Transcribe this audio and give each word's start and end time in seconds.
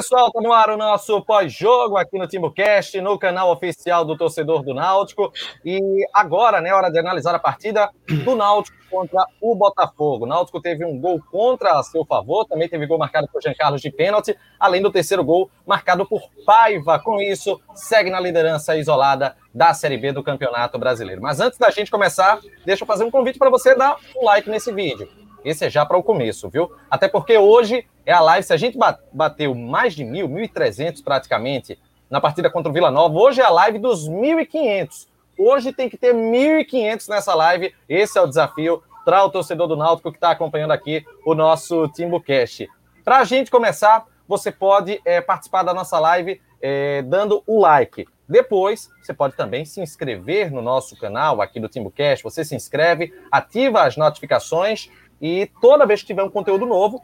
pessoal, 0.00 0.28
estamos 0.28 0.48
no 0.48 0.54
ar 0.54 0.70
o 0.70 0.78
nosso 0.78 1.22
pós-jogo 1.26 1.98
aqui 1.98 2.18
no 2.18 2.26
TimbuCast, 2.26 2.98
no 3.02 3.18
canal 3.18 3.52
oficial 3.52 4.02
do 4.02 4.16
torcedor 4.16 4.62
do 4.62 4.72
Náutico. 4.72 5.30
E 5.62 5.78
agora, 6.14 6.58
né, 6.58 6.72
hora 6.72 6.88
de 6.88 6.98
analisar 6.98 7.34
a 7.34 7.38
partida 7.38 7.90
do 8.24 8.34
Náutico 8.34 8.78
contra 8.90 9.26
o 9.42 9.54
Botafogo. 9.54 10.24
O 10.24 10.26
Náutico 10.26 10.58
teve 10.58 10.86
um 10.86 10.98
gol 10.98 11.20
contra 11.30 11.78
a 11.78 11.82
seu 11.82 12.02
favor, 12.06 12.46
também 12.46 12.66
teve 12.66 12.86
gol 12.86 12.96
marcado 12.96 13.28
por 13.30 13.42
Jean 13.42 13.52
Carlos 13.52 13.82
de 13.82 13.90
pênalti, 13.90 14.34
além 14.58 14.80
do 14.80 14.90
terceiro 14.90 15.22
gol 15.22 15.50
marcado 15.66 16.06
por 16.06 16.22
Paiva. 16.46 16.98
Com 16.98 17.20
isso, 17.20 17.60
segue 17.74 18.08
na 18.08 18.20
liderança 18.20 18.74
isolada 18.78 19.36
da 19.54 19.74
Série 19.74 19.98
B 19.98 20.12
do 20.12 20.22
Campeonato 20.22 20.78
Brasileiro. 20.78 21.20
Mas 21.20 21.40
antes 21.40 21.58
da 21.58 21.68
gente 21.68 21.90
começar, 21.90 22.40
deixa 22.64 22.84
eu 22.84 22.86
fazer 22.86 23.04
um 23.04 23.10
convite 23.10 23.38
para 23.38 23.50
você 23.50 23.74
dar 23.74 23.98
um 24.16 24.24
like 24.24 24.48
nesse 24.48 24.72
vídeo. 24.72 25.20
Esse 25.44 25.66
é 25.66 25.70
já 25.70 25.84
para 25.86 25.96
o 25.96 26.02
começo, 26.02 26.48
viu? 26.48 26.70
Até 26.90 27.08
porque 27.08 27.36
hoje 27.36 27.86
é 28.04 28.12
a 28.12 28.20
live, 28.20 28.46
se 28.46 28.52
a 28.52 28.56
gente 28.56 28.78
bateu 29.12 29.54
mais 29.54 29.94
de 29.94 30.04
mil, 30.04 30.28
mil 30.28 30.44
e 30.44 30.48
trezentos 30.48 31.02
praticamente, 31.02 31.78
na 32.08 32.20
partida 32.20 32.50
contra 32.50 32.70
o 32.70 32.72
Vila 32.72 32.90
Nova, 32.90 33.16
hoje 33.16 33.40
é 33.40 33.44
a 33.44 33.50
live 33.50 33.78
dos 33.78 34.08
mil 34.08 34.40
e 34.40 34.46
quinhentos. 34.46 35.08
Hoje 35.38 35.72
tem 35.72 35.88
que 35.88 35.96
ter 35.96 36.12
mil 36.12 36.58
e 36.58 36.64
quinhentos 36.64 37.08
nessa 37.08 37.34
live, 37.34 37.74
esse 37.88 38.18
é 38.18 38.22
o 38.22 38.26
desafio 38.26 38.82
para 39.04 39.24
o 39.24 39.30
torcedor 39.30 39.66
do 39.66 39.76
Náutico 39.76 40.10
que 40.10 40.18
está 40.18 40.30
acompanhando 40.30 40.72
aqui 40.72 41.04
o 41.24 41.34
nosso 41.34 41.88
TimbuCast. 41.88 42.68
Para 43.04 43.18
a 43.18 43.24
gente 43.24 43.50
começar, 43.50 44.04
você 44.28 44.52
pode 44.52 45.00
é, 45.04 45.20
participar 45.20 45.62
da 45.62 45.72
nossa 45.72 45.98
live 45.98 46.40
é, 46.60 47.02
dando 47.02 47.42
o 47.46 47.60
like. 47.60 48.06
Depois, 48.28 48.88
você 49.02 49.12
pode 49.12 49.34
também 49.34 49.64
se 49.64 49.80
inscrever 49.80 50.52
no 50.52 50.62
nosso 50.62 50.96
canal 50.96 51.42
aqui 51.42 51.58
do 51.58 51.68
TimbuCast. 51.68 52.22
Você 52.22 52.44
se 52.44 52.54
inscreve, 52.54 53.12
ativa 53.28 53.82
as 53.82 53.96
notificações 53.96 54.88
e 55.20 55.50
toda 55.60 55.86
vez 55.86 56.00
que 56.00 56.06
tiver 56.06 56.22
um 56.22 56.30
conteúdo 56.30 56.66
novo, 56.66 57.02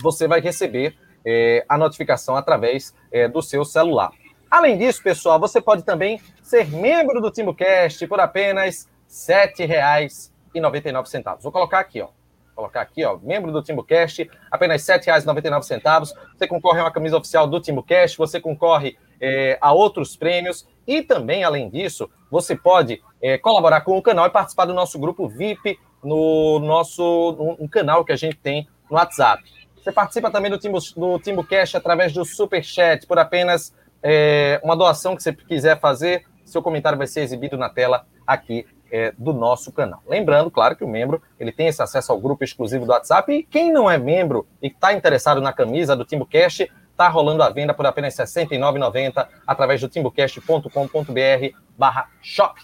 você 0.00 0.26
vai 0.28 0.40
receber 0.40 0.96
é, 1.24 1.64
a 1.68 1.76
notificação 1.76 2.36
através 2.36 2.94
é, 3.12 3.28
do 3.28 3.42
seu 3.42 3.64
celular. 3.64 4.10
Além 4.50 4.76
disso, 4.76 5.02
pessoal, 5.02 5.38
você 5.38 5.60
pode 5.60 5.84
também 5.84 6.20
ser 6.42 6.68
membro 6.68 7.20
do 7.20 7.30
TimbuCast 7.30 8.06
por 8.06 8.18
apenas 8.18 8.88
R$ 9.08 9.52
7,99. 9.54 11.40
Vou 11.40 11.52
colocar 11.52 11.78
aqui, 11.78 12.00
ó. 12.00 12.08
Colocar 12.54 12.80
aqui, 12.82 13.04
ó, 13.04 13.16
membro 13.22 13.52
do 13.52 13.62
TimbuCast, 13.62 14.28
apenas 14.50 14.86
R$ 14.86 14.98
7,99. 14.98 16.12
Você 16.36 16.46
concorre 16.48 16.80
a 16.80 16.84
uma 16.84 16.90
camisa 16.90 17.16
oficial 17.16 17.46
do 17.46 17.60
TimbuCast, 17.60 18.18
você 18.18 18.40
concorre 18.40 18.98
é, 19.20 19.56
a 19.60 19.72
outros 19.72 20.16
prêmios 20.16 20.66
e 20.86 21.02
também, 21.02 21.44
além 21.44 21.70
disso, 21.70 22.10
você 22.30 22.56
pode 22.56 23.02
é, 23.22 23.38
colaborar 23.38 23.82
com 23.82 23.96
o 23.96 24.02
canal 24.02 24.26
e 24.26 24.30
participar 24.30 24.64
do 24.64 24.74
nosso 24.74 24.98
grupo 24.98 25.28
VIP 25.28 25.78
no 26.02 26.58
nosso 26.60 27.56
um 27.58 27.68
canal 27.68 28.04
que 28.04 28.12
a 28.12 28.16
gente 28.16 28.36
tem 28.36 28.68
no 28.90 28.96
WhatsApp. 28.96 29.42
Você 29.76 29.92
participa 29.92 30.30
também 30.30 30.50
do 30.50 30.58
Timbu, 30.58 30.78
do 30.96 31.18
Timbu 31.18 31.44
Cash 31.44 31.74
através 31.74 32.12
do 32.12 32.24
Super 32.24 32.62
Chat 32.62 33.06
por 33.06 33.18
apenas 33.18 33.74
é, 34.02 34.60
uma 34.62 34.76
doação 34.76 35.16
que 35.16 35.22
você 35.22 35.32
quiser 35.32 35.80
fazer. 35.80 36.24
Seu 36.44 36.62
comentário 36.62 36.98
vai 36.98 37.06
ser 37.06 37.20
exibido 37.20 37.56
na 37.56 37.68
tela 37.68 38.06
aqui 38.26 38.66
é, 38.90 39.12
do 39.16 39.32
nosso 39.32 39.72
canal. 39.72 40.02
Lembrando, 40.06 40.50
claro, 40.50 40.76
que 40.76 40.84
o 40.84 40.88
membro 40.88 41.22
ele 41.38 41.52
tem 41.52 41.68
esse 41.68 41.82
acesso 41.82 42.12
ao 42.12 42.20
grupo 42.20 42.44
exclusivo 42.44 42.84
do 42.84 42.92
WhatsApp. 42.92 43.32
E 43.32 43.42
quem 43.42 43.72
não 43.72 43.90
é 43.90 43.96
membro 43.96 44.46
e 44.60 44.66
está 44.66 44.92
interessado 44.92 45.40
na 45.40 45.52
camisa 45.52 45.96
do 45.96 46.04
Timbu 46.04 46.26
Cash, 46.26 46.60
está 46.90 47.08
rolando 47.08 47.42
a 47.42 47.48
venda 47.48 47.72
por 47.72 47.86
apenas 47.86 48.18
R$ 48.18 48.24
69,90 48.24 49.26
através 49.46 49.80
do 49.80 49.88
timbucast.com.br 49.88 51.56
barra 51.78 52.10
shop. 52.20 52.60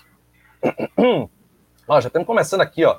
ó, 1.89 2.01
já 2.01 2.09
estamos 2.09 2.27
começando 2.27 2.61
aqui, 2.61 2.85
ó. 2.85 2.99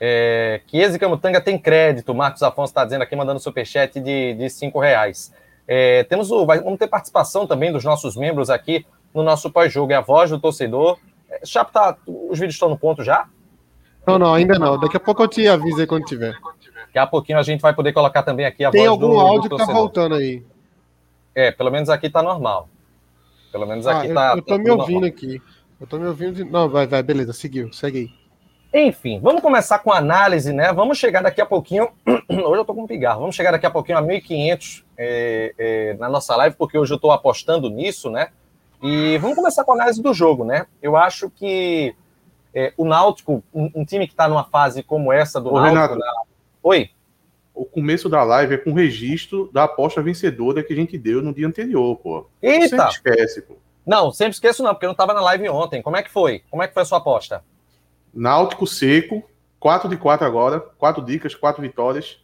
É, 0.00 0.60
Chiesa 0.66 0.98
Camutanga 0.98 1.40
tem 1.40 1.58
crédito. 1.58 2.14
Marcos 2.14 2.42
Afonso 2.42 2.70
está 2.70 2.84
dizendo 2.84 3.02
aqui, 3.02 3.16
mandando 3.16 3.40
superchat 3.40 3.98
de, 4.00 4.34
de 4.34 4.50
cinco 4.50 4.78
reais. 4.78 5.32
É, 5.66 6.04
temos 6.04 6.30
o, 6.30 6.46
vai, 6.46 6.60
vamos 6.60 6.78
ter 6.78 6.86
participação 6.86 7.46
também 7.46 7.72
dos 7.72 7.84
nossos 7.84 8.16
membros 8.16 8.50
aqui 8.50 8.86
no 9.14 9.22
nosso 9.22 9.50
pós-jogo. 9.50 9.92
É 9.92 9.96
a 9.96 10.00
voz 10.00 10.30
do 10.30 10.38
torcedor. 10.38 10.98
É, 11.30 11.44
Chapo, 11.44 11.72
tá, 11.72 11.96
os 12.06 12.38
vídeos 12.38 12.54
estão 12.54 12.68
no 12.68 12.78
ponto 12.78 13.02
já? 13.02 13.26
Não, 14.06 14.18
não, 14.18 14.34
ainda 14.34 14.58
não. 14.58 14.78
Daqui 14.78 14.96
a 14.96 15.00
pouco 15.00 15.22
eu 15.22 15.28
te 15.28 15.48
aviso 15.48 15.80
aí 15.80 15.86
quando 15.86 16.04
tiver. 16.04 16.34
Daqui 16.86 16.98
a 16.98 17.06
pouquinho 17.06 17.38
a 17.38 17.42
gente 17.42 17.60
vai 17.60 17.74
poder 17.74 17.92
colocar 17.92 18.22
também 18.22 18.46
aqui 18.46 18.64
a 18.64 18.70
Tem 18.70 18.86
voz 18.86 18.98
do 18.98 19.06
Tem 19.06 19.08
algum 19.08 19.20
áudio 19.20 19.50
que 19.50 19.56
tá 19.56 19.64
voltando 19.64 20.14
aí. 20.14 20.44
É, 21.34 21.50
pelo 21.50 21.70
menos 21.70 21.88
aqui 21.88 22.08
tá 22.08 22.22
normal. 22.22 22.68
Pelo 23.50 23.66
menos 23.66 23.86
aqui 23.86 24.10
ah, 24.12 24.14
tá. 24.14 24.30
Eu, 24.30 24.36
eu 24.36 24.42
tô 24.42 24.56
tá 24.56 24.58
me 24.58 24.70
ouvindo 24.70 24.92
normal. 24.92 25.08
aqui. 25.08 25.42
Eu 25.80 25.86
tô 25.86 25.98
me 25.98 26.06
ouvindo. 26.06 26.32
De... 26.32 26.44
Não, 26.44 26.68
vai, 26.68 26.86
vai, 26.86 27.02
beleza, 27.02 27.32
seguiu, 27.32 27.72
segue 27.72 27.98
aí. 27.98 28.25
Enfim, 28.78 29.18
vamos 29.20 29.40
começar 29.40 29.78
com 29.78 29.90
análise, 29.90 30.52
né? 30.52 30.70
Vamos 30.70 30.98
chegar 30.98 31.22
daqui 31.22 31.40
a 31.40 31.46
pouquinho. 31.46 31.88
Hoje 32.28 32.60
eu 32.60 32.64
tô 32.64 32.74
com 32.74 32.82
um 32.82 32.86
pigarro. 32.86 33.20
Vamos 33.20 33.34
chegar 33.34 33.50
daqui 33.50 33.64
a 33.64 33.70
pouquinho 33.70 33.96
a 33.96 34.02
1.500 34.02 34.84
é, 34.98 35.54
é, 35.56 35.94
na 35.94 36.10
nossa 36.10 36.36
live, 36.36 36.56
porque 36.56 36.76
hoje 36.76 36.92
eu 36.92 36.98
tô 36.98 37.10
apostando 37.10 37.70
nisso, 37.70 38.10
né? 38.10 38.28
E 38.82 39.16
vamos 39.16 39.34
começar 39.34 39.64
com 39.64 39.72
a 39.72 39.76
análise 39.76 40.02
do 40.02 40.12
jogo, 40.12 40.44
né? 40.44 40.66
Eu 40.82 40.94
acho 40.94 41.30
que 41.30 41.96
é, 42.54 42.74
o 42.76 42.84
Náutico, 42.84 43.42
um, 43.54 43.70
um 43.76 43.84
time 43.84 44.06
que 44.06 44.12
está 44.12 44.28
numa 44.28 44.44
fase 44.44 44.82
como 44.82 45.10
essa 45.10 45.40
do 45.40 45.48
Ô, 45.48 45.54
Náutico. 45.54 45.74
Renato, 45.74 45.98
na... 45.98 46.06
Oi. 46.62 46.90
O 47.54 47.64
começo 47.64 48.10
da 48.10 48.22
live 48.24 48.56
é 48.56 48.58
com 48.58 48.74
registro 48.74 49.48
da 49.54 49.64
aposta 49.64 50.02
vencedora 50.02 50.62
que 50.62 50.74
a 50.74 50.76
gente 50.76 50.98
deu 50.98 51.22
no 51.22 51.32
dia 51.32 51.46
anterior, 51.46 51.96
pô. 51.96 52.26
Eita! 52.42 52.68
Sempre 52.68 52.88
esquece, 52.88 53.40
pô. 53.40 53.54
Não, 53.86 54.12
sempre 54.12 54.34
esqueço 54.34 54.62
não, 54.62 54.74
porque 54.74 54.84
eu 54.84 54.88
não 54.88 54.92
estava 54.92 55.14
na 55.14 55.22
live 55.22 55.48
ontem. 55.48 55.80
Como 55.80 55.96
é 55.96 56.02
que 56.02 56.10
foi? 56.10 56.42
Como 56.50 56.62
é 56.62 56.68
que 56.68 56.74
foi 56.74 56.82
a 56.82 56.86
sua 56.86 56.98
aposta? 56.98 57.42
Náutico 58.16 58.66
seco, 58.66 59.22
4 59.60 59.88
de 59.88 59.96
4 59.96 60.26
agora, 60.26 60.60
4 60.60 61.04
dicas, 61.04 61.34
4 61.34 61.60
vitórias. 61.60 62.18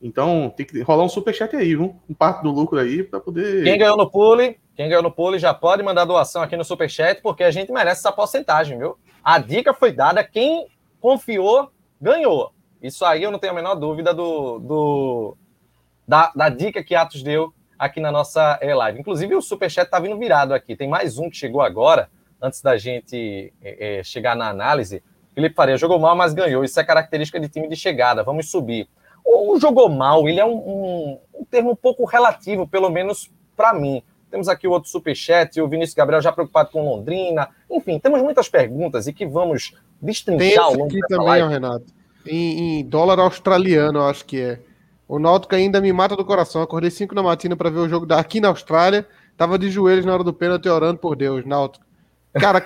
Então 0.00 0.52
tem 0.54 0.66
que 0.66 0.82
rolar 0.82 1.04
um 1.04 1.08
superchat 1.08 1.56
aí, 1.56 1.74
viu? 1.74 1.96
Um 2.08 2.12
parte 2.14 2.42
do 2.42 2.50
lucro 2.50 2.78
aí 2.78 3.02
para 3.02 3.18
poder. 3.18 3.64
Quem 3.64 3.78
ganhou 3.78 3.96
no 3.96 4.10
pule, 4.10 4.58
quem 4.76 4.88
ganhou 4.88 5.02
no 5.02 5.10
pule 5.10 5.38
já 5.38 5.54
pode 5.54 5.82
mandar 5.82 6.04
doação 6.04 6.42
aqui 6.42 6.56
no 6.56 6.64
superchat, 6.64 7.22
porque 7.22 7.42
a 7.42 7.50
gente 7.50 7.72
merece 7.72 8.00
essa 8.00 8.12
porcentagem, 8.12 8.78
viu? 8.78 8.98
A 9.22 9.38
dica 9.38 9.72
foi 9.72 9.92
dada, 9.92 10.22
quem 10.22 10.66
confiou, 11.00 11.70
ganhou. 11.98 12.52
Isso 12.82 13.02
aí 13.02 13.22
eu 13.22 13.30
não 13.30 13.38
tenho 13.38 13.54
a 13.54 13.56
menor 13.56 13.76
dúvida 13.76 14.12
do, 14.12 14.58
do 14.58 15.36
da, 16.06 16.30
da 16.36 16.50
dica 16.50 16.84
que 16.84 16.94
Atos 16.94 17.22
deu 17.22 17.54
aqui 17.78 18.00
na 18.00 18.12
nossa 18.12 18.58
eh, 18.60 18.74
live. 18.74 19.00
Inclusive, 19.00 19.34
o 19.34 19.40
superchat 19.40 19.90
tá 19.90 19.98
vindo 19.98 20.18
virado 20.18 20.52
aqui. 20.52 20.76
Tem 20.76 20.88
mais 20.88 21.18
um 21.18 21.30
que 21.30 21.36
chegou 21.36 21.62
agora, 21.62 22.10
antes 22.40 22.60
da 22.60 22.76
gente 22.76 23.52
é, 23.62 24.02
chegar 24.04 24.36
na 24.36 24.48
análise. 24.48 25.02
Felipe 25.34 25.54
Faria 25.54 25.76
jogou 25.76 25.98
mal, 25.98 26.14
mas 26.14 26.32
ganhou. 26.32 26.62
Isso 26.64 26.78
é 26.78 26.84
característica 26.84 27.40
de 27.40 27.48
time 27.48 27.68
de 27.68 27.76
chegada. 27.76 28.22
Vamos 28.22 28.50
subir. 28.50 28.88
O 29.24 29.58
jogou 29.58 29.88
mal, 29.88 30.28
ele 30.28 30.38
é 30.38 30.44
um, 30.44 30.56
um, 30.56 31.18
um 31.40 31.44
termo 31.44 31.72
um 31.72 31.76
pouco 31.76 32.04
relativo, 32.04 32.66
pelo 32.66 32.90
menos 32.90 33.30
para 33.56 33.72
mim. 33.72 34.02
Temos 34.30 34.48
aqui 34.48 34.66
o 34.66 34.72
outro 34.72 34.90
superchat, 34.90 35.60
o 35.60 35.68
Vinícius 35.68 35.94
Gabriel 35.94 36.20
já 36.20 36.32
preocupado 36.32 36.70
com 36.70 36.84
Londrina. 36.84 37.48
Enfim, 37.70 37.98
temos 37.98 38.20
muitas 38.20 38.48
perguntas 38.48 39.06
e 39.06 39.12
que 39.12 39.24
vamos 39.24 39.74
destrinchar 40.02 40.64
ao 40.64 40.72
longo 40.72 40.86
aqui 40.86 40.98
também, 41.08 41.26
live. 41.26 41.48
Renato. 41.48 41.86
Em, 42.26 42.80
em, 42.80 42.84
dólar 42.84 43.20
australiano, 43.20 44.00
eu 44.00 44.06
acho 44.06 44.24
que 44.24 44.40
é. 44.40 44.58
O 45.06 45.18
Náutico 45.18 45.54
ainda 45.54 45.80
me 45.80 45.92
mata 45.92 46.16
do 46.16 46.24
coração. 46.24 46.62
Acordei 46.62 46.90
5 46.90 47.14
da 47.14 47.22
matina 47.22 47.54
para 47.54 47.70
ver 47.70 47.78
o 47.78 47.88
jogo 47.88 48.06
daqui 48.06 48.40
na 48.40 48.48
Austrália. 48.48 49.06
Tava 49.36 49.58
de 49.58 49.70
joelhos 49.70 50.04
na 50.04 50.14
hora 50.14 50.24
do 50.24 50.32
pênalti 50.32 50.68
orando 50.68 50.98
por 50.98 51.14
Deus, 51.14 51.44
Náutico. 51.44 51.83
Cara, 52.40 52.60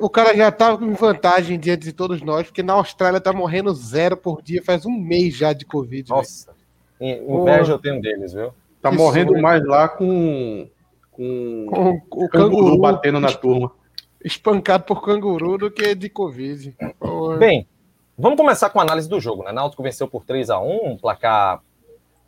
o 0.00 0.10
cara 0.10 0.36
já 0.36 0.50
tava 0.50 0.78
com 0.78 0.92
vantagem 0.92 1.58
diante 1.58 1.84
de 1.84 1.92
todos 1.92 2.20
nós, 2.20 2.46
porque 2.46 2.64
na 2.64 2.72
Austrália 2.72 3.20
tá 3.20 3.32
morrendo 3.32 3.72
zero 3.72 4.16
por 4.16 4.42
dia, 4.42 4.60
faz 4.62 4.84
um 4.84 4.90
mês 4.90 5.36
já 5.36 5.52
de 5.52 5.64
Covid. 5.64 6.10
Nossa, 6.10 6.52
véio. 6.98 7.40
inveja 7.40 7.72
eu 7.72 7.78
tenho 7.78 8.00
deles, 8.00 8.32
viu? 8.32 8.52
Tá 8.82 8.90
Isso, 8.90 8.98
morrendo 8.98 9.32
né? 9.34 9.40
mais 9.40 9.64
lá 9.64 9.88
com, 9.88 10.68
com, 11.12 11.66
com 12.10 12.24
o 12.24 12.28
canguru, 12.28 12.28
canguru 12.28 12.78
batendo 12.78 13.20
na 13.20 13.32
turma. 13.32 13.70
Espancado 14.24 14.82
por 14.82 15.04
canguru 15.04 15.56
do 15.58 15.70
que 15.70 15.94
de 15.94 16.08
Covid. 16.08 16.76
Bem, 17.38 17.68
vamos 18.16 18.36
começar 18.36 18.68
com 18.70 18.80
a 18.80 18.82
análise 18.82 19.08
do 19.08 19.20
jogo, 19.20 19.44
né? 19.44 19.52
Náutico 19.52 19.82
venceu 19.82 20.08
por 20.08 20.24
3 20.24 20.50
a 20.50 20.58
1 20.58 20.92
um 20.92 20.96
placar 20.96 21.62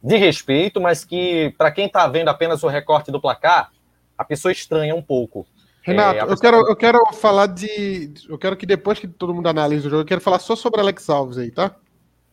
de 0.02 0.16
respeito, 0.16 0.81
mas 0.81 1.05
que, 1.05 1.52
para 1.58 1.73
quem 1.73 1.88
tá 1.88 2.06
vendo 2.06 2.28
apenas 2.28 2.62
o 2.62 2.69
recorte 2.69 3.11
do 3.11 3.20
placar, 3.20 3.73
a 4.16 4.25
pessoa 4.25 4.52
estranha 4.52 4.94
um 4.94 5.02
pouco. 5.02 5.46
Renato, 5.82 6.19
é, 6.19 6.32
eu, 6.32 6.37
quero, 6.37 6.56
eu 6.69 6.77
quero 6.77 6.99
falar 7.15 7.47
de. 7.47 8.12
Eu 8.29 8.38
quero 8.38 8.56
que 8.56 8.67
depois 8.67 8.99
que 8.99 9.09
todo 9.09 9.35
mundo 9.35 9.49
analise 9.49 9.87
o 9.87 9.91
jogo, 9.91 10.03
eu 10.03 10.06
quero 10.06 10.21
falar 10.21 10.38
só 10.38 10.55
sobre 10.55 10.81
Alex 10.81 11.09
Alves 11.09 11.38
aí, 11.38 11.50
tá? 11.50 11.75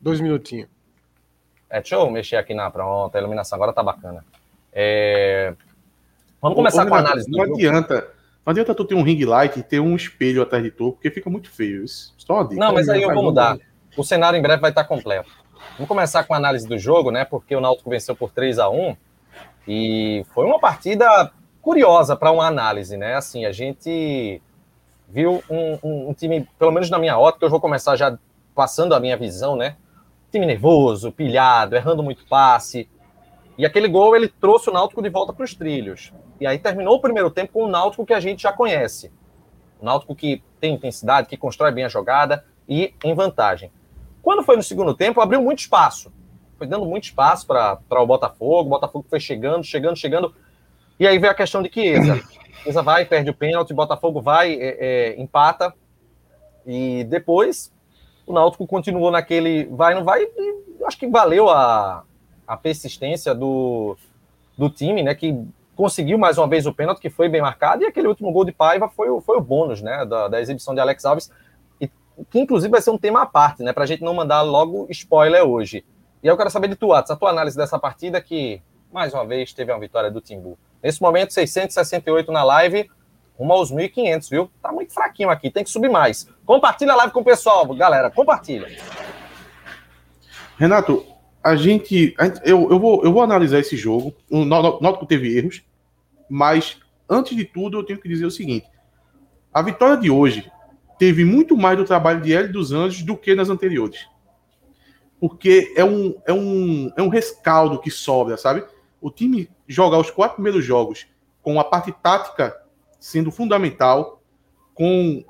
Dois 0.02 0.20
minutinhos. 0.20 0.68
É, 1.70 1.80
deixa 1.80 1.96
eu 1.96 2.10
mexer 2.10 2.36
aqui 2.36 2.54
na 2.54 2.70
pronto, 2.70 3.16
a 3.16 3.20
iluminação 3.20 3.56
agora 3.56 3.74
tá 3.74 3.82
bacana. 3.82 4.24
É... 4.72 5.54
Vamos 6.42 6.56
começar 6.56 6.86
ô, 6.86 6.90
com 6.90 6.96
a 6.96 7.00
análise. 7.00 7.30
Não 7.30 7.44
adianta. 7.44 8.08
Não 8.46 8.52
adianta 8.52 8.76
tu 8.76 8.86
ter 8.86 8.96
um 8.96 9.04
ring 9.04 9.24
light 9.26 9.60
e 9.60 9.64
ter 9.64 9.80
um 9.80 9.96
espelho 9.96 10.42
atrás 10.42 10.64
de 10.64 10.72
tu, 10.72 10.94
porque 10.94 11.12
fica 11.12 11.30
muito 11.30 11.50
feio. 11.50 11.84
Isso. 11.84 12.14
Só 12.18 12.36
uma 12.36 12.48
dica. 12.48 12.60
Não, 12.60 12.74
mas 12.74 12.88
aí 12.88 13.02
eu 13.02 13.14
vou 13.14 13.24
mudar. 13.24 13.58
O 13.98 14.04
cenário 14.04 14.38
em 14.38 14.42
breve 14.42 14.62
vai 14.62 14.72
estar 14.72 14.86
completo. 14.86 15.30
Vamos 15.74 15.88
começar 15.88 16.24
com 16.24 16.34
a 16.34 16.38
análise 16.38 16.68
do 16.68 16.78
jogo, 16.78 17.12
né? 17.12 17.26
Porque 17.26 17.56
o 17.56 17.60
Náutico 17.60 17.90
venceu 17.90 18.16
por 18.16 18.32
3 18.32 18.60
a 18.60 18.70
1 18.70 18.96
e 19.68 20.26
foi 20.34 20.46
uma 20.46 20.60
partida 20.60 21.32
curiosa 21.68 22.16
para 22.16 22.31
uma 22.31 22.48
análise, 22.48 22.96
né? 22.96 23.16
Assim, 23.16 23.44
a 23.44 23.52
gente 23.52 24.42
viu 25.10 25.44
um, 25.50 25.78
um, 25.84 26.10
um, 26.12 26.14
time, 26.14 26.48
pelo 26.58 26.72
menos 26.72 26.90
na 26.90 26.98
minha 26.98 27.19
ótica, 27.19 27.46
eu 27.46 27.50
vou 27.50 27.60
começar 27.60 27.98
já 27.98 28.18
passando 28.56 28.96
a 28.96 29.02
minha 29.02 29.18
visão, 29.18 29.58
né? 29.58 29.75
Time 30.31 30.46
nervoso, 30.46 31.12
pilhado, 31.12 31.75
errando 31.75 32.02
muito 32.02 32.25
passe. 32.25 32.90
E 33.58 33.66
aquele 33.66 33.90
gol 33.90 34.16
ele 34.16 34.30
trouxe 34.30 34.69
o 34.69 34.74
Náutico 34.74 35.02
de 35.02 35.10
volta 35.10 35.34
para 35.34 35.44
os 35.44 35.54
trilhos. 35.54 36.14
E 36.40 36.48
aí 36.48 36.58
terminou 36.58 36.96
o 36.96 37.02
primeiro 37.02 37.30
tempo 37.30 37.52
com 37.52 37.66
o 37.66 37.68
Náutico 37.68 38.06
que 38.06 38.14
a 38.14 38.19
gente 38.22 38.44
já 38.44 38.54
conhece. 38.54 39.12
O 39.81 39.84
Náutico 39.84 40.16
que 40.16 40.42
tem 40.62 40.74
intensidade, 40.74 41.28
que 41.28 41.36
constrói 41.36 41.74
bem 41.74 41.84
a 41.84 41.90
jogada 41.90 42.46
e 42.66 42.94
em 43.04 43.14
vantagem. 43.14 43.74
Quando 44.22 44.42
foi 44.42 44.56
no 44.56 44.64
segundo 44.64 44.94
tempo, 44.94 45.19
abriu 45.19 45.42
muito 45.42 45.60
espaço. 45.60 46.14
Foi 46.58 46.66
dando 46.66 46.86
muito 46.86 47.04
espaço 47.04 47.46
para 47.46 48.02
o 48.02 48.08
Botafogo. 48.08 48.68
O 48.68 48.69
Botafogo 48.69 49.06
foi 49.10 49.19
chegando, 49.19 49.66
chegando, 49.66 49.98
chegando. 49.98 50.34
E 51.00 51.08
aí 51.08 51.20
veio 51.20 51.32
a 51.32 51.36
questão 51.36 51.62
de 51.62 51.72
Chiesa. 51.72 52.22
Chiesa 52.64 52.82
vai, 52.82 53.06
perde 53.06 53.30
o 53.30 53.34
pênalti, 53.34 53.74
Botafogo 53.74 54.22
vai, 54.22 54.54
é, 54.54 54.78
é, 54.80 55.22
empata. 55.22 55.74
E 56.66 57.04
depois 57.06 57.72
o 58.26 58.34
Náutico 58.34 58.68
continuou 58.68 59.10
naquele 59.10 59.66
vai, 59.66 59.94
não 59.94 60.04
vai. 60.04 60.28
acho 60.86 60.98
que 60.98 61.08
valeu 61.08 61.50
a, 61.50 62.04
a 62.46 62.58
persistência 62.58 63.34
do, 63.34 63.96
do 64.58 64.70
time, 64.70 65.02
né? 65.04 65.16
Que 65.16 65.46
conseguiu 65.76 66.18
mais 66.18 66.38
uma 66.38 66.48
vez 66.48 66.66
o 66.66 66.74
pênalti, 66.74 67.00
que 67.00 67.10
foi 67.10 67.30
bem 67.30 67.42
marcado, 67.42 67.84
e 67.84 67.86
aquele 67.86 68.08
último 68.08 68.32
gol 68.32 68.44
de 68.44 68.52
Paiva 68.52 68.90
foi 68.90 69.10
o, 69.10 69.22
foi 69.22 69.38
o 69.38 69.42
bônus, 69.42 69.82
né? 69.82 70.06
Da, 70.06 70.28
da 70.28 70.42
exibição 70.42 70.74
de 70.74 70.82
Alex 70.82 71.06
Alves, 71.06 71.32
e, 71.80 71.90
que 72.30 72.40
inclusive 72.40 72.72
vai 72.72 72.82
ser 72.82 72.90
um 72.90 72.98
tema 72.98 73.22
à 73.22 73.26
parte, 73.26 73.62
né? 73.62 73.72
Para 73.72 73.84
a 73.84 73.88
gente 73.88 74.04
não 74.04 74.14
mandar 74.14 74.42
logo 74.42 74.88
spoiler 74.90 75.44
hoje. 75.44 75.86
E 76.24 76.28
aí 76.28 76.34
eu 76.34 76.38
quero 76.38 76.50
saber 76.50 76.68
de 76.68 76.76
tu, 76.76 76.92
Atos, 76.92 77.12
a 77.12 77.16
tua 77.16 77.30
análise 77.30 77.56
dessa 77.56 77.78
partida 77.78 78.20
que, 78.20 78.60
mais 78.92 79.14
uma 79.14 79.26
vez, 79.26 79.54
teve 79.54 79.72
uma 79.72 79.80
vitória 79.80 80.10
do 80.10 80.20
Timbu. 80.20 80.58
Nesse 80.82 81.02
momento, 81.02 81.34
668 81.34 82.32
na 82.32 82.44
live, 82.44 82.90
rumo 83.38 83.54
aos 83.54 83.72
1.500, 83.72 84.30
viu? 84.30 84.52
Tá 84.62 84.72
muito 84.72 84.94
fraquinho 84.94 85.30
aqui, 85.30 85.50
tem 85.50 85.64
que 85.64 85.70
subir 85.70 85.90
mais. 85.90 86.28
Compartilha 86.46 86.94
a 86.94 86.96
live 86.96 87.14
com 87.14 87.22
o 87.22 87.26
pessoal, 87.26 87.66
galera, 87.76 88.10
compartilha. 88.10 88.68
Renato, 90.58 91.06
a 91.44 91.56
gente, 91.56 92.16
a 92.18 92.26
gente 92.26 92.42
eu, 92.44 92.70
eu, 92.70 92.80
vou, 92.80 93.04
eu 93.04 93.14
vou 93.14 93.22
analisar 93.22 93.60
esse 93.60 93.78
jogo. 93.78 94.14
O 94.30 94.44
Náutico 94.44 95.06
teve 95.06 95.38
erros, 95.38 95.64
mas 96.30 96.78
antes 97.10 97.36
de 97.38 97.46
tudo 97.46 97.78
eu 97.78 97.84
tenho 97.84 98.00
que 98.00 98.10
dizer 98.10 98.26
o 98.26 98.32
seguinte: 98.32 98.68
a 99.54 99.62
vitória 99.62 99.98
de 99.98 100.10
hoje 100.10 100.52
teve 100.98 101.24
muito 101.24 101.56
mais 101.56 101.78
do 101.78 101.86
trabalho 101.86 102.22
de 102.22 102.34
Hélio 102.34 102.52
dos 102.52 102.72
Anjos 102.72 103.04
do 103.04 103.16
que 103.16 103.36
nas 103.36 103.50
anteriores. 103.50 104.08
Porque 105.20 105.74
é 105.76 105.84
um, 105.84 106.16
é 106.26 106.34
um, 106.34 106.92
é 106.96 107.02
um 107.02 107.08
rescaldo 107.08 107.80
que 107.80 107.90
sobra, 107.90 108.38
sabe? 108.38 108.64
O 109.02 109.12
time 109.12 109.50
jogar 109.68 110.00
os 110.00 110.10
quatro 110.10 110.36
primeiros 110.36 110.64
jogos 110.64 111.08
com 111.42 111.60
a 111.60 111.64
parte 111.64 111.92
tática 111.92 112.56
sendo 113.00 113.32
fundamental, 113.32 114.22
com 114.74 115.24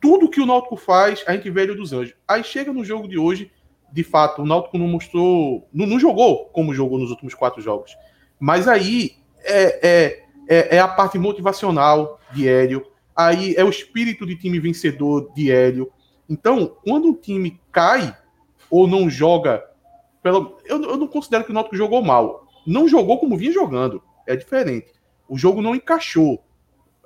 tudo 0.00 0.28
que 0.28 0.40
o 0.40 0.46
Náutico 0.46 0.76
faz, 0.76 1.24
a 1.26 1.32
gente 1.32 1.50
vê 1.50 1.62
Hélio 1.62 1.76
dos 1.76 1.92
Anjos. 1.92 2.14
Aí 2.28 2.44
chega 2.44 2.72
no 2.72 2.84
jogo 2.84 3.08
de 3.08 3.18
hoje, 3.18 3.50
de 3.90 4.04
fato, 4.04 4.42
o 4.42 4.46
Náutico 4.46 4.76
não 4.76 4.86
mostrou, 4.86 5.66
não, 5.72 5.86
não 5.86 5.98
jogou 5.98 6.46
como 6.46 6.74
jogou 6.74 6.98
nos 6.98 7.10
últimos 7.10 7.34
quatro 7.34 7.62
jogos. 7.62 7.96
Mas 8.38 8.68
aí 8.68 9.16
é, 9.42 9.88
é, 9.88 10.24
é, 10.48 10.76
é, 10.76 10.78
a 10.78 10.88
parte 10.88 11.18
motivacional 11.18 12.20
de 12.32 12.48
Hélio, 12.48 12.86
aí 13.16 13.54
é 13.56 13.64
o 13.64 13.70
espírito 13.70 14.26
de 14.26 14.36
time 14.36 14.58
vencedor 14.60 15.32
de 15.34 15.50
Hélio. 15.50 15.90
Então, 16.28 16.76
quando 16.84 17.10
o 17.10 17.14
time 17.14 17.60
cai 17.72 18.16
ou 18.68 18.86
não 18.86 19.08
joga, 19.08 19.64
pelo, 20.22 20.58
eu, 20.64 20.82
eu 20.82 20.96
não 20.96 21.06
considero 21.06 21.44
que 21.44 21.50
o 21.50 21.54
Náutico 21.54 21.76
jogou 21.76 22.02
mal. 22.02 22.43
Não 22.66 22.88
jogou 22.88 23.18
como 23.18 23.36
vinha 23.36 23.52
jogando, 23.52 24.02
é 24.26 24.36
diferente. 24.36 24.92
O 25.28 25.38
jogo 25.38 25.62
não 25.62 25.74
encaixou, 25.74 26.44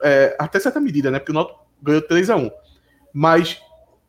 é, 0.03 0.37
até 0.39 0.59
certa 0.59 0.81
medida, 0.81 1.11
né? 1.11 1.19
Porque 1.19 1.33
o 1.33 1.35
Náutico 1.35 1.61
ganhou 1.83 2.03
3 2.03 2.31
a 2.31 2.37
1 2.37 2.51
Mas 3.13 3.61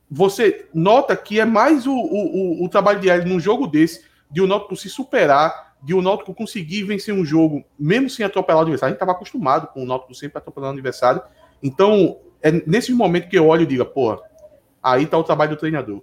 você 0.09 0.67
nota 0.73 1.15
que 1.15 1.39
é 1.39 1.45
mais 1.45 1.85
o, 1.85 1.93
o, 1.93 2.65
o 2.65 2.69
trabalho 2.69 2.99
de 2.99 3.09
num 3.25 3.39
jogo 3.39 3.67
desse, 3.67 4.03
de 4.29 4.41
o 4.41 4.47
Náutico 4.47 4.75
se 4.75 4.89
superar, 4.89 5.75
de 5.81 5.93
o 5.93 6.01
Náutico 6.01 6.33
conseguir 6.33 6.83
vencer 6.83 7.13
um 7.13 7.23
jogo, 7.23 7.63
mesmo 7.79 8.09
sem 8.09 8.25
atropelar 8.25 8.59
o 8.59 8.61
adversário. 8.63 8.91
A 8.91 8.93
gente 8.93 9.01
estava 9.01 9.11
acostumado 9.13 9.67
com 9.67 9.83
o 9.83 9.85
Náutico 9.85 10.13
sempre 10.13 10.37
atropelando 10.37 10.73
o 10.73 10.77
adversário. 10.77 11.21
Então, 11.61 12.17
é 12.41 12.51
nesse 12.51 12.93
momento 12.93 13.29
que 13.29 13.37
eu 13.37 13.47
olho 13.47 13.63
e 13.63 13.65
digo, 13.65 13.85
pô, 13.85 14.21
aí 14.81 15.03
está 15.03 15.17
o 15.17 15.23
trabalho 15.23 15.51
do 15.51 15.57
treinador. 15.57 16.01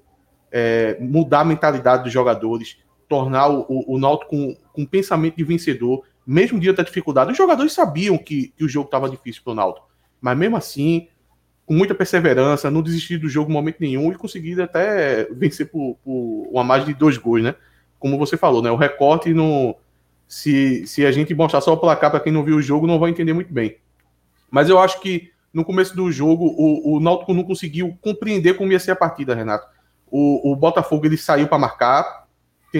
É, 0.50 0.96
mudar 1.00 1.40
a 1.40 1.44
mentalidade 1.44 2.04
dos 2.04 2.12
jogadores, 2.12 2.78
tornar 3.08 3.48
o, 3.48 3.66
o, 3.68 3.94
o 3.94 3.98
Náutico 3.98 4.30
com, 4.30 4.56
com 4.72 4.82
um 4.82 4.86
pensamento 4.86 5.36
de 5.36 5.44
vencedor, 5.44 6.02
mesmo 6.26 6.58
dia 6.58 6.72
da 6.72 6.82
dificuldade. 6.82 7.32
Os 7.32 7.38
jogadores 7.38 7.72
sabiam 7.72 8.18
que, 8.18 8.48
que 8.56 8.64
o 8.64 8.68
jogo 8.68 8.86
estava 8.86 9.08
difícil 9.08 9.42
para 9.44 9.52
o 9.52 9.54
Náutico, 9.54 9.88
mas 10.20 10.36
mesmo 10.36 10.56
assim 10.56 11.08
com 11.66 11.74
muita 11.74 11.94
perseverança, 11.94 12.70
não 12.70 12.80
desistir 12.80 13.18
do 13.18 13.28
jogo 13.28 13.50
em 13.50 13.52
momento 13.52 13.78
nenhum 13.80 14.12
e 14.12 14.14
conseguir 14.14 14.62
até 14.62 15.24
vencer 15.32 15.68
por, 15.68 15.98
por, 16.04 16.48
uma 16.48 16.62
margem 16.62 16.86
de 16.86 16.94
dois 16.94 17.18
gols, 17.18 17.42
né? 17.42 17.56
Como 17.98 18.16
você 18.16 18.36
falou, 18.36 18.62
né? 18.62 18.70
O 18.70 18.76
recorte 18.76 19.34
no. 19.34 19.74
Se, 20.28 20.86
se 20.86 21.04
a 21.04 21.10
gente 21.10 21.34
mostrar 21.34 21.60
só 21.60 21.72
o 21.72 21.76
placar 21.76 22.10
para 22.10 22.20
quem 22.20 22.32
não 22.32 22.44
viu 22.44 22.56
o 22.56 22.62
jogo, 22.62 22.86
não 22.86 22.98
vai 22.98 23.10
entender 23.10 23.32
muito 23.32 23.52
bem. 23.52 23.78
Mas 24.50 24.68
eu 24.68 24.78
acho 24.78 25.00
que 25.00 25.30
no 25.52 25.64
começo 25.64 25.96
do 25.96 26.10
jogo, 26.12 26.46
o, 26.46 26.96
o 26.96 27.00
Náutico 27.00 27.34
não 27.34 27.42
conseguiu 27.42 27.96
compreender 28.00 28.54
como 28.54 28.70
ia 28.70 28.78
ser 28.78 28.92
a 28.92 28.96
partida, 28.96 29.34
Renato. 29.34 29.66
O, 30.08 30.52
o 30.52 30.56
Botafogo 30.56 31.06
ele 31.06 31.16
saiu 31.16 31.48
para 31.48 31.58
marcar, 31.58 32.25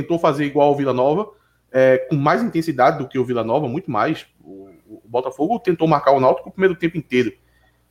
tentou 0.00 0.18
fazer 0.18 0.44
igual 0.44 0.68
ao 0.68 0.76
Vila 0.76 0.92
Nova, 0.92 1.28
é, 1.72 1.98
com 1.98 2.16
mais 2.16 2.42
intensidade 2.42 2.98
do 2.98 3.08
que 3.08 3.18
o 3.18 3.24
Vila 3.24 3.44
Nova, 3.44 3.68
muito 3.68 3.90
mais. 3.90 4.26
O, 4.42 4.68
o 4.86 5.02
Botafogo 5.04 5.58
tentou 5.58 5.88
marcar 5.88 6.12
o 6.12 6.20
Náutico 6.20 6.48
o 6.48 6.52
primeiro 6.52 6.74
tempo 6.74 6.96
inteiro 6.96 7.32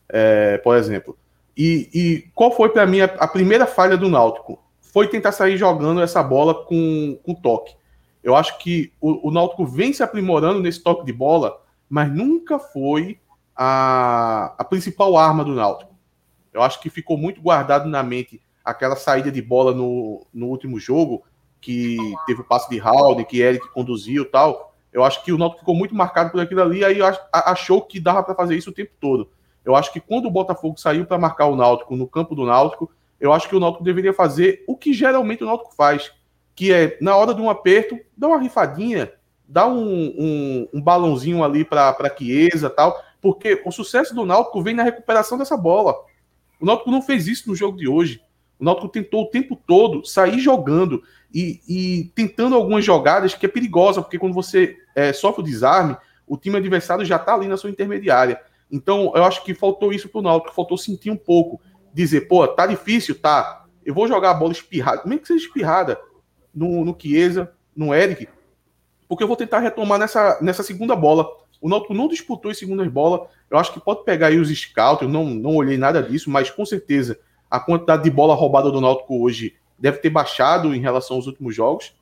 é, 0.10 0.58
por 0.58 0.76
exemplo. 0.76 1.18
E, 1.58 1.90
e 1.94 2.32
qual 2.34 2.52
foi 2.52 2.70
para 2.70 2.86
mim 2.86 3.02
a, 3.02 3.06
a, 3.06 3.28
primeira 3.28 3.66
falha 3.66 3.98
do 3.98 4.10
Náutico? 4.10 4.60
Foi 4.82 5.08
tentar 5.08 5.32
sair 5.32 5.58
jogando 5.58 6.02
essa 6.02 6.22
bola 6.22 6.66
com, 6.66 7.18
com 7.24 7.34
toque. 7.34 7.76
Eu 8.24 8.36
acho 8.36 8.58
que 8.58 8.92
o, 9.00 9.30
o 9.30 9.32
Náutico 9.32 9.66
vem 9.66 9.94
se 9.94 10.04
aprimorando 10.04 10.60
nesse 10.60 10.82
toque 10.82 11.06
de 11.06 11.14
bola, 11.14 11.62
mas 11.90 12.12
nunca 12.12 12.60
foi 12.60 13.20
a, 13.56 14.54
a 14.58 14.64
principal 14.64 15.18
arma 15.18 15.44
do 15.44 15.54
Náutico. 15.54 15.94
Eu 16.54 16.62
acho 16.62 16.80
que 16.82 16.90
ficou 16.90 17.18
muito 17.18 17.42
guardado 17.42 17.88
na 17.88 18.02
mente 18.02 18.42
aquela 18.64 18.96
saída 18.96 19.32
de 19.32 19.42
bola 19.42 19.74
no, 19.74 20.26
no 20.34 20.48
último 20.48 20.80
jogo, 20.80 21.24
que 21.62 21.98
teve 22.26 22.42
o 22.42 22.44
passe 22.44 22.70
de 22.70 22.80
Howard, 22.80 23.26
que 23.26 23.42
Eric 23.42 23.68
conduziu 23.72 24.30
tal. 24.30 24.76
Eu 24.94 25.04
acho 25.04 25.24
que 25.24 25.32
o 25.32 25.38
Náutico 25.38 25.60
ficou 25.60 25.76
muito 25.76 25.94
marcado 25.94 26.32
por 26.32 26.40
aquilo 26.40 26.62
ali, 26.62 26.86
aí 26.86 27.00
achou 27.32 27.82
que 27.82 28.00
dava 28.00 28.24
para 28.24 28.36
fazer 28.36 28.56
isso 28.56 28.70
o 28.70 28.74
tempo 28.74 28.92
todo. 29.00 29.30
Eu 29.66 29.76
acho 29.76 29.92
que 29.92 30.00
quando 30.00 30.28
o 30.28 30.32
Botafogo 30.32 30.80
saiu 30.80 31.06
para 31.06 31.18
marcar 31.18 31.48
o 31.48 31.56
Náutico 31.56 31.96
no 31.96 32.08
campo 32.08 32.36
do 32.36 32.46
Náutico, 32.46 32.92
eu 33.20 33.34
acho 33.34 33.50
que 33.50 33.56
o 33.56 33.60
Náutico 33.60 33.84
deveria 33.84 34.14
fazer 34.14 34.64
o 34.68 34.78
que 34.78 34.94
geralmente 34.94 35.44
o 35.44 35.48
Náutico 35.48 35.74
faz, 35.76 36.12
que 36.56 36.72
é, 36.72 36.98
na 37.02 37.16
hora 37.16 37.34
de 37.34 37.42
um 37.42 37.50
aperto, 37.50 38.00
dar 38.16 38.28
uma 38.28 38.40
rifadinha, 38.40 39.12
dar 39.48 39.68
um, 39.68 40.14
um, 40.18 40.70
um 40.74 40.82
balãozinho 40.82 41.44
ali 41.44 41.66
para 41.66 42.16
Chiesa 42.18 42.70
tal, 42.70 43.04
porque 43.22 43.62
o 43.66 43.72
sucesso 43.72 44.14
do 44.14 44.26
Náutico 44.26 44.62
vem 44.62 44.76
na 44.76 44.84
recuperação 44.84 45.38
dessa 45.38 45.58
bola. 45.58 45.96
O 46.60 46.66
Náutico 46.66 46.92
não 46.92 47.02
fez 47.02 47.28
isso 47.28 47.50
no 47.50 47.56
jogo 47.56 47.78
de 47.78 47.88
hoje. 47.88 48.22
O 48.60 48.64
Náutico 48.64 48.90
tentou 48.90 49.24
o 49.24 49.30
tempo 49.30 49.56
todo 49.68 50.06
sair 50.06 50.40
jogando 50.40 51.04
e, 51.34 51.60
e 51.68 52.12
tentando 52.16 52.56
algumas 52.56 52.86
jogadas 52.86 53.34
que 53.34 53.46
é 53.46 53.50
perigosa, 53.50 54.02
porque 54.02 54.18
quando 54.18 54.34
você 54.34 54.78
é, 54.96 55.12
sofre 55.12 55.42
o 55.42 55.46
desarme, 55.46 55.98
o 56.26 56.38
time 56.38 56.58
adversário 56.58 57.06
já 57.06 57.18
está 57.18 57.34
ali 57.34 57.48
na 57.48 57.58
sua 57.58 57.70
intermediária. 57.70 58.42
Então, 58.72 59.12
eu 59.16 59.24
acho 59.24 59.44
que 59.44 59.54
faltou 59.54 59.92
isso 59.94 60.10
pro 60.10 60.22
Náutico, 60.22 60.56
faltou 60.56 60.78
sentir 60.78 61.12
um 61.12 61.18
pouco, 61.18 61.62
dizer, 61.94 62.22
pô, 62.22 62.48
tá 62.48 62.66
difícil, 62.66 63.20
tá? 63.20 63.66
Eu 63.86 63.94
vou 63.94 64.08
jogar 64.08 64.32
a 64.32 64.34
bola 64.34 64.52
espirrada, 64.52 65.04
mesmo 65.06 65.22
que 65.22 65.28
seja 65.28 65.46
espirrada, 65.46 66.00
no, 66.54 66.86
no 66.86 66.96
Chiesa, 67.00 67.52
no 67.76 67.94
Eric, 67.94 68.30
porque 69.08 69.24
eu 69.24 69.28
vou 69.28 69.36
tentar 69.36 69.60
retomar 69.60 70.00
nessa, 70.00 70.40
nessa 70.42 70.64
segunda 70.64 70.96
bola. 70.96 71.28
O 71.62 71.70
Náutico 71.70 71.94
não 71.94 72.08
disputou 72.08 72.50
as 72.50 72.58
segundas 72.58 72.88
bolas. 72.88 73.28
Eu 73.50 73.58
acho 73.58 73.74
que 73.74 73.80
pode 73.80 74.04
pegar 74.04 74.28
aí 74.28 74.40
os 74.40 74.50
scouts, 74.50 75.04
eu 75.04 75.10
não, 75.10 75.26
não 75.26 75.56
olhei 75.56 75.78
nada 75.78 76.02
disso, 76.02 76.30
mas 76.30 76.50
com 76.50 76.66
certeza 76.66 77.20
a 77.56 77.60
quantidade 77.60 78.04
de 78.04 78.12
bola 78.12 78.36
roubada 78.36 78.70
do 78.70 78.82
Náutico 78.82 79.24
hoje 79.24 79.56
deve 79.80 79.98
ter 80.00 80.10
baixado 80.10 80.76
em 80.76 80.80
relação 80.80 81.16
aos 81.16 81.28
últimos 81.28 81.56
jogos. 81.56 81.96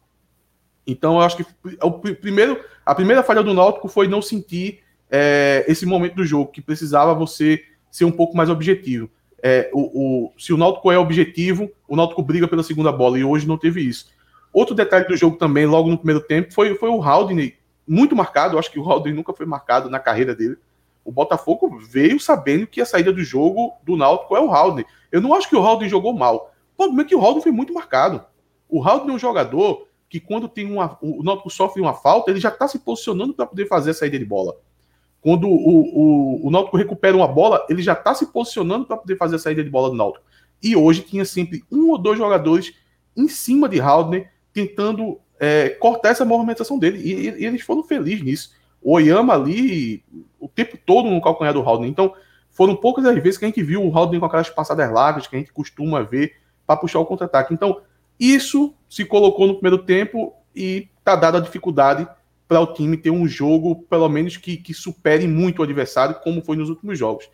Então, 0.85 1.15
eu 1.15 1.21
acho 1.21 1.37
que 1.37 1.45
o 1.81 1.91
primeiro, 1.91 2.59
a 2.85 2.93
primeira 2.95 3.23
falha 3.23 3.43
do 3.43 3.53
Náutico 3.53 3.87
foi 3.87 4.07
não 4.07 4.21
sentir 4.21 4.79
é, 5.09 5.63
esse 5.67 5.85
momento 5.85 6.15
do 6.15 6.25
jogo, 6.25 6.51
que 6.51 6.61
precisava 6.61 7.13
você 7.13 7.63
ser 7.91 8.05
um 8.05 8.11
pouco 8.11 8.35
mais 8.35 8.49
objetivo. 8.49 9.09
É, 9.41 9.69
o, 9.73 10.25
o, 10.25 10.33
se 10.39 10.51
o 10.51 10.57
Náutico 10.57 10.91
é 10.91 10.97
objetivo, 10.97 11.69
o 11.87 11.95
Náutico 11.95 12.23
briga 12.23 12.47
pela 12.47 12.63
segunda 12.63 12.91
bola, 12.91 13.19
e 13.19 13.23
hoje 13.23 13.47
não 13.47 13.57
teve 13.57 13.81
isso. 13.81 14.07
Outro 14.51 14.73
detalhe 14.73 15.07
do 15.07 15.15
jogo 15.15 15.37
também, 15.37 15.65
logo 15.65 15.89
no 15.89 15.97
primeiro 15.97 16.21
tempo, 16.21 16.53
foi, 16.53 16.75
foi 16.75 16.89
o 16.89 17.01
Haldane, 17.01 17.55
muito 17.87 18.15
marcado, 18.15 18.55
eu 18.55 18.59
acho 18.59 18.71
que 18.71 18.79
o 18.79 18.89
Haldane 18.89 19.15
nunca 19.15 19.33
foi 19.33 19.45
marcado 19.45 19.89
na 19.89 19.99
carreira 19.99 20.33
dele. 20.33 20.57
O 21.05 21.11
Botafogo 21.11 21.77
veio 21.77 22.19
sabendo 22.19 22.65
que 22.65 22.81
a 22.81 22.85
saída 22.85 23.11
do 23.11 23.23
jogo 23.23 23.73
do 23.83 23.95
Náutico 23.97 24.35
é 24.35 24.39
o 24.39 24.51
Haldane. 24.51 24.85
Eu 25.13 25.21
não 25.21 25.35
acho 25.35 25.47
que 25.47 25.55
o 25.55 25.61
Haldane 25.61 25.87
jogou 25.87 26.11
mal. 26.11 26.51
O 26.73 26.77
problema 26.77 27.03
é 27.03 27.05
que 27.05 27.15
o 27.15 27.21
Haldane 27.21 27.43
foi 27.43 27.51
muito 27.51 27.71
marcado. 27.71 28.25
O 28.67 28.83
Haldane 28.83 29.11
é 29.11 29.13
um 29.13 29.19
jogador 29.19 29.87
que 30.09 30.19
quando 30.19 30.47
tem 30.47 30.65
uma, 30.65 30.97
o 31.01 31.21
Náutico 31.23 31.51
sofre 31.51 31.79
uma 31.79 31.93
falta, 31.93 32.31
ele 32.31 32.39
já 32.39 32.49
está 32.49 32.67
se 32.67 32.79
posicionando 32.79 33.33
para 33.33 33.45
poder 33.45 33.67
fazer 33.67 33.91
a 33.91 33.93
saída 33.93 34.17
de 34.17 34.25
bola. 34.25 34.55
Quando 35.21 35.47
o, 35.47 35.53
o, 35.53 36.47
o 36.47 36.51
Náutico 36.51 36.77
recupera 36.77 37.15
uma 37.15 37.27
bola, 37.27 37.63
ele 37.69 37.83
já 37.83 37.93
está 37.93 38.15
se 38.15 38.25
posicionando 38.25 38.85
para 38.85 38.97
poder 38.97 39.15
fazer 39.15 39.35
a 39.35 39.39
saída 39.39 39.63
de 39.63 39.69
bola 39.69 39.91
do 39.91 39.95
Náutico. 39.95 40.25
E 40.61 40.75
hoje 40.75 41.01
tinha 41.01 41.25
sempre 41.25 41.63
um 41.71 41.91
ou 41.91 41.97
dois 41.99 42.17
jogadores 42.17 42.73
em 43.15 43.27
cima 43.27 43.69
de 43.69 43.79
Haldner, 43.79 44.31
tentando 44.51 45.19
é, 45.39 45.69
cortar 45.69 46.09
essa 46.09 46.25
movimentação 46.25 46.79
dele. 46.79 46.99
E, 46.99 47.29
e, 47.29 47.45
eles 47.45 47.61
foram 47.61 47.83
felizes 47.83 48.23
nisso. 48.23 48.51
O 48.81 48.93
Oyama 48.93 49.33
ali 49.33 50.03
o 50.39 50.47
tempo 50.47 50.77
todo 50.83 51.09
no 51.09 51.21
calcanhar 51.21 51.53
do 51.53 51.61
Haldane. 51.61 51.89
Então, 51.89 52.13
foram 52.53 52.75
poucas 52.75 53.05
as 53.05 53.21
vezes 53.21 53.37
que 53.37 53.45
a 53.45 53.47
gente 53.47 53.61
viu 53.61 53.83
o 53.83 53.97
Haldane 53.97 54.19
com 54.19 54.25
aquelas 54.25 54.49
passadas 54.49 54.89
largas 54.91 55.27
que 55.27 55.35
a 55.35 55.39
gente 55.39 55.51
costuma 55.51 56.01
ver 56.03 56.35
para 56.65 56.77
puxar 56.77 56.99
o 56.99 57.05
contra-ataque. 57.05 57.53
Então, 57.53 57.81
isso 58.19 58.73
se 58.89 59.03
colocou 59.03 59.47
no 59.47 59.55
primeiro 59.55 59.79
tempo 59.79 60.33
e 60.55 60.87
tá 61.03 61.15
dada 61.15 61.39
a 61.39 61.41
dificuldade 61.41 62.07
para 62.47 62.59
o 62.59 62.73
time 62.73 62.95
ter 62.95 63.09
um 63.09 63.27
jogo, 63.27 63.83
pelo 63.89 64.07
menos, 64.07 64.37
que, 64.37 64.55
que 64.57 64.73
supere 64.73 65.27
muito 65.27 65.59
o 65.59 65.63
adversário, 65.63 66.15
como 66.23 66.41
foi 66.41 66.55
nos 66.55 66.69
últimos 66.69 66.97
jogos. 66.97 67.25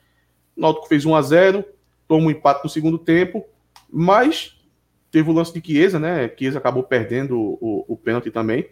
O 0.55 0.61
Náutico 0.61 0.87
fez 0.87 1.05
1 1.05 1.15
a 1.15 1.21
0 1.21 1.65
toma 2.07 2.25
um 2.25 2.31
empate 2.31 2.63
no 2.63 2.69
segundo 2.69 2.97
tempo, 2.97 3.45
mas 3.91 4.57
teve 5.11 5.29
o 5.29 5.33
lance 5.33 5.53
de 5.53 5.65
Chiesa, 5.65 5.99
né? 5.99 6.27
Chiesa 6.35 6.57
acabou 6.57 6.81
perdendo 6.81 7.37
o, 7.37 7.85
o 7.87 7.95
pênalti 7.95 8.31
também. 8.31 8.67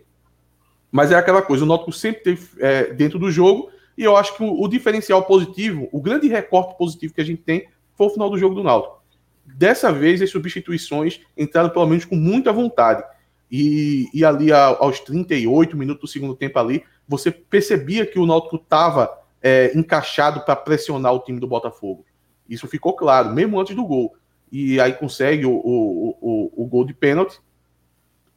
Mas 0.92 1.12
é 1.12 1.16
aquela 1.16 1.42
coisa, 1.42 1.64
o 1.64 1.68
Náutico 1.68 1.92
sempre 1.92 2.24
teve 2.24 2.48
é, 2.60 2.94
dentro 2.94 3.20
do 3.20 3.30
jogo, 3.30 3.70
e 3.98 4.04
eu 4.04 4.16
acho 4.16 4.36
que 4.36 4.44
o, 4.44 4.62
o, 4.62 4.68
diferencial 4.68 5.24
positivo, 5.24 5.90
o 5.92 6.00
grande 6.00 6.28
recorte 6.28 6.78
positivo 6.78 7.14
que 7.14 7.22
a 7.22 7.26
gente 7.26 7.42
tem, 7.42 7.68
foi 7.96 8.08
o 8.08 8.10
final 8.12 8.30
do 8.30 8.38
jogo 8.38 8.54
do 8.54 8.64
Náutico. 8.64 9.02
Dessa 9.44 9.92
vez, 9.92 10.22
as 10.22 10.30
substituições 10.30 11.22
entraram 11.36 11.70
pelo 11.70 11.88
menos 11.88 12.06
com 12.06 12.16
muita 12.16 12.54
vontade. 12.54 13.04
E, 13.50 14.08
e 14.14 14.24
ali 14.24 14.52
aos 14.52 15.00
38 15.00 15.76
minutos 15.76 16.02
do 16.02 16.08
segundo 16.08 16.36
tempo 16.36 16.60
ali, 16.60 16.84
você 17.08 17.32
percebia 17.32 18.06
que 18.06 18.20
o 18.20 18.26
Náutico 18.26 18.58
estava 18.58 19.10
é, 19.42 19.72
encaixado 19.76 20.42
para 20.42 20.56
pressionar 20.56 21.14
o 21.14 21.20
time 21.20 21.40
do 21.40 21.48
Botafogo. 21.48 22.06
Isso 22.48 22.68
ficou 22.68 22.94
claro, 22.94 23.34
mesmo 23.34 23.60
antes 23.60 23.76
do 23.76 23.86
gol. 23.86 24.16
E 24.52 24.80
aí 24.80 24.94
consegue 24.94 25.46
o, 25.46 25.52
o, 25.52 26.18
o, 26.22 26.64
o 26.64 26.66
gol 26.68 26.86
de 26.86 26.94
pênalti. 26.94 27.40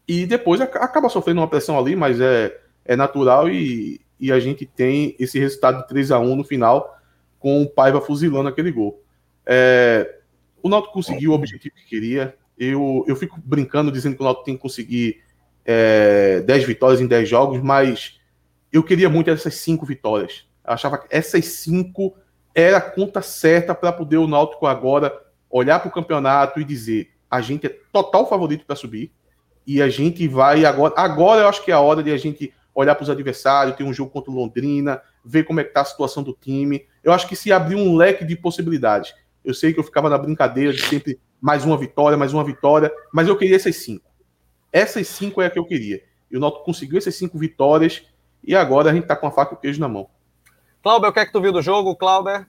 E 0.09 0.27
depois 0.27 0.61
acaba 0.61 1.09
sofrendo 1.09 1.41
uma 1.41 1.49
pressão 1.49 1.79
ali, 1.79 1.95
mas 1.95 2.21
é, 2.21 2.59
é 2.85 2.97
natural 2.97 3.49
e, 3.49 4.01
e 4.21 4.31
a 4.31 4.39
gente 4.39 4.67
tem 4.67 5.17
esse 5.19 5.39
resultado 5.39 5.83
de 5.83 5.89
3 5.89 6.11
a 6.11 6.19
1 6.19 6.37
no 6.37 6.45
final, 6.45 6.99
com 7.39 7.63
o 7.63 7.69
Paiva 7.69 8.01
fuzilando 8.01 8.49
aquele 8.49 8.71
gol. 8.71 9.03
É, 9.47 10.19
o 10.63 10.69
Náutico 10.69 10.93
conseguiu 10.93 11.31
o 11.31 11.35
objetivo 11.35 11.75
que 11.75 11.87
queria. 11.87 12.37
Eu, 12.59 13.05
eu 13.09 13.17
fico 13.17 13.41
brincando 13.43 13.91
dizendo 13.91 14.17
que 14.17 14.23
o 14.23 14.25
Náutico 14.25 14.45
tem 14.45 14.57
que 14.57 14.63
conseguir 14.63 15.23
é, 15.65 16.41
10 16.41 16.65
vitórias 16.65 17.01
em 17.01 17.07
10 17.07 17.29
jogos, 17.29 17.63
mas 17.63 18.21
eu 18.71 18.83
queria 18.83 19.09
muito 19.09 19.31
essas 19.31 19.55
5 19.55 19.87
vitórias. 19.87 20.47
Eu 20.65 20.75
achava 20.75 20.99
que 20.99 21.07
essas 21.11 21.45
5 21.47 22.15
era 22.55 22.77
a 22.77 22.81
conta 22.81 23.23
certa 23.23 23.75
para 23.75 23.93
poder 23.93 24.19
o 24.19 24.29
Náutico 24.29 24.67
agora 24.67 25.13
olhar 25.49 25.81
para 25.81 25.89
o 25.89 25.93
campeonato 25.93 26.61
e 26.61 26.65
dizer: 26.65 27.11
a 27.31 27.41
gente 27.41 27.67
é 27.67 27.77
total 27.93 28.29
favorito 28.29 28.67
para 28.67 28.77
subir 28.77 29.11
e 29.67 29.81
a 29.81 29.89
gente 29.89 30.27
vai 30.29 30.65
agora. 30.65 30.95
Agora 30.97 31.43
eu 31.43 31.49
acho 31.49 31.65
que 31.65 31.71
é 31.71 31.75
a 31.75 31.81
hora 31.81 32.03
de 32.03 32.13
a 32.13 32.17
gente 32.17 32.53
olhar 32.75 32.95
para 32.95 33.03
os 33.03 33.11
adversários, 33.11 33.77
ter 33.77 33.85
um 33.85 33.93
jogo 33.93 34.11
contra 34.11 34.31
o 34.31 34.35
Londrina, 34.35 35.03
ver 35.25 35.45
como 35.45 35.61
é 35.61 35.65
que 35.65 35.71
está 35.71 35.83
a 35.83 35.85
situação 35.85 36.23
do 36.23 36.33
time. 36.33 36.87
Eu 37.03 37.13
acho 37.13 37.29
que 37.29 37.37
se 37.37 37.53
abrir 37.53 37.77
um 37.77 37.97
leque 37.97 38.25
de 38.25 38.37
possibilidades. 38.37 39.15
Eu 39.45 39.55
sei 39.55 39.73
que 39.73 39.81
eu 39.81 39.85
ficava 39.85 40.09
na 40.09 40.19
brincadeira 40.19 40.73
de 40.73 40.83
sempre 40.83 41.19
mais 41.41 41.65
uma 41.65 41.77
vitória, 41.77 42.17
mais 42.17 42.33
uma 42.33 42.45
vitória, 42.45 42.93
mas 43.13 43.27
eu 43.27 43.37
queria 43.37 43.57
essas 43.57 43.77
cinco. 43.77 44.11
Essas 44.73 45.09
cinco 45.09 45.41
é 45.41 45.47
a 45.47 45.51
que 45.51 45.59
eu 45.59 45.65
queria. 45.65 46.03
E 46.31 46.37
o 46.37 46.41
Náutico 46.41 46.65
conseguiu 46.65 46.99
essas 46.99 47.15
cinco 47.15 47.39
vitórias 47.39 48.07
e 48.45 48.55
agora 48.55 48.91
a 48.91 48.93
gente 48.93 49.03
está 49.03 49.17
com 49.17 49.27
a 49.27 49.31
faca 49.31 49.55
e 49.55 49.57
o 49.57 49.61
queijo 49.61 49.81
na 49.81 49.89
mão. 49.89 50.09
Cláudio, 50.83 51.09
o 51.09 51.13
que 51.13 51.21
é 51.21 51.27
que 51.27 51.33
tu 51.33 51.41
viu 51.41 51.53
do 51.53 51.61
jogo, 51.61 51.97
Cláudio? 51.97 52.47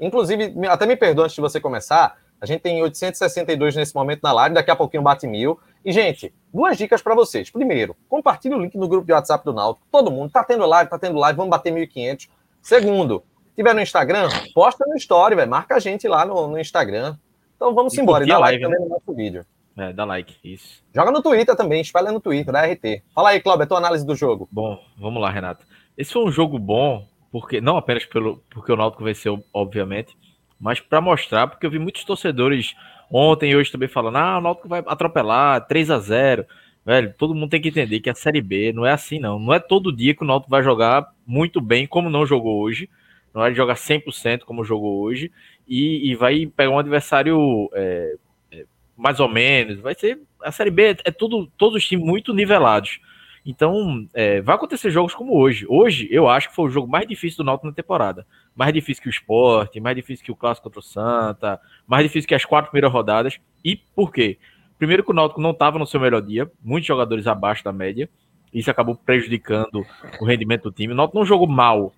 Inclusive, 0.00 0.54
até 0.68 0.86
me 0.86 0.96
perdoa 0.96 1.26
antes 1.26 1.34
de 1.34 1.40
você 1.40 1.60
começar, 1.60 2.16
a 2.40 2.46
gente 2.46 2.60
tem 2.60 2.82
862 2.82 3.76
nesse 3.76 3.94
momento 3.94 4.20
na 4.22 4.32
live, 4.32 4.54
daqui 4.54 4.70
a 4.70 4.74
pouquinho 4.74 5.02
bate 5.02 5.28
mil. 5.28 5.60
E, 5.84 5.92
gente, 5.92 6.32
duas 6.52 6.76
dicas 6.76 7.02
para 7.02 7.14
vocês. 7.14 7.50
Primeiro, 7.50 7.96
compartilhe 8.08 8.54
o 8.54 8.58
link 8.58 8.76
no 8.76 8.88
grupo 8.88 9.06
de 9.06 9.12
WhatsApp 9.12 9.44
do 9.44 9.52
Náutico. 9.52 9.86
Todo 9.90 10.10
mundo 10.10 10.30
tá 10.30 10.44
tendo 10.44 10.64
live, 10.66 10.90
tá 10.90 10.98
tendo 10.98 11.18
live, 11.18 11.36
vamos 11.36 11.50
bater 11.50 11.72
1.500. 11.72 12.28
Segundo, 12.60 13.22
tiver 13.56 13.74
no 13.74 13.80
Instagram, 13.80 14.28
posta 14.54 14.84
no 14.86 14.96
story, 14.96 15.34
velho. 15.34 15.50
Marca 15.50 15.74
a 15.74 15.80
gente 15.80 16.06
lá 16.06 16.24
no, 16.24 16.46
no 16.46 16.58
Instagram. 16.58 17.16
Então 17.56 17.74
vamos 17.74 17.94
e 17.94 18.00
embora. 18.00 18.24
E 18.24 18.28
dá 18.28 18.38
like 18.38 18.62
também 18.62 18.78
né? 18.78 18.84
no 18.84 18.90
nosso 18.90 19.12
vídeo. 19.14 19.44
É, 19.76 19.92
dá 19.92 20.04
like, 20.04 20.36
isso. 20.44 20.82
Joga 20.94 21.10
no 21.10 21.22
Twitter 21.22 21.56
também, 21.56 21.80
espalha 21.80 22.12
no 22.12 22.20
Twitter, 22.20 22.52
da 22.52 22.66
RT. 22.66 23.02
Fala 23.14 23.30
aí, 23.30 23.40
Cláudio, 23.40 23.64
a 23.64 23.66
tua 23.66 23.78
análise 23.78 24.04
do 24.04 24.14
jogo. 24.14 24.48
Bom, 24.52 24.78
vamos 24.98 25.20
lá, 25.20 25.30
Renato. 25.30 25.64
Esse 25.96 26.12
foi 26.12 26.24
um 26.24 26.30
jogo 26.30 26.58
bom, 26.58 27.06
porque 27.30 27.60
não 27.60 27.76
apenas 27.76 28.04
pelo, 28.04 28.42
porque 28.50 28.70
o 28.70 28.76
Náutico 28.76 29.04
venceu, 29.04 29.42
obviamente, 29.52 30.16
mas 30.60 30.78
para 30.78 31.00
mostrar, 31.00 31.46
porque 31.46 31.66
eu 31.66 31.70
vi 31.70 31.78
muitos 31.78 32.04
torcedores 32.04 32.74
ontem 33.12 33.50
e 33.50 33.56
hoje 33.56 33.70
também 33.70 33.88
falando: 33.88 34.16
ah, 34.16 34.38
o 34.38 34.40
Náutico 34.40 34.68
vai 34.68 34.82
atropelar 34.86 35.66
3 35.66 35.90
a 35.90 35.98
0 35.98 36.46
Velho, 36.84 37.14
todo 37.16 37.34
mundo 37.34 37.50
tem 37.50 37.60
que 37.60 37.68
entender 37.68 38.00
que 38.00 38.10
a 38.10 38.14
Série 38.14 38.40
B 38.40 38.72
não 38.72 38.84
é 38.84 38.90
assim, 38.92 39.20
não. 39.20 39.38
Não 39.38 39.54
é 39.54 39.60
todo 39.60 39.94
dia 39.94 40.14
que 40.14 40.24
o 40.24 40.26
Náutico 40.26 40.50
vai 40.50 40.64
jogar 40.64 41.06
muito 41.24 41.60
bem, 41.60 41.86
como 41.86 42.10
não 42.10 42.26
jogou 42.26 42.60
hoje. 42.60 42.90
Não 43.32 43.40
vai 43.40 43.54
jogar 43.54 43.74
100% 43.74 44.40
como 44.40 44.64
jogou 44.64 45.00
hoje. 45.00 45.30
E, 45.66 46.10
e 46.10 46.16
vai 46.16 46.44
pegar 46.46 46.70
um 46.70 46.78
adversário 46.78 47.70
é, 47.72 48.16
é, 48.50 48.64
mais 48.96 49.20
ou 49.20 49.28
menos. 49.28 49.78
Vai 49.78 49.94
ser. 49.94 50.20
A 50.42 50.50
Série 50.50 50.70
B 50.72 50.96
é 51.04 51.10
tudo, 51.12 51.46
todos 51.56 51.76
os 51.76 51.86
times 51.86 52.04
muito 52.04 52.34
nivelados. 52.34 52.98
Então, 53.44 54.06
é, 54.14 54.40
vai 54.40 54.54
acontecer 54.54 54.90
jogos 54.90 55.14
como 55.14 55.36
hoje. 55.36 55.66
Hoje, 55.68 56.06
eu 56.10 56.28
acho 56.28 56.48
que 56.48 56.54
foi 56.54 56.66
o 56.66 56.70
jogo 56.70 56.88
mais 56.88 57.06
difícil 57.06 57.38
do 57.38 57.44
Náutico 57.44 57.66
na 57.66 57.72
temporada. 57.72 58.24
Mais 58.54 58.72
difícil 58.72 59.02
que 59.02 59.08
o 59.08 59.10
Sport, 59.10 59.76
mais 59.76 59.96
difícil 59.96 60.24
que 60.24 60.30
o 60.30 60.36
Clássico 60.36 60.64
contra 60.64 60.78
o 60.78 60.82
Santa, 60.82 61.60
mais 61.86 62.04
difícil 62.04 62.28
que 62.28 62.34
as 62.34 62.44
quatro 62.44 62.70
primeiras 62.70 62.92
rodadas. 62.92 63.40
E 63.64 63.76
por 63.76 64.12
quê? 64.12 64.38
Primeiro 64.78 65.02
que 65.02 65.10
o 65.10 65.14
Náutico 65.14 65.40
não 65.40 65.50
estava 65.50 65.78
no 65.78 65.86
seu 65.86 66.00
melhor 66.00 66.22
dia, 66.22 66.50
muitos 66.62 66.86
jogadores 66.86 67.26
abaixo 67.26 67.64
da 67.64 67.72
média. 67.72 68.08
Isso 68.52 68.70
acabou 68.70 68.94
prejudicando 68.94 69.84
o 70.20 70.24
rendimento 70.24 70.64
do 70.64 70.72
time. 70.72 70.92
O 70.92 70.96
Náutico 70.96 71.18
não 71.18 71.24
jogou 71.24 71.48
mal, 71.48 71.92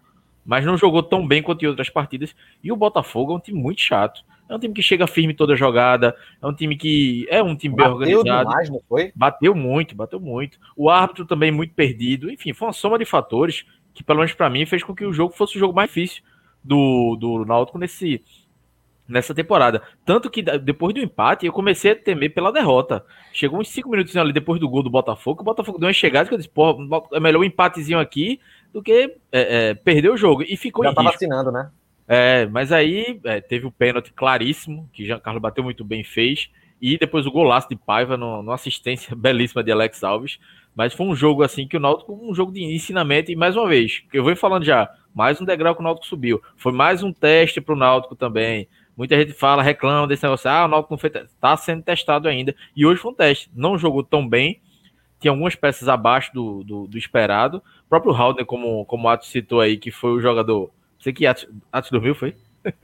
mas 0.44 0.64
não 0.64 0.76
jogou 0.76 1.02
tão 1.02 1.26
bem 1.26 1.42
quanto 1.42 1.64
em 1.64 1.68
outras 1.68 1.88
partidas. 1.88 2.34
E 2.62 2.70
o 2.70 2.76
Botafogo 2.76 3.32
é 3.32 3.36
um 3.36 3.40
time 3.40 3.58
muito 3.58 3.80
chato. 3.80 4.22
É 4.48 4.54
um 4.54 4.58
time 4.58 4.74
que 4.74 4.82
chega 4.82 5.06
firme 5.06 5.32
toda 5.32 5.56
jogada. 5.56 6.14
É 6.42 6.46
um 6.46 6.52
time 6.52 6.76
que 6.76 7.26
é 7.30 7.42
um 7.42 7.56
time 7.56 7.74
bateu 7.74 7.98
bem 7.98 8.14
organizado. 8.14 8.48
Demais, 8.48 8.70
não 8.70 8.80
foi? 8.88 9.12
Bateu 9.14 9.54
muito, 9.54 9.94
bateu 9.94 10.20
muito. 10.20 10.58
O 10.76 10.90
árbitro 10.90 11.24
também 11.24 11.50
muito 11.50 11.74
perdido. 11.74 12.30
Enfim, 12.30 12.52
foi 12.52 12.68
uma 12.68 12.74
soma 12.74 12.98
de 12.98 13.04
fatores 13.04 13.64
que, 13.94 14.04
pelo 14.04 14.18
menos 14.18 14.34
para 14.34 14.50
mim, 14.50 14.66
fez 14.66 14.82
com 14.82 14.94
que 14.94 15.06
o 15.06 15.12
jogo 15.12 15.34
fosse 15.34 15.56
o 15.56 15.58
jogo 15.58 15.74
mais 15.74 15.88
difícil 15.88 16.22
do, 16.62 17.16
do 17.16 17.44
Náutico 17.44 17.78
nesse, 17.78 18.22
nessa 19.08 19.34
temporada. 19.34 19.82
Tanto 20.04 20.30
que 20.30 20.42
depois 20.42 20.94
do 20.94 21.00
empate, 21.00 21.46
eu 21.46 21.52
comecei 21.52 21.92
a 21.92 21.96
temer 21.96 22.34
pela 22.34 22.52
derrota. 22.52 23.04
Chegou 23.32 23.60
uns 23.60 23.68
5 23.68 23.88
minutos 23.90 24.16
ali 24.16 24.32
depois 24.32 24.60
do 24.60 24.68
gol 24.68 24.82
do 24.82 24.90
Botafogo, 24.90 25.42
o 25.42 25.44
Botafogo 25.44 25.78
deu 25.78 25.86
uma 25.86 25.92
chegada 25.92 26.28
que 26.28 26.34
eu 26.34 26.38
disse, 26.38 26.50
pô, 26.50 26.76
é 27.12 27.20
melhor 27.20 27.40
um 27.40 27.44
empatezinho 27.44 27.98
aqui 27.98 28.40
do 28.74 28.82
que 28.82 29.16
é, 29.30 29.68
é, 29.70 29.74
perder 29.74 30.10
o 30.10 30.16
jogo. 30.16 30.42
E 30.42 30.56
ficou 30.56 30.84
Já 30.84 30.92
tá 30.92 31.00
vacinando, 31.00 31.52
né? 31.52 31.70
É, 32.08 32.44
mas 32.46 32.72
aí 32.72 33.20
é, 33.24 33.40
teve 33.40 33.66
o 33.66 33.70
pênalti 33.70 34.12
claríssimo, 34.12 34.90
que 34.92 35.06
Jean 35.06 35.20
Carlos 35.20 35.40
bateu 35.40 35.62
muito 35.62 35.84
bem 35.84 36.02
fez, 36.02 36.50
e 36.82 36.98
depois 36.98 37.24
o 37.24 37.30
golaço 37.30 37.68
de 37.68 37.76
Paiva 37.76 38.16
no, 38.16 38.42
no 38.42 38.50
assistência 38.50 39.14
belíssima 39.16 39.62
de 39.62 39.70
Alex 39.70 40.02
Alves. 40.02 40.40
Mas 40.74 40.92
foi 40.92 41.06
um 41.06 41.14
jogo 41.14 41.44
assim 41.44 41.68
que 41.68 41.76
o 41.76 41.80
Náutico, 41.80 42.12
um 42.20 42.34
jogo 42.34 42.50
de 42.50 42.64
ensinamento, 42.64 43.30
e 43.30 43.36
mais 43.36 43.56
uma 43.56 43.68
vez, 43.68 44.02
eu 44.12 44.24
vou 44.24 44.34
falando 44.34 44.64
já, 44.64 44.90
mais 45.14 45.40
um 45.40 45.44
degrau 45.44 45.72
que 45.72 45.80
o 45.80 45.84
Náutico 45.84 46.04
subiu. 46.04 46.42
Foi 46.56 46.72
mais 46.72 47.00
um 47.00 47.12
teste 47.12 47.60
para 47.60 47.74
o 47.74 47.78
Náutico 47.78 48.16
também. 48.16 48.68
Muita 48.96 49.16
gente 49.16 49.32
fala, 49.32 49.62
reclama 49.62 50.08
desse 50.08 50.24
negócio, 50.24 50.50
ah, 50.50 50.64
o 50.64 50.68
Náutico 50.68 50.94
não 50.94 50.98
foi 50.98 51.10
está 51.10 51.56
sendo 51.56 51.82
testado 51.84 52.26
ainda. 52.26 52.54
E 52.74 52.84
hoje 52.84 53.00
foi 53.00 53.12
um 53.12 53.14
teste. 53.14 53.48
Não 53.54 53.78
jogou 53.78 54.02
tão 54.02 54.28
bem, 54.28 54.60
tinha 55.24 55.32
algumas 55.32 55.54
peças 55.54 55.88
abaixo 55.88 56.32
do, 56.34 56.62
do, 56.62 56.86
do 56.86 56.98
esperado. 56.98 57.58
O 57.86 57.88
próprio 57.88 58.12
Halder, 58.12 58.44
como, 58.44 58.84
como 58.84 59.08
o 59.08 59.08
Atos 59.08 59.30
citou 59.30 59.60
aí, 59.60 59.78
que 59.78 59.90
foi 59.90 60.12
o 60.12 60.20
jogador 60.20 60.70
você 61.04 61.12
que 61.12 61.26
Atos, 61.26 61.46
Atos 61.70 61.90
dormiu, 61.90 62.14
foi? 62.14 62.34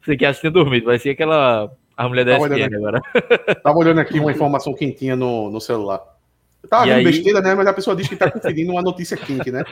Você 0.00 0.16
que 0.16 0.24
Atos 0.24 0.40
tinha 0.40 0.52
dormido, 0.52 0.86
parecia 0.86 1.10
aquela. 1.10 1.68
A 1.96 2.08
mulher 2.08 2.24
da 2.24 2.36
ESPN 2.36 2.76
agora. 2.76 3.00
Tava 3.62 3.76
olhando 3.76 3.98
aqui 4.00 4.20
uma 4.20 4.30
informação 4.32 4.72
quentinha 4.72 5.16
no, 5.16 5.50
no 5.50 5.60
celular. 5.60 6.00
Eu 6.62 6.68
tava 6.68 6.86
e 6.86 6.90
vendo 6.90 6.98
aí... 6.98 7.04
besteira, 7.04 7.40
né? 7.40 7.54
Mas 7.54 7.66
a 7.66 7.72
pessoa 7.72 7.96
diz 7.96 8.06
que 8.06 8.14
tá 8.14 8.30
conferindo 8.30 8.72
uma 8.72 8.82
notícia 8.82 9.16
quente, 9.16 9.50
né? 9.50 9.64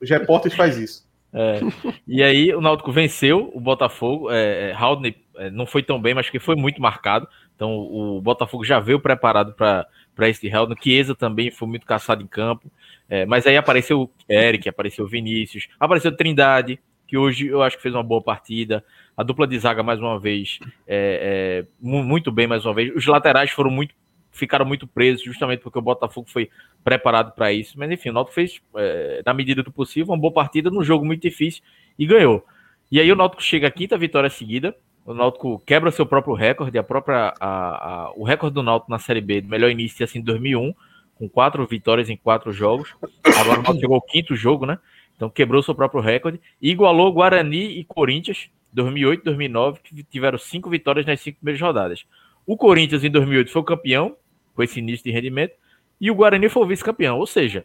Os 0.00 0.08
repórteres 0.08 0.56
faz 0.56 0.78
isso. 0.78 1.06
É. 1.32 1.60
E 2.06 2.22
aí 2.22 2.54
o 2.54 2.60
Náutico 2.60 2.92
venceu 2.92 3.50
o 3.54 3.60
Botafogo. 3.60 4.30
É, 4.30 4.70
é 4.70 4.72
Haldney 4.72 5.16
é, 5.36 5.50
não 5.50 5.66
foi 5.66 5.82
tão 5.82 6.00
bem, 6.00 6.14
mas 6.14 6.30
que 6.30 6.38
foi 6.38 6.56
muito 6.56 6.80
marcado. 6.80 7.28
Então 7.56 7.76
o 7.76 8.20
Botafogo 8.22 8.64
já 8.64 8.78
veio 8.78 9.00
preparado 9.00 9.52
para 9.52 9.86
esse 10.26 10.50
Haldney. 10.50 10.78
Chiesa 10.82 11.14
também 11.14 11.50
foi 11.50 11.68
muito 11.68 11.86
caçado 11.86 12.22
em 12.22 12.26
campo. 12.26 12.70
É, 13.08 13.24
mas 13.26 13.46
aí 13.46 13.56
apareceu 13.56 14.10
Eric, 14.28 14.68
apareceu 14.68 15.06
Vinícius, 15.06 15.68
apareceu 15.78 16.14
Trindade, 16.14 16.78
que 17.06 17.16
hoje 17.16 17.46
eu 17.46 17.62
acho 17.62 17.76
que 17.76 17.82
fez 17.82 17.94
uma 17.94 18.02
boa 18.02 18.22
partida. 18.22 18.84
A 19.16 19.22
dupla 19.22 19.46
de 19.46 19.58
zaga, 19.58 19.82
mais 19.82 19.98
uma 19.98 20.18
vez, 20.20 20.58
é, 20.86 21.64
é, 21.64 21.66
muito 21.80 22.30
bem, 22.30 22.46
mais 22.46 22.64
uma 22.66 22.74
vez. 22.74 22.94
Os 22.94 23.06
laterais 23.06 23.50
foram 23.50 23.70
muito, 23.70 23.94
ficaram 24.30 24.66
muito 24.66 24.86
presos, 24.86 25.22
justamente 25.22 25.60
porque 25.60 25.78
o 25.78 25.82
Botafogo 25.82 26.28
foi 26.28 26.50
preparado 26.84 27.32
para 27.34 27.52
isso. 27.52 27.78
Mas 27.78 27.90
enfim, 27.90 28.10
o 28.10 28.12
Náutico 28.12 28.34
fez, 28.34 28.60
é, 28.76 29.22
na 29.24 29.32
medida 29.32 29.62
do 29.62 29.72
possível, 29.72 30.12
uma 30.12 30.20
boa 30.20 30.32
partida 30.32 30.70
num 30.70 30.84
jogo 30.84 31.04
muito 31.04 31.22
difícil 31.22 31.62
e 31.98 32.06
ganhou. 32.06 32.44
E 32.92 33.00
aí 33.00 33.10
o 33.10 33.16
Náutico 33.16 33.42
chega 33.42 33.68
à 33.68 33.70
quinta 33.70 33.96
vitória 33.96 34.28
seguida. 34.30 34.76
O 35.08 35.14
Náutico 35.14 35.58
quebra 35.64 35.90
seu 35.90 36.04
próprio 36.04 36.34
recorde, 36.34 36.76
a 36.76 36.82
própria, 36.82 37.32
a, 37.40 37.48
a, 37.48 38.12
o 38.14 38.24
recorde 38.24 38.52
do 38.52 38.62
Náutico 38.62 38.90
na 38.90 38.98
Série 38.98 39.22
B, 39.22 39.40
do 39.40 39.48
melhor 39.48 39.70
início 39.70 40.04
assim, 40.04 40.20
2001 40.20 40.74
com 41.14 41.26
quatro 41.26 41.66
vitórias 41.66 42.10
em 42.10 42.16
quatro 42.16 42.52
jogos. 42.52 42.94
Agora 43.24 43.60
o 43.60 43.62
Náutico 43.62 43.80
chegou 43.80 43.94
ao 43.94 44.02
quinto 44.02 44.36
jogo, 44.36 44.66
né? 44.66 44.78
Então 45.16 45.30
quebrou 45.30 45.62
seu 45.62 45.74
próprio 45.74 46.02
recorde. 46.02 46.38
E 46.60 46.70
igualou 46.70 47.10
Guarani 47.10 47.78
e 47.78 47.84
Corinthians, 47.84 48.50
2008 48.74 49.24
2009, 49.24 49.80
que 49.82 50.02
tiveram 50.02 50.36
cinco 50.36 50.68
vitórias 50.68 51.06
nas 51.06 51.18
cinco 51.22 51.38
primeiras 51.38 51.62
rodadas. 51.62 52.04
O 52.46 52.54
Corinthians, 52.54 53.02
em 53.02 53.10
2008, 53.10 53.50
foi 53.50 53.62
campeão, 53.64 54.14
com 54.54 54.62
esse 54.62 54.78
início 54.78 55.04
de 55.04 55.10
rendimento, 55.10 55.54
e 55.98 56.10
o 56.10 56.14
Guarani 56.14 56.50
foi 56.50 56.66
vice-campeão. 56.66 57.18
Ou 57.18 57.26
seja, 57.26 57.64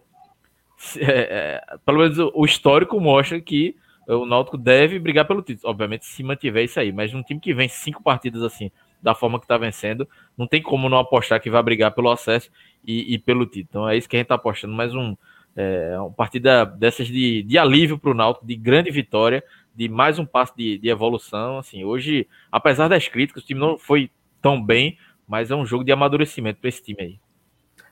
é, 0.96 1.62
é, 1.70 1.78
pelo 1.86 2.00
menos 2.00 2.18
o 2.34 2.46
histórico 2.46 2.98
mostra 3.02 3.42
que 3.42 3.76
o 4.08 4.26
Náutico 4.26 4.58
deve 4.58 5.00
brigar 5.00 5.26
pelo 5.26 5.42
título. 5.42 5.70
Obviamente, 5.70 6.06
se 6.06 6.24
mantiver 6.24 6.64
isso 6.64 6.80
aí, 6.80 6.92
mas 6.92 7.14
num 7.14 7.24
time 7.24 7.40
que 7.40 7.54
vem 7.54 7.70
cinco 7.70 8.04
partidas 8.04 8.42
assim, 8.44 8.72
da 9.02 9.14
forma 9.14 9.40
que 9.40 9.46
está 9.46 9.58
vencendo, 9.58 10.08
não 10.38 10.48
tem 10.48 10.62
como 10.62 10.90
não 10.90 10.98
apostar 10.98 11.42
que 11.42 11.50
vai 11.50 11.62
brigar 11.62 11.92
pelo 11.94 12.10
acesso 12.10 12.50
e, 12.86 13.14
e 13.14 13.20
pelo 13.20 13.46
título. 13.46 13.68
Então 13.70 13.90
é 13.90 13.98
isso 13.98 14.08
que 14.08 14.16
a 14.16 14.20
gente 14.20 14.26
está 14.26 14.36
apostando. 14.36 14.74
Mais 14.74 14.94
um, 14.94 15.16
é, 15.56 15.98
uma 16.00 16.12
partida 16.12 16.66
dessas 16.66 17.08
de, 17.08 17.44
de 17.44 17.58
alívio 17.58 17.98
para 17.98 18.12
o 18.12 18.14
Náutico, 18.14 18.46
de 18.46 18.56
grande 18.56 18.92
vitória, 18.92 19.44
de 19.76 19.90
mais 19.90 20.20
um 20.20 20.26
passo 20.26 20.54
de, 20.56 20.78
de 20.78 20.90
evolução. 20.90 21.58
Assim, 21.58 21.84
hoje, 21.84 22.28
apesar 22.52 22.88
das 22.88 23.08
críticas, 23.08 23.44
o 23.44 23.46
time 23.46 23.60
não 23.60 23.78
foi 23.78 24.10
tão 24.42 24.62
bem, 24.64 24.98
mas 25.28 25.52
é 25.52 25.56
um 25.56 25.66
jogo 25.66 25.84
de 25.84 25.92
amadurecimento 25.92 26.60
para 26.60 26.70
esse 26.70 26.82
time 26.82 27.02
aí. 27.02 27.20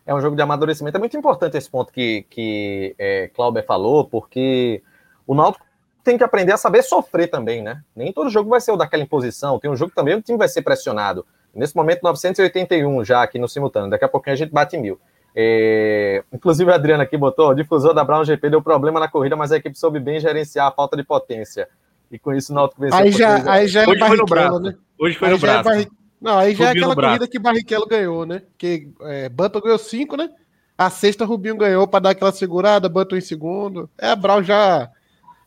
É 0.06 0.13
um 0.13 0.21
jogo 0.21 0.36
de 0.36 0.41
amadurecimento. 0.41 0.97
É 0.97 1.00
muito 1.00 1.15
importante 1.15 1.58
esse 1.58 1.69
ponto 1.69 1.91
que, 1.91 2.26
que 2.30 2.95
é, 2.97 3.28
Clauber 3.30 3.65
falou, 3.65 4.06
porque 4.06 4.82
o 5.28 5.36
Náutico 5.36 5.65
tem 6.04 6.18
que 6.18 6.24
aprender 6.24 6.52
a 6.52 6.58
saber 6.58 6.84
sofrer 6.84 7.28
também, 7.28 7.62
né? 7.62 7.82
Nem 7.96 8.12
todo 8.12 8.30
jogo 8.30 8.50
vai 8.50 8.62
ser 8.62 8.72
o 8.72 8.78
daquela 8.78 9.04
imposição. 9.04 9.60
Tem 9.60 9.70
um 9.70 9.76
jogo 9.76 9.92
também 9.96 10.16
o 10.16 10.22
time 10.22 10.38
vai 10.38 10.48
ser 10.48 10.62
pressionado. 10.62 11.26
Nesse 11.54 11.76
momento, 11.76 12.02
981 12.04 13.04
já 13.04 13.22
aqui 13.22 13.38
no 13.38 13.48
simultâneo. 13.48 13.90
Daqui 13.90 14.06
a 14.06 14.10
pouquinho 14.10 14.34
a 14.34 14.38
gente 14.38 14.52
bate 14.52 14.78
mil. 14.78 15.00
É... 15.36 16.24
Inclusive, 16.32 16.72
a 16.72 16.76
Adriana 16.76 17.04
aqui 17.04 17.18
botou: 17.18 17.50
o 17.50 17.54
difusor 17.54 17.94
da 17.94 18.04
Brown 18.04 18.24
GP 18.24 18.50
deu 18.50 18.62
problema 18.62 19.00
na 19.00 19.08
corrida, 19.08 19.36
mas 19.36 19.52
a 19.52 19.58
equipe 19.58 19.78
soube 19.78 20.00
bem 20.00 20.20
gerenciar 20.20 20.68
a 20.68 20.72
falta 20.72 20.96
de 20.96 21.04
potência. 21.04 21.68
E 22.12 22.20
com 22.20 22.34
isso 22.34 22.52
o 22.52 22.56
Náutico 22.56 22.82
venceu. 22.82 23.00
Aí 23.00 23.12
já, 23.12 23.52
aí 23.52 23.68
já 23.68 23.84
é 23.84 23.88
Hoje 23.88 24.00
foi 24.00 24.18
no 24.18 24.26
braço. 24.26 24.60
Né? 24.60 24.76
Hoje 25.00 25.18
foi 25.18 25.28
aí 25.30 25.34
no 25.34 25.40
braço. 25.40 25.60
É 25.60 25.64
barri... 25.64 25.88
Não, 26.20 26.38
aí 26.38 26.54
já 26.54 26.66
é 26.66 26.72
aquela 26.72 26.96
corrida 26.96 27.28
que 27.28 27.40
Barrichello 27.40 27.88
ganhou, 27.88 28.26
né? 28.26 28.44
Que 28.58 28.90
é, 29.02 29.28
Button 29.30 29.62
ganhou 29.62 29.80
cinco, 29.80 30.16
né? 30.16 30.30
A 30.78 30.90
sexta 30.90 31.26
Rubinho 31.26 31.58
ganhou 31.58 31.88
para 31.88 32.02
dar 32.02 32.10
aquela 32.12 32.32
segurada, 32.32 32.90
Button 32.90 33.16
em 33.16 33.22
segundo. 33.22 33.90
É, 33.98 34.10
a 34.10 34.16
Brown 34.16 34.44
já 34.44 34.90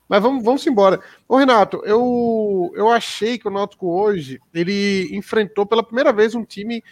mas 0.08 0.22
vamos, 0.22 0.44
vamos 0.44 0.66
embora. 0.66 1.00
Ô, 1.28 1.36
Renato, 1.36 1.82
eu, 1.84 2.72
eu 2.74 2.88
achei 2.88 3.38
que 3.38 3.48
o 3.48 3.50
Náutico 3.50 3.88
hoje 3.88 4.40
ele 4.52 5.08
enfrentou 5.12 5.64
pela 5.64 5.82
primeira 5.82 6.12
vez 6.12 6.34
um 6.34 6.44
time. 6.44 6.82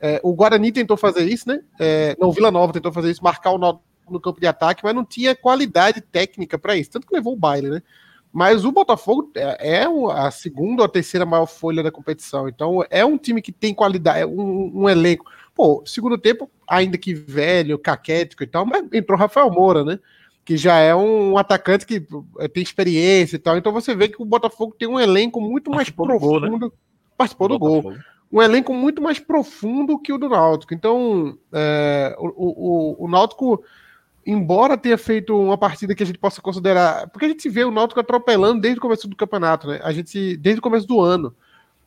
É, 0.00 0.20
o 0.22 0.34
Guarani 0.34 0.72
tentou 0.72 0.96
fazer 0.96 1.24
isso, 1.24 1.48
né? 1.48 1.60
É, 1.78 2.16
não, 2.18 2.28
o 2.28 2.32
Vila 2.32 2.50
Nova 2.50 2.72
tentou 2.72 2.92
fazer 2.92 3.10
isso, 3.10 3.22
marcar 3.22 3.50
o 3.50 3.58
Náutico 3.58 3.84
no 4.10 4.20
campo 4.20 4.40
de 4.40 4.46
ataque, 4.46 4.82
mas 4.82 4.94
não 4.94 5.04
tinha 5.04 5.34
qualidade 5.34 6.00
técnica 6.00 6.58
para 6.58 6.76
isso, 6.76 6.90
tanto 6.90 7.06
que 7.06 7.14
levou 7.14 7.34
o 7.34 7.38
baile, 7.38 7.70
né? 7.70 7.82
Mas 8.32 8.64
o 8.64 8.72
Botafogo 8.72 9.30
é, 9.36 9.82
é 9.82 9.86
a 10.14 10.30
segunda 10.30 10.82
ou 10.82 10.86
a 10.86 10.88
terceira 10.88 11.26
maior 11.26 11.46
folha 11.46 11.82
da 11.82 11.90
competição. 11.90 12.48
Então 12.48 12.82
é 12.88 13.04
um 13.04 13.18
time 13.18 13.42
que 13.42 13.52
tem 13.52 13.74
qualidade, 13.74 14.20
é 14.20 14.26
um, 14.26 14.72
um 14.74 14.88
elenco. 14.88 15.26
Pô, 15.54 15.82
segundo 15.84 16.16
tempo, 16.16 16.50
ainda 16.66 16.96
que 16.96 17.12
velho, 17.12 17.78
caquético 17.78 18.42
e 18.42 18.46
tal, 18.46 18.64
mas 18.64 18.84
entrou 18.90 19.18
Rafael 19.18 19.50
Moura, 19.50 19.84
né? 19.84 19.98
Que 20.44 20.56
já 20.56 20.76
é 20.78 20.94
um 20.94 21.38
atacante 21.38 21.86
que 21.86 22.04
eh, 22.38 22.48
tem 22.48 22.62
experiência 22.62 23.36
e 23.36 23.38
tal. 23.38 23.56
Então 23.56 23.72
você 23.72 23.94
vê 23.94 24.08
que 24.08 24.20
o 24.20 24.24
Botafogo 24.24 24.74
tem 24.76 24.88
um 24.88 24.98
elenco 24.98 25.40
muito 25.40 25.70
mais 25.70 25.88
profundo. 25.90 26.18
Gol, 26.18 26.58
né? 26.58 26.70
Participou 27.16 27.48
do, 27.48 27.58
gol. 27.58 27.94
Um 28.30 28.42
elenco 28.42 28.74
muito 28.74 29.00
mais 29.00 29.18
profundo 29.18 29.98
que 29.98 30.12
o 30.12 30.18
do 30.18 30.28
Náutico. 30.28 30.74
Então, 30.74 31.38
é, 31.52 32.16
o, 32.18 32.96
o, 33.00 33.04
o 33.04 33.08
Náutico, 33.08 33.62
embora 34.26 34.76
tenha 34.76 34.98
feito 34.98 35.38
uma 35.38 35.56
partida 35.56 35.94
que 35.94 36.02
a 36.02 36.06
gente 36.06 36.18
possa 36.18 36.40
considerar. 36.40 37.08
Porque 37.10 37.26
a 37.26 37.28
gente 37.28 37.48
vê 37.48 37.62
o 37.62 37.70
Náutico 37.70 38.00
atropelando 38.00 38.60
desde 38.60 38.78
o 38.78 38.82
começo 38.82 39.06
do 39.06 39.14
campeonato, 39.14 39.68
né? 39.68 39.80
A 39.84 39.92
gente, 39.92 40.36
desde 40.38 40.58
o 40.58 40.62
começo 40.62 40.86
do 40.86 41.00
ano. 41.00 41.34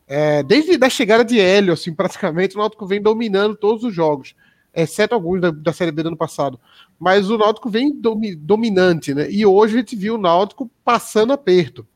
É, 0.07 0.43
desde 0.43 0.77
a 0.85 0.89
chegada 0.89 1.25
de 1.25 1.39
Hélio, 1.39 1.73
assim, 1.73 1.91
praticamente, 1.91 2.55
o 2.55 2.59
Náutico 2.59 2.85
vem 2.85 3.01
dominando 3.01 3.55
todos 3.55 3.83
os 3.83 3.93
jogos 3.93 4.35
exceto 4.75 5.15
alguns 5.15 5.41
da, 5.41 5.51
da 5.51 5.73
Série 5.73 5.91
B 5.91 6.03
do 6.03 6.07
ano 6.07 6.17
passado. 6.17 6.59
Mas 6.99 7.29
o 7.29 7.37
Náutico 7.37 7.69
vem 7.69 7.93
domi, 7.93 8.35
dominante, 8.35 9.13
né? 9.13 9.29
E 9.31 9.45
hoje 9.45 9.75
a 9.75 9.77
gente 9.79 9.95
viu 9.95 10.15
o 10.15 10.19
Náutico 10.19 10.69
passando 10.83 11.33
aperto. 11.33 11.87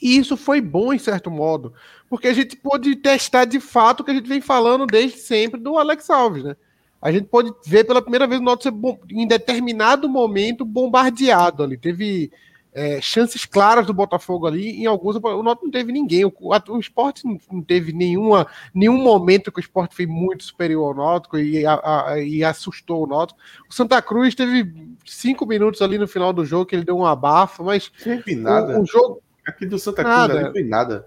E 0.00 0.16
isso 0.16 0.36
foi 0.36 0.60
bom 0.60 0.92
em 0.92 0.98
certo 0.98 1.30
modo, 1.30 1.72
porque 2.08 2.28
a 2.28 2.32
gente 2.32 2.56
pôde 2.56 2.94
testar 2.96 3.44
de 3.44 3.58
fato 3.58 4.00
o 4.00 4.04
que 4.04 4.12
a 4.12 4.14
gente 4.14 4.28
vem 4.28 4.40
falando 4.40 4.86
desde 4.86 5.18
sempre 5.18 5.60
do 5.60 5.76
Alex 5.76 6.08
Alves, 6.08 6.44
né? 6.44 6.56
A 7.02 7.12
gente 7.12 7.26
pode 7.26 7.52
ver 7.66 7.84
pela 7.84 8.02
primeira 8.02 8.26
vez 8.26 8.40
o 8.40 8.44
Náutico 8.44 8.80
ser 8.80 9.14
em 9.14 9.26
determinado 9.26 10.08
momento 10.08 10.64
bombardeado 10.64 11.62
ali. 11.62 11.76
Teve 11.76 12.30
é, 12.72 13.00
chances 13.00 13.44
claras 13.44 13.86
do 13.86 13.94
Botafogo 13.94 14.46
ali, 14.46 14.82
em 14.82 14.86
alguns 14.86 15.16
o 15.16 15.42
Náutico 15.42 15.64
não 15.64 15.72
teve 15.72 15.92
ninguém, 15.92 16.24
o, 16.24 16.32
o 16.40 16.78
esporte 16.78 17.22
não, 17.26 17.62
teve 17.62 17.92
nenhuma, 17.92 18.46
nenhum 18.74 18.98
momento 19.02 19.50
que 19.50 19.58
o 19.58 19.60
esporte 19.60 19.96
foi 19.96 20.06
muito 20.06 20.44
superior 20.44 20.88
ao 20.88 20.94
Náutico 20.94 21.38
e, 21.38 21.64
a, 21.64 21.80
a, 21.82 22.20
e 22.20 22.44
assustou 22.44 23.04
o 23.04 23.06
Náutico. 23.06 23.40
O 23.68 23.74
Santa 23.74 24.00
Cruz 24.02 24.34
teve 24.34 24.96
cinco 25.04 25.46
minutos 25.46 25.82
ali 25.82 25.98
no 25.98 26.06
final 26.06 26.32
do 26.32 26.44
jogo 26.44 26.66
que 26.66 26.76
ele 26.76 26.84
deu 26.84 26.96
um 26.96 27.06
abafo, 27.06 27.64
mas 27.64 27.88
teve 27.88 28.36
nada. 28.36 28.78
O, 28.78 28.82
o, 28.82 28.86
jogo 28.86 29.22
aqui 29.46 29.66
do 29.66 29.78
Santa 29.78 30.04
Cruz 30.04 30.16
nada, 30.16 30.40
não 30.42 30.52
foi 30.52 30.64
nada. 30.64 31.06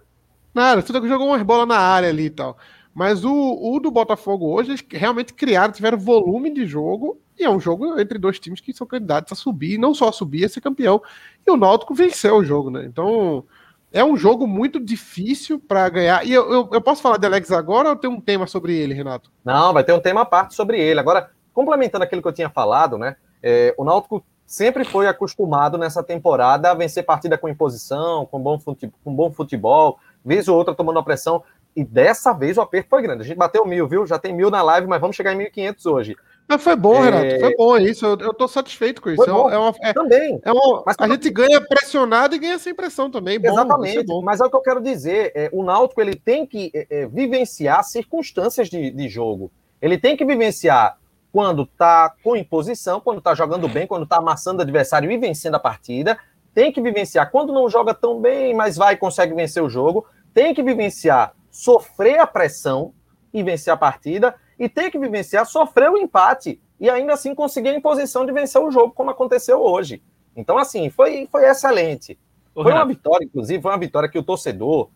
Nada, 0.54 0.82
o 0.82 0.86
Santa 0.86 1.00
Cruz 1.00 1.12
jogou 1.12 1.28
umas 1.28 1.44
bolas 1.44 1.68
na 1.68 1.78
área 1.78 2.10
ali 2.10 2.26
e 2.26 2.30
tal. 2.30 2.58
Mas 2.94 3.24
o, 3.24 3.32
o 3.34 3.80
do 3.80 3.90
Botafogo 3.90 4.54
hoje, 4.54 4.72
eles 4.72 4.84
realmente 4.90 5.34
criaram, 5.34 5.72
tiveram 5.72 5.98
volume 5.98 6.54
de 6.54 6.66
jogo, 6.66 7.20
e 7.40 7.44
é 7.44 7.50
um 7.50 7.60
jogo 7.60 8.00
entre 8.00 8.20
dois 8.20 8.40
times 8.40 8.60
que 8.60 8.74
são 8.74 8.86
candidatos 8.86 9.32
a 9.32 9.36
subir, 9.36 9.78
não 9.78 9.94
só 9.94 10.10
a 10.10 10.12
subir, 10.12 10.46
a 10.46 10.50
ser 10.50 10.62
campeão. 10.62 11.02
E 11.46 11.50
o 11.50 11.58
Náutico 11.58 11.94
venceu 11.94 12.38
o 12.38 12.44
jogo, 12.44 12.70
né? 12.70 12.86
Então, 12.86 13.46
é 13.92 14.04
um 14.04 14.16
jogo 14.16 14.46
muito 14.46 14.80
difícil 14.80 15.60
para 15.60 15.88
ganhar. 15.90 16.26
E 16.26 16.32
eu, 16.32 16.52
eu, 16.52 16.70
eu, 16.72 16.82
posso 16.82 17.02
falar 17.02 17.18
de 17.18 17.26
Alex 17.26 17.52
agora 17.52 17.90
ou 17.90 17.96
tem 17.96 18.10
um 18.10 18.22
tema 18.22 18.46
sobre 18.46 18.76
ele, 18.76 18.94
Renato? 18.94 19.32
Não, 19.44 19.74
vai 19.74 19.84
ter 19.84 19.94
um 19.94 20.00
tema 20.00 20.22
à 20.22 20.26
parte 20.26 20.54
sobre 20.54 20.80
ele. 20.80 21.00
Agora, 21.00 21.32
complementando 21.54 22.04
aquilo 22.04 22.22
que 22.22 22.28
eu 22.28 22.34
tinha 22.34 22.50
falado, 22.50 22.98
né? 22.98 23.16
É, 23.42 23.74
o 23.78 23.84
Náutico 23.84 24.24
sempre 24.46 24.84
foi 24.84 25.08
acostumado 25.08 25.78
nessa 25.78 26.04
temporada 26.04 26.72
a 26.72 26.74
vencer 26.74 27.06
partida 27.06 27.38
com 27.38 27.50
imposição, 27.50 28.26
com 28.26 28.40
bom 28.40 28.60
com 29.04 29.16
bom 29.16 29.32
futebol 29.32 29.98
vez 30.24 30.48
ou 30.48 30.58
outra 30.58 30.76
tomando 30.76 31.00
a 31.00 31.04
pressão. 31.04 31.44
E 31.76 31.84
dessa 31.84 32.34
vez 32.34 32.58
o 32.58 32.62
aperto 32.62 32.90
foi 32.90 33.02
grande. 33.02 33.22
A 33.22 33.26
gente 33.26 33.38
bateu 33.38 33.66
mil, 33.66 33.88
viu? 33.88 34.06
Já 34.06 34.20
tem 34.20 34.34
mil 34.34 34.52
na 34.52 34.62
live, 34.62 34.88
mas 34.88 35.00
vamos 35.00 35.16
chegar 35.16 35.34
em 35.34 35.38
1.500 35.38 35.92
hoje. 35.92 36.16
Mas 36.48 36.62
foi 36.62 36.76
bom, 36.76 36.96
é... 36.96 37.10
Renato. 37.10 37.40
Foi 37.40 37.56
bom 37.56 37.78
isso. 37.78 38.06
Eu, 38.06 38.18
eu 38.20 38.34
tô 38.34 38.46
satisfeito 38.48 39.02
com 39.02 39.10
isso. 39.10 39.24
É 39.24 39.58
uma, 39.58 39.74
é, 39.82 39.94
também. 39.94 40.40
É 40.44 40.52
uma, 40.52 40.84
mas, 40.86 40.98
a 41.00 41.08
gente 41.08 41.30
ganha 41.30 41.62
pressionado 41.62 42.36
e 42.36 42.40
ganha 42.40 42.60
sem 42.60 42.76
pressão 42.76 43.10
também. 43.10 43.40
Bom, 43.40 43.48
Exatamente. 43.48 44.04
Bom. 44.06 44.22
Mas 44.22 44.42
é 44.42 44.46
o 44.46 44.50
que 44.50 44.56
eu 44.56 44.62
quero 44.62 44.82
dizer. 44.82 45.32
É, 45.34 45.50
o 45.54 45.64
Náutico 45.64 46.02
ele 46.02 46.16
tem 46.16 46.46
que 46.46 46.70
é, 46.76 46.88
é, 46.90 47.08
vivenciar 47.08 47.84
circunstâncias 47.86 48.70
de, 48.70 48.92
de 48.92 49.08
jogo. 49.08 49.50
Ele 49.82 49.98
tem 49.98 50.18
que 50.18 50.26
vivenciar 50.26 50.98
quando 51.32 51.66
tá 51.66 52.14
com 52.22 52.36
imposição, 52.36 53.00
quando 53.00 53.22
tá 53.22 53.34
jogando 53.34 53.70
bem, 53.70 53.88
quando 53.88 54.06
tá 54.06 54.18
amassando 54.18 54.60
o 54.60 54.62
adversário 54.62 55.10
e 55.10 55.18
vencendo 55.18 55.56
a 55.56 55.60
partida. 55.60 56.18
Tem 56.54 56.70
que 56.70 56.82
vivenciar 56.82 57.32
quando 57.32 57.54
não 57.54 57.70
joga 57.70 57.94
tão 57.94 58.20
bem, 58.20 58.54
mas 58.54 58.76
vai 58.76 58.96
e 58.96 58.98
consegue 58.98 59.34
vencer 59.34 59.64
o 59.64 59.70
jogo. 59.70 60.06
Tem 60.34 60.54
que 60.54 60.62
vivenciar 60.62 61.34
sofrer 61.52 62.20
a 62.20 62.26
pressão 62.26 62.94
e 63.34 63.44
vencer 63.44 63.74
a 63.74 63.78
partida, 63.78 64.36
e 64.58 64.68
ter 64.68 64.90
que 64.90 64.98
vivenciar 64.98 65.46
sofrer 65.46 65.90
o 65.90 65.98
empate 65.98 66.62
e 66.80 66.90
ainda 66.90 67.14
assim 67.14 67.36
conseguir 67.36 67.70
a 67.70 67.76
imposição 67.76 68.26
de 68.26 68.32
vencer 68.32 68.62
o 68.62 68.72
jogo, 68.72 68.94
como 68.94 69.12
aconteceu 69.12 69.62
hoje. 69.62 70.02
Então, 70.36 70.58
assim, 70.58 70.90
foi, 70.90 71.28
foi 71.32 71.46
excelente. 71.46 72.18
Ô, 72.56 72.64
foi 72.64 72.72
Renato. 72.72 72.88
uma 72.88 72.94
vitória, 72.94 73.26
inclusive, 73.26 73.62
foi 73.62 73.72
uma 73.72 73.78
vitória 73.78 74.10
que 74.10 74.18
o 74.18 74.24
torcedor 74.24 74.90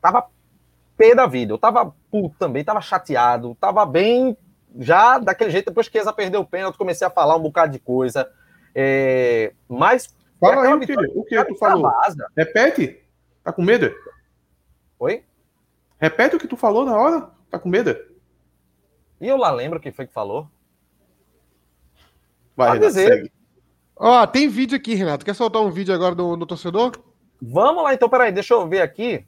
tava 0.00 0.28
pé 0.96 1.14
da 1.14 1.26
vida. 1.26 1.52
Eu 1.52 1.58
tava 1.58 1.94
puto 2.10 2.36
também, 2.38 2.64
tava 2.64 2.80
chateado, 2.80 3.56
tava 3.60 3.84
bem 3.84 4.36
já 4.78 5.18
daquele 5.18 5.50
jeito. 5.50 5.66
Depois 5.66 5.88
que 5.88 5.98
Eza 5.98 6.12
perdeu 6.12 6.40
o 6.40 6.46
pênalti, 6.46 6.78
comecei 6.78 7.06
a 7.06 7.10
falar 7.10 7.36
um 7.36 7.42
bocado 7.42 7.72
de 7.72 7.78
coisa. 7.78 8.30
É, 8.74 9.52
mas. 9.68 10.14
Fala 10.40 10.62
aí, 10.62 10.86
filho, 10.86 11.12
o 11.14 11.24
que 11.24 11.44
tu 11.44 11.56
falou? 11.56 11.90
Repete? 12.36 13.00
Tá 13.42 13.52
com 13.52 13.62
medo? 13.62 13.92
Oi? 14.98 15.24
Repete 16.04 16.36
o 16.36 16.38
que 16.38 16.46
tu 16.46 16.54
falou 16.54 16.84
na 16.84 16.94
hora. 16.94 17.30
Tá 17.50 17.58
com 17.58 17.66
medo? 17.66 17.96
E 19.18 19.26
eu 19.26 19.38
lá 19.38 19.50
lembro 19.50 19.80
quem 19.80 19.90
foi 19.90 20.06
que 20.06 20.12
falou. 20.12 20.46
Vai, 22.54 22.74
Renato, 22.74 22.88
dizer. 22.88 23.08
segue. 23.08 23.32
Ó, 23.96 24.26
tem 24.26 24.46
vídeo 24.46 24.76
aqui, 24.76 24.94
Renato. 24.94 25.24
Quer 25.24 25.34
soltar 25.34 25.62
um 25.62 25.70
vídeo 25.70 25.94
agora 25.94 26.14
do, 26.14 26.36
do 26.36 26.44
torcedor? 26.44 26.92
Vamos 27.40 27.82
lá, 27.82 27.94
então, 27.94 28.06
peraí, 28.06 28.30
deixa 28.30 28.52
eu 28.52 28.68
ver 28.68 28.82
aqui. 28.82 29.24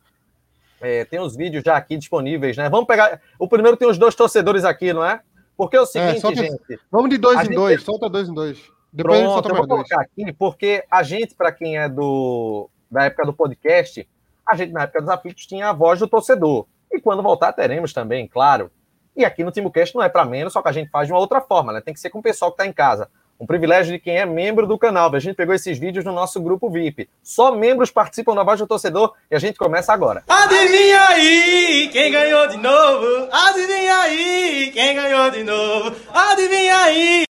É, 0.78 1.06
tem 1.06 1.18
os 1.18 1.34
vídeos 1.34 1.64
já 1.64 1.78
aqui 1.78 1.96
disponíveis, 1.96 2.58
né? 2.58 2.68
Vamos 2.68 2.86
pegar. 2.86 3.22
O 3.38 3.48
primeiro 3.48 3.78
tem 3.78 3.88
os 3.88 3.96
dois 3.96 4.14
torcedores 4.14 4.62
aqui, 4.62 4.92
não 4.92 5.02
é? 5.02 5.22
Porque 5.56 5.78
é 5.78 5.80
o 5.80 5.84
é, 5.84 5.86
seguinte, 5.86 6.16
é, 6.18 6.20
solta... 6.20 6.42
gente. 6.42 6.80
Vamos 6.90 7.08
de 7.08 7.16
dois 7.16 7.38
em 7.38 7.44
gente... 7.44 7.54
dois, 7.54 7.82
solta 7.82 8.10
dois 8.10 8.28
em 8.28 8.34
dois. 8.34 8.58
Depois 8.92 9.18
Pronto, 9.18 9.22
a 9.22 9.24
gente 9.24 9.32
solta 9.32 9.48
mais 9.48 9.60
eu 9.60 9.66
vou 9.66 9.76
colocar 9.76 9.96
dois. 9.96 10.08
aqui, 10.08 10.32
porque 10.34 10.84
a 10.90 11.02
gente, 11.02 11.34
para 11.34 11.52
quem 11.52 11.78
é 11.78 11.88
do 11.88 12.68
da 12.90 13.04
época 13.04 13.24
do 13.24 13.32
podcast, 13.32 14.06
a 14.48 14.56
gente, 14.56 14.72
na 14.72 14.82
época 14.82 15.00
dos 15.00 15.10
aflitos, 15.10 15.46
tinha 15.46 15.68
a 15.68 15.72
voz 15.72 15.98
do 15.98 16.06
torcedor. 16.06 16.66
E 16.92 17.00
quando 17.00 17.22
voltar, 17.22 17.52
teremos 17.52 17.92
também, 17.92 18.26
claro. 18.28 18.70
E 19.16 19.24
aqui 19.24 19.42
no 19.42 19.50
TimoCast 19.50 19.94
não 19.94 20.02
é 20.02 20.08
para 20.08 20.24
menos, 20.24 20.52
só 20.52 20.62
que 20.62 20.68
a 20.68 20.72
gente 20.72 20.90
faz 20.90 21.06
de 21.06 21.12
uma 21.12 21.20
outra 21.20 21.40
forma, 21.40 21.72
né? 21.72 21.80
Tem 21.80 21.94
que 21.94 22.00
ser 22.00 22.10
com 22.10 22.18
o 22.18 22.22
pessoal 22.22 22.50
que 22.50 22.54
está 22.54 22.66
em 22.66 22.72
casa. 22.72 23.08
Um 23.38 23.46
privilégio 23.46 23.92
de 23.92 23.98
quem 23.98 24.16
é 24.16 24.24
membro 24.24 24.66
do 24.66 24.78
canal. 24.78 25.14
A 25.14 25.18
gente 25.18 25.36
pegou 25.36 25.54
esses 25.54 25.78
vídeos 25.78 26.04
no 26.04 26.12
nosso 26.12 26.40
grupo 26.40 26.70
VIP. 26.70 27.08
Só 27.22 27.54
membros 27.54 27.90
participam 27.90 28.34
da 28.34 28.42
voz 28.42 28.58
do 28.58 28.66
torcedor 28.66 29.14
e 29.30 29.34
a 29.34 29.38
gente 29.38 29.58
começa 29.58 29.92
agora. 29.92 30.24
Adivinha 30.26 31.08
aí 31.08 31.88
quem 31.92 32.10
ganhou 32.10 32.48
de 32.48 32.56
novo? 32.56 33.28
Adivinha 33.30 33.98
aí 34.00 34.70
quem 34.72 34.94
ganhou 34.94 35.30
de 35.30 35.44
novo? 35.44 35.96
Adivinha 36.14 36.76
aí? 36.78 37.24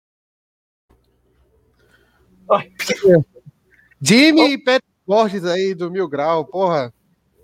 Jimmy 3.99 4.53
e 4.53 4.57
Pet 4.59 4.83
Borges 5.07 5.43
aí 5.45 5.73
do 5.73 5.89
Mil 5.89 6.07
Grau, 6.07 6.45
porra. 6.45 6.93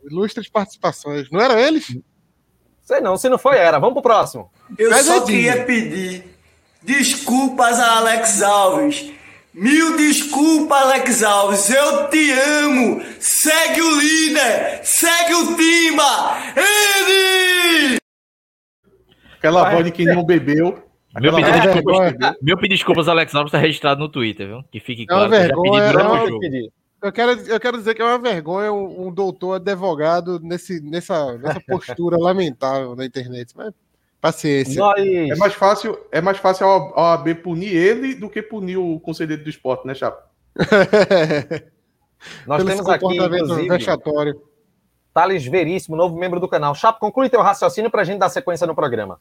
Ilustres 0.09 0.49
participações. 0.49 1.29
Não 1.31 1.39
eram 1.41 1.57
eles? 1.59 1.97
Sei 2.81 2.99
não, 2.99 3.15
se 3.17 3.29
não 3.29 3.37
foi, 3.37 3.57
era. 3.57 3.79
Vamos 3.79 3.93
pro 3.93 4.01
próximo. 4.01 4.51
Eu 4.77 4.89
Mas 4.89 5.05
só 5.05 5.17
é 5.17 5.25
queria 5.25 5.65
pedir 5.65 6.23
desculpas 6.81 7.79
a 7.79 7.97
Alex 7.97 8.41
Alves. 8.41 9.11
Mil 9.53 9.97
desculpas, 9.97 10.81
Alex 10.81 11.23
Alves. 11.23 11.69
Eu 11.69 12.09
te 12.09 12.31
amo. 12.31 13.01
Segue 13.19 13.81
o 13.81 13.99
líder. 13.99 14.79
Segue 14.83 15.33
o 15.35 15.55
Timba. 15.55 16.37
Ele! 16.55 17.97
Aquela 19.37 19.69
voz 19.71 19.85
de 19.85 19.91
quem 19.91 20.05
não 20.05 20.23
bebeu. 20.23 20.83
Meu 21.19 21.33
não 21.33 21.41
desculpas, 21.41 22.13
meu 22.41 22.57
desculpas, 22.57 23.07
Alex 23.09 23.35
Alves, 23.35 23.49
está 23.49 23.57
registrado 23.57 23.99
no 23.99 24.07
Twitter, 24.07 24.47
viu? 24.47 24.63
Que 24.71 24.79
fique 24.79 25.05
É 25.09 25.13
uma 25.13 25.27
claro. 25.27 25.29
que 25.29 25.35
eu 25.35 25.41
já 25.41 25.47
vergonha, 25.47 25.81
pedi 25.81 25.91
durante 25.91 26.05
é 26.05 26.09
o 26.09 26.13
uma- 26.13 26.27
jogo. 26.27 26.71
Eu 27.01 27.11
quero, 27.11 27.31
eu 27.31 27.59
quero 27.59 27.77
dizer 27.77 27.95
que 27.95 28.01
é 28.01 28.05
uma 28.05 28.19
vergonha 28.19 28.71
um, 28.71 29.07
um 29.07 29.11
doutor 29.11 29.53
advogado 29.53 30.39
nesse, 30.39 30.79
nessa, 30.81 31.37
nessa 31.37 31.59
postura 31.67 32.17
lamentável 32.17 32.95
na 32.95 33.05
internet. 33.05 33.53
Mas 33.55 33.73
paciência. 34.21 34.79
Nós, 34.79 34.99
É 34.99 35.35
mais 35.35 35.53
fácil, 35.53 35.97
é 36.11 36.21
mais 36.21 36.37
fácil 36.37 36.67
a 36.67 37.13
OAB 37.13 37.35
punir 37.41 37.75
ele 37.75 38.13
do 38.13 38.29
que 38.29 38.41
punir 38.41 38.77
o 38.77 38.99
conselheiro 38.99 39.43
do 39.43 39.49
esporte, 39.49 39.87
né, 39.87 39.95
Chapa? 39.95 40.29
nós 42.45 42.63
Pelo 42.63 42.69
temos 42.69 42.87
aqui, 42.87 43.17
inclusive, 43.17 43.67
vexatório. 43.67 44.39
Thales 45.11 45.45
Veríssimo, 45.45 45.95
novo 45.97 46.15
membro 46.17 46.39
do 46.39 46.47
canal. 46.47 46.75
Chapo, 46.75 46.99
conclui 46.99 47.29
teu 47.29 47.41
raciocínio 47.41 47.89
pra 47.89 48.03
gente 48.03 48.19
dar 48.19 48.29
sequência 48.29 48.67
no 48.67 48.75
programa. 48.75 49.19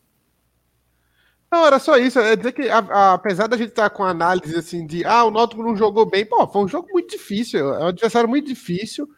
Não, 1.53 1.67
era 1.67 1.79
só 1.79 1.97
isso. 1.97 2.19
É 2.19 2.37
dizer 2.37 2.53
que, 2.53 2.69
a- 2.69 2.79
a- 2.79 3.13
apesar 3.15 3.47
da 3.49 3.57
gente 3.57 3.71
estar 3.71 3.91
com 3.91 4.05
a 4.05 4.11
análise 4.11 4.57
assim 4.57 4.87
de 4.87 5.05
ah, 5.05 5.25
o 5.25 5.31
Náutico 5.31 5.63
não 5.63 5.75
jogou 5.77 6.07
bem, 6.07 6.25
pô, 6.25 6.47
foi 6.47 6.63
um 6.63 6.69
jogo 6.69 6.89
muito 6.93 7.11
difícil. 7.11 7.75
É 7.75 7.85
um 7.85 7.89
adversário 7.89 8.29
muito 8.29 8.47
difícil. 8.47 9.09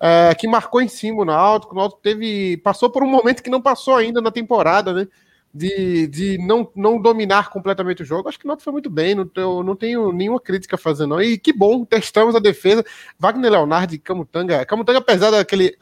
é, 0.00 0.34
que 0.36 0.48
marcou 0.48 0.80
em 0.82 0.88
cima 0.88 1.22
o 1.22 1.26
Náutico. 1.26 1.74
O 1.74 1.78
Náutico 1.78 2.00
teve. 2.02 2.56
Passou 2.58 2.90
por 2.90 3.02
um 3.04 3.08
momento 3.10 3.42
que 3.42 3.50
não 3.50 3.60
passou 3.62 3.96
ainda 3.96 4.20
na 4.22 4.30
temporada, 4.32 4.92
né? 4.94 5.08
De, 5.54 6.06
de 6.08 6.38
não, 6.46 6.70
não 6.76 7.00
dominar 7.02 7.50
completamente 7.50 8.02
o 8.02 8.06
jogo. 8.06 8.28
Acho 8.28 8.38
que 8.38 8.46
o 8.46 8.48
Náutico 8.48 8.64
foi 8.64 8.72
muito 8.74 8.90
bem, 8.90 9.14
não, 9.16 9.26
tenho- 9.28 9.62
não 9.64 9.76
tenho 9.76 10.12
nenhuma 10.12 10.40
crítica 10.40 10.76
a 10.76 10.78
fazer, 10.78 11.06
não. 11.06 11.20
E 11.22 11.38
que 11.38 11.52
bom, 11.52 11.84
testamos 11.84 12.36
a 12.36 12.40
defesa. 12.40 12.84
Wagner 13.18 13.52
Leonardo 13.52 13.94
e 13.94 13.98
Camutanga. 13.98 14.64
Camutanga, 14.66 15.00
apesar 15.00 15.30
daquele. 15.32 15.76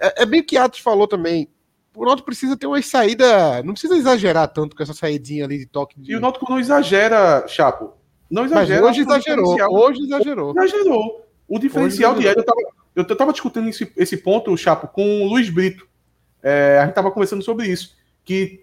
É, 0.00 0.22
é 0.22 0.26
bem 0.26 0.40
o 0.42 0.44
que 0.46 0.56
Atos 0.58 0.80
falou 0.80 1.08
também. 1.08 1.48
O 2.02 2.04
Náutico 2.04 2.26
precisa 2.26 2.56
ter 2.56 2.66
uma 2.66 2.80
saída. 2.82 3.62
Não 3.62 3.72
precisa 3.72 3.96
exagerar 3.96 4.48
tanto 4.48 4.76
com 4.76 4.82
essa 4.82 4.94
saidinha 4.94 5.44
ali 5.44 5.58
de 5.58 5.66
toque. 5.66 6.00
De... 6.00 6.12
E 6.12 6.16
o 6.16 6.20
Náutico 6.20 6.50
não 6.50 6.58
exageja, 6.60 7.44
Chapo. 7.48 7.92
Não 8.30 8.44
exagera. 8.44 8.84
hoje 8.84 9.04
mas 9.04 9.08
o 9.08 9.30
exagerou. 9.30 9.56
Hoje 9.72 10.00
exagerou. 10.02 10.50
Exagerou. 10.56 11.26
O 11.48 11.58
diferencial 11.58 12.12
Hoje 12.12 12.20
de 12.20 12.28
Hélio, 12.28 12.40
eu 12.40 12.44
tava, 12.44 12.60
eu 12.94 13.16
tava 13.16 13.32
discutindo 13.32 13.68
esse, 13.68 13.90
esse 13.96 14.16
ponto, 14.18 14.54
Chapo, 14.56 14.86
com 14.88 15.22
o 15.22 15.28
Luiz 15.28 15.48
Brito. 15.48 15.88
É, 16.42 16.78
a 16.80 16.84
gente 16.84 16.94
tava 16.94 17.10
conversando 17.10 17.42
sobre 17.42 17.66
isso. 17.66 17.96
Que 18.24 18.60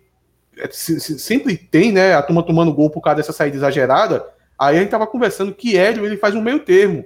é, 0.57 0.69
se- 0.71 0.99
se- 0.99 1.17
sempre 1.19 1.57
tem, 1.57 1.91
né, 1.91 2.13
a 2.13 2.21
turma 2.21 2.43
tomando 2.43 2.73
gol 2.73 2.89
por 2.91 3.01
causa 3.01 3.17
dessa 3.17 3.33
saída 3.33 3.57
exagerada. 3.57 4.25
Aí 4.57 4.77
a 4.77 4.79
gente 4.79 4.91
tava 4.91 5.07
conversando 5.07 5.53
que 5.53 5.75
Hélio, 5.75 6.05
ele 6.05 6.15
faz 6.17 6.35
um 6.35 6.41
meio 6.41 6.59
termo. 6.59 7.03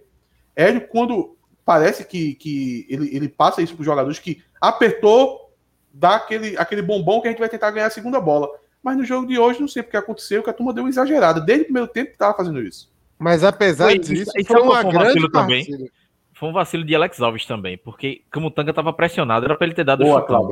Hélio, 0.55 0.87
quando 0.89 1.35
parece 1.65 2.03
que, 2.03 2.35
que 2.35 2.85
ele, 2.89 3.15
ele 3.15 3.29
passa 3.29 3.61
isso 3.61 3.73
para 3.73 3.81
os 3.81 3.85
jogadores, 3.85 4.19
que 4.19 4.41
apertou, 4.59 5.38
dá 5.93 6.15
aquele, 6.15 6.57
aquele 6.57 6.81
bombom 6.81 7.21
que 7.21 7.27
a 7.27 7.31
gente 7.31 7.39
vai 7.39 7.49
tentar 7.49 7.71
ganhar 7.71 7.87
a 7.87 7.91
segunda 7.91 8.19
bola. 8.19 8.47
Mas 8.81 8.97
no 8.97 9.03
jogo 9.03 9.27
de 9.27 9.37
hoje, 9.37 9.59
não 9.59 9.67
sei 9.67 9.83
porque 9.83 9.97
aconteceu, 9.97 10.41
que 10.41 10.49
a 10.49 10.53
turma 10.53 10.73
deu 10.73 10.83
uma 10.83 10.89
exagerada. 10.89 11.41
Desde 11.41 11.63
o 11.63 11.65
primeiro 11.65 11.87
tempo 11.87 12.11
que 12.11 12.17
tava 12.17 12.35
fazendo 12.37 12.61
isso. 12.61 12.89
Mas 13.17 13.43
apesar 13.43 13.85
Foi- 13.87 13.99
disso, 13.99 14.31
e 14.37 14.43
foi 14.45 14.61
uma 14.61 14.75
foi 14.81 14.85
um 14.85 14.89
grande 14.91 15.05
vacilo 15.07 15.31
também? 15.31 15.65
partida. 15.65 15.89
Foi 16.33 16.49
um 16.49 16.53
vacilo 16.53 16.85
de 16.85 16.95
Alex 16.95 17.21
Alves 17.21 17.45
também, 17.45 17.77
porque 17.77 18.21
Camutanga 18.31 18.73
tava 18.73 18.93
pressionado, 18.93 19.45
era 19.45 19.57
pra 19.57 19.67
ele 19.67 19.75
ter 19.75 19.83
dado 19.83 20.01
o 20.01 20.05
Boa, 20.05 20.21
chutão. 20.21 20.49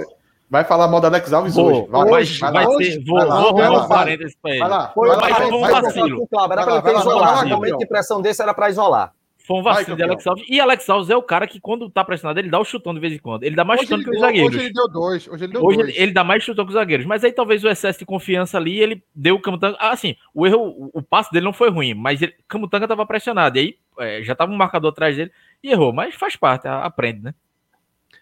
Vai 0.50 0.66
falar 0.66 0.88
mal 0.90 1.00
da 1.00 1.08
Alex 1.08 1.32
Alves 1.32 1.56
Vou, 1.56 1.66
hoje. 1.66 1.88
Vai, 1.90 2.02
vai, 2.02 2.10
vai, 2.10 2.52
vai, 2.52 2.66
vai 2.66 2.84
ser, 2.86 3.04
vou, 3.06 3.18
vai 3.18 3.26
lá, 3.26 3.42
vou 3.42 3.54
vai 3.54 3.66
arrumar 3.66 3.84
um 3.86 3.88
vai. 3.88 3.98
parênteses 3.98 4.38
pra 4.42 4.52
ele. 4.52 4.60
Vai 4.60 4.70
lá. 4.70 4.92
Foi 4.94 5.08
vai 5.08 5.18
um 5.18 5.20
lá, 5.22 5.28
mas 5.30 5.38
vai, 5.38 5.48
foi 5.48 5.58
um 5.58 5.62
vai, 5.62 5.72
vacilo. 5.82 6.08
vai, 6.08 6.48
Vai 6.48 6.48
pra 6.48 6.56
lá, 6.56 6.62
ele 6.74 6.82
ter 6.82 6.94
vai 6.94 6.94
vai 6.94 7.04
vai 7.04 8.40
era 8.40 8.54
pra 8.54 8.70
isolar. 8.70 9.14
Foi 9.48 9.60
um 9.60 9.64
Vai, 9.64 9.76
vacilo 9.76 9.96
de 9.96 10.04
campeão. 10.04 10.10
Alex 10.10 10.28
Alves. 10.28 10.46
E 10.50 10.60
Alex 10.60 10.90
Alves 10.90 11.10
é 11.10 11.16
o 11.16 11.24
cara 11.24 11.48
que, 11.48 11.58
quando 11.58 11.90
tá 11.90 12.04
pressionado, 12.04 12.38
ele 12.38 12.50
dá 12.50 12.60
o 12.60 12.66
chutão 12.66 12.94
de 12.94 13.00
vez 13.00 13.14
em 13.14 13.18
quando. 13.18 13.44
Ele 13.44 13.56
dá 13.56 13.64
mais 13.64 13.80
Hoje 13.80 13.90
chutão 13.90 14.04
que 14.04 14.10
os 14.10 14.20
zagueiros. 14.20 14.56
hoje 14.56 14.66
ele 14.66 14.74
deu 14.74 14.88
dois. 14.90 15.28
Hoje 15.30 15.44
ele 15.46 15.54
deu 15.54 15.64
Hoje 15.64 15.78
dois. 15.78 15.90
ele, 15.90 16.04
ele 16.04 16.12
dá 16.12 16.24
mais 16.26 16.44
chutão 16.44 16.66
que 16.66 16.70
os 16.70 16.74
zagueiros. 16.74 17.06
Mas 17.06 17.24
aí 17.24 17.32
talvez 17.32 17.64
o 17.64 17.70
excesso 17.70 17.98
de 18.00 18.06
confiança 18.06 18.58
ali, 18.58 18.78
ele 18.78 19.02
deu 19.16 19.36
o 19.36 19.40
Camutanga. 19.42 19.78
Ah, 19.80 19.92
assim, 19.92 20.18
o 20.34 20.46
erro, 20.46 20.92
o, 20.94 21.00
o 21.00 21.02
passe 21.02 21.32
dele 21.32 21.46
não 21.46 21.54
foi 21.54 21.70
ruim, 21.70 21.94
mas 21.94 22.22
ele, 22.22 22.34
Camutanga 22.46 22.86
tava 22.90 23.06
pressionado. 23.06 23.58
E 23.58 23.62
aí 23.62 23.78
é, 24.00 24.22
já 24.22 24.36
tava 24.36 24.52
um 24.52 24.58
marcador 24.58 24.92
atrás 24.92 25.16
dele 25.16 25.32
e 25.64 25.72
errou. 25.72 25.94
Mas 25.94 26.14
faz 26.14 26.36
parte, 26.36 26.68
aprende, 26.68 27.22
né? 27.24 27.34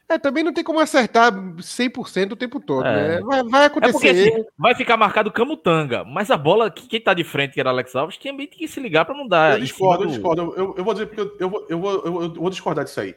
É, 0.08 0.20
também 0.20 0.44
não 0.44 0.54
tem 0.54 0.64
como 0.64 0.80
acertar 0.80 1.32
100% 1.34 2.34
o 2.34 2.36
tempo 2.36 2.60
todo, 2.60 2.86
É. 2.86 3.16
né? 3.16 3.22
Vai, 3.22 3.44
vai 3.44 3.64
É 3.64 3.66
acontecer. 3.66 3.92
porque 3.94 4.10
assim, 4.10 4.46
vai 4.58 4.76
ficar 4.76 4.96
marcado 4.98 5.32
Camutanga, 5.32 6.04
mas 6.04 6.30
a 6.30 6.38
bola, 6.38 6.70
que- 6.70 6.88
quem 6.88 7.02
tá 7.02 7.12
de 7.14 7.24
frente, 7.24 7.54
que 7.54 7.60
era 7.60 7.72
Alex 7.72 7.96
Alves, 7.96 8.18
também 8.18 8.46
tem 8.48 8.60
que 8.60 8.68
se 8.68 8.80
ligar 8.80 9.04
pra 9.06 9.16
não 9.18 9.28
dar. 9.28 9.54
Eu 9.54 9.62
discordo, 9.62 10.04
eu 10.04 10.08
do- 10.08 10.14
discordo. 10.14 10.54
Eu, 10.56 10.76
eu 10.78 10.84
vou 10.84 10.94
dizer 10.94 11.08
porque 11.08 11.22
eu, 11.22 11.36
eu 11.40 11.50
vou, 11.50 11.66
eu, 11.70 11.80
vou, 11.80 11.92
eu, 12.06 12.12
vou, 12.12 12.24
eu 12.46 12.50
discordar 12.52 12.86
disso 12.86 13.00
aí. 13.02 13.16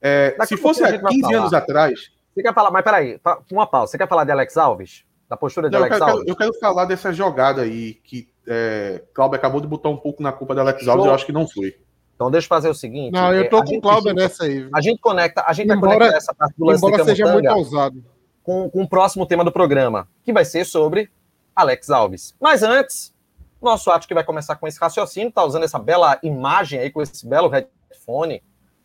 É, 0.00 0.36
se 0.44 0.56
fosse 0.56 0.82
há 0.82 0.90
gente 0.90 1.02
vai 1.02 1.12
15 1.12 1.22
falar. 1.22 1.38
anos 1.38 1.54
atrás, 1.54 2.00
Você 2.34 2.42
quer 2.42 2.52
falar, 2.54 2.70
mas 2.72 2.82
peraí, 2.82 3.20
uma 3.52 3.66
pausa. 3.66 3.92
Você 3.92 3.98
quer 3.98 4.08
falar 4.08 4.24
de 4.24 4.32
Alex 4.32 4.56
Alves? 4.56 5.04
Da 5.28 5.36
postura 5.36 5.68
de 5.68 5.72
não, 5.72 5.80
eu, 5.80 5.84
Alex 5.84 5.98
quero, 5.98 6.10
Alves? 6.10 6.28
eu 6.28 6.36
quero 6.36 6.52
falar 6.58 6.84
dessa 6.86 7.12
jogada 7.12 7.62
aí 7.62 7.94
que 7.94 8.28
é, 8.46 9.02
Cláudio 9.14 9.36
acabou 9.36 9.60
de 9.60 9.68
botar 9.68 9.88
um 9.88 9.96
pouco 9.96 10.20
na 10.22 10.32
culpa 10.32 10.52
da 10.54 10.62
Alex 10.62 10.88
Alves, 10.88 11.04
Show. 11.04 11.06
eu 11.10 11.14
acho 11.14 11.26
que 11.26 11.32
não 11.32 11.46
foi. 11.48 11.76
Então 12.22 12.30
deixa 12.30 12.44
eu 12.44 12.48
fazer 12.48 12.68
o 12.68 12.74
seguinte. 12.74 13.12
Não, 13.12 13.32
eu 13.32 13.42
é, 13.42 13.48
tô 13.48 13.58
a 13.58 13.64
com 13.64 13.76
o 13.76 13.80
Cláudio 13.80 14.14
nessa 14.14 14.44
aí. 14.44 14.68
A 14.72 14.80
gente 14.80 15.00
conecta, 15.00 15.44
a 15.44 15.52
gente 15.52 15.66
vai 15.66 15.76
Embora- 15.76 15.94
conectar 15.94 16.16
essa 16.16 16.32
parte 16.32 16.54
do 16.56 16.64
lance 16.64 16.86
Embora 16.86 17.04
seja 17.04 17.32
muito 17.32 17.50
ousado. 17.50 18.04
com, 18.44 18.70
com 18.70 18.82
o 18.82 18.88
próximo 18.88 19.26
tema 19.26 19.44
do 19.44 19.50
programa, 19.50 20.08
que 20.24 20.32
vai 20.32 20.44
ser 20.44 20.64
sobre 20.64 21.10
Alex 21.54 21.90
Alves. 21.90 22.34
Mas 22.40 22.62
antes, 22.62 23.12
nosso 23.60 23.90
ato 23.90 24.06
que 24.06 24.14
vai 24.14 24.22
começar 24.22 24.54
com 24.54 24.68
esse 24.68 24.78
raciocínio, 24.78 25.32
tá 25.32 25.44
usando 25.44 25.64
essa 25.64 25.80
bela 25.80 26.16
imagem 26.22 26.78
aí, 26.78 26.90
com 26.90 27.02
esse 27.02 27.26
belo 27.26 27.48
headphone, 27.48 28.40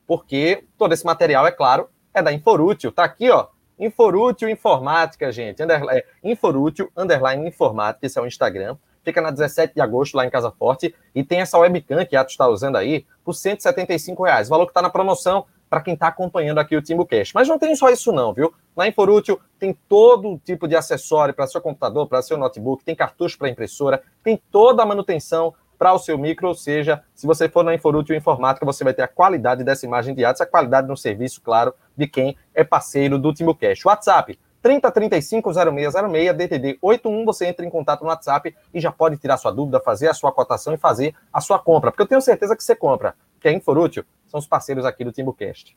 porque 0.08 0.64
todo 0.78 0.94
esse 0.94 1.06
material, 1.06 1.46
é 1.46 1.52
claro, 1.52 1.90
é 2.14 2.24
da 2.24 2.34
Inforútil. 2.34 2.92
Tá 2.92 3.04
aqui, 3.04 3.30
ó. 3.30 3.48
Inforútil 3.80 4.50
Informática, 4.50 5.32
gente. 5.32 5.62
É, 5.62 6.06
Inforútil, 6.24 6.92
underline 6.98 7.48
Informática, 7.48 8.04
esse 8.08 8.18
é 8.18 8.22
o 8.22 8.26
Instagram. 8.26 8.78
Fica 9.08 9.22
na 9.22 9.32
17 9.32 9.74
de 9.74 9.80
agosto, 9.80 10.16
lá 10.16 10.26
em 10.26 10.30
Casa 10.30 10.52
Forte. 10.52 10.94
E 11.16 11.24
tem 11.24 11.40
essa 11.40 11.58
webcam 11.58 12.06
que 12.06 12.14
a 12.14 12.20
Atos 12.20 12.34
está 12.34 12.46
usando 12.46 12.76
aí 12.76 13.06
por 13.24 13.34
175 13.34 14.22
reais. 14.22 14.50
Valor 14.50 14.66
que 14.66 14.72
está 14.72 14.82
na 14.82 14.90
promoção 14.90 15.46
para 15.70 15.80
quem 15.80 15.94
está 15.94 16.10
acompanhando 16.10 16.58
aqui 16.58 16.76
o 16.76 16.82
TimbuCast. 16.82 17.34
Mas 17.34 17.48
não 17.48 17.58
tem 17.58 17.74
só 17.74 17.90
isso 17.90 18.12
não, 18.12 18.34
viu? 18.34 18.54
Na 18.76 18.86
Inforútil 18.86 19.40
tem 19.58 19.74
todo 19.88 20.38
tipo 20.44 20.68
de 20.68 20.76
acessório 20.76 21.34
para 21.34 21.48
seu 21.48 21.62
computador, 21.62 22.06
para 22.06 22.22
seu 22.22 22.38
notebook, 22.38 22.84
tem 22.84 22.94
cartucho 22.94 23.38
para 23.38 23.48
impressora, 23.48 24.04
tem 24.22 24.38
toda 24.52 24.84
a 24.84 24.86
manutenção 24.86 25.54
para 25.80 25.94
o 25.94 26.00
seu 26.00 26.18
micro, 26.18 26.50
ou 26.50 26.54
seja, 26.54 27.02
se 27.16 27.26
você 27.26 27.48
for 27.48 27.64
na 27.64 27.74
Inforútil 27.74 28.14
Informática, 28.14 28.66
você 28.66 28.84
vai 28.84 28.94
ter 28.94 29.04
a 29.04 29.08
qualidade 29.08 29.64
dessa 29.64 29.86
imagem 29.86 30.14
de 30.14 30.26
Atos, 30.26 30.42
a 30.42 30.46
qualidade 30.46 30.86
no 30.86 30.98
serviço, 30.98 31.40
claro, 31.42 31.74
de 31.96 32.08
quem 32.08 32.36
é 32.54 32.66
parceiro 32.66 33.18
do 33.18 33.34
TimbuCast. 33.34 33.88
WhatsApp 33.88 34.38
30350606, 34.68 36.34
DTD 36.34 36.78
81, 36.82 37.26
você 37.26 37.48
entra 37.48 37.66
em 37.66 37.70
contato 37.70 38.02
no 38.02 38.08
WhatsApp 38.08 38.56
e 38.74 38.80
já 38.80 38.92
pode 38.92 39.18
tirar 39.18 39.38
sua 39.38 39.52
dúvida, 39.52 39.80
fazer 39.80 40.10
a 40.10 40.14
sua 40.14 40.32
cotação 40.32 40.74
e 40.74 40.78
fazer 40.78 41.16
a 41.32 41.40
sua 41.40 41.58
compra, 41.60 41.92
porque 41.92 42.04
eu 42.04 42.08
tenho 42.08 42.22
certeza 42.22 42.56
que 42.56 42.64
você 42.64 42.76
compra, 42.76 43.16
que 43.40 43.48
a 43.48 43.52
Inforútil 43.52 44.04
são 44.28 44.40
os 44.40 44.48
parceiros 44.48 44.86
aqui 44.86 45.04
do 45.04 45.12
TimbuCast. 45.12 45.76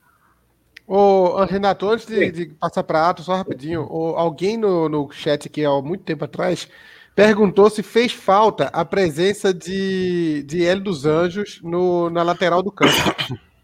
Ô, 0.87 1.45
Renato, 1.45 1.89
antes 1.89 2.07
de, 2.07 2.33
de 2.33 2.47
passar 2.47 2.83
para 2.83 3.09
Atos, 3.09 3.27
só 3.27 3.37
rapidinho, 3.37 3.87
ô, 3.89 4.17
alguém 4.17 4.57
no, 4.57 4.89
no 4.89 5.09
chat 5.13 5.47
aqui 5.47 5.65
há 5.65 5.81
muito 5.81 6.03
tempo 6.03 6.25
atrás 6.25 6.69
perguntou 7.15 7.69
se 7.71 7.83
fez 7.83 8.13
falta 8.13 8.65
a 8.73 8.85
presença 8.85 9.53
de, 9.53 10.43
de 10.45 10.65
Hélio 10.65 10.85
dos 10.85 11.05
Anjos 11.07 11.61
no, 11.63 12.11
na 12.11 12.23
lateral 12.23 12.63
do 12.63 12.73
campo. 12.73 12.93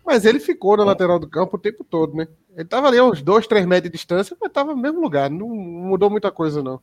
Mas 0.05 0.25
ele 0.25 0.39
ficou 0.39 0.77
na 0.77 0.85
lateral 0.85 1.19
do 1.19 1.29
campo 1.29 1.57
o 1.57 1.61
tempo 1.61 1.83
todo, 1.83 2.15
né? 2.15 2.29
Ele 2.57 2.65
tava 2.65 2.89
ali 2.89 2.97
a 2.99 3.05
uns 3.05 3.21
2, 3.21 3.47
3 3.47 3.67
metros 3.67 3.91
de 3.91 3.97
distância, 3.97 4.35
mas 4.41 4.51
tava 4.51 4.75
no 4.75 4.81
mesmo 4.81 5.01
lugar, 5.01 5.29
não 5.31 5.47
mudou 5.47 6.09
muita 6.09 6.33
coisa, 6.33 6.63
não. 6.63 6.81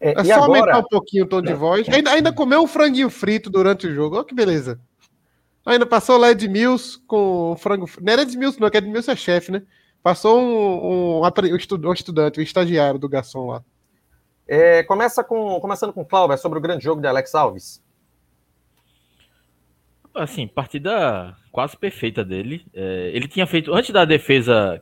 É, 0.00 0.20
É 0.20 0.24
só 0.24 0.42
aumentar 0.42 0.64
agora, 0.70 0.78
um 0.78 0.88
pouquinho 0.88 1.24
o 1.24 1.28
tom 1.28 1.40
de 1.40 1.54
voz. 1.54 1.88
Ainda, 1.88 2.10
ainda 2.10 2.32
comeu 2.32 2.60
um 2.62 2.66
franguinho 2.66 3.08
frito 3.08 3.48
durante 3.48 3.86
o 3.86 3.94
jogo. 3.94 4.16
Olha 4.16 4.24
que 4.24 4.34
beleza. 4.34 4.80
Ainda 5.64 5.86
passou 5.86 6.18
lá 6.18 6.30
Edmilson 6.30 6.98
com 7.06 7.56
frango. 7.56 7.88
Não 8.02 8.12
era 8.12 8.22
Edmilson, 8.22 8.58
não, 8.60 8.68
que 8.68 8.76
Edmilson 8.76 9.12
é 9.12 9.16
chefe, 9.16 9.52
né? 9.52 9.62
Passou 10.02 10.38
um, 10.38 11.20
um, 11.20 11.22
um 11.22 11.56
estu- 11.56 11.92
estudante, 11.94 12.40
um 12.40 12.42
estagiário 12.42 12.98
do 12.98 13.08
garçom 13.08 13.46
lá. 13.46 13.64
É, 14.46 14.82
começa 14.82 15.24
com, 15.24 15.58
começando 15.60 15.92
com 15.92 16.02
o 16.02 16.04
Cláudio, 16.04 16.36
sobre 16.36 16.58
o 16.58 16.62
grande 16.62 16.84
jogo 16.84 17.00
de 17.00 17.06
Alex 17.06 17.34
Alves. 17.34 17.82
Assim, 20.14 20.46
partida 20.46 21.36
quase 21.50 21.76
perfeita 21.76 22.24
dele. 22.24 22.64
É, 22.72 23.10
ele 23.12 23.26
tinha 23.26 23.46
feito, 23.46 23.74
antes 23.74 23.90
da 23.90 24.04
defesa 24.04 24.80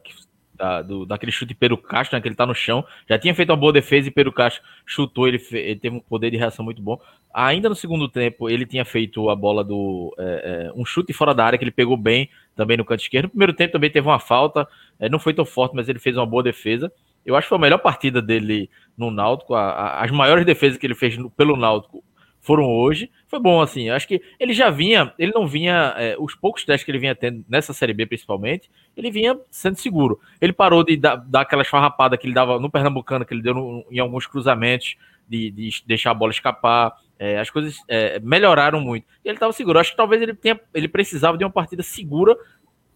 da, 0.55 0.83
do, 0.83 1.05
daquele 1.05 1.33
chute 1.33 1.55
Peru 1.55 1.77
Castro, 1.77 2.17
né, 2.17 2.23
que 2.23 2.29
ele 2.29 2.35
tá 2.35 2.47
no 2.47 2.55
chão, 2.55 2.85
já 3.09 3.19
tinha 3.19 3.35
feito 3.35 3.51
uma 3.51 3.57
boa 3.57 3.73
defesa 3.73 4.09
e 4.09 4.11
Peru 4.11 4.31
Castro 4.31 4.63
chutou, 4.87 5.27
ele, 5.27 5.43
ele, 5.51 5.81
teve 5.81 5.97
um 5.97 6.01
poder 6.01 6.31
de 6.31 6.37
reação 6.37 6.65
muito 6.65 6.81
bom. 6.81 7.01
Ainda 7.35 7.69
no 7.69 7.75
segundo 7.75 8.09
tempo, 8.09 8.49
ele 8.49 8.65
tinha 8.67 8.85
feito 8.85 9.29
a 9.31 9.35
bola 9.35 9.65
do. 9.65 10.15
É, 10.19 10.69
é, 10.69 10.73
um 10.79 10.85
chute 10.85 11.13
fora 11.13 11.35
da 11.35 11.45
área 11.45 11.59
que 11.59 11.65
ele 11.65 11.71
pegou 11.71 11.97
bem 11.97 12.29
também 12.55 12.77
no 12.77 12.85
canto 12.85 13.01
esquerdo. 13.01 13.25
No 13.25 13.31
primeiro 13.31 13.55
tempo 13.55 13.73
também 13.73 13.91
teve 13.91 14.07
uma 14.07 14.21
falta, 14.21 14.69
é, 15.01 15.09
não 15.09 15.19
foi 15.19 15.35
tão 15.35 15.45
forte, 15.45 15.75
mas 15.75 15.89
ele 15.89 15.99
fez 15.99 16.17
uma 16.17 16.27
boa 16.27 16.43
defesa. 16.43 16.93
Eu 17.25 17.35
acho 17.37 17.47
que 17.47 17.51
foi 17.51 17.59
a 17.59 17.61
melhor 17.61 17.79
partida 17.79 18.21
dele 18.21 18.69
no 18.97 19.11
Náutico. 19.11 19.55
A, 19.55 19.71
a, 19.71 20.05
as 20.05 20.11
maiores 20.11 20.45
defesas 20.45 20.77
que 20.77 20.87
ele 20.87 20.95
fez 20.95 21.17
no, 21.17 21.31
pelo 21.31 21.57
Náutico 21.57 22.05
foram 22.43 22.65
hoje. 22.65 23.09
Foi 23.29 23.39
bom, 23.39 23.63
assim. 23.63 23.89
Acho 23.89 24.07
que 24.07 24.21
ele 24.39 24.53
já 24.53 24.69
vinha, 24.69 25.15
ele 25.19 25.33
não 25.33 25.47
vinha, 25.47 25.95
é, 25.97 26.17
os 26.19 26.35
poucos 26.35 26.65
testes 26.65 26.85
que 26.85 26.91
ele 26.91 26.99
vinha 26.99 27.15
tendo 27.15 27.45
nessa 27.49 27.73
Série 27.73 27.95
B, 27.95 28.05
principalmente, 28.05 28.69
ele 28.97 29.11
vinha 29.11 29.39
sendo 29.51 29.79
seguro. 29.79 30.21
Ele 30.41 30.53
parou 30.53 30.85
de 30.85 30.97
dar, 30.97 31.17
dar 31.17 31.43
aquela 31.43 31.63
esfarrapada 31.63 32.19
que 32.19 32.27
ele 32.27 32.35
dava 32.35 32.59
no 32.59 32.69
Pernambucano, 32.69 33.25
que 33.25 33.33
ele 33.33 33.43
deu 33.43 33.55
no, 33.55 33.87
em 33.91 34.01
alguns 34.01 34.27
cruzamentos, 34.27 34.97
de, 35.27 35.51
de, 35.51 35.71
deixar 35.87 36.11
a 36.11 36.15
bola 36.15 36.33
escapar. 36.33 36.93
É, 37.19 37.39
as 37.39 37.49
coisas 37.49 37.79
é, 37.89 38.19
melhoraram 38.19 38.81
muito. 38.81 39.07
E 39.25 39.29
ele 39.29 39.37
estava 39.37 39.53
seguro. 39.53 39.79
Acho 39.79 39.93
que 39.93 39.97
talvez 39.97 40.21
ele 40.21 40.35
tenha, 40.35 40.61
ele 40.75 40.89
precisava 40.89 41.39
de 41.39 41.45
uma 41.45 41.51
partida 41.51 41.83
segura 41.83 42.37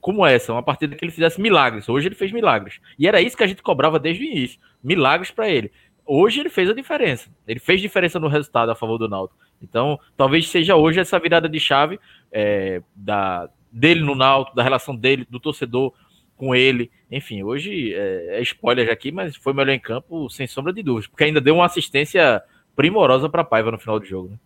como 0.01 0.25
essa, 0.25 0.53
uma 0.53 0.63
partida 0.63 0.95
que 0.95 1.05
ele 1.05 1.13
fizesse 1.13 1.41
milagres. 1.41 1.89
Hoje 1.89 2.09
ele 2.09 2.15
fez 2.15 2.31
milagres. 2.31 2.81
E 2.99 3.09
era 3.09 3.21
isso 3.21 3.37
que 3.37 3.43
a 3.43 3.47
gente 3.47 3.63
cobrava 3.63 3.99
desde 3.99 4.25
o 4.25 4.27
início. 4.27 4.61
Milagres 4.83 5.31
para 5.31 5.49
ele. 5.49 5.73
Hoje 6.07 6.41
ele 6.41 6.49
fez 6.49 6.71
a 6.71 6.75
diferença. 6.75 7.29
Ele 7.47 7.59
fez 7.59 7.81
diferença 7.81 8.21
no 8.21 8.29
resultado 8.29 8.71
a 8.71 8.75
favor 8.77 8.97
do 8.97 9.09
Náutico. 9.09 9.39
Então, 9.61 9.99
talvez 10.17 10.49
seja 10.49 10.77
hoje 10.77 11.01
essa 11.01 11.19
virada 11.19 11.49
de 11.49 11.59
chave 11.59 11.99
é, 12.31 12.81
da, 12.95 13.49
dele 13.73 14.01
no 14.01 14.15
Náutico, 14.15 14.57
da 14.57 14.63
relação 14.63 14.95
dele, 14.95 15.27
do 15.29 15.41
torcedor 15.41 15.93
com 16.37 16.55
ele. 16.55 16.91
Enfim, 17.11 17.43
hoje 17.43 17.93
é, 17.95 18.39
é 18.39 18.43
spoiler 18.43 18.91
aqui, 18.91 19.11
mas 19.11 19.35
foi 19.37 19.53
melhor 19.53 19.73
em 19.73 19.81
campo, 19.81 20.31
sem 20.31 20.47
sombra 20.47 20.73
de 20.73 20.83
dúvidas, 20.83 21.09
porque 21.09 21.25
ainda 21.25 21.41
deu 21.41 21.57
uma 21.57 21.67
assistência 21.67 22.43
primorosa 22.77 23.29
para 23.29 23.43
Paiva 23.43 23.71
no 23.71 23.79
final 23.79 23.99
do 23.99 24.05
jogo. 24.07 24.29
Né? 24.31 24.39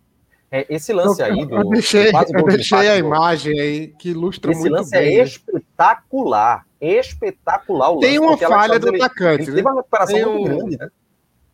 É, 0.53 0.65
esse 0.69 0.91
lance 0.91 1.23
aí 1.23 1.45
do. 1.45 1.55
Eu 1.55 1.69
deixei, 1.69 2.09
eu 2.09 2.43
deixei 2.45 2.89
a 2.89 2.97
imagem 2.97 3.57
aí 3.57 3.87
que 3.87 4.09
ilustra 4.09 4.51
esse 4.51 4.59
muito 4.61 4.73
lance 4.73 4.95
é 4.95 4.99
bem. 4.99 5.19
é 5.19 5.23
espetacular. 5.23 6.65
Espetacular 6.79 7.89
o 7.91 7.95
lance. 7.95 8.07
Tem 8.07 8.19
uma 8.19 8.37
falha 8.37 8.77
do 8.77 8.89
ele, 8.89 8.97
atacante. 8.97 9.43
Ele 9.43 9.45
teve 9.45 9.61
uma 9.61 9.75
recuperação 9.75 10.15
Tem 10.15 10.25
muito 10.25 10.39
um- 10.39 10.43
grande, 10.43 10.77
né? 10.77 10.89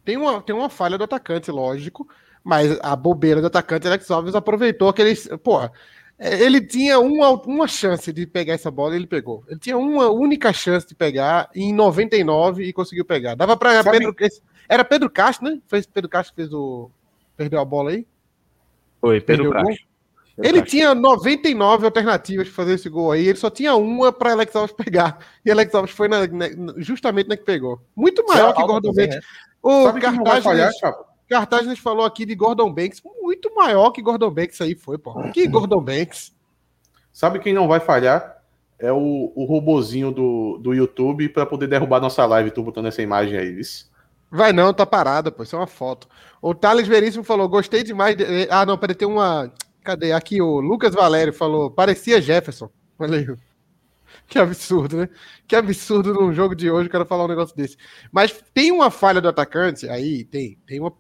Tem 0.08 0.16
uma, 0.16 0.42
tem 0.42 0.56
uma 0.56 0.70
falha 0.70 0.98
do 0.98 1.04
atacante, 1.04 1.52
lógico, 1.52 2.08
mas 2.42 2.80
a 2.82 2.96
bobeira 2.96 3.42
do 3.42 3.48
atacante, 3.48 3.86
Alex 3.86 4.10
Alves, 4.10 4.36
aproveitou 4.36 4.88
aqueles. 4.88 5.28
Porra, 5.44 5.70
é, 6.18 6.42
ele 6.42 6.62
tinha 6.62 6.98
uma, 6.98 7.32
uma 7.32 7.68
chance 7.68 8.14
de 8.14 8.26
pegar 8.26 8.54
essa 8.54 8.72
bola 8.72 8.94
e 8.94 9.00
ele 9.00 9.06
pegou. 9.06 9.44
Ele 9.50 9.60
tinha 9.60 9.78
uma 9.78 10.10
única 10.10 10.54
chance 10.54 10.88
de 10.88 10.96
pegar 10.96 11.50
em 11.54 11.74
99 11.74 12.64
e 12.64 12.72
conseguiu 12.72 13.04
pegar. 13.04 13.36
Dava 13.36 13.58
para 13.58 13.84
Pedro. 14.00 14.16
Era 14.70 14.86
Pedro 14.86 15.10
Castro, 15.10 15.50
né? 15.50 15.60
Fez 15.68 15.86
Pedro 15.86 16.10
Castro 16.10 16.34
que 16.34 16.42
fez 16.42 16.54
o. 16.54 16.90
Perdeu 17.36 17.60
a 17.60 17.66
bola 17.66 17.90
aí? 17.92 18.08
Foi, 19.02 19.20
Pedro 19.20 19.52
Castro. 19.52 19.88
Ele 20.38 20.62
tinha 20.62 20.94
99 20.96 21.86
alternativas 21.86 22.46
de 22.46 22.54
fazer 22.54 22.76
esse 22.76 22.88
gol 22.88 23.12
aí, 23.12 23.28
ele 23.28 23.38
só 23.40 23.50
tinha 23.50 23.76
uma 23.76 24.14
para 24.14 24.32
Alex 24.34 24.56
Alves 24.56 24.72
pegar. 24.72 25.18
E 25.44 25.52
Alex 25.52 25.74
Alves 25.76 25.92
foi 25.92 26.08
na- 26.08 26.28
na- 26.28 26.50
justamente 26.78 27.28
na 27.28 27.36
que 27.36 27.44
pegou. 27.44 27.82
Muito 27.96 28.24
maior 28.26 28.54
que 28.54 28.62
Alta 28.62 28.72
Gordon 28.74 28.94
Banks. 28.94 29.16
né? 29.16 29.22
O 29.62 29.84
Sabe 29.86 30.00
que 30.00 30.12
não 30.12 30.42
falhar, 30.42 30.72
Cartaz? 30.80 31.08
Cartaz 31.28 31.80
falou 31.80 32.06
aqui 32.06 32.26
de 32.26 32.36
Gordon 32.36 32.72
Banks. 32.72 33.02
Muito 33.22 33.54
maior 33.54 33.92
que 33.92 34.02
Gordon 34.02 34.32
Banks 34.32 34.62
aí 34.62 34.76
foi, 34.76 34.98
pô. 34.98 35.22
Que 35.32 35.48
Gordon 35.48 35.82
Banks. 35.82 36.34
Sabe 37.12 37.40
quem 37.40 37.54
não 37.54 37.68
vai 37.68 37.80
falhar? 37.80 38.38
É 38.80 38.92
o, 38.92 39.32
o 39.36 39.46
robozinho 39.46 40.12
do, 40.12 40.60
do 40.60 40.74
YouTube 40.74 41.30
para 41.30 41.46
poder 41.46 41.68
derrubar 41.68 42.00
nossa 42.00 42.26
live. 42.26 42.52
Tô 42.52 42.62
botando 42.64 42.86
essa 42.86 43.02
imagem 43.02 43.38
aí, 43.38 43.60
isso. 43.60 43.90
Vai 44.30 44.54
não, 44.54 44.74
tá 44.74 44.86
parada, 44.86 45.32
pô. 45.32 45.44
Isso 45.44 45.56
é 45.56 45.60
uma 45.60 45.68
foto. 45.68 46.08
O 46.42 46.54
Thales 46.54 46.88
Veríssimo 46.88 47.24
falou: 47.24 47.50
gostei 47.50 47.84
demais. 47.84 48.16
De... 48.16 48.48
Ah, 48.50 48.66
não, 48.66 48.78
peraí, 48.78 48.96
tem 48.96 49.08
uma. 49.08 49.52
Cadê? 49.84 50.12
Aqui 50.12 50.42
o 50.42 50.60
Lucas 50.60 50.94
Valério 50.94 51.34
falou: 51.34 51.72
parecia 51.72 52.22
Jefferson. 52.22 52.70
Aí. 53.00 53.28
Que 54.28 54.40
absurdo, 54.40 54.98
né? 54.98 55.10
Que 55.48 55.56
absurdo 55.56 56.14
num 56.14 56.34
jogo 56.34 56.56
de 56.56 56.70
hoje 56.70 56.88
o 56.88 56.92
cara 56.92 57.06
falar 57.06 57.26
um 57.26 57.28
negócio 57.28 57.56
desse. 57.56 57.78
Mas 58.12 58.32
tem 58.54 58.72
uma 58.72 58.90
falha 58.92 59.22
do 59.22 59.28
atacante, 59.30 59.88
aí 59.90 60.24
tem, 60.26 60.58
tem 60.66 60.80
uma, 60.80 60.94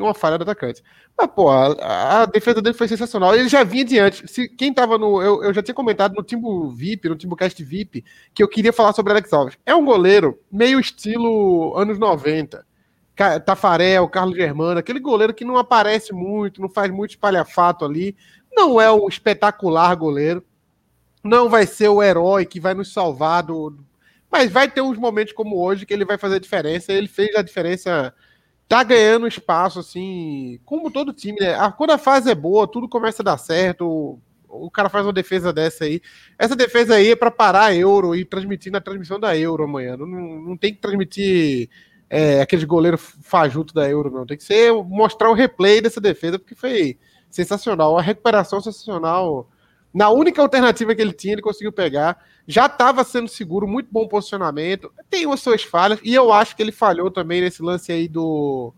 uma 0.00 0.14
falha 0.14 0.38
do 0.38 0.42
atacante. 0.42 0.82
Mas, 1.18 1.28
pô, 1.34 1.50
a, 1.50 2.22
a 2.22 2.26
defesa 2.26 2.62
dele 2.62 2.76
foi 2.76 2.88
sensacional. 2.88 3.34
Ele 3.34 3.48
já 3.48 3.64
vinha 3.64 3.84
diante. 3.84 4.26
Se, 4.28 4.48
quem 4.48 4.72
tava 4.72 4.98
no. 4.98 5.22
Eu, 5.22 5.44
eu 5.44 5.54
já 5.54 5.62
tinha 5.62 5.74
comentado 5.74 6.14
no 6.14 6.22
Timbo 6.22 6.70
VIP, 6.70 7.08
no 7.08 7.16
Timbocast 7.16 7.62
VIP, 7.62 8.04
que 8.34 8.42
eu 8.42 8.48
queria 8.48 8.72
falar 8.72 8.92
sobre 8.92 9.12
Alex 9.12 9.32
Alves. 9.32 9.58
É 9.66 9.74
um 9.74 9.84
goleiro 9.84 10.38
meio 10.50 10.80
estilo 10.80 11.76
anos 11.76 11.98
90. 11.98 12.66
Ca- 13.14 13.40
Tafarel, 13.40 14.08
Carlos 14.08 14.36
Germano, 14.36 14.80
aquele 14.80 15.00
goleiro 15.00 15.34
que 15.34 15.44
não 15.44 15.58
aparece 15.58 16.12
muito, 16.14 16.60
não 16.62 16.68
faz 16.68 16.90
muito 16.90 17.10
espalhafato 17.10 17.84
ali. 17.84 18.16
Não 18.52 18.80
é 18.80 18.90
um 18.92 19.08
espetacular 19.08 19.94
goleiro. 19.96 20.42
Não 21.22 21.48
vai 21.48 21.66
ser 21.66 21.88
o 21.88 22.02
herói 22.02 22.44
que 22.44 22.60
vai 22.60 22.74
nos 22.74 22.92
salvar 22.92 23.42
do. 23.42 23.76
Mas 24.30 24.50
vai 24.50 24.70
ter 24.70 24.80
uns 24.80 24.98
momentos 24.98 25.32
como 25.32 25.62
hoje 25.62 25.86
que 25.86 25.92
ele 25.92 26.04
vai 26.04 26.18
fazer 26.18 26.36
a 26.36 26.40
diferença. 26.40 26.92
Ele 26.92 27.08
fez 27.08 27.34
a 27.36 27.42
diferença. 27.42 28.14
Tá 28.68 28.82
ganhando 28.82 29.26
espaço, 29.26 29.80
assim, 29.80 30.58
como 30.64 30.90
todo 30.90 31.12
time, 31.12 31.38
né? 31.38 31.54
Quando 31.76 31.90
a 31.90 31.98
fase 31.98 32.30
é 32.30 32.34
boa, 32.34 32.66
tudo 32.66 32.88
começa 32.88 33.22
a 33.22 33.24
dar 33.24 33.36
certo. 33.36 33.86
O, 33.86 34.20
o 34.48 34.70
cara 34.70 34.88
faz 34.88 35.04
uma 35.04 35.12
defesa 35.12 35.52
dessa 35.52 35.84
aí. 35.84 36.00
Essa 36.38 36.56
defesa 36.56 36.94
aí 36.94 37.10
é 37.10 37.16
para 37.16 37.30
parar 37.30 37.66
a 37.66 37.74
Euro 37.74 38.14
e 38.14 38.24
transmitir 38.24 38.72
na 38.72 38.80
transmissão 38.80 39.20
da 39.20 39.36
Euro 39.36 39.64
amanhã. 39.64 39.96
Não, 39.96 40.06
não 40.06 40.56
tem 40.56 40.72
que 40.72 40.80
transmitir 40.80 41.68
é, 42.08 42.42
aqueles 42.42 42.64
goleiros 42.64 43.00
fajuto 43.22 43.72
da 43.72 43.88
Euro, 43.88 44.10
não. 44.10 44.26
Tem 44.26 44.36
que 44.36 44.44
ser 44.44 44.72
mostrar 44.72 45.30
o 45.30 45.34
replay 45.34 45.80
dessa 45.80 46.00
defesa, 46.00 46.38
porque 46.38 46.54
foi 46.54 46.98
sensacional. 47.30 47.98
A 47.98 48.02
recuperação 48.02 48.60
sensacional. 48.60 49.48
Na 49.92 50.08
única 50.10 50.40
alternativa 50.40 50.94
que 50.94 51.02
ele 51.02 51.12
tinha, 51.12 51.34
ele 51.34 51.42
conseguiu 51.42 51.72
pegar. 51.72 52.24
Já 52.46 52.66
estava 52.66 53.04
sendo 53.04 53.28
seguro, 53.28 53.68
muito 53.68 53.88
bom 53.90 54.08
posicionamento. 54.08 54.90
Tem 55.10 55.30
as 55.30 55.40
suas 55.40 55.62
falhas, 55.62 56.00
e 56.02 56.14
eu 56.14 56.32
acho 56.32 56.56
que 56.56 56.62
ele 56.62 56.72
falhou 56.72 57.10
também 57.10 57.40
nesse 57.40 57.62
lance 57.62 57.92
aí 57.92 58.08
do. 58.08 58.72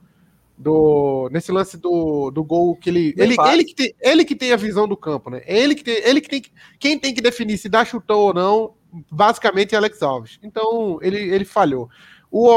do 0.59 1.29
nesse 1.33 1.51
lance 1.53 1.77
do, 1.77 2.31
do 2.31 2.43
gol 2.45 2.77
que 2.77 2.91
ele. 2.91 3.15
Ele, 3.17 3.37
ele, 3.53 3.65
que 3.65 3.75
tem, 3.75 3.95
ele 4.01 4.25
que 4.25 4.35
tem 4.37 4.53
a 4.53 4.57
visão 4.57 4.87
do 4.89 4.97
campo, 4.97 5.31
né? 5.31 5.43
Ele 5.47 5.75
que 5.75 5.85
tem, 5.85 5.95
ele 6.05 6.21
que 6.21 6.29
tem 6.29 6.41
que- 6.43 6.53
Quem 6.79 6.99
tem 6.99 7.15
que 7.15 7.21
definir 7.23 7.59
se 7.59 7.69
dá 7.69 7.85
chutão 7.85 8.19
ou 8.19 8.35
não, 8.35 8.75
basicamente 9.11 9.75
é 9.75 9.79
Alex 9.79 10.03
Alves. 10.03 10.39
Então, 10.43 10.99
ele, 11.01 11.19
ele 11.19 11.45
falhou. 11.45 11.89
O, 12.31 12.49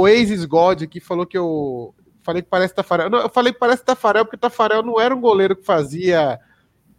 o 0.00 0.06
Aces 0.06 0.44
God 0.44 0.84
que 0.84 1.00
falou 1.00 1.26
que 1.26 1.36
eu. 1.36 1.94
Falei 2.22 2.40
que 2.40 2.48
parece 2.48 2.74
Tafarel. 2.74 3.10
Não, 3.10 3.18
eu 3.18 3.28
falei 3.28 3.52
que 3.52 3.58
parece 3.58 3.84
Tafarel 3.84 4.24
porque 4.24 4.38
Tafarel 4.38 4.82
não 4.82 4.98
era 4.98 5.14
um 5.14 5.20
goleiro 5.20 5.54
que 5.54 5.62
fazia 5.64 6.38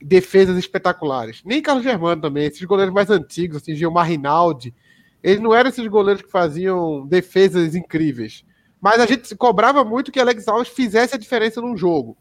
defesas 0.02 0.58
espetaculares. 0.58 1.42
Nem 1.46 1.62
Carlos 1.62 1.84
Germano 1.84 2.22
também. 2.22 2.46
Esses 2.46 2.64
goleiros 2.64 2.94
mais 2.94 3.10
antigos, 3.10 3.58
assim, 3.58 3.76
Gilmar 3.76 4.08
Rinaldi, 4.08 4.74
eles 5.24 5.40
não 5.40 5.54
eram 5.54 5.70
esses 5.70 5.88
goleiros 5.88 6.22
que 6.22 6.32
faziam 6.32 7.06
defesas 7.08 7.76
incríveis. 7.76 8.46
Mas 8.80 9.00
a 9.00 9.06
gente 9.06 9.36
cobrava 9.36 9.84
muito 9.84 10.12
que 10.12 10.20
Alex 10.20 10.48
Alves 10.48 10.70
fizesse 10.70 11.16
a 11.16 11.20
diferença 11.20 11.62
num 11.62 11.76
jogo. 11.76 12.18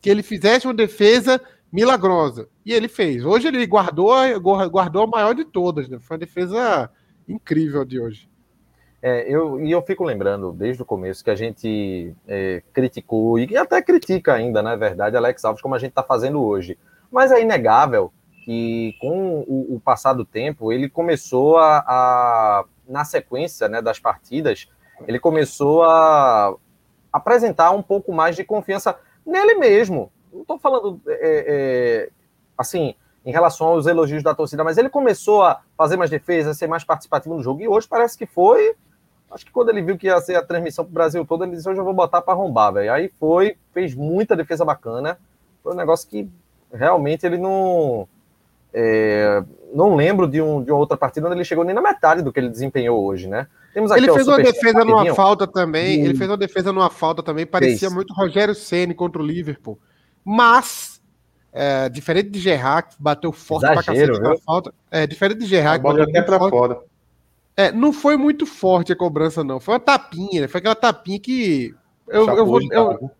Que 0.00 0.10
ele 0.10 0.22
fizesse 0.22 0.66
uma 0.66 0.74
defesa 0.74 1.40
milagrosa. 1.72 2.48
E 2.64 2.72
ele 2.72 2.88
fez. 2.88 3.24
Hoje 3.24 3.48
ele 3.48 3.64
guardou, 3.66 4.10
guardou 4.40 5.02
a 5.04 5.06
maior 5.06 5.34
de 5.34 5.44
todas. 5.44 5.88
Né? 5.88 5.98
Foi 6.00 6.16
uma 6.16 6.20
defesa 6.20 6.90
incrível 7.28 7.84
de 7.84 8.00
hoje. 8.00 8.28
É, 9.00 9.32
eu, 9.32 9.60
e 9.60 9.70
eu 9.70 9.80
fico 9.82 10.02
lembrando 10.02 10.52
desde 10.52 10.82
o 10.82 10.84
começo 10.86 11.22
que 11.22 11.30
a 11.30 11.36
gente 11.36 12.12
é, 12.26 12.62
criticou 12.72 13.38
e 13.38 13.56
até 13.56 13.80
critica 13.80 14.34
ainda, 14.34 14.60
na 14.60 14.74
verdade, 14.74 15.16
Alex 15.16 15.44
Alves, 15.44 15.62
como 15.62 15.76
a 15.76 15.78
gente 15.78 15.90
está 15.90 16.02
fazendo 16.02 16.42
hoje. 16.42 16.76
Mas 17.10 17.32
é 17.32 17.40
inegável 17.40 18.12
que 18.44 18.94
com 19.00 19.40
o, 19.40 19.76
o 19.76 19.80
passar 19.80 20.14
do 20.14 20.24
tempo 20.24 20.72
ele 20.72 20.88
começou 20.88 21.58
a, 21.58 21.84
a 21.86 22.64
na 22.88 23.04
sequência 23.04 23.68
né, 23.68 23.82
das 23.82 23.98
partidas, 23.98 24.68
ele 25.06 25.18
começou 25.18 25.84
a 25.84 26.54
apresentar 27.12 27.70
um 27.72 27.82
pouco 27.82 28.12
mais 28.12 28.34
de 28.34 28.44
confiança 28.44 28.98
nele 29.24 29.54
mesmo. 29.54 30.10
Não 30.32 30.42
estou 30.42 30.58
falando 30.58 31.00
é, 31.06 31.18
é, 31.20 32.10
assim 32.56 32.94
em 33.24 33.30
relação 33.30 33.68
aos 33.68 33.86
elogios 33.86 34.22
da 34.22 34.34
torcida, 34.34 34.64
mas 34.64 34.78
ele 34.78 34.88
começou 34.88 35.42
a 35.42 35.60
fazer 35.76 35.98
mais 35.98 36.08
defesa, 36.08 36.50
a 36.50 36.54
ser 36.54 36.66
mais 36.66 36.84
participativo 36.84 37.34
no 37.34 37.42
jogo, 37.42 37.60
e 37.60 37.68
hoje 37.68 37.86
parece 37.86 38.16
que 38.16 38.24
foi. 38.24 38.74
Acho 39.30 39.44
que 39.44 39.52
quando 39.52 39.68
ele 39.68 39.82
viu 39.82 39.98
que 39.98 40.06
ia 40.06 40.18
ser 40.22 40.36
a 40.36 40.42
transmissão 40.42 40.84
para 40.84 40.90
o 40.90 40.94
Brasil 40.94 41.26
todo, 41.26 41.44
ele 41.44 41.54
disse: 41.54 41.68
Hoje 41.68 41.78
eu 41.78 41.84
vou 41.84 41.92
botar 41.92 42.22
para 42.22 42.32
arrombar, 42.32 42.72
velho. 42.72 42.90
Aí 42.90 43.10
foi, 43.20 43.58
fez 43.74 43.94
muita 43.94 44.34
defesa 44.34 44.64
bacana. 44.64 45.18
Foi 45.62 45.74
um 45.74 45.76
negócio 45.76 46.08
que 46.08 46.26
realmente 46.72 47.26
ele 47.26 47.38
não. 47.38 48.08
é, 48.72 49.42
não 49.74 49.94
lembro 49.94 50.26
de, 50.26 50.40
um, 50.40 50.62
de 50.62 50.70
uma 50.70 50.78
outra 50.78 50.96
partida 50.96 51.26
onde 51.26 51.36
ele 51.36 51.44
chegou 51.44 51.64
nem 51.64 51.74
na 51.74 51.82
metade 51.82 52.22
do 52.22 52.32
que 52.32 52.40
ele 52.40 52.48
desempenhou 52.48 53.04
hoje, 53.04 53.28
né? 53.28 53.46
Temos 53.72 53.90
aqui, 53.90 54.02
ele 54.02 54.12
fez 54.12 54.26
uma 54.26 54.38
defesa 54.38 54.84
numa 54.84 55.14
falta 55.14 55.46
também. 55.46 56.00
Hum. 56.00 56.04
Ele 56.06 56.14
fez 56.14 56.28
uma 56.28 56.36
defesa 56.36 56.72
numa 56.72 56.90
falta 56.90 57.22
também. 57.22 57.46
Parecia 57.46 57.90
muito 57.90 58.12
Rogério 58.14 58.54
Ceni 58.54 58.94
contra 58.94 59.20
o 59.20 59.24
Liverpool. 59.24 59.78
Mas, 60.24 61.00
é, 61.52 61.88
diferente 61.88 62.30
de 62.30 62.40
Gerrard, 62.40 62.88
que 62.88 63.02
bateu 63.02 63.32
forte 63.32 63.64
Exagero, 63.64 63.84
pra 63.84 63.94
cacete 63.94 64.20
na 64.20 64.36
falta. 64.38 64.74
É, 64.90 65.06
diferente 65.06 65.40
de 65.40 65.46
Gerrard, 65.46 65.82
que 65.82 65.88
bateu 65.88 66.04
até 66.04 66.22
pra 66.22 66.38
forte. 66.38 66.50
fora. 66.50 66.80
É, 67.56 67.72
não 67.72 67.92
foi 67.92 68.16
muito 68.16 68.46
forte 68.46 68.92
a 68.92 68.96
cobrança, 68.96 69.42
não. 69.42 69.58
Foi 69.58 69.74
uma 69.74 69.80
tapinha, 69.80 70.42
né? 70.42 70.48
Foi 70.48 70.60
aquela 70.60 70.74
tapinha 70.74 71.18
que. 71.18 71.74
Eu, 72.06 72.26
eu, 72.28 72.46
vou, 72.46 72.60
eu, 72.70 73.10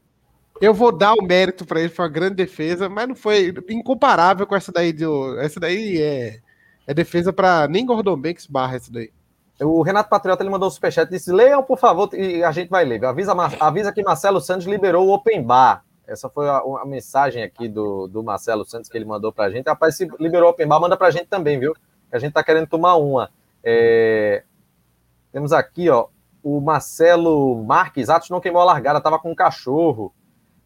eu 0.60 0.74
vou 0.74 0.90
dar 0.90 1.14
o 1.14 1.22
mérito 1.22 1.64
para 1.64 1.80
ele, 1.80 1.88
foi 1.88 2.04
uma 2.04 2.10
grande 2.10 2.34
defesa, 2.34 2.88
mas 2.88 3.08
não 3.08 3.14
foi 3.14 3.54
incomparável 3.68 4.46
com 4.46 4.56
essa 4.56 4.72
daí. 4.72 4.94
Essa 5.40 5.60
daí 5.60 6.00
é, 6.00 6.40
é 6.86 6.94
defesa 6.94 7.32
para 7.32 7.68
nem 7.68 7.86
Gordon 7.86 8.16
Banks 8.16 8.46
barra 8.46 8.76
essa 8.76 8.92
daí. 8.92 9.10
O 9.60 9.82
Renato 9.82 10.08
Patriota 10.08 10.42
ele 10.42 10.50
mandou 10.50 10.68
um 10.68 10.70
superchat 10.70 11.10
disse: 11.10 11.32
leiam, 11.32 11.62
por 11.62 11.78
favor, 11.78 12.08
e 12.14 12.44
a 12.44 12.52
gente 12.52 12.68
vai 12.68 12.84
ler. 12.84 13.04
Avisa, 13.04 13.32
avisa 13.60 13.92
que 13.92 14.02
Marcelo 14.02 14.40
Santos 14.40 14.66
liberou 14.66 15.06
o 15.06 15.12
Open 15.12 15.42
Bar. 15.42 15.84
Essa 16.06 16.28
foi 16.28 16.48
a, 16.48 16.58
a 16.58 16.86
mensagem 16.86 17.42
aqui 17.42 17.68
do, 17.68 18.06
do 18.06 18.22
Marcelo 18.22 18.64
Santos 18.64 18.88
que 18.88 18.96
ele 18.96 19.04
mandou 19.04 19.32
para 19.32 19.46
a 19.46 19.50
gente. 19.50 19.66
Rapaz, 19.66 19.96
se 19.96 20.08
liberou 20.18 20.48
o 20.48 20.50
Open 20.52 20.66
Bar, 20.66 20.80
manda 20.80 20.96
para 20.96 21.08
a 21.08 21.10
gente 21.10 21.26
também, 21.26 21.58
viu? 21.58 21.74
Que 21.74 22.16
a 22.16 22.18
gente 22.18 22.32
tá 22.32 22.42
querendo 22.42 22.66
tomar 22.66 22.96
uma. 22.96 23.30
É... 23.62 24.42
Temos 25.32 25.52
aqui, 25.52 25.90
ó, 25.90 26.06
o 26.42 26.60
Marcelo 26.60 27.62
Marques. 27.62 28.08
Atos 28.08 28.30
não 28.30 28.40
queimou 28.40 28.62
a 28.62 28.64
largada, 28.64 29.00
tava 29.00 29.18
com 29.18 29.30
um 29.30 29.34
cachorro. 29.34 30.14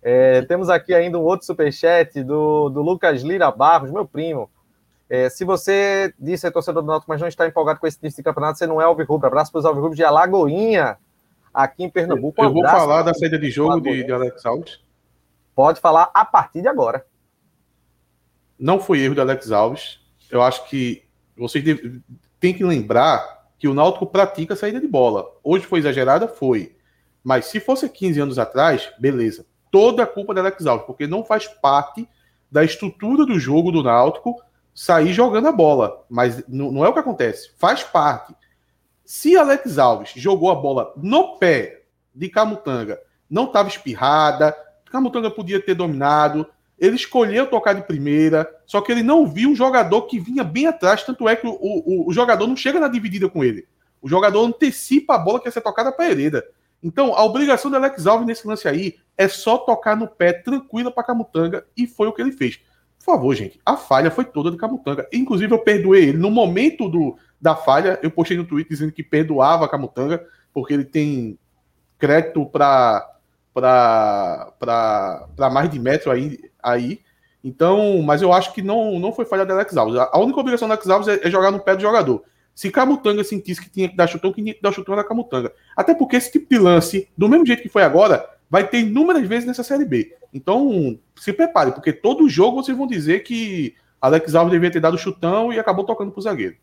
É, 0.03 0.43
temos 0.43 0.69
aqui 0.69 0.93
ainda 0.93 1.17
um 1.17 1.23
outro 1.23 1.47
superchat 1.47 2.25
do, 2.25 2.69
do 2.69 2.83
Lucas 2.83 3.23
Lira 3.23 3.51
Barros, 3.53 3.93
meu 3.93 4.05
primo. 4.05 4.51
É, 5.09 5.29
se 5.29 5.45
você 5.45 6.13
disse 6.19 6.47
é 6.47 6.51
torcedor 6.51 6.83
do 6.83 6.89
Náutico, 6.89 7.11
mas 7.11 7.21
não 7.21 7.29
está 7.29 7.47
empolgado 7.47 7.79
com 7.79 7.87
esse 7.87 8.01
tipo 8.01 8.17
de 8.17 8.23
campeonato, 8.23 8.59
você 8.59 8.67
não 8.67 8.81
é 8.81 8.85
Alvirrubro. 8.85 9.29
Abraço 9.29 9.53
para 9.53 9.61
os 9.61 9.65
Alvirrubros 9.65 9.97
de 9.97 10.03
Alagoinha, 10.03 10.99
aqui 11.55 11.85
em 11.85 11.91
Pernambuco. 11.91 12.43
Um 12.43 12.47
eu 12.47 12.53
vou 12.53 12.65
falar 12.65 13.03
da 13.03 13.15
saída 13.15 13.39
de 13.39 13.49
jogo 13.49 13.81
de, 13.81 14.03
de, 14.03 14.13
Alex 14.13 14.45
Alves. 14.45 14.81
Pode 15.55 15.81
falar 15.81 16.11
a 16.13 16.25
partir 16.25 16.63
de 16.63 16.69
agora. 16.69 17.07
Não 18.59 18.81
foi 18.81 19.01
erro 19.01 19.15
de 19.15 19.21
Alex 19.21 19.53
Alves. 19.53 20.01
Eu 20.31 20.43
acho 20.43 20.69
que 20.69 21.05
vocês 21.37 21.65
têm 22.41 22.55
que 22.55 22.65
lembrar 22.65 23.51
que 23.59 23.69
o 23.69 23.75
Náutico 23.75 24.07
pratica 24.07 24.55
a 24.55 24.57
saída 24.57 24.81
de 24.81 24.89
bola. 24.89 25.27
Hoje 25.45 25.65
foi 25.67 25.79
exagerada? 25.79 26.27
Foi. 26.27 26.75
Mas 27.23 27.47
se 27.47 27.61
fosse 27.61 27.89
15 27.89 28.21
anos 28.21 28.39
atrás, 28.39 28.91
beleza 28.99 29.47
toda 29.73 30.05
a 30.05 30.07
culpa 30.07 30.33
da 30.33 30.43
Alex 30.43 30.65
Alves, 30.67 30.87
porque 30.87 31.09
não 31.09 31.25
faz 31.25 31.49
parte 31.49 32.09
da 32.51 32.63
estrutura 32.63 33.27
do 33.27 33.41
jogo 33.41 33.73
do 33.73 33.83
Náutico 33.83 34.37
sair 34.75 35.13
jogando 35.13 35.49
a 35.49 35.53
bola. 35.53 36.05
Mas 36.09 36.45
não 36.47 36.85
é 36.85 36.89
o 36.89 36.93
que 36.93 37.01
acontece. 37.01 37.51
Faz 37.59 37.83
parte. 37.83 38.35
Se 39.05 39.37
Alex 39.37 39.79
Alves 39.79 40.13
jogou 40.15 40.51
a 40.51 40.55
bola 40.55 40.93
no 40.97 41.39
pé 41.39 41.83
de 42.15 42.29
Camutanga, 42.29 43.01
não 43.29 43.45
estava 43.45 43.69
espirrada, 43.69 44.55
Camutanga 44.91 45.31
podia 45.31 45.61
ter 45.61 45.75
dominado, 45.75 46.47
ele 46.79 46.97
escolheu 46.97 47.47
tocar 47.47 47.73
de 47.73 47.83
primeira, 47.83 48.49
só 48.67 48.81
que 48.81 48.93
ele 48.93 49.03
não 49.03 49.27
viu 49.27 49.51
um 49.51 49.55
jogador 49.55 50.03
que 50.03 50.21
vinha 50.21 50.45
bem 50.45 50.67
atrás, 50.67 51.03
tanto 51.03 51.29
é 51.29 51.35
que 51.35 51.47
o, 51.47 51.53
o, 51.61 52.09
o 52.09 52.13
jogador 52.13 52.47
não 52.47 52.57
chega 52.57 52.79
na 52.79 52.89
dividida 52.89 53.29
com 53.29 53.43
ele. 53.43 53.67
O 54.03 54.09
jogador 54.09 54.45
antecipa 54.45 55.15
a 55.15 55.19
bola 55.19 55.41
que 55.41 55.49
ia 55.49 55.53
ser 55.53 55.61
tocada 55.61 55.91
para 55.91 56.05
a 56.05 56.11
Hereda. 56.11 56.45
Então, 56.83 57.15
a 57.15 57.25
obrigação 57.25 57.71
do 57.71 57.77
Alex 57.77 58.07
Alves 58.07 58.27
nesse 58.27 58.47
lance 58.47 58.67
aí 58.67 58.97
é 59.17 59.29
só 59.29 59.59
tocar 59.59 59.97
no 59.97 60.09
pé 60.09 60.33
tranquila 60.33 60.91
para 60.91 61.05
Camutanga 61.05 61.65
e 61.77 61.87
foi 61.87 62.09
o 62.09 62.13
que 62.13 62.21
ele 62.21 62.33
fez. 62.33 62.61
Por 62.99 63.05
favor, 63.05 63.35
gente, 63.35 63.61
a 63.65 63.77
falha 63.77 64.11
foi 64.11 64.25
toda 64.25 64.51
de 64.51 64.57
Camutanga. 64.57 65.09
Inclusive, 65.13 65.53
eu 65.53 65.59
perdoei 65.59 66.09
ele. 66.09 66.19
No 66.19 66.31
momento 66.31 66.89
do, 66.89 67.17
da 67.41 67.55
falha, 67.55 67.99
eu 68.03 68.11
postei 68.11 68.37
no 68.37 68.45
Twitter 68.45 68.71
dizendo 68.71 68.93
que 68.93 69.03
perdoava 69.03 69.65
a 69.65 69.69
Camutanga, 69.69 70.25
porque 70.53 70.73
ele 70.73 70.85
tem 70.85 71.39
crédito 71.99 72.47
para 72.47 73.09
mais 75.53 75.71
de 75.71 75.79
metro 75.79 76.11
aí, 76.11 76.39
aí. 76.63 77.01
Então, 77.45 78.01
mas 78.03 78.23
eu 78.23 78.33
acho 78.33 78.53
que 78.53 78.63
não, 78.63 78.99
não 78.99 79.13
foi 79.13 79.25
falha 79.25 79.45
do 79.45 79.53
Alex 79.53 79.77
Alves. 79.77 79.99
A 79.99 80.19
única 80.19 80.39
obrigação 80.39 80.69
do 80.69 80.73
Alex 80.73 80.89
Alves 80.89 81.09
é, 81.09 81.27
é 81.27 81.31
jogar 81.31 81.51
no 81.51 81.61
pé 81.61 81.75
do 81.75 81.83
jogador. 81.83 82.23
Se 82.55 82.71
Camutanga 82.71 83.25
sentisse 83.25 83.61
que 83.61 83.71
tinha 83.71 83.89
que 83.89 83.97
dar 83.97 84.07
chutão, 84.07 84.33
que 84.33 84.43
tinha 84.43 84.55
que 84.55 84.63
dar 84.63 84.73
chutão 84.73 84.95
na 84.95 85.05
Camutanga. 85.05 85.53
Até 85.77 85.95
porque 85.95 86.17
esse 86.17 86.31
tipo 86.31 86.47
de 86.49 86.59
lance, 86.59 87.09
do 87.17 87.29
mesmo 87.29 87.47
jeito 87.47 87.63
que 87.63 87.69
foi 87.69 87.83
agora, 87.83 88.29
vai 88.51 88.67
ter 88.67 88.81
inúmeras 88.81 89.27
vezes 89.27 89.47
nessa 89.47 89.63
Série 89.63 89.85
B. 89.85 90.15
Então, 90.33 90.99
se 91.17 91.33
prepare, 91.33 91.73
porque 91.73 91.93
todo 91.93 92.29
jogo 92.29 92.63
vocês 92.63 92.77
vão 92.77 92.87
dizer 92.87 93.23
que 93.23 93.75
Alex 94.01 94.35
Alves 94.35 94.53
devia 94.53 94.71
ter 94.71 94.81
dado 94.81 94.99
chutão 94.99 95.53
e 95.53 95.59
acabou 95.59 95.85
tocando 95.85 96.13
pro 96.13 96.21
zagueiro. 96.21 96.57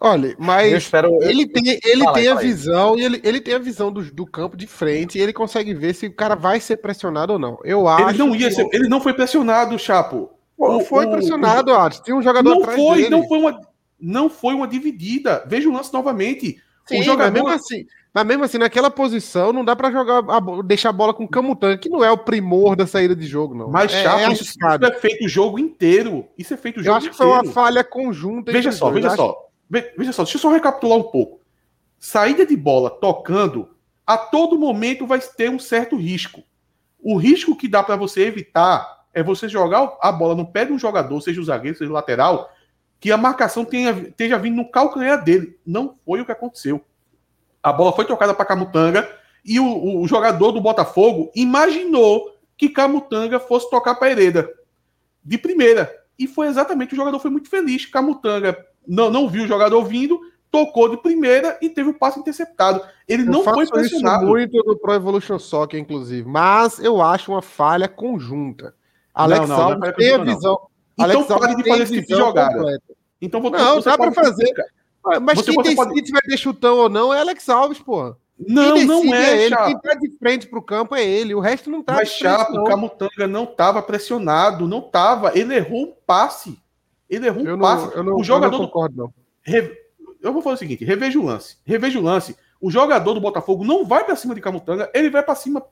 Olha, 0.00 0.34
mas 0.38 0.72
espero... 0.74 1.22
ele 1.22 1.46
tem, 1.46 1.80
ele 1.82 2.04
fala, 2.04 2.12
tem 2.12 2.28
a 2.28 2.34
visão 2.34 2.98
e 2.98 3.02
ele, 3.02 3.20
ele 3.24 3.40
tem 3.40 3.54
a 3.54 3.58
visão 3.58 3.90
do, 3.90 4.02
do 4.12 4.26
campo 4.26 4.54
de 4.54 4.66
frente 4.66 5.16
e 5.16 5.22
ele 5.22 5.32
consegue 5.32 5.72
ver 5.72 5.94
se 5.94 6.06
o 6.06 6.12
cara 6.12 6.36
vai 6.36 6.60
ser 6.60 6.76
pressionado 6.76 7.32
ou 7.32 7.38
não. 7.38 7.58
Eu 7.64 7.88
acho. 7.88 8.10
Ele 8.10 8.18
não 8.18 8.36
ia 8.36 8.50
ser, 8.50 8.68
ele 8.72 8.88
não 8.88 9.00
foi 9.00 9.14
pressionado, 9.14 9.78
Chapo. 9.78 10.30
Pô, 10.56 10.80
foi 10.80 11.06
o, 11.06 11.10
pressionado, 11.10 11.70
o, 11.70 11.76
acho. 11.76 12.02
Tem 12.02 12.14
um 12.14 12.22
jogador 12.22 12.50
não 12.50 12.62
atrás 12.62 12.78
foi, 12.78 12.96
dele. 12.96 13.10
Não 13.10 13.26
foi 13.26 13.38
uma, 13.38 13.60
não 13.98 14.28
foi 14.28 14.54
uma 14.54 14.66
dividida. 14.66 15.44
Veja 15.46 15.68
o 15.68 15.72
lance 15.72 15.92
novamente. 15.92 16.60
Sim, 16.86 17.00
o 17.00 17.02
jogador 17.02 17.32
mesmo 17.32 17.48
assim, 17.48 17.84
mas 18.16 18.24
mesmo 18.24 18.44
assim, 18.44 18.56
naquela 18.56 18.90
posição, 18.90 19.52
não 19.52 19.62
dá 19.62 19.76
para 19.76 19.90
jogar 19.90 20.24
a, 20.26 20.62
deixar 20.62 20.88
a 20.88 20.92
bola 20.92 21.12
com 21.12 21.24
o 21.24 21.28
Camutanga, 21.28 21.76
que 21.76 21.90
não 21.90 22.02
é 22.02 22.10
o 22.10 22.16
primor 22.16 22.74
da 22.74 22.86
saída 22.86 23.14
de 23.14 23.26
jogo, 23.26 23.54
não. 23.54 23.68
Mas, 23.68 23.92
é, 23.92 24.04
Chapo, 24.04 24.20
é 24.20 24.32
isso, 24.32 24.54
é 24.82 24.92
feito 24.92 25.26
o 25.26 25.28
jogo 25.28 25.58
inteiro. 25.58 26.26
Isso 26.38 26.54
é 26.54 26.56
feito 26.56 26.80
o 26.80 26.82
jogo 26.82 26.96
inteiro. 26.96 27.04
Eu 27.04 27.10
acho 27.10 27.10
que 27.10 27.16
foi 27.16 27.26
uma 27.26 27.52
falha 27.52 27.84
conjunta. 27.84 28.50
Veja 28.50 28.72
só, 28.72 28.88
veja 28.88 29.08
acho... 29.08 29.16
só. 29.16 29.48
Veja 29.68 30.12
só, 30.12 30.22
deixa 30.22 30.38
eu 30.38 30.40
só 30.40 30.50
recapitular 30.50 30.96
um 30.96 31.02
pouco. 31.02 31.40
Saída 31.98 32.46
de 32.46 32.56
bola 32.56 32.88
tocando, 32.88 33.68
a 34.06 34.16
todo 34.16 34.58
momento 34.58 35.06
vai 35.06 35.20
ter 35.20 35.50
um 35.50 35.58
certo 35.58 35.94
risco. 35.94 36.42
O 36.98 37.18
risco 37.18 37.54
que 37.54 37.68
dá 37.68 37.82
para 37.82 37.96
você 37.96 38.22
evitar 38.22 39.04
é 39.12 39.22
você 39.22 39.46
jogar 39.46 39.94
a 40.00 40.10
bola 40.10 40.34
no 40.34 40.46
pé 40.46 40.64
de 40.64 40.72
um 40.72 40.78
jogador, 40.78 41.20
seja 41.20 41.38
o 41.38 41.44
zagueiro, 41.44 41.76
seja 41.76 41.90
o 41.90 41.94
lateral, 41.94 42.50
que 43.00 43.12
a 43.12 43.16
marcação 43.16 43.64
tenha, 43.64 43.90
esteja 43.90 44.38
vindo 44.38 44.56
no 44.56 44.70
calcanhar 44.70 45.22
dele. 45.22 45.58
Não 45.66 45.94
foi 46.04 46.20
o 46.20 46.26
que 46.26 46.32
aconteceu. 46.32 46.80
A 47.62 47.72
bola 47.72 47.92
foi 47.92 48.04
tocada 48.04 48.32
para 48.32 48.44
Camutanga 48.44 49.08
e 49.44 49.60
o, 49.60 50.00
o, 50.00 50.08
jogador 50.08 50.52
do 50.52 50.60
Botafogo 50.60 51.30
imaginou 51.34 52.36
que 52.56 52.68
Camutanga 52.68 53.38
fosse 53.38 53.68
tocar 53.70 53.94
para 53.94 54.10
Hereda 54.10 54.48
de 55.24 55.36
primeira. 55.36 55.92
E 56.18 56.26
foi 56.26 56.48
exatamente, 56.48 56.94
o 56.94 56.96
jogador 56.96 57.18
foi 57.18 57.30
muito 57.30 57.48
feliz. 57.48 57.84
Camutanga 57.86 58.56
não, 58.86 59.10
não 59.10 59.28
viu 59.28 59.44
o 59.44 59.48
jogador 59.48 59.84
vindo, 59.84 60.20
tocou 60.50 60.88
de 60.88 60.96
primeira 60.96 61.58
e 61.60 61.68
teve 61.68 61.90
o 61.90 61.98
passe 61.98 62.18
interceptado. 62.18 62.80
Ele 63.06 63.22
eu 63.22 63.26
não 63.26 63.44
foi 63.44 63.66
pressionado. 63.66 64.24
Isso 64.24 64.32
muito 64.32 64.64
no 64.64 64.76
Pro 64.76 64.94
Evolution 64.94 65.38
Soccer, 65.38 65.78
inclusive, 65.78 66.26
mas 66.28 66.78
eu 66.78 67.02
acho 67.02 67.32
uma 67.32 67.42
falha 67.42 67.88
conjunta. 67.88 68.74
Alex 69.14 69.48
não, 69.48 69.56
não, 69.56 69.64
Alves 69.64 69.80
não 69.80 69.88
é 69.88 69.92
tem 69.92 70.14
a 70.14 70.18
visão. 70.18 70.58
Então 70.98 71.10
Alex 71.10 71.26
pare 71.26 71.56
de 71.56 71.68
fazer 71.68 71.82
esse 71.82 71.92
tipo 71.94 72.06
de 72.08 72.14
jogada. 72.14 72.54
Completa. 72.54 72.96
Então 73.20 73.40
vou 73.40 73.50
Não, 73.50 73.80
dá 73.80 73.96
para 73.96 74.12
fazer. 74.12 74.52
Mas 75.22 75.38
você, 75.38 75.52
quem 75.52 75.62
decide 75.62 75.76
pode... 75.76 76.06
se 76.06 76.12
vai 76.12 76.22
ter 76.22 76.36
chutão 76.36 76.78
ou 76.78 76.88
não 76.88 77.14
é 77.14 77.20
Alex 77.20 77.48
Alves, 77.48 77.78
porra. 77.78 78.16
Não, 78.38 78.76
não 78.84 79.14
é, 79.14 79.30
é 79.30 79.44
ele. 79.46 79.56
Quem 79.56 79.78
tá 79.78 79.94
de 79.94 80.10
frente 80.18 80.46
pro 80.46 80.60
campo 80.60 80.94
é 80.94 81.04
ele. 81.04 81.34
O 81.34 81.40
resto 81.40 81.70
não 81.70 81.82
tá 81.82 81.94
Mas, 81.94 82.10
Chapo, 82.10 82.58
o 82.58 82.64
Camutanga 82.64 83.26
não 83.26 83.46
tava 83.46 83.80
pressionado. 83.80 84.68
Não 84.68 84.82
tava. 84.82 85.36
Ele 85.38 85.54
errou 85.54 85.84
um 85.84 85.94
passe. 86.06 86.58
Ele 87.08 87.26
errou 87.26 87.42
um 87.42 87.46
eu 87.46 87.58
passe. 87.58 87.86
Não, 87.86 87.92
eu 87.92 88.04
não, 88.04 88.16
o 88.16 88.24
jogador. 88.24 88.56
Eu 88.56 88.58
não 88.58 88.66
concordo, 88.66 88.96
não. 88.96 89.12
Eu 90.20 90.32
vou 90.32 90.42
fazer 90.42 90.54
o 90.54 90.58
seguinte: 90.58 90.84
reveja 90.84 91.18
o 91.18 91.24
lance. 91.24 91.56
Reveja 91.64 91.98
o 91.98 92.02
lance. 92.02 92.36
O 92.60 92.70
jogador 92.70 93.14
do 93.14 93.20
Botafogo 93.20 93.64
não 93.64 93.84
vai 93.84 94.04
para 94.04 94.16
cima 94.16 94.34
de 94.34 94.40
Camutanga, 94.40 94.90
ele 94.94 95.10
vai 95.10 95.22
para 95.22 95.34
cima 95.34 95.62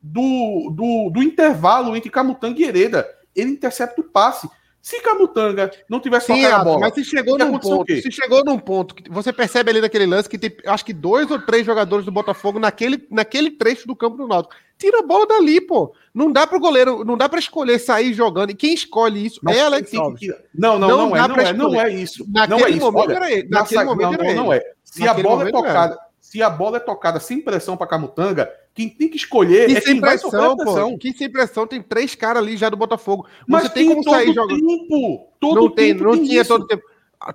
do, 0.00 0.72
do, 0.72 1.10
do 1.10 1.22
intervalo 1.22 1.96
entre 1.96 2.10
Camutanga 2.10 2.60
e 2.60 2.64
Hereda. 2.64 3.08
Ele 3.34 3.50
intercepta 3.50 4.00
o 4.00 4.04
passe. 4.04 4.48
Se 4.80 5.00
Camutanga 5.02 5.70
não 5.88 6.00
tivesse 6.00 6.26
Sim, 6.26 6.44
a 6.46 6.64
bola. 6.64 6.80
Mas 6.80 6.94
se 6.94 7.04
chegou 7.04 7.36
num 7.36 7.58
ponto, 7.58 7.92
se 7.92 8.10
chegou 8.10 8.44
num 8.44 8.58
ponto 8.58 8.94
que 8.94 9.10
você 9.10 9.32
percebe 9.32 9.70
ali 9.70 9.80
naquele 9.80 10.06
lance 10.06 10.28
que 10.28 10.38
tem, 10.38 10.56
acho 10.66 10.84
que 10.84 10.92
dois 10.92 11.30
ou 11.30 11.38
três 11.40 11.66
jogadores 11.66 12.04
do 12.04 12.12
Botafogo 12.12 12.58
naquele, 12.58 13.06
naquele 13.10 13.50
trecho 13.50 13.86
do 13.86 13.96
campo 13.96 14.16
do 14.16 14.26
Náutico. 14.26 14.54
Tira 14.78 15.00
a 15.00 15.02
bola 15.02 15.26
dali, 15.26 15.60
pô. 15.60 15.92
Não 16.14 16.30
dá 16.30 16.46
pro 16.46 16.60
goleiro, 16.60 17.04
não 17.04 17.16
dá 17.16 17.28
para 17.28 17.40
escolher 17.40 17.78
sair 17.80 18.14
jogando. 18.14 18.50
E 18.50 18.54
quem 18.54 18.72
escolhe 18.72 19.26
isso 19.26 19.40
mas 19.42 19.56
é 19.56 19.62
Alex 19.62 19.92
Alves. 19.94 20.28
Não, 20.54 20.78
não, 20.78 20.88
não, 20.88 20.96
não, 21.08 21.16
é, 21.16 21.28
não 21.28 21.36
é, 21.36 21.52
não 21.52 21.80
é 21.80 21.90
isso. 21.92 22.24
Naquele 22.28 22.60
não 22.60 22.66
é 22.66 22.70
isso. 22.70 22.80
momento 22.80 23.08
Olha, 23.08 23.16
era 23.16 23.32
ele. 23.32 23.48
Naquele 23.48 23.84
momento 23.84 24.12
não, 24.12 24.24
era 24.24 24.34
não, 24.34 24.44
não 24.44 24.52
é. 24.52 24.62
Se 24.84 25.06
a 25.06 25.14
bola 25.14 25.48
é 25.48 25.52
tocada, 25.52 25.98
se 26.28 26.42
a 26.42 26.50
bola 26.50 26.76
é 26.76 26.80
tocada 26.80 27.18
sem 27.18 27.40
pressão 27.40 27.74
para 27.74 27.86
Camutanga, 27.86 28.52
quem 28.74 28.86
tem 28.86 29.08
que 29.08 29.16
escolher 29.16 29.70
e 29.70 29.76
é 29.78 29.80
quem 29.80 29.98
pressão, 29.98 30.30
vai 30.30 30.56
pressão. 30.56 30.90
Pô, 30.90 30.98
quem 30.98 31.14
sem 31.14 31.32
pressão 31.32 31.66
tem 31.66 31.80
três 31.80 32.14
caras 32.14 32.42
ali 32.42 32.54
já 32.54 32.68
do 32.68 32.76
Botafogo. 32.76 33.26
Mas 33.46 33.62
Você 33.62 33.68
tem, 33.70 33.86
tem 33.86 33.94
como 33.96 34.10
sair 34.10 34.34
jogando. 34.34 34.60
Tempo, 34.60 35.32
todo 35.40 35.60
não 35.62 35.70
tem, 35.70 35.94
não 35.94 36.22
tinha 36.22 36.42
isso. 36.42 36.48
todo 36.50 36.66
tempo. 36.66 36.82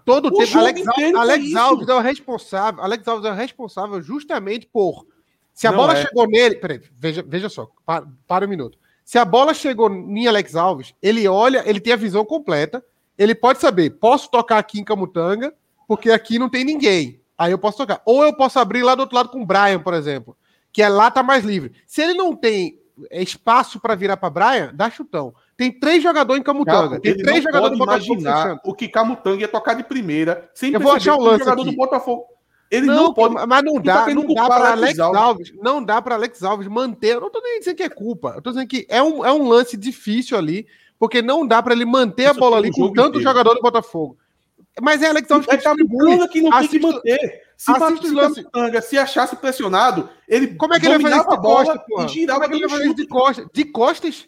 Todo 0.05 0.27
o 0.27 0.37
tempo. 0.37 0.59
Alex, 0.59 0.81
Alex 1.15 1.55
Alves 1.55 1.87
é 1.87 1.93
o 1.95 1.99
responsável. 1.99 2.83
Alex 2.83 3.07
Alves 3.07 3.25
é 3.25 3.31
o 3.31 3.33
responsável 3.33 3.99
justamente 3.99 4.67
por. 4.67 5.07
Se 5.55 5.65
a 5.65 5.71
não 5.71 5.77
bola 5.79 5.93
é. 5.93 6.03
chegou 6.03 6.27
nele. 6.27 6.55
Peraí, 6.57 6.79
veja, 6.95 7.25
veja 7.27 7.49
só, 7.49 7.67
para, 7.83 8.05
para 8.27 8.45
um 8.45 8.49
minuto. 8.49 8.77
Se 9.03 9.17
a 9.17 9.25
bola 9.25 9.55
chegou 9.55 9.91
em 9.91 10.27
Alex 10.27 10.55
Alves, 10.55 10.93
ele 11.01 11.27
olha, 11.27 11.63
ele 11.67 11.79
tem 11.79 11.93
a 11.93 11.97
visão 11.97 12.23
completa. 12.23 12.85
Ele 13.17 13.33
pode 13.33 13.59
saber, 13.59 13.89
posso 13.89 14.29
tocar 14.29 14.59
aqui 14.59 14.79
em 14.79 14.83
Camutanga, 14.83 15.51
porque 15.87 16.11
aqui 16.11 16.37
não 16.37 16.47
tem 16.47 16.63
ninguém. 16.63 17.22
Aí 17.37 17.51
eu 17.51 17.57
posso 17.57 17.77
tocar. 17.77 18.01
Ou 18.05 18.23
eu 18.23 18.33
posso 18.33 18.59
abrir 18.59 18.83
lá 18.83 18.95
do 18.95 19.01
outro 19.01 19.15
lado 19.15 19.29
com 19.29 19.41
o 19.41 19.45
Brian, 19.45 19.79
por 19.79 19.93
exemplo. 19.93 20.35
Que 20.71 20.81
é 20.81 20.89
lá 20.89 21.11
tá 21.11 21.21
mais 21.23 21.43
livre. 21.43 21.73
Se 21.85 22.01
ele 22.01 22.13
não 22.13 22.35
tem 22.35 22.79
espaço 23.11 23.79
para 23.79 23.95
virar 23.95 24.17
para 24.17 24.29
Brian, 24.29 24.71
dá 24.73 24.89
chutão. 24.89 25.33
Tem 25.57 25.71
três 25.71 26.01
jogadores 26.01 26.39
em 26.41 26.43
Camutanga. 26.43 26.99
Tem 26.99 27.11
ele 27.11 27.23
três 27.23 27.43
jogadores 27.43 27.77
do 27.77 27.85
Botafogo 27.85 28.21
fechando. 28.21 28.59
o 28.63 28.73
que 28.73 28.87
Camutanga 28.87 29.41
ia 29.41 29.47
tocar 29.47 29.73
de 29.73 29.83
primeira, 29.83 30.49
sem 30.53 30.71
Eu 30.73 30.79
vou 30.79 30.91
achar 30.91 31.15
o 31.15 31.21
lance 31.21 31.39
jogador 31.39 31.61
aqui. 31.61 31.71
do 31.71 31.77
Botafogo. 31.77 32.25
Ele 32.71 32.87
não, 32.87 32.95
não, 32.95 33.13
pode. 33.13 33.35
mas 33.35 33.63
não 33.63 33.75
tá 33.75 33.81
dá, 33.81 34.03
querendo 34.05 34.23
não 34.27 34.33
dá 34.33 34.47
para 34.47 34.71
Alex 34.71 34.99
Alves. 34.99 35.21
Alves. 35.21 35.53
Não 35.61 35.83
dá 35.83 36.01
para 36.01 36.15
Alex 36.15 36.43
Alves 36.43 36.67
manter. 36.67 37.15
Eu 37.15 37.21
não 37.21 37.29
tô 37.29 37.39
nem 37.39 37.59
dizendo 37.59 37.75
que 37.75 37.83
é 37.83 37.89
culpa. 37.89 38.33
Eu 38.35 38.41
tô 38.41 38.49
dizendo 38.49 38.67
que 38.67 38.85
é 38.89 39.01
um, 39.01 39.23
é 39.23 39.31
um 39.31 39.47
lance 39.47 39.77
difícil 39.77 40.35
ali, 40.35 40.65
porque 40.97 41.21
não 41.21 41.45
dá 41.45 41.61
para 41.61 41.73
ele 41.73 41.85
manter 41.85 42.25
a 42.25 42.31
Isso 42.31 42.39
bola 42.39 42.57
foi 42.57 42.65
ali 42.67 42.71
com 42.71 42.91
tanto 42.91 43.09
inteiro. 43.19 43.21
jogador 43.21 43.53
do 43.53 43.61
Botafogo. 43.61 44.17
Mas 44.81 45.01
é 45.01 45.07
Alex 45.07 45.29
Alves 45.29 45.47
que 45.47 45.55
distribui. 45.57 45.99
Camutanga 45.99 46.27
que 46.27 46.41
não 46.41 46.51
tem 46.51 46.59
que 46.59 46.65
Assiste- 46.65 46.79
manter. 46.81 47.43
Se, 47.55 47.71
assiste. 47.71 48.13
Camutanga 48.15 48.81
se 48.81 48.97
achasse 48.97 49.35
pressionado, 49.35 50.09
ele 50.27 50.55
Como 50.55 50.73
é 50.73 50.79
que 50.79 50.85
ele 50.87 50.97
vai 50.97 51.11
fazer 51.11 51.21
isso 51.21 51.35
de 51.35 51.41
bola 51.41 51.85
girava 52.09 52.41
Como 52.41 52.43
é 52.43 52.47
que 52.49 52.55
ele 52.55 52.67
vai 52.67 52.77
fazer 52.77 52.85
isso 52.85 52.95
de 52.95 53.07
costas? 53.07 53.47
De 53.53 53.65
costas? 53.65 54.27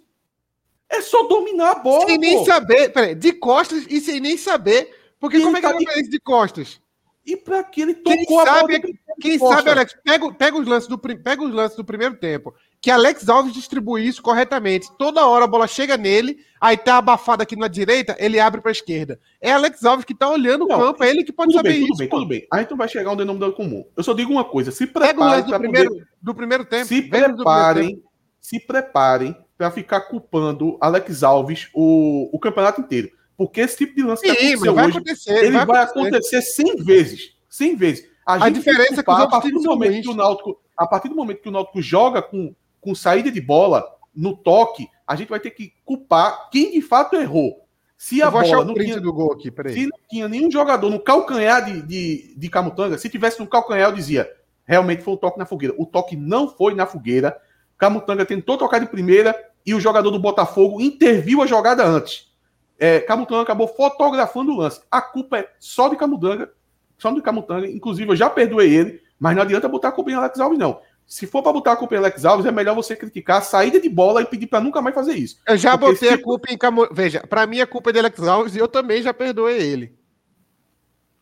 É 0.88 1.02
só 1.02 1.24
dominar 1.28 1.72
a 1.72 1.76
bola, 1.76 2.06
sem 2.06 2.18
nem 2.18 2.38
pô. 2.38 2.46
saber. 2.46 2.90
Peraí, 2.94 3.16
de 3.16 3.34
costas 3.34 3.86
e 3.90 4.00
sem 4.00 4.20
nem 4.20 4.38
saber. 4.38 4.96
Porque 5.20 5.40
como 5.42 5.58
é 5.58 5.60
que 5.62 5.68
tá 5.68 5.74
ele 5.74 5.84
vai 5.84 5.94
fazer 5.94 6.02
isso 6.02 6.12
de 6.12 6.20
costas? 6.20 6.82
E 7.26 7.36
pra 7.36 7.64
que 7.64 7.82
ele 7.82 7.96
Quem 7.96 8.20
tocou 8.24 8.40
a 8.40 8.46
bola 8.46 8.60
sabe, 8.60 9.00
quem 9.20 9.40
sabe, 9.40 9.70
Alex, 9.72 9.98
pega, 10.04 10.32
pega, 10.34 10.58
os 10.58 10.68
lances 10.68 10.88
do, 10.88 10.98
pega 11.00 11.44
os 11.44 11.52
lances 11.52 11.76
do 11.76 11.84
primeiro 11.84 12.16
tempo. 12.18 12.54
Que 12.86 12.92
Alex 12.92 13.28
Alves 13.28 13.52
distribui 13.52 14.06
isso 14.06 14.22
corretamente. 14.22 14.96
Toda 14.96 15.26
hora 15.26 15.46
a 15.46 15.48
bola 15.48 15.66
chega 15.66 15.98
nele, 15.98 16.38
aí 16.62 16.78
tá 16.78 17.00
abafada 17.00 17.42
aqui 17.42 17.56
na 17.56 17.68
direita, 17.68 18.16
ele 18.20 18.40
abre 18.40 18.62
pra 18.62 18.72
esquerda. 18.72 19.20
É 19.42 19.52
Alex 19.52 19.84
Alves 19.84 20.06
que 20.06 20.14
tá 20.14 20.30
olhando 20.30 20.66
o 20.66 20.68
Não, 20.68 20.78
campo, 20.78 21.04
é 21.04 21.10
ele 21.10 21.24
que 21.24 21.34
pode 21.34 21.52
saber 21.52 21.70
bem, 21.70 21.80
tudo 21.80 21.90
isso. 21.90 21.98
bem, 21.98 22.10
pô. 22.10 22.18
tudo 22.18 22.28
bem. 22.28 22.46
A 22.54 22.60
gente 22.60 22.70
não 22.70 22.78
vai 22.78 22.88
chegar 22.88 23.10
a 23.10 23.14
um 23.14 23.16
denominador 23.16 23.56
comum. 23.56 23.84
Eu 23.98 24.04
só 24.04 24.14
digo 24.14 24.32
uma 24.32 24.44
coisa: 24.44 24.70
se 24.70 24.84
o 24.84 24.88
preparem 24.88 25.42
do 25.42 25.50
para 25.50 25.58
primeiro, 25.58 25.90
poder 25.90 26.08
do 26.22 26.36
primeiro 26.36 26.64
tempo. 26.64 26.86
se 26.86 27.02
primeiro 27.02 27.30
tempo. 27.30 27.38
preparem, 27.38 28.04
se 28.40 28.60
preparem 28.60 29.36
para 29.58 29.72
ficar 29.72 30.02
culpando 30.02 30.78
Alex 30.80 31.24
Alves 31.24 31.70
o, 31.74 32.30
o 32.32 32.38
campeonato 32.38 32.82
inteiro. 32.82 33.10
Porque 33.36 33.62
esse 33.62 33.78
tipo 33.78 33.96
de 33.96 34.04
lance 34.04 34.22
que 34.22 34.30
Sim, 34.30 34.36
aconteceu 34.36 34.60
mas 34.60 34.76
vai 34.76 34.86
hoje, 34.86 34.98
acontecer. 35.00 35.44
ele 35.44 35.66
vai, 35.66 35.84
acontecer. 35.84 36.36
acontecer 36.36 36.42
100 36.44 36.76
vezes. 36.84 37.36
100 37.50 37.76
vezes. 37.78 38.08
A 38.28 38.38
gente 38.48 38.60
diferença 38.60 39.02
é 39.02 39.04
que 39.04 39.10
os 39.12 39.20
a 39.20 39.28
partir 39.28 39.52
do 39.52 39.62
momento 39.64 40.02
que 40.04 40.10
o 40.10 40.14
Náutico, 40.14 40.62
a 40.78 40.86
partir 40.86 41.10
do 41.10 41.16
momento 41.16 41.42
que 41.42 41.50
o 41.50 41.52
Náutico 41.52 41.82
joga 41.82 42.22
com, 42.22 42.54
com 42.86 42.94
saída 42.94 43.32
de 43.32 43.42
bola 43.42 43.84
no 44.16 44.38
toque, 44.38 44.88
a 45.08 45.16
gente 45.16 45.30
vai 45.30 45.40
ter 45.40 45.50
que 45.50 45.74
culpar 45.84 46.50
quem 46.52 46.72
de 46.72 46.82
fato 46.82 47.16
errou. 47.16 47.66
Se 47.98 48.22
a 48.22 48.30
bola 48.30 48.64
não 48.64 48.76
tinha, 48.76 49.02
do 49.02 49.12
gol 49.12 49.34
aqui, 49.34 49.50
peraí. 49.50 49.74
se 49.74 49.88
não 49.88 49.98
tinha 50.08 50.28
nenhum 50.28 50.52
jogador 50.52 50.92
no 50.92 51.00
calcanhar 51.00 51.66
de, 51.66 51.82
de, 51.82 52.36
de 52.38 52.50
Camutanga, 52.50 52.98
se 53.00 53.10
tivesse 53.10 53.40
no 53.40 53.48
calcanhar, 53.48 53.90
eu 53.90 53.96
dizia, 53.96 54.30
realmente 54.64 55.02
foi 55.02 55.16
um 55.16 55.18
toque 55.18 55.40
na 55.40 55.46
fogueira. 55.48 55.74
O 55.80 55.86
toque 55.86 56.16
não 56.16 56.48
foi 56.48 56.76
na 56.76 56.86
fogueira. 56.86 57.36
Camutanga 57.76 58.24
tentou 58.24 58.58
tocar 58.58 58.78
de 58.78 58.86
primeira 58.86 59.36
e 59.66 59.74
o 59.74 59.80
jogador 59.80 60.12
do 60.12 60.20
Botafogo 60.20 60.80
interviu 60.80 61.42
a 61.42 61.48
jogada 61.48 61.84
antes. 61.84 62.32
É, 62.78 63.00
Camutanga 63.00 63.42
acabou 63.42 63.68
fotografando 63.68 64.52
o 64.52 64.58
lance. 64.58 64.82
A 64.92 65.02
culpa 65.02 65.40
é 65.40 65.50
só 65.60 65.90
de 65.90 65.96
Camutanga, 65.96 66.52
só 66.98 67.12
de 67.12 67.22
Camutanga. 67.22 67.68
Inclusive, 67.68 68.12
eu 68.12 68.16
já 68.16 68.30
perdoei 68.30 68.72
ele, 68.72 69.02
mas 69.20 69.36
não 69.36 69.42
adianta 69.42 69.68
botar 69.68 69.88
a 69.88 69.92
culpa 69.92 70.12
em 70.12 70.14
Alex 70.14 70.40
Alves, 70.40 70.60
não. 70.60 70.80
Se 71.08 71.28
for 71.28 71.44
para 71.44 71.54
botar 71.54 71.74
a 71.74 71.76
culpa 71.76 71.94
em 71.96 71.98
Alex 72.00 72.26
Alves, 72.26 72.46
é 72.46 72.52
melhor 72.52 72.74
você 72.76 72.96
criticar 72.96 73.38
a 73.38 73.42
saída 73.42 73.80
de 73.80 73.88
bola 73.88 74.22
e 74.22 74.26
pedir 74.26 74.48
para 74.48 74.60
nunca 74.60 74.82
mais 74.82 74.96
fazer 74.96 75.14
isso. 75.14 75.40
Eu 75.48 75.56
já 75.56 75.78
Porque 75.78 75.94
botei 75.94 76.10
se- 76.10 76.14
a 76.16 76.22
culpa 76.22 76.52
em 76.52 76.58
Camo... 76.58 76.88
Veja, 76.92 77.22
pra 77.28 77.46
mim 77.46 77.60
a 77.62 77.68
culpa 77.68 77.92
é 77.92 77.94
de 77.94 78.00
Alex 78.00 78.20
Alves 78.28 78.56
e 78.56 78.60
eu 78.60 78.68
também 78.68 79.02
já 79.04 79.14
perdoei 79.14 79.62
ele. 79.62 79.96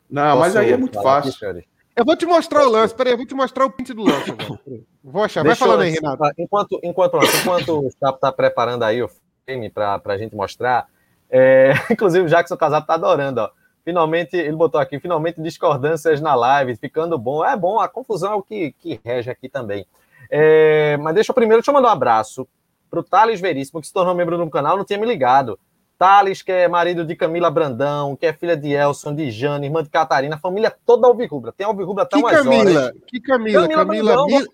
Não, 0.10 0.38
mas 0.38 0.54
Posso 0.54 0.60
aí 0.60 0.72
é 0.72 0.78
muito 0.78 0.98
aqui, 1.00 1.08
fácil. 1.08 1.32
senhores? 1.34 1.66
Eu 1.96 2.06
vou 2.06 2.16
te 2.16 2.26
mostrar 2.26 2.66
o 2.66 2.70
lance, 2.72 2.94
peraí, 2.96 3.14
eu 3.14 3.18
vou 3.18 3.26
te 3.26 3.36
mostrar 3.36 3.66
o 3.66 3.70
print 3.72 3.94
do 3.94 4.04
lance. 4.04 4.32
Vou 5.06 5.22
achar, 5.22 5.42
vai 5.44 5.50
Deixa 5.50 5.64
eu- 5.66 5.68
falando 5.68 5.82
aí, 5.82 5.92
Renato. 5.92 6.24
Enquanto, 6.40 6.80
enquanto, 6.82 7.18
enquanto 7.42 7.80
o 7.88 7.92
Chapo 8.00 8.20
tá 8.20 8.32
preparando 8.32 8.84
aí 8.84 9.04
o 9.04 9.10
filme 9.46 9.70
para 9.70 10.00
a 10.06 10.18
gente 10.18 10.34
mostrar, 10.34 10.88
é, 11.30 11.74
inclusive 11.92 12.26
o 12.26 12.30
Jackson 12.30 12.56
Casado 12.56 12.86
tá 12.86 12.94
adorando, 12.94 13.42
ó. 13.42 13.50
Finalmente, 13.84 14.38
ele 14.38 14.56
botou 14.56 14.80
aqui, 14.80 15.00
finalmente 15.00 15.42
discordâncias 15.42 16.22
na 16.22 16.34
live, 16.36 16.76
ficando 16.78 17.18
bom. 17.18 17.44
É 17.46 17.56
bom, 17.56 17.80
a 17.80 17.88
confusão 17.88 18.32
é 18.32 18.36
o 18.36 18.42
que, 18.42 18.72
que 18.74 19.00
rege 19.04 19.30
aqui 19.30 19.50
também. 19.50 19.86
É, 20.30 20.98
mas 20.98 21.14
deixa 21.16 21.32
eu 21.32 21.36
primeiro, 21.36 21.62
deixa 21.62 21.72
eu 21.72 21.76
mandar 21.76 21.90
um 21.90 21.92
abraço 21.92 22.48
pro 22.90 23.04
Thales 23.04 23.42
Veríssimo, 23.42 23.82
que 23.82 23.88
se 23.88 23.94
tornou 23.94 24.16
membro 24.16 24.38
do 24.38 24.50
canal, 24.50 24.78
não 24.78 24.86
tinha 24.86 25.00
me 25.00 25.06
ligado. 25.06 25.60
Thales, 25.98 26.42
que 26.42 26.52
é 26.52 26.68
marido 26.68 27.06
de 27.06 27.16
Camila 27.16 27.50
Brandão, 27.52 28.16
que 28.16 28.26
é 28.26 28.34
filha 28.34 28.56
de 28.58 28.72
Elson, 28.72 29.14
de 29.16 29.32
Jane, 29.32 29.68
irmã 29.68 29.84
de 29.84 29.90
Catarina, 29.90 30.38
família 30.38 30.74
toda 30.86 31.08
alvirrubra. 31.08 31.52
Tem 31.52 31.66
alvirrubra 31.66 32.04
até 32.04 32.18
Que 32.18 32.24
umas 32.24 32.34
Camila? 32.38 32.82
horas. 32.82 32.92
Que 33.08 33.20
Camila? 33.22 33.68
Camila, 33.68 33.86
Brandão, 33.86 34.28
do 34.28 34.34
Mila. 34.34 34.48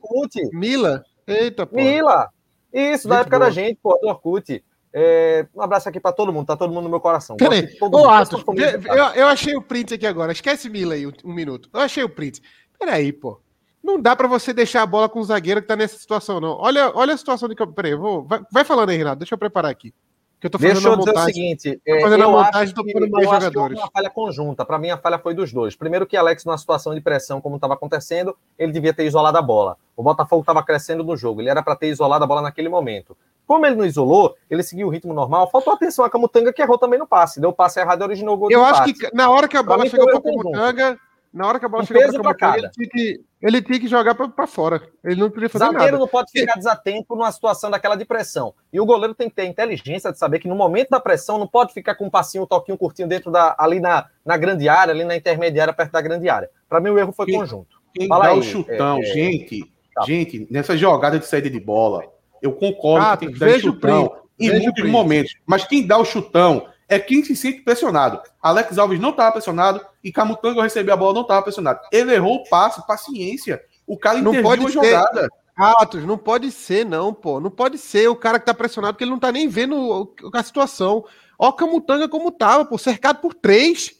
Mila? 0.54 1.04
Eita, 1.28 1.66
pô. 1.66 1.76
Mila! 1.76 2.30
Isso, 2.74 3.08
da 3.08 3.16
Gente 3.16 3.22
época 3.22 3.38
boa. 3.40 3.50
da 3.50 3.52
gente, 3.54 3.80
pô, 3.82 3.98
do 4.02 4.08
Orkut. 4.08 4.64
É, 4.92 5.46
um 5.56 5.62
abraço 5.62 5.88
aqui 5.88 6.00
pra 6.00 6.12
todo 6.12 6.34
mundo, 6.34 6.48
tá 6.48 6.58
todo 6.58 6.74
mundo 6.74 6.86
no 6.86 6.90
meu 6.90 7.00
coração. 7.00 7.38
Peraí, 7.38 7.68
ô 7.80 8.10
Atos, 8.10 8.44
a 8.44 8.96
eu, 8.96 9.06
eu 9.22 9.28
achei 9.28 9.56
o 9.56 9.62
print 9.62 9.94
aqui 9.94 10.08
agora. 10.08 10.32
Esquece 10.32 10.70
Mila 10.70 10.96
aí 10.96 11.06
um, 11.06 11.12
um 11.24 11.34
minuto. 11.34 11.70
Eu 11.72 11.82
achei 11.82 12.04
o 12.04 12.10
print. 12.10 12.42
Peraí, 12.78 13.14
pô. 13.14 13.40
Não 13.84 14.02
dá 14.02 14.16
pra 14.16 14.28
você 14.28 14.52
deixar 14.52 14.82
a 14.82 14.86
bola 14.86 15.08
com 15.08 15.20
o 15.20 15.24
zagueiro 15.24 15.62
que 15.62 15.68
tá 15.68 15.76
nessa 15.76 15.98
situação, 15.98 16.40
não. 16.42 16.58
Olha, 16.58 16.92
olha 16.96 17.14
a 17.14 17.18
situação 17.18 17.48
de 17.48 17.56
campo. 17.56 17.74
Peraí, 17.74 17.96
vou. 17.96 18.24
Vai, 18.24 18.42
vai 18.52 18.64
falando 18.64 18.90
aí, 18.90 18.98
Renato. 18.98 19.20
Deixa 19.20 19.36
eu 19.36 19.38
preparar 19.38 19.72
aqui. 19.72 19.94
Que 20.40 20.48
eu 20.48 20.52
tô 20.52 20.58
fazendo 20.58 20.76
Deixa 20.76 20.88
eu 20.88 20.94
a 20.94 20.96
dizer 20.96 21.10
o 21.10 21.14
montagem. 21.14 21.34
seguinte: 21.34 21.82
Tô 21.86 21.96
é, 21.96 22.02
fazendo 22.02 22.22
a 22.22 22.26
eu 22.26 22.32
montagem, 22.32 22.62
acho 22.62 22.74
tô 22.74 22.86
pondo 22.86 23.10
mais 23.10 23.28
que 23.28 23.34
jogadores. 23.34 23.78
uma 23.78 23.92
falha 23.92 24.10
conjunta. 24.10 24.66
Para 24.66 24.80
mim, 24.80 24.90
a 24.90 24.98
falha 24.98 25.20
foi 25.20 25.34
dos 25.34 25.52
dois. 25.52 25.76
Primeiro, 25.76 26.06
que 26.08 26.16
Alex, 26.16 26.46
numa 26.46 26.58
situação 26.58 26.96
de 26.96 27.02
pressão, 27.02 27.42
como 27.42 27.56
estava 27.56 27.74
acontecendo, 27.74 28.36
ele 28.58 28.72
devia 28.72 28.94
ter 28.94 29.06
isolado 29.06 29.38
a 29.38 29.42
bola. 29.42 29.78
O 29.98 30.04
Botafogo 30.04 30.42
estava 30.42 30.64
crescendo 30.64 31.04
no 31.04 31.18
jogo, 31.18 31.42
ele 31.42 31.50
era 31.50 31.62
para 31.62 31.76
ter 31.76 31.88
isolado 31.88 32.24
a 32.24 32.28
bola 32.28 32.42
naquele 32.42 32.70
momento. 32.70 33.18
Como 33.50 33.66
ele 33.66 33.74
não 33.76 33.84
isolou, 33.84 34.36
ele 34.48 34.62
seguiu 34.62 34.86
o 34.86 34.92
ritmo 34.92 35.12
normal. 35.12 35.50
Faltou 35.50 35.74
atenção 35.74 36.06
a 36.06 36.10
Camutanga, 36.10 36.54
que 36.54 36.62
errou 36.62 36.78
também 36.78 37.00
no 37.00 37.08
passe. 37.08 37.42
Deu 37.42 37.50
o 37.50 37.54
passe 37.54 37.80
errado 37.80 38.02
e 38.02 38.04
originou 38.04 38.36
o 38.36 38.38
gol 38.38 38.52
Eu 38.52 38.64
acho 38.64 38.84
empate. 38.84 38.94
que 39.10 39.16
na 39.16 39.28
hora 39.32 39.48
que 39.48 39.58
a 39.58 39.64
bola 39.64 39.90
chegou 39.90 40.06
conjunto. 40.22 40.52
Camutanga, 40.52 41.00
na 41.34 41.48
hora 41.48 41.60
que 41.60 41.66
a 41.66 41.68
bola 41.68 41.82
Um 41.82 41.86
chegou 41.88 42.22
pra 42.22 42.36
Camutanga, 42.36 42.58
ele 42.60 42.70
tinha, 42.70 42.88
que, 42.90 43.22
ele 43.42 43.62
tinha 43.64 43.80
que 43.80 43.88
jogar 43.88 44.14
pra, 44.14 44.28
pra 44.30 44.46
fora. 44.46 44.84
Ele 45.04 45.20
não 45.20 45.32
podia 45.32 45.50
fazer 45.50 45.66
Zagueiro 45.66 45.84
nada. 45.86 45.98
não 45.98 46.08
pode 46.08 46.32
ficar 46.32 46.54
desatento 46.58 47.16
numa 47.16 47.32
situação 47.32 47.72
daquela 47.72 47.96
de 47.96 48.06
pressão. 48.06 48.54
E 48.72 48.80
o 48.80 48.86
goleiro 48.86 49.16
tem 49.16 49.28
que 49.28 49.36
ter 49.36 49.46
inteligência 49.46 50.12
de 50.12 50.20
saber 50.20 50.38
que 50.38 50.48
no 50.48 50.54
momento 50.56 50.90
da 50.92 51.00
pressão 51.00 51.40
não 51.40 51.48
pode 51.48 51.74
ficar 51.74 51.96
com 51.96 52.06
um 52.06 52.10
passinho, 52.12 52.44
um 52.44 52.48
toquinho 52.48 52.78
curtinho 52.78 53.08
dentro 53.08 53.32
da 53.32 53.56
ali 53.58 53.80
na, 53.80 54.06
na 54.24 54.38
grande 54.38 54.70
área, 54.70 54.94
ali 54.94 55.04
na 55.04 55.16
intermediária, 55.16 55.74
perto 55.74 55.92
da 55.92 56.02
grande 56.02 56.30
área. 56.30 56.52
Para 56.70 56.80
mim 56.80 56.92
o 56.92 57.00
erro 57.00 57.12
foi 57.12 57.26
Quem- 57.26 57.40
conjunto. 57.40 57.80
Quem 57.96 58.08
Fala 58.08 58.26
dá 58.26 58.30
aí, 58.34 58.40
o 58.40 58.44
chutão, 58.44 58.98
é, 58.98 59.02
é, 59.02 59.04
gente, 59.06 59.74
tá. 59.96 60.04
gente, 60.04 60.48
nessa 60.52 60.78
jogada 60.78 61.18
de 61.18 61.26
saída 61.26 61.50
de 61.50 61.60
bola, 61.60 62.04
eu 62.42 62.52
concordo 62.54 63.06
Ah, 63.06 63.18
que 63.18 63.26
tem 63.26 63.34
que 63.34 63.40
dar 63.40 63.60
chutão 63.60 64.16
em 64.40 64.60
muitos 64.60 64.90
momentos. 64.90 65.36
Mas 65.46 65.66
quem 65.66 65.86
dá 65.86 65.98
o 65.98 66.06
chutão 66.06 66.68
é 66.88 66.98
quem 66.98 67.24
se 67.24 67.36
sente 67.36 67.62
pressionado. 67.62 68.20
Alex 68.42 68.78
Alves 68.78 69.00
não 69.00 69.10
estava 69.12 69.32
pressionado 69.34 69.82
e 70.04 70.12
Camutanga 70.12 70.58
ao 70.60 70.64
receber 70.64 70.92
a 70.92 70.98
bola 70.98 71.14
não 71.14 71.22
estava 71.22 71.42
pressionado. 71.42 71.80
Ele 71.92 72.14
errou 72.14 72.38
o 72.38 72.50
passe, 72.50 72.86
paciência. 72.88 73.62
O 73.86 73.98
cara 73.98 74.22
Não 74.22 74.42
pode 74.42 74.64
a 74.66 74.68
ser. 74.68 74.74
jogada. 74.74 75.30
Atos, 75.56 76.06
não 76.06 76.18
pode 76.18 76.52
ser, 76.52 76.86
não, 76.86 77.14
pô. 77.14 77.40
Não 77.40 77.52
pode 77.52 77.78
ser 77.78 78.08
o 78.08 78.16
cara 78.16 78.40
que 78.40 78.46
tá 78.46 78.54
pressionado, 78.54 78.94
porque 78.94 79.04
ele 79.04 79.12
não 79.12 79.20
tá 79.20 79.30
nem 79.32 79.48
vendo 79.48 80.14
a 80.34 80.42
situação. 80.42 81.04
Ó, 81.38 81.50
o 81.50 81.54
Camutanga 81.54 82.08
como 82.08 82.32
tava, 82.32 82.64
pô, 82.64 82.78
cercado 82.78 83.20
por 83.20 83.34
três. 83.34 83.92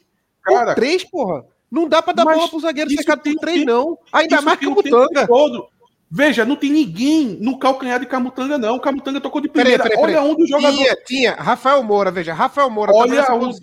Cara, 0.42 0.68
por 0.68 0.76
três, 0.76 1.04
porra. 1.04 1.44
Não 1.70 1.88
dá 1.88 2.02
pra 2.02 2.14
dar 2.14 2.24
bola 2.24 2.48
pro 2.48 2.60
zagueiro 2.62 2.90
cercado 2.92 3.22
por 3.22 3.36
três, 3.36 3.60
tempo- 3.60 3.72
não. 3.72 3.98
Ainda 4.12 4.42
mais 4.42 4.58
Camutanga. 4.60 5.28
todo. 5.28 5.68
Veja, 6.12 6.44
não 6.44 6.56
tem 6.56 6.72
ninguém 6.72 7.38
no 7.40 7.60
calcanhar 7.60 8.00
de 8.00 8.06
Camutanga, 8.08 8.58
não. 8.58 8.76
O 8.76 8.80
Camutanga 8.80 9.22
tocou 9.22 9.40
de 9.42 9.48
Peraí, 9.48 9.74
primeira. 9.78 9.84
peraí, 9.84 10.16
Olha 10.18 10.24
onde 10.24 10.44
o 10.44 10.48
jogador. 10.48 10.76
Tinha, 10.78 10.96
tinha. 11.06 11.34
Rafael 11.36 11.84
Moura, 11.84 12.10
veja. 12.10 12.34
Rafael 12.34 12.70
Moura 12.70 12.92
Olha 12.94 13.32
onde-. 13.34 13.60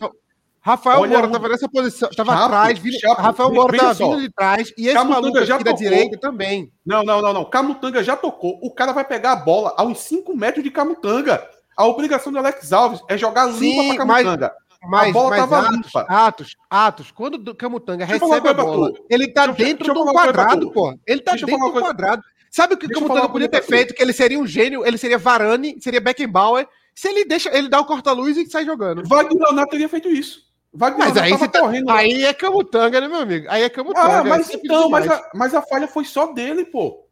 Rafael 0.61 1.01
Olha 1.01 1.11
Moura 1.11 1.25
onde- 1.27 1.33
tava 1.33 1.49
nessa 1.49 1.69
posição. 1.69 2.09
Tava 2.17 2.33
Chapo, 2.33 2.45
atrás. 2.45 2.79
Vindo... 2.79 3.01
Chapo, 3.01 3.21
Rafael 3.23 3.53
Moura 3.53 3.73
veja 3.73 3.83
tava 3.85 3.95
só. 3.95 4.11
vindo 4.11 4.21
de 4.21 4.31
trás. 4.33 4.73
E 4.79 4.87
esse 4.87 4.95
Camutanga 4.95 5.21
maluco 5.23 5.45
já 5.45 5.55
aqui 5.57 5.65
da 5.65 5.71
tocou. 5.73 5.85
direita 5.89 6.19
também. 6.19 6.73
Não, 6.85 7.03
não, 7.03 7.21
não, 7.21 7.33
não. 7.33 7.45
Camutanga 7.45 8.03
já 8.05 8.15
tocou. 8.17 8.59
O 8.63 8.71
cara 8.73 8.93
vai 8.93 9.05
pegar 9.05 9.33
a 9.33 9.37
bola 9.37 9.75
a 9.77 9.83
uns 9.85 9.99
5 10.01 10.37
metros 10.37 10.63
de 10.63 10.71
Camutanga. 10.71 11.45
A 11.77 11.85
obrigação 11.87 12.33
do 12.33 12.39
Alex 12.39 12.73
Alves 12.73 13.01
é 13.09 13.19
jogar 13.19 13.47
limpa 13.47 13.59
Sim, 13.59 13.89
mas- 14.07 14.23
Camutanga. 14.25 14.53
Mas, 14.89 15.09
A 15.09 15.13
bola 15.13 15.31
mas 15.31 15.39
tava 15.41 15.59
Atos, 15.59 15.75
limpa. 15.77 16.01
Atos, 16.09 16.57
Atos, 16.71 17.11
quando 17.11 17.49
o 17.51 17.55
Camutanga 17.57 18.07
Deixa 18.07 18.25
recebe 18.25 18.49
a 18.49 18.55
bola, 18.55 18.93
ele 19.11 19.27
tá 19.33 19.47
dentro 19.47 19.85
deixa 19.93 20.05
pra 20.05 20.13
quadrado, 20.13 20.71
pô. 20.71 20.95
Ele 21.05 21.21
tá 21.21 21.33
dentro 21.33 21.57
do 21.59 21.73
quadrado. 21.73 22.23
Sabe 22.57 22.73
o 22.73 22.79
que 22.79 22.87
o 22.87 22.89
Camutanga 22.89 23.09
falar 23.09 23.27
uma 23.27 23.33
podia 23.33 23.51
ter 23.51 23.63
feito? 23.63 23.93
Que 23.93 24.03
ele 24.03 24.15
seria 24.15 24.39
um 24.39 24.47
gênio, 24.47 24.83
ele 24.87 24.97
seria 24.97 25.19
Varane, 25.19 25.77
seria 25.79 26.01
Beckenbauer. 26.01 26.67
Se 26.95 27.07
ele 27.07 27.27
deixa, 27.27 27.55
ele 27.55 27.69
dá 27.69 27.79
o 27.79 27.85
corta-luz 27.85 28.35
e 28.35 28.47
sai 28.47 28.65
jogando. 28.65 29.07
Wagner 29.07 29.39
Leonardo 29.39 29.71
teria 29.71 29.91
feito 29.91 30.09
isso. 30.09 30.41
Wagner 30.73 31.07
Mas 31.07 31.19
aí, 31.19 31.31
você 31.33 31.49
tá- 31.49 31.61
correndo. 31.61 31.91
aí 31.91 32.25
é 32.25 32.33
Camutanga, 32.33 32.99
né, 32.99 33.09
meu 33.09 33.21
amigo? 33.21 33.47
Aí 33.51 33.63
é 33.63 33.69
Camutanga. 33.69 34.21
Ah, 34.21 34.25
mas 34.25 34.49
é 34.49 34.55
então, 34.55 34.89
mas 34.89 35.07
a, 35.07 35.31
mas 35.35 35.55
a 35.55 35.61
falha 35.61 35.87
foi 35.87 36.07
só 36.07 36.33
dele, 36.33 36.65
pô. 36.65 37.05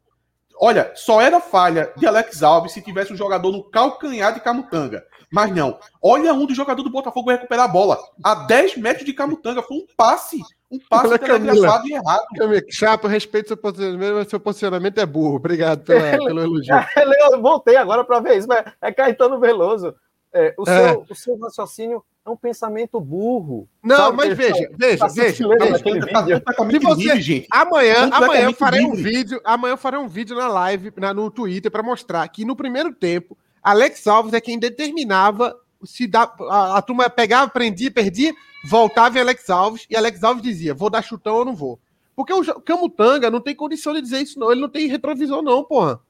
Olha, 0.59 0.91
só 0.95 1.21
era 1.21 1.39
falha 1.41 1.93
de 1.95 2.07
Alex 2.07 2.43
Alves 2.43 2.73
se 2.73 2.81
tivesse 2.81 3.13
um 3.13 3.17
jogador 3.17 3.53
no 3.53 3.65
calcanhar 3.65 4.33
de 4.33 4.41
Camutanga. 4.41 5.05
Mas 5.35 5.51
não. 5.55 5.79
Olha 6.01 6.33
onde 6.33 6.53
o 6.53 6.57
jogador 6.57 6.83
do 6.83 6.91
Botafogo 6.91 7.31
recuperar 7.31 7.65
a 7.65 7.69
bola. 7.69 7.99
A 8.23 8.35
10 8.37 8.77
metros 8.77 9.05
de 9.05 9.13
Camutanga. 9.13 9.61
Foi 9.63 9.79
um 9.79 9.87
passe. 9.97 10.41
Um 10.71 10.79
passe 10.89 11.09
Olha, 11.09 11.19
telegrafado 11.19 11.89
e 11.89 11.93
errado. 11.93 12.25
Camila, 12.39 12.63
Chato, 12.71 13.07
respeito 13.09 13.49
seu 13.49 13.57
posicionamento, 13.57 14.15
mas 14.15 14.29
seu 14.29 14.39
posicionamento 14.39 14.99
é 14.99 15.07
burro. 15.07 15.35
Obrigado 15.37 15.83
pela, 15.85 16.01
pelo 16.19 16.41
elogio. 16.41 16.75
Eu 17.33 17.43
voltei 17.43 17.75
agora 17.77 18.05
para 18.05 18.21
ver 18.21 18.39
isso, 18.39 18.47
mas 18.47 18.65
é 18.81 18.93
Caetano 18.93 19.41
Veloso. 19.41 19.93
É, 20.33 20.55
o, 20.59 20.69
É. 20.69 20.89
Seu, 20.91 21.07
o 21.11 21.15
seu 21.15 21.39
raciocínio 21.39 22.05
é 22.27 22.31
um 22.31 22.37
pensamento 22.37 23.01
burro. 23.01 23.69
Não, 23.83 23.97
Sabe 23.97 24.17
mas 24.17 24.27
ele 24.27 24.35
veja, 24.35 24.55
tá- 24.69 24.77
veja, 24.79 24.99
tá 24.99 25.07
veja, 25.09 25.49
veja. 25.49 26.41
Tá 26.41 26.53
Se 26.71 26.79
você- 26.79 27.03
livre, 27.03 27.21
gente. 27.23 27.47
Amanhã, 27.51 28.09
amanhã 28.13 28.45
eu 28.45 28.53
farei 28.53 28.85
um 28.85 28.95
vídeo, 28.95 29.41
amanhã 29.45 29.73
eu 29.75 29.77
farei 29.79 29.99
um 30.01 30.09
vídeo 30.09 30.37
na 30.37 30.49
live, 30.49 30.93
na- 30.97 31.13
no 31.15 31.31
Twitter, 31.31 31.71
para 31.71 31.83
mostrar 31.83 32.27
que 32.29 32.45
no 32.45 32.57
primeiro 32.57 32.93
tempo, 32.93 33.37
Alex 33.65 34.07
Alves 34.07 34.35
é 34.35 34.41
quem 34.41 34.59
determinava 34.59 35.59
se 35.85 36.07
dá, 36.07 36.31
a, 36.51 36.79
a 36.79 36.83
turma 36.83 37.09
pegava, 37.11 37.51
prendia, 37.51 37.91
perdia, 37.91 38.33
voltava 38.69 39.19
em 39.19 39.21
Alex 39.21 39.51
Alves, 39.51 39.87
e 39.91 39.97
Alex 39.97 40.23
Alves 40.23 40.43
dizia, 40.43 40.73
vou 40.75 40.89
dar 40.89 41.03
chutão 41.03 41.37
ou 41.37 41.45
não 41.45 41.55
vou. 41.55 41.79
Porque 42.17 42.33
o 42.33 42.45
Camutanga 42.61 43.31
não 43.31 43.41
tem 43.41 43.55
condição 43.57 43.93
de 43.93 44.01
dizer 44.01 44.21
isso, 44.23 44.39
não. 44.39 44.53
Ele 44.53 44.61
não 44.61 44.69
tem 44.69 44.87
retrovisor, 44.87 45.43
não, 45.43 45.65
porra. 45.65 46.01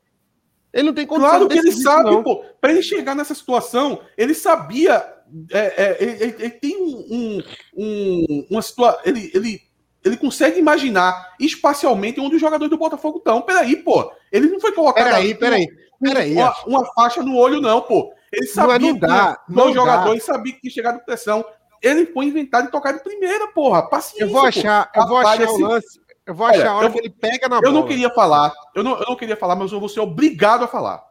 Ele 0.72 0.88
não 0.88 0.92
tem 0.92 1.07
condição 1.07 1.30
Claro 1.30 1.48
que 1.48 1.57
ele 1.59 1.72
sabe, 1.72 2.11
não. 2.11 2.22
pô. 2.22 2.44
Pra 2.61 2.70
ele 2.72 2.82
chegar 2.82 3.14
nessa 3.14 3.34
situação, 3.34 4.00
ele 4.18 4.34
sabia. 4.34 5.12
é, 5.50 5.59
é, 5.82 5.96
ele, 6.02 6.22
ele- 6.38 6.50
tem 6.50 6.76
um- 6.76 7.42
um- 7.74 8.46
uma 8.50 8.61
situação. 8.62 9.00
Ele, 9.05 9.30
ele, 9.32 9.62
ele 10.05 10.16
consegue 10.16 10.59
imaginar 10.59 11.34
espacialmente 11.40 12.20
onde 12.20 12.34
os 12.36 12.40
jogadores 12.40 12.70
do 12.70 12.76
Botafogo 12.78 13.18
estão. 13.18 13.40
Peraí, 13.42 13.76
pô. 13.76 14.12
Ele 14.30 14.48
não 14.48 14.61
foi 14.61 14.72
colocado. 14.72 15.05
Peraí, 15.05 15.24
ali 15.24 15.34
peraí, 15.34 15.68
peraí. 16.00 16.34
Uma, 16.34 16.55
uma 16.66 16.86
faixa 16.94 17.22
no 17.22 17.36
olho, 17.36 17.61
não, 17.61 17.80
pô. 17.80 18.12
Ele 18.32 18.46
Não 18.46 18.50
é- 18.50 18.55
sabia 18.55 18.78
não 18.88 18.94
que 18.94 19.00
dá, 19.00 19.09
tinha 19.09 19.38
não 19.48 19.72
jogadores, 19.72 20.24
sabia 20.24 20.52
que 20.52 20.68
chegado 20.70 20.98
com 20.98 21.05
pressão. 21.05 21.44
Ele 21.82 22.07
foi 22.07 22.26
inventado 22.26 22.68
e 22.68 22.70
tocar 22.70 22.92
de 22.92 23.00
primeira, 23.02 23.46
porra. 23.48 23.82
Paciência. 23.88 24.24
Eu 24.24 24.28
vou 24.30 24.40
pô. 24.42 24.46
achar, 24.48 24.90
eu 24.94 25.07
vou 25.07 25.16
achar 25.18 25.48
o 25.48 25.59
lance. 25.61 26.00
Eu 26.26 26.34
vou 26.34 26.46
achar 26.46 26.61
Olha, 26.61 26.70
a 26.70 26.74
hora 26.76 26.86
eu- 26.86 26.92
que 26.92 26.98
ele 26.98 27.11
pega 27.11 27.48
na 27.48 27.57
Eu 27.57 27.61
bola. 27.62 27.74
não 27.74 27.86
queria 27.86 28.09
falar, 28.11 28.52
eu 28.74 28.82
não, 28.82 28.98
eu 28.98 29.05
não 29.09 29.16
queria 29.16 29.36
falar, 29.36 29.55
mas 29.57 29.70
eu 29.72 29.78
vou 29.78 29.88
ser 29.90 30.00
obrigado 30.00 30.64
a 30.64 30.68
falar. 30.68 31.02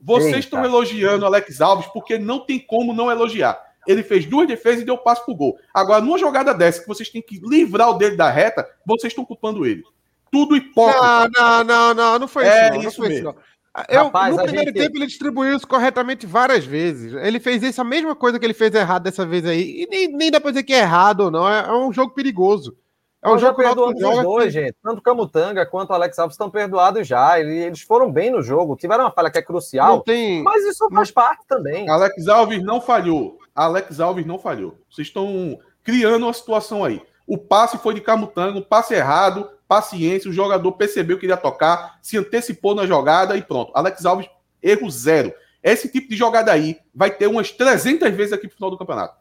Vocês 0.00 0.26
Eita. 0.28 0.38
estão 0.40 0.64
elogiando 0.64 1.24
Alex 1.26 1.60
Alves 1.60 1.86
porque 1.92 2.18
não 2.18 2.40
tem 2.40 2.58
como 2.58 2.92
não 2.92 3.10
elogiar. 3.10 3.60
Ele 3.86 4.02
fez 4.02 4.26
duas 4.26 4.46
defesas 4.46 4.82
e 4.82 4.84
deu 4.84 4.98
passo 4.98 5.24
pro 5.24 5.34
gol. 5.34 5.56
Agora, 5.74 6.00
numa 6.02 6.18
jogada 6.18 6.52
dessa 6.54 6.80
que 6.82 6.88
vocês 6.88 7.08
têm 7.08 7.22
que 7.22 7.38
livrar 7.42 7.90
o 7.90 7.94
dele 7.94 8.16
da 8.16 8.30
reta, 8.30 8.68
vocês 8.86 9.10
estão 9.12 9.24
culpando 9.24 9.64
ele. 9.66 9.82
Tudo 10.30 10.54
hipócrita. 10.56 11.00
Não, 11.02 11.28
não, 11.28 11.64
não, 11.64 11.94
não, 11.94 12.18
não 12.20 12.28
foi 12.28 12.44
É 12.46 12.48
isso. 12.48 12.68
Não, 12.74 12.82
não 12.82 12.88
isso 12.88 12.96
foi 12.98 13.08
mesmo. 13.08 13.30
isso. 13.30 13.36
Não. 13.36 13.84
Eu, 13.88 14.04
Rapaz, 14.04 14.36
no 14.36 14.42
primeiro 14.42 14.70
gente- 14.70 14.80
tempo 14.82 14.96
ele 14.96 15.06
distribuiu 15.06 15.56
isso 15.56 15.66
corretamente 15.66 16.26
várias 16.26 16.64
vezes. 16.64 17.14
Ele 17.14 17.38
fez 17.38 17.62
essa 17.62 17.84
mesma 17.84 18.14
coisa 18.16 18.38
que 18.38 18.44
ele 18.44 18.52
fez 18.52 18.74
errado 18.74 19.04
dessa 19.04 19.24
vez 19.24 19.46
aí. 19.46 19.82
E 19.82 19.86
nem, 19.88 20.08
nem 20.08 20.30
dá 20.30 20.40
pra 20.40 20.50
dizer 20.50 20.64
que 20.64 20.72
é 20.72 20.80
errado 20.80 21.20
ou 21.20 21.30
não. 21.30 21.48
É, 21.48 21.66
é 21.68 21.72
um 21.72 21.92
jogo 21.92 22.12
perigoso. 22.12 22.76
É 23.22 23.28
um 23.28 23.38
já 23.38 23.48
jogo 23.48 23.60
o 23.60 23.64
Náutico 23.64 23.84
perdoamos 23.86 23.94
os 23.94 24.00
joga 24.16 24.22
dois, 24.22 24.44
que- 24.46 24.50
gente. 24.60 24.74
Tanto 24.82 24.98
o 24.98 25.02
Camutanga 25.02 25.66
quanto 25.66 25.90
o 25.90 25.92
Alex 25.92 26.18
Alves 26.18 26.34
estão 26.34 26.50
perdoados 26.50 27.06
já. 27.06 27.38
Ele- 27.38 27.58
Eles 27.58 27.80
foram 27.82 28.10
bem 28.10 28.30
no 28.30 28.42
jogo. 28.42 28.76
Tiveram 28.76 29.04
uma 29.04 29.10
falha 29.12 29.30
que 29.30 29.38
é 29.38 29.42
crucial, 29.42 30.00
tem. 30.00 30.42
mas 30.42 30.64
isso 30.64 30.88
faz 30.92 31.10
parte 31.10 31.44
também. 31.46 31.88
Alex 31.88 32.26
Alves 32.28 32.62
não 32.62 32.80
falhou. 32.80 33.38
Alex 33.54 34.00
Alves 34.00 34.26
não 34.26 34.38
falhou. 34.38 34.78
Vocês 34.90 35.08
estão 35.08 35.58
criando 35.82 36.24
uma 36.26 36.32
situação 36.32 36.84
aí. 36.84 37.02
O 37.26 37.38
passe 37.38 37.78
foi 37.78 37.94
de 37.94 38.00
Camutanga, 38.00 38.60
passe 38.60 38.94
errado, 38.94 39.48
paciência, 39.68 40.28
o 40.28 40.32
jogador 40.32 40.72
percebeu 40.72 41.18
que 41.18 41.26
iria 41.26 41.36
tocar, 41.36 41.98
se 42.02 42.18
antecipou 42.18 42.74
na 42.74 42.86
jogada 42.86 43.36
e 43.36 43.42
pronto. 43.42 43.70
Alex 43.74 44.04
Alves, 44.04 44.28
erro 44.62 44.90
zero. 44.90 45.32
Esse 45.62 45.88
tipo 45.90 46.08
de 46.08 46.16
jogada 46.16 46.50
aí 46.50 46.78
vai 46.94 47.10
ter 47.10 47.26
umas 47.26 47.52
300 47.52 48.10
vezes 48.14 48.32
aqui 48.32 48.48
pro 48.48 48.56
final 48.56 48.70
do 48.70 48.78
campeonato. 48.78 49.14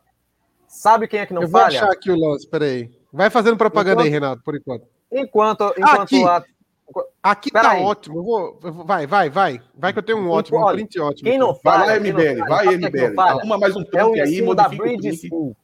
Sabe 0.67 1.07
quem 1.07 1.19
é 1.19 1.25
que 1.25 1.33
não 1.33 1.41
Eu 1.43 1.47
vou 1.47 1.61
falha? 1.61 1.79
achar 1.81 1.91
aqui 1.91 2.09
o 2.11 2.17
lance, 2.17 2.47
peraí. 2.47 2.89
Vai 3.11 3.29
fazendo 3.29 3.57
propaganda 3.57 4.03
aí, 4.03 4.09
Renato, 4.09 4.41
por 4.43 4.55
enquanto. 4.55 4.85
Enquanto, 5.11 5.73
enquanto 5.77 6.01
Aqui. 6.01 6.23
a- 6.23 6.43
Aqui 7.21 7.51
tá 7.51 7.61
Peraí. 7.61 7.83
ótimo. 7.83 8.23
Vou, 8.23 8.59
vai, 8.85 9.05
vai, 9.05 9.29
vai. 9.29 9.61
Vai 9.75 9.93
que 9.93 9.99
eu 9.99 10.03
tenho 10.03 10.19
um 10.19 10.29
ótimo, 10.29 10.59
um 10.59 10.71
print 10.71 10.99
ótimo. 10.99 11.29
quem 11.29 11.37
não 11.37 11.51
aqui. 11.51 11.61
Vai 11.63 11.87
lá, 11.87 11.99
MBL, 11.99 12.47
vai, 12.47 12.67
é 12.67 12.77
MBL. 12.77 13.19
Arruma 13.19 13.57
mais 13.57 13.75
um 13.75 13.83
É 13.93 14.03
o 14.03 14.11
print 14.11 14.21
aí, 14.21 14.33
ensino 14.33 14.55
da 14.55 14.67
Bridge. 14.67 15.27
School. 15.27 15.55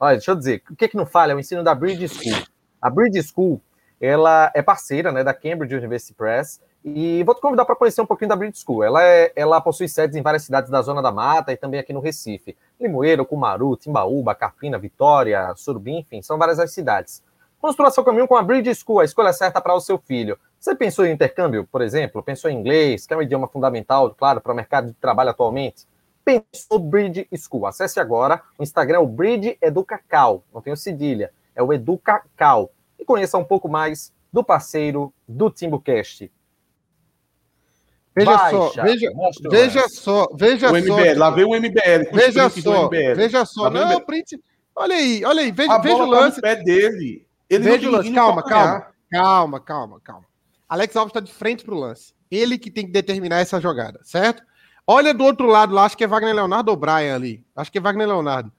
Olha, 0.00 0.16
deixa 0.16 0.30
eu 0.30 0.36
dizer, 0.36 0.62
o 0.70 0.76
que, 0.76 0.88
que 0.88 0.96
não 0.96 1.06
falha? 1.06 1.32
É 1.32 1.34
o 1.34 1.40
ensino 1.40 1.62
da 1.62 1.74
Bridge 1.74 2.08
School. 2.08 2.42
A 2.80 2.88
Bridge 2.88 3.22
School, 3.22 3.60
ela 4.00 4.50
é 4.54 4.62
parceira 4.62 5.10
né, 5.10 5.24
da 5.24 5.34
Cambridge 5.34 5.74
University 5.74 6.14
Press 6.14 6.60
e 6.84 7.22
vou 7.24 7.34
te 7.34 7.40
convidar 7.40 7.64
para 7.64 7.74
conhecer 7.74 8.00
um 8.00 8.06
pouquinho 8.06 8.28
da 8.28 8.36
Bridge 8.36 8.58
School. 8.58 8.84
Ela, 8.84 9.02
é, 9.02 9.32
ela 9.34 9.60
possui 9.60 9.88
sedes 9.88 10.16
em 10.16 10.22
várias 10.22 10.44
cidades 10.44 10.70
da 10.70 10.80
Zona 10.82 11.02
da 11.02 11.10
Mata 11.10 11.52
e 11.52 11.56
também 11.56 11.80
aqui 11.80 11.92
no 11.92 12.00
Recife. 12.00 12.56
Limoeiro, 12.80 13.26
Cumaru, 13.26 13.76
Timbaúba, 13.76 14.34
Carpina, 14.34 14.78
Vitória, 14.78 15.52
Surubim, 15.56 15.98
enfim, 15.98 16.22
são 16.22 16.38
várias 16.38 16.58
as 16.60 16.72
cidades. 16.72 17.22
Construa 17.60 17.90
seu 17.90 18.04
caminho 18.04 18.28
com 18.28 18.36
a 18.36 18.42
Bridge 18.42 18.72
School, 18.76 19.00
a 19.00 19.04
escolha 19.04 19.32
certa 19.32 19.60
para 19.60 19.74
o 19.74 19.80
seu 19.80 19.98
filho. 19.98 20.38
Você 20.60 20.74
pensou 20.74 21.06
em 21.06 21.12
intercâmbio, 21.12 21.66
por 21.70 21.80
exemplo? 21.82 22.22
Pensou 22.22 22.50
em 22.50 22.58
inglês, 22.58 23.06
que 23.06 23.14
é 23.14 23.16
um 23.16 23.22
idioma 23.22 23.46
fundamental, 23.46 24.12
claro, 24.14 24.40
para 24.40 24.52
o 24.52 24.56
mercado 24.56 24.88
de 24.88 24.94
trabalho 24.94 25.30
atualmente? 25.30 25.86
Pensou 26.24 26.78
Bridge 26.78 27.26
School. 27.36 27.66
Acesse 27.66 28.00
agora 28.00 28.42
o 28.58 28.62
Instagram, 28.62 29.00
o 29.00 29.06
Bridge 29.06 29.56
Educacal. 29.62 30.42
Não 30.52 30.60
tem 30.60 30.72
o 30.72 30.76
cedilha, 30.76 31.32
é 31.54 31.62
o 31.62 31.72
Educacal. 31.72 32.70
E 32.98 33.04
conheça 33.04 33.38
um 33.38 33.44
pouco 33.44 33.68
mais 33.68 34.12
do 34.32 34.42
parceiro 34.42 35.12
do 35.26 35.48
TimbuCast. 35.50 36.30
Veja 38.14 38.30
Baixa, 38.36 38.50
só, 38.50 38.82
veja, 38.82 39.10
veja 39.48 39.80
lance. 39.82 39.94
só, 39.96 40.28
veja 40.34 40.66
O 40.72 40.82
só. 40.82 40.96
MBL, 40.98 41.18
lá 41.18 41.30
veio 41.30 41.48
o 41.48 41.54
MBL. 41.54 42.10
Veja 42.12 42.50
só, 42.50 42.86
MBL. 42.86 43.14
veja 43.14 43.44
só. 43.44 43.64
Tá 43.64 43.70
Não, 43.70 43.88
MBL? 43.92 44.04
print. 44.06 44.40
Olha 44.74 44.96
aí, 44.96 45.24
olha 45.24 45.40
aí, 45.42 45.52
veja, 45.52 45.72
A 45.72 45.78
veja 45.78 45.94
o 45.94 45.98
bola 45.98 46.16
tá 46.16 46.22
lance. 46.24 46.36
no 46.38 46.42
pé 46.42 46.56
dele. 46.56 47.26
Ele 47.48 47.64
Veja 47.64 47.88
o 47.88 47.92
lance. 47.92 48.12
Calma, 48.12 48.42
calma, 48.42 48.86
calma, 49.10 49.60
calma, 49.60 50.00
calma. 50.02 50.24
Alex 50.68 50.94
Alves 50.96 51.10
está 51.10 51.20
de 51.20 51.32
frente 51.32 51.64
pro 51.64 51.76
lance. 51.76 52.12
Ele 52.30 52.58
que 52.58 52.70
tem 52.70 52.84
que 52.86 52.92
determinar 52.92 53.38
essa 53.40 53.60
jogada, 53.60 54.00
certo? 54.02 54.42
Olha 54.86 55.12
do 55.14 55.24
outro 55.24 55.46
lado 55.46 55.74
lá, 55.74 55.84
acho 55.84 55.96
que 55.96 56.04
é 56.04 56.06
Wagner 56.06 56.34
Leonardo 56.34 56.70
ou 56.70 56.76
Brian 56.76 57.14
ali. 57.14 57.44
Acho 57.56 57.70
que 57.72 57.78
é 57.78 57.80
Wagner 57.80 58.06
Leonardo. 58.06 58.52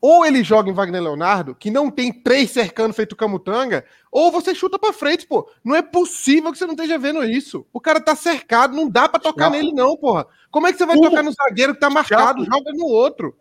Ou 0.00 0.24
ele 0.24 0.44
joga 0.44 0.70
em 0.70 0.74
Wagner 0.74 1.02
Leonardo, 1.02 1.54
que 1.56 1.70
não 1.72 1.90
tem 1.90 2.12
três 2.12 2.52
cercando 2.52 2.94
feito 2.94 3.16
Camutanga, 3.16 3.84
ou 4.12 4.30
você 4.30 4.54
chuta 4.54 4.78
pra 4.78 4.92
frente, 4.92 5.26
pô. 5.26 5.50
Não 5.64 5.74
é 5.74 5.82
possível 5.82 6.52
que 6.52 6.58
você 6.58 6.66
não 6.66 6.74
esteja 6.74 6.96
vendo 6.98 7.24
isso. 7.24 7.66
O 7.72 7.80
cara 7.80 8.00
tá 8.00 8.14
cercado, 8.14 8.76
não 8.76 8.88
dá 8.88 9.08
pra 9.08 9.18
tocar 9.18 9.46
Chato. 9.46 9.52
nele 9.54 9.72
não, 9.72 9.96
porra. 9.96 10.26
Como 10.52 10.66
é 10.68 10.72
que 10.72 10.78
você 10.78 10.86
vai 10.86 10.96
Como? 10.96 11.10
tocar 11.10 11.22
no 11.24 11.32
zagueiro 11.32 11.74
que 11.74 11.80
tá 11.80 11.90
marcado? 11.90 12.44
Chato. 12.44 12.56
Joga 12.56 12.72
no 12.74 12.86
outro. 12.86 13.36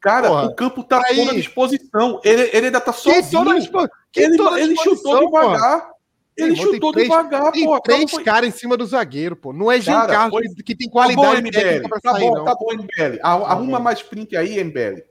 Cara, 0.00 0.28
Porra. 0.28 0.46
o 0.46 0.54
campo 0.56 0.82
tá 0.82 1.00
Aí. 1.06 1.14
todo 1.16 1.30
à 1.30 1.34
disposição. 1.34 2.20
Ele, 2.24 2.50
ele 2.52 2.66
ainda 2.66 2.80
tá 2.80 2.92
Que 2.92 2.98
sozinho. 2.98 3.44
toda 3.44 3.88
que 4.10 4.20
ele 4.20 4.36
toda 4.36 4.60
ele 4.60 4.74
disposição, 4.74 5.12
chutou 5.12 5.40
devagar. 5.40 5.91
Ele 6.36 6.52
Irmão, 6.52 6.64
tem 6.64 6.74
chutou 6.74 6.92
três- 6.92 7.08
devagar, 7.08 7.52
Tem 7.52 7.64
porra. 7.64 7.80
três 7.82 8.00
Não 8.00 8.08
foi- 8.08 8.24
caras 8.24 8.48
em 8.48 8.52
cima 8.58 8.76
do 8.76 8.86
zagueiro, 8.86 9.36
pô. 9.36 9.52
Não 9.52 9.70
é 9.70 9.80
Jean 9.80 10.00
Cara, 10.00 10.12
Carlos 10.14 10.40
foi- 10.54 10.64
que, 10.64 10.74
tem 10.74 10.86
Tá 10.88 10.90
bom, 10.90 10.92
qualidade 10.92 11.36
MBL. 11.42 11.88
pra 11.88 12.00
Tá 12.00 12.12
sair, 12.12 12.20
bom, 12.22 12.34
não. 12.36 12.44
tá 12.44 12.54
bom, 12.54 12.72
MBL. 12.72 13.18
Arru- 13.22 13.44
Arruma 13.44 13.78
mais 13.78 14.02
print 14.02 14.34
aí, 14.36 14.58
MBL. 14.58 15.02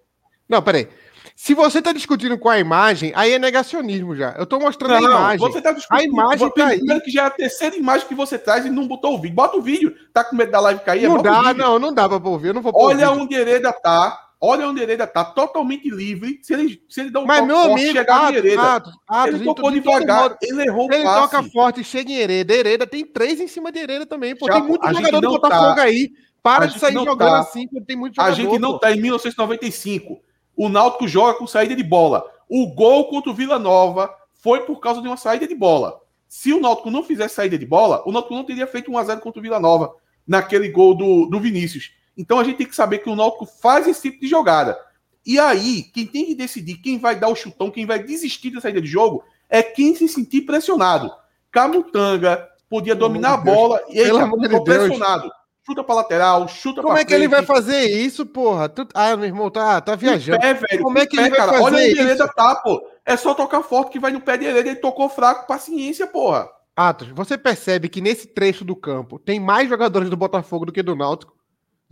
Não, 0.49 0.61
peraí. 0.61 0.87
Se 1.35 1.53
você 1.53 1.81
tá 1.81 1.91
discutindo 1.91 2.37
com 2.37 2.49
a 2.49 2.59
imagem, 2.59 3.13
aí 3.15 3.33
é 3.33 3.39
negacionismo 3.39 4.15
já. 4.15 4.35
Eu 4.37 4.45
tô 4.45 4.59
mostrando 4.59 4.95
a 4.95 5.01
Não, 5.01 5.09
imagem. 5.09 5.39
você 5.39 5.61
tá 5.61 5.71
discutindo. 5.71 5.99
A 5.99 6.03
imagem 6.03 6.49
tá 6.51 6.67
aí. 6.67 6.79
Que 7.01 7.11
já 7.11 7.23
é 7.23 7.25
a 7.25 7.29
terceira 7.31 7.75
imagem 7.75 8.07
que 8.07 8.13
você 8.15 8.37
traz 8.37 8.65
e 8.65 8.69
não 8.69 8.87
botou 8.87 9.15
o 9.15 9.19
vídeo. 9.21 9.35
Bota 9.35 9.57
o 9.57 9.61
vídeo. 9.61 9.95
Tá 10.13 10.23
com 10.23 10.35
medo 10.35 10.51
da 10.51 10.59
live 10.59 10.81
cair? 10.81 11.07
não 11.07 11.21
dá, 11.21 11.53
não, 11.53 11.79
não 11.79 11.93
dá 11.93 12.07
pra 12.07 12.17
ouvir. 12.29 12.49
Eu 12.49 12.53
não 12.55 12.61
vou 12.61 12.71
pôr 12.73 12.83
Olha 12.87 13.11
onde 13.11 13.33
Hereda 13.35 13.71
tá. 13.71 14.19
Olha 14.43 14.67
onde 14.67 14.81
Hereda 14.81 15.05
tá. 15.05 15.23
Totalmente 15.23 15.87
livre. 15.89 16.39
Se 16.41 16.53
ele, 16.53 16.81
se 16.89 17.01
ele 17.01 17.11
dá 17.11 17.19
um 17.19 17.25
Mas, 17.27 17.37
toque 17.41 17.47
meu 17.47 17.55
forte, 17.57 17.71
amigo, 17.73 17.91
chegar 17.93 18.15
Atos, 18.17 18.31
em 18.31 18.37
Hereda. 18.37 18.61
Atos, 18.75 18.93
Atos, 19.07 19.35
ele 19.35 19.45
tocou 19.45 19.71
devagar. 19.71 20.21
modo, 20.23 20.37
Ele 20.41 20.61
errou 20.63 20.87
Se 20.87 20.93
ele 20.95 21.03
o 21.03 21.05
passe. 21.05 21.31
toca 21.31 21.43
forte 21.51 21.83
chega 21.83 22.11
em 22.11 22.15
Hereda, 22.15 22.53
Hereda 22.55 22.87
tem 22.87 23.05
três 23.05 23.39
em 23.39 23.47
cima 23.47 23.71
de 23.71 23.77
Hereda 23.79 24.05
também, 24.07 24.35
pô. 24.35 24.47
Chapo, 24.47 24.59
tem 24.59 24.67
muito 24.67 24.83
a 24.85 24.93
jogador 24.93 25.21
do 25.21 25.29
Botafogo 25.29 25.75
tá- 25.75 25.83
aí. 25.83 26.09
Para 26.41 26.63
a 26.63 26.67
de 26.67 26.79
sair 26.79 26.93
jogando 26.93 27.17
tá- 27.19 27.39
assim, 27.39 27.67
tem 27.85 27.95
muito 27.95 28.19
A 28.19 28.31
jogador. 28.31 28.49
gente 28.51 28.59
não 28.59 28.71
pô. 28.73 28.79
tá 28.79 28.91
em 28.91 28.99
1995. 28.99 30.19
O 30.57 30.67
Náutico 30.69 31.07
joga 31.07 31.35
com 31.35 31.45
saída 31.45 31.75
de 31.75 31.83
bola. 31.83 32.23
O 32.49 32.65
gol 32.73 33.05
contra 33.09 33.29
o 33.31 33.33
Vila 33.35 33.59
Nova 33.59 34.11
foi 34.33 34.61
por 34.61 34.79
causa 34.79 35.01
de 35.03 35.07
uma 35.07 35.17
saída 35.17 35.47
de 35.47 35.53
bola. 35.53 35.99
Se 36.27 36.51
o 36.51 36.59
Náutico 36.59 36.89
não 36.89 37.03
fizesse 37.03 37.35
saída 37.35 37.57
de 37.59 37.65
bola, 37.65 38.01
o 38.07 38.11
Náutico 38.11 38.33
não 38.33 38.43
teria 38.43 38.65
feito 38.65 38.89
1x0 38.91 39.19
contra 39.19 39.39
o 39.39 39.43
Vila 39.43 39.59
Nova 39.59 39.93
naquele 40.27 40.69
gol 40.69 40.95
do, 40.95 41.27
do 41.27 41.39
Vinícius. 41.39 41.91
Então 42.17 42.39
a 42.39 42.43
gente 42.43 42.57
tem 42.57 42.67
que 42.67 42.75
saber 42.75 42.99
que 42.99 43.09
o 43.09 43.15
Náutico 43.15 43.45
faz 43.45 43.87
esse 43.87 44.01
tipo 44.03 44.19
de 44.21 44.27
jogada. 44.27 44.77
E 45.25 45.37
aí, 45.39 45.83
quem 45.83 46.05
tem 46.05 46.25
que 46.25 46.35
decidir 46.35 46.77
quem 46.77 46.97
vai 46.97 47.15
dar 47.15 47.27
o 47.29 47.35
chutão, 47.35 47.69
quem 47.71 47.85
vai 47.85 47.99
desistir 48.03 48.49
da 48.51 48.59
saída 48.61 48.81
de 48.81 48.87
jogo, 48.87 49.23
é 49.49 49.61
quem 49.61 49.95
se 49.95 50.07
sentir 50.07 50.41
pressionado. 50.41 51.11
Camutanga 51.51 52.47
podia 52.69 52.95
dominar 52.95 53.33
a 53.33 53.37
Deus. 53.37 53.55
bola 53.55 53.81
e 53.89 53.99
ele 53.99 54.09
Pelo 54.11 54.19
ficou 54.41 54.63
Deus. 54.63 54.63
pressionado. 54.63 55.29
Chuta 55.63 55.83
pra 55.83 55.93
lateral, 55.95 56.47
chuta 56.47 56.81
Como 56.81 56.93
pra 56.95 57.01
é 57.01 57.05
que 57.05 57.13
ele 57.13 57.27
vai 57.27 57.43
frente. 57.45 57.55
fazer 57.55 57.83
isso, 57.83 58.25
porra? 58.25 58.67
Tu- 58.67 58.87
Ah, 58.95 59.15
meu 59.15 59.27
irmão, 59.27 59.49
tá, 59.51 59.79
tá 59.79 59.95
viajando. 59.95 60.39
Pé, 60.39 60.55
velho. 60.55 60.81
Como 60.81 60.97
é 60.97 61.05
que 61.05 61.15
pé, 61.15 61.21
ele 61.23 61.29
vai 61.29 61.37
cara. 61.39 61.51
fazer 61.51 61.63
Olha 61.63 61.87
isso? 61.87 62.01
Hereda 62.01 62.27
tá, 62.29 62.55
pô. 62.55 62.81
É 63.05 63.15
só 63.15 63.35
tocar 63.35 63.61
forte 63.61 63.91
que 63.91 63.99
vai 63.99 64.11
no 64.11 64.21
pé 64.21 64.37
de 64.37 64.45
Hereda. 64.45 64.69
Ele 64.69 64.79
tocou 64.79 65.07
fraco, 65.07 65.45
paciência, 65.45 66.07
porra. 66.07 66.49
Atos, 66.75 67.09
você 67.09 67.37
percebe 67.37 67.89
que 67.89 68.01
nesse 68.01 68.25
trecho 68.27 68.65
do 68.65 68.75
campo 68.75 69.19
tem 69.19 69.39
mais 69.39 69.69
jogadores 69.69 70.09
do 70.09 70.17
Botafogo 70.17 70.65
do 70.65 70.71
que 70.71 70.81
do 70.81 70.95
Náutico? 70.95 71.35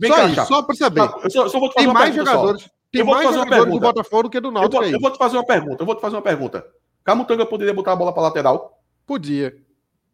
Vem 0.00 0.10
só 0.10 0.16
cá, 0.16 0.26
isso, 0.28 0.46
só 0.46 0.62
pra 0.62 0.74
saber. 0.74 1.00
Eu 1.22 1.30
só, 1.30 1.48
só 1.48 1.60
vou 1.60 1.68
te 1.68 1.74
fazer 1.74 1.84
Tem 1.84 1.86
uma 1.86 1.94
mais 1.94 2.10
pergunta 2.14 2.30
só. 2.30 2.36
jogadores, 2.38 2.70
tem 2.90 3.00
Eu 3.00 3.04
vou 3.04 3.14
mais 3.14 3.26
fazer 3.26 3.38
uma 3.38 3.44
jogadores 3.44 3.64
do 3.64 3.70
pergunta. 3.80 3.92
Botafogo 3.92 4.22
do 4.24 4.30
que 4.30 4.40
do 4.40 4.48
Eu 4.48 4.52
Náutico 4.52 4.76
vou, 4.76 4.82
aí. 4.84 4.92
eu 4.92 5.00
vou 5.00 5.10
te 5.10 5.18
fazer 5.18 5.36
uma 5.36 5.46
pergunta. 5.46 5.82
Eu 5.82 5.86
vou 5.86 5.94
te 5.94 6.00
fazer 6.00 6.16
uma 6.16 6.22
pergunta. 6.22 6.66
Camutanga 7.04 7.46
poderia 7.46 7.74
botar 7.74 7.92
a 7.92 7.96
bola 7.96 8.12
pra 8.12 8.22
lateral? 8.22 8.82
Podia. 9.06 9.54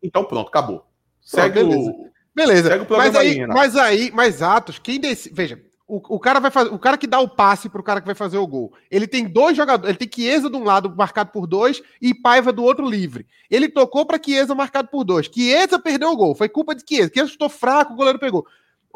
Então 0.02 0.24
pronto, 0.24 0.48
acabou. 0.48 0.84
Segue 1.20 1.62
beleza. 1.62 1.90
o. 1.90 2.10
Beleza. 2.34 2.68
Segue 2.68 2.92
o 2.92 2.96
mas 2.96 3.14
aí, 3.16 3.40
aí, 3.40 3.46
mas 3.46 3.76
aí, 3.76 4.10
mas 4.12 4.42
Atos, 4.42 4.78
quem 4.78 5.00
decide. 5.00 5.34
Veja, 5.34 5.60
o, 5.88 6.16
o 6.16 6.20
cara 6.20 6.40
vai 6.40 6.50
fazer. 6.50 6.70
O 6.72 6.78
cara 6.78 6.98
que 6.98 7.06
dá 7.06 7.18
o 7.20 7.28
passe 7.28 7.68
pro 7.68 7.82
cara 7.82 8.00
que 8.00 8.06
vai 8.06 8.14
fazer 8.14 8.38
o 8.38 8.46
gol. 8.46 8.72
Ele 8.90 9.06
tem 9.06 9.24
dois 9.26 9.56
jogadores. 9.56 9.88
Ele 9.88 9.98
tem 10.06 10.10
Chiesa 10.12 10.50
de 10.50 10.56
um 10.56 10.64
lado 10.64 10.92
marcado 10.96 11.30
por 11.30 11.46
dois 11.46 11.82
e 12.02 12.12
Paiva 12.14 12.52
do 12.52 12.62
outro 12.62 12.88
livre. 12.88 13.26
Ele 13.50 13.68
tocou 13.68 14.04
para 14.04 14.22
Chiesa 14.22 14.54
marcado 14.54 14.88
por 14.88 15.04
dois. 15.04 15.26
Chiesa 15.32 15.78
perdeu 15.78 16.10
o 16.10 16.16
gol. 16.16 16.34
Foi 16.34 16.48
culpa 16.48 16.74
de 16.74 16.82
Chiesa. 16.86 17.10
Chiesa 17.12 17.30
chutou 17.30 17.48
fraco, 17.48 17.92
o 17.92 17.96
goleiro 17.96 18.18
pegou. 18.18 18.46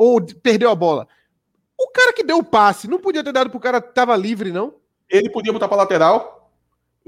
Ou 0.03 0.19
de- 0.19 0.35
perdeu 0.35 0.71
a 0.71 0.75
bola. 0.75 1.07
O 1.79 1.89
cara 1.89 2.11
que 2.15 2.25
deu 2.25 2.39
o 2.39 2.43
passe 2.43 2.89
não 2.89 2.99
podia 2.99 3.23
ter 3.23 3.33
dado 3.33 3.51
pro 3.51 3.61
cara 3.61 3.83
que 3.83 3.93
tava 3.93 4.17
livre, 4.17 4.51
não? 4.51 4.73
Ele 5.11 5.29
podia 5.29 5.53
botar 5.53 5.69
pra 5.69 5.77
lateral. 5.77 6.51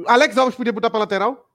Alex 0.06 0.36
Alves 0.36 0.54
podia 0.54 0.74
botar 0.74 0.90
pra 0.90 0.98
lateral? 1.00 1.48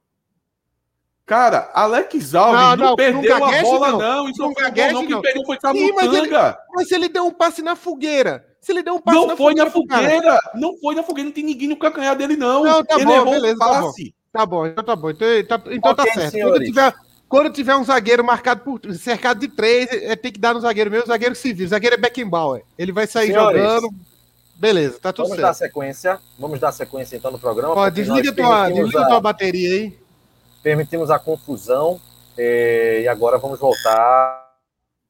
Cara, 1.28 1.70
Alex 1.74 2.34
Alves 2.34 2.60
Não, 2.62 2.76
não, 2.76 2.86
não, 2.88 2.96
perdeu 2.96 3.22
não 3.40 3.46
a 3.46 3.62
bola, 3.62 3.92
não. 3.92 3.98
não. 4.00 4.30
Isso 4.30 4.40
Não 4.42 4.48
não 4.48 4.54
foi 4.56 4.64
gol, 4.64 4.72
gagueje, 4.72 4.94
não. 4.94 5.02
Quem 5.02 5.10
não. 5.12 5.22
perdeu 5.22 5.44
foi 5.46 5.58
Sim, 5.74 5.92
mas 5.94 6.14
ele-. 6.14 6.30
Mas 6.74 6.88
se 6.88 6.96
ele 6.96 7.10
deu 7.10 7.26
um 7.28 7.32
passe 7.34 7.62
na 7.62 7.76
fogueira. 7.76 8.48
Se 8.62 8.72
ele 8.72 8.82
deu 8.82 8.96
um 8.96 9.00
passe 9.02 9.18
Não 9.28 9.38
foi 9.38 9.54
na 9.54 9.66
pro 9.70 9.86
cara- 9.86 10.02
fogueira. 10.04 10.40
Não 10.56 10.78
foi 10.80 10.96
na 10.96 11.04
fogueira. 11.04 11.26
Não 11.28 11.34
tem 11.34 11.44
ninguém 11.44 11.68
no 11.68 11.78
calcanhar 11.78 12.16
dele, 12.16 12.36
não. 12.36 12.64
Não, 12.64 12.84
tá 12.84 12.96
Ele 12.96 13.06
bom, 13.06 13.12
errou 13.16 13.32
beleza, 13.34 13.56
o 13.56 13.60
tá 13.60 13.68
bom. 13.68 13.86
passe. 13.88 14.16
Tá 14.32 14.46
bom, 14.46 14.66
então 14.66 14.84
tá 14.84 14.96
bom. 14.96 15.10
Então, 15.12 15.28
tá, 15.48 15.62
então 15.72 15.96
tá 15.96 16.04
Ok, 16.04 16.14
certo. 16.14 16.32
Quando 16.32 16.32
senhores. 16.32 16.68
tiver, 16.68 16.94
quando 17.30 17.52
tiver 17.52 17.76
um 17.76 17.84
zagueiro 17.84 18.24
marcado 18.24 18.62
por 18.62 18.94
cercado 18.96 19.40
de 19.40 19.48
três, 19.48 19.88
é, 19.92 20.16
tem 20.16 20.32
que 20.32 20.40
dar 20.40 20.54
no 20.54 20.60
zagueiro 20.62 20.90
mesmo, 20.92 21.08
zagueiro 21.08 21.36
civil. 21.36 21.68
Zagueiro 21.68 21.96
é 21.96 21.98
Beckenbauer. 22.00 22.64
Ele 22.78 22.92
vai 22.92 23.06
sair 23.08 23.28
Senhores. 23.28 23.62
jogando. 23.62 23.90
Beleza, 24.56 24.98
tá 25.00 25.14
tudo 25.14 25.28
Vamos 25.28 25.42
dar 25.42 25.54
certo. 25.54 25.70
sequência. 25.72 26.20
Vamos 26.40 26.60
dar 26.60 26.72
sequência 26.72 27.16
então 27.16 27.32
no 27.32 27.38
programa. 27.38 27.74
Ó, 27.76 27.90
desliga 27.90 28.34
tua, 28.34 28.70
desliga 28.70 29.02
a- 29.02 29.08
tua 29.08 29.22
bateria 29.22 29.70
aí. 29.70 30.00
permitimos 30.64 31.10
a 31.12 31.20
confusão 31.20 32.02
eh, 32.38 33.02
e 33.04 33.08
agora 33.08 33.38
vamos 33.38 33.60
voltar 33.60 34.48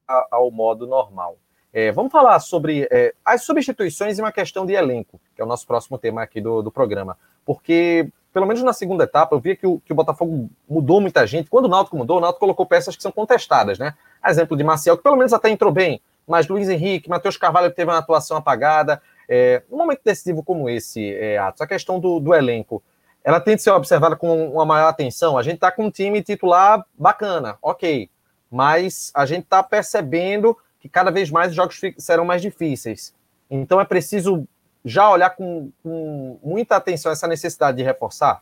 a- 0.07 0.28
ao 0.32 0.51
modo 0.51 0.86
normal. 0.86 1.38
Eh, 1.74 1.91
vamos 1.91 2.11
falar 2.11 2.39
sobre 2.39 2.88
eh, 2.91 3.13
as 3.24 3.43
substituições 3.43 4.18
e 4.18 4.22
uma 4.22 4.32
questão 4.32 4.65
de 4.65 4.74
elenco, 4.74 5.20
que 5.36 5.41
é 5.41 5.45
o 5.45 5.47
nosso 5.47 5.65
próximo 5.65 5.97
tema 5.97 6.22
aqui 6.24 6.41
do, 6.41 6.61
do 6.61 6.72
programa. 6.72 7.18
Porque, 7.45 8.09
pelo 8.38 8.45
menos 8.45 8.61
na 8.61 8.71
segunda 8.71 9.03
etapa, 9.03 9.35
eu 9.35 9.39
vi 9.39 9.55
que 9.55 9.65
o, 9.65 9.79
que 9.79 9.91
o 9.91 9.95
Botafogo 9.95 10.47
mudou 10.69 11.01
muita 11.01 11.25
gente. 11.25 11.49
Quando 11.49 11.65
o 11.65 11.67
Náutico 11.67 11.97
mudou, 11.97 12.17
o 12.17 12.19
Náutico 12.19 12.41
colocou 12.41 12.67
peças 12.67 12.95
que 12.95 13.01
são 13.01 13.11
contestadas, 13.11 13.79
né? 13.79 13.95
Exemplo 14.23 14.55
de 14.55 14.63
Marcial, 14.63 14.95
que 14.95 15.01
pelo 15.01 15.15
menos 15.15 15.33
até 15.33 15.49
entrou 15.49 15.71
bem, 15.71 15.99
mas 16.27 16.47
Luiz 16.47 16.69
Henrique, 16.69 17.09
Matheus 17.09 17.35
Carvalho 17.35 17.71
teve 17.71 17.89
uma 17.89 17.97
atuação 17.97 18.38
apagada. 18.38 19.01
É, 19.27 19.63
um 19.71 19.77
momento 19.77 20.01
decisivo 20.05 20.43
como 20.43 20.69
esse, 20.69 21.15
é, 21.15 21.39
Atos, 21.39 21.61
a 21.61 21.65
questão 21.65 21.99
do, 21.99 22.19
do 22.19 22.31
elenco, 22.31 22.83
ela 23.23 23.39
tem 23.39 23.55
de 23.55 23.63
ser 23.63 23.71
observada 23.71 24.15
com 24.15 24.51
uma 24.51 24.67
maior 24.67 24.89
atenção. 24.89 25.35
A 25.35 25.41
gente 25.41 25.55
está 25.55 25.71
com 25.71 25.85
um 25.85 25.89
time 25.89 26.21
titular 26.21 26.85
bacana, 26.95 27.57
ok, 27.59 28.07
mas 28.51 29.11
a 29.15 29.25
gente 29.25 29.45
está 29.45 29.63
percebendo 29.63 30.55
que 30.79 30.88
cada 30.88 31.09
vez 31.09 31.31
mais 31.31 31.49
os 31.49 31.55
jogos 31.55 31.81
serão 31.97 32.23
mais 32.23 32.39
difíceis. 32.39 33.15
Então 33.49 33.81
é 33.81 33.83
preciso 33.83 34.47
já 34.88 35.09
olhar 35.09 35.31
com, 35.31 35.71
com 35.83 36.39
muita 36.41 36.77
atenção 36.77 37.11
essa 37.11 37.27
necessidade 37.27 37.77
de 37.77 37.83
reforçar. 37.83 38.41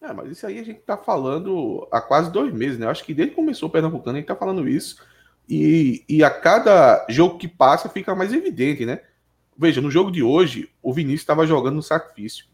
É, 0.00 0.12
mas 0.12 0.30
isso 0.30 0.46
aí 0.46 0.58
a 0.58 0.64
gente 0.64 0.80
tá 0.80 0.96
falando 0.96 1.86
há 1.90 2.00
quase 2.00 2.30
dois 2.30 2.52
meses, 2.52 2.78
né? 2.78 2.86
Eu 2.86 2.90
acho 2.90 3.04
que 3.04 3.12
desde 3.12 3.30
que 3.30 3.36
começou 3.36 3.68
o 3.68 3.72
Pernambucano 3.72 4.16
a 4.16 4.20
gente 4.20 4.28
tá 4.28 4.36
falando 4.36 4.68
isso. 4.68 5.02
E, 5.48 6.04
e 6.08 6.22
a 6.22 6.30
cada 6.30 7.04
jogo 7.08 7.38
que 7.38 7.48
passa 7.48 7.88
fica 7.88 8.14
mais 8.14 8.32
evidente, 8.32 8.86
né? 8.86 9.00
Veja, 9.58 9.80
no 9.80 9.90
jogo 9.90 10.10
de 10.10 10.22
hoje, 10.22 10.70
o 10.82 10.92
Vinícius 10.92 11.22
estava 11.22 11.46
jogando 11.46 11.76
no 11.76 11.82
sacrifício. 11.82 12.46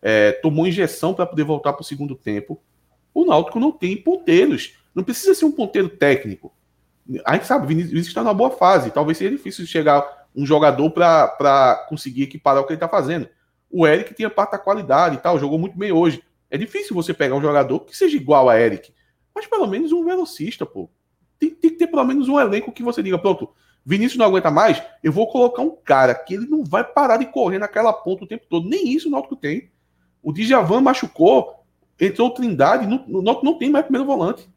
É, 0.00 0.32
tomou 0.32 0.66
injeção 0.66 1.14
para 1.14 1.26
poder 1.26 1.44
voltar 1.44 1.72
para 1.72 1.82
o 1.82 1.84
segundo 1.84 2.14
tempo. 2.14 2.62
O 3.14 3.24
Náutico 3.24 3.58
não 3.58 3.72
tem 3.72 3.96
ponteiros. 3.96 4.76
Não 4.94 5.02
precisa 5.02 5.34
ser 5.34 5.44
um 5.44 5.52
ponteiro 5.52 5.88
técnico. 5.88 6.52
A 7.24 7.34
gente 7.34 7.46
sabe, 7.46 7.64
o 7.64 7.68
Vinícius 7.68 8.06
está 8.06 8.22
numa 8.22 8.34
boa 8.34 8.50
fase. 8.50 8.90
Talvez 8.90 9.18
seja 9.18 9.30
difícil 9.30 9.66
chegar 9.66 10.21
um 10.34 10.46
jogador 10.46 10.90
para 10.90 11.86
conseguir 11.88 12.24
equiparar 12.24 12.62
o 12.62 12.66
que 12.66 12.72
ele 12.72 12.76
está 12.76 12.88
fazendo. 12.88 13.28
O 13.70 13.86
Eric 13.86 14.14
tinha 14.14 14.30
parte 14.30 14.52
da 14.52 14.58
qualidade 14.58 15.16
e 15.16 15.18
tal, 15.18 15.38
jogou 15.38 15.58
muito 15.58 15.76
bem 15.76 15.92
hoje. 15.92 16.22
É 16.50 16.58
difícil 16.58 16.94
você 16.94 17.14
pegar 17.14 17.34
um 17.34 17.40
jogador 17.40 17.80
que 17.80 17.96
seja 17.96 18.16
igual 18.16 18.48
a 18.48 18.58
Eric, 18.58 18.92
mas 19.34 19.46
pelo 19.46 19.66
menos 19.66 19.92
um 19.92 20.04
velocista, 20.04 20.66
pô. 20.66 20.90
Tem, 21.38 21.50
tem 21.50 21.70
que 21.70 21.76
ter 21.76 21.86
pelo 21.86 22.04
menos 22.04 22.28
um 22.28 22.38
elenco 22.38 22.70
que 22.70 22.82
você 22.82 23.02
diga, 23.02 23.18
pronto, 23.18 23.50
Vinícius 23.84 24.18
não 24.18 24.26
aguenta 24.26 24.50
mais, 24.50 24.80
eu 25.02 25.10
vou 25.10 25.26
colocar 25.26 25.62
um 25.62 25.74
cara 25.84 26.14
que 26.14 26.34
ele 26.34 26.46
não 26.46 26.64
vai 26.64 26.84
parar 26.84 27.16
de 27.16 27.26
correr 27.26 27.58
naquela 27.58 27.92
ponta 27.92 28.24
o 28.24 28.26
tempo 28.26 28.44
todo. 28.48 28.68
Nem 28.68 28.88
isso 28.88 29.08
o 29.08 29.10
Náutico 29.10 29.34
tem. 29.34 29.70
O 30.22 30.32
Djavan 30.32 30.80
machucou, 30.80 31.64
entrou 32.00 32.28
o 32.28 32.30
Trindade, 32.30 32.86
no, 32.86 33.04
no 33.08 33.22
Náutico 33.22 33.44
não 33.44 33.58
tem 33.58 33.70
mais 33.70 33.84
primeiro 33.84 34.06
volante. 34.06 34.48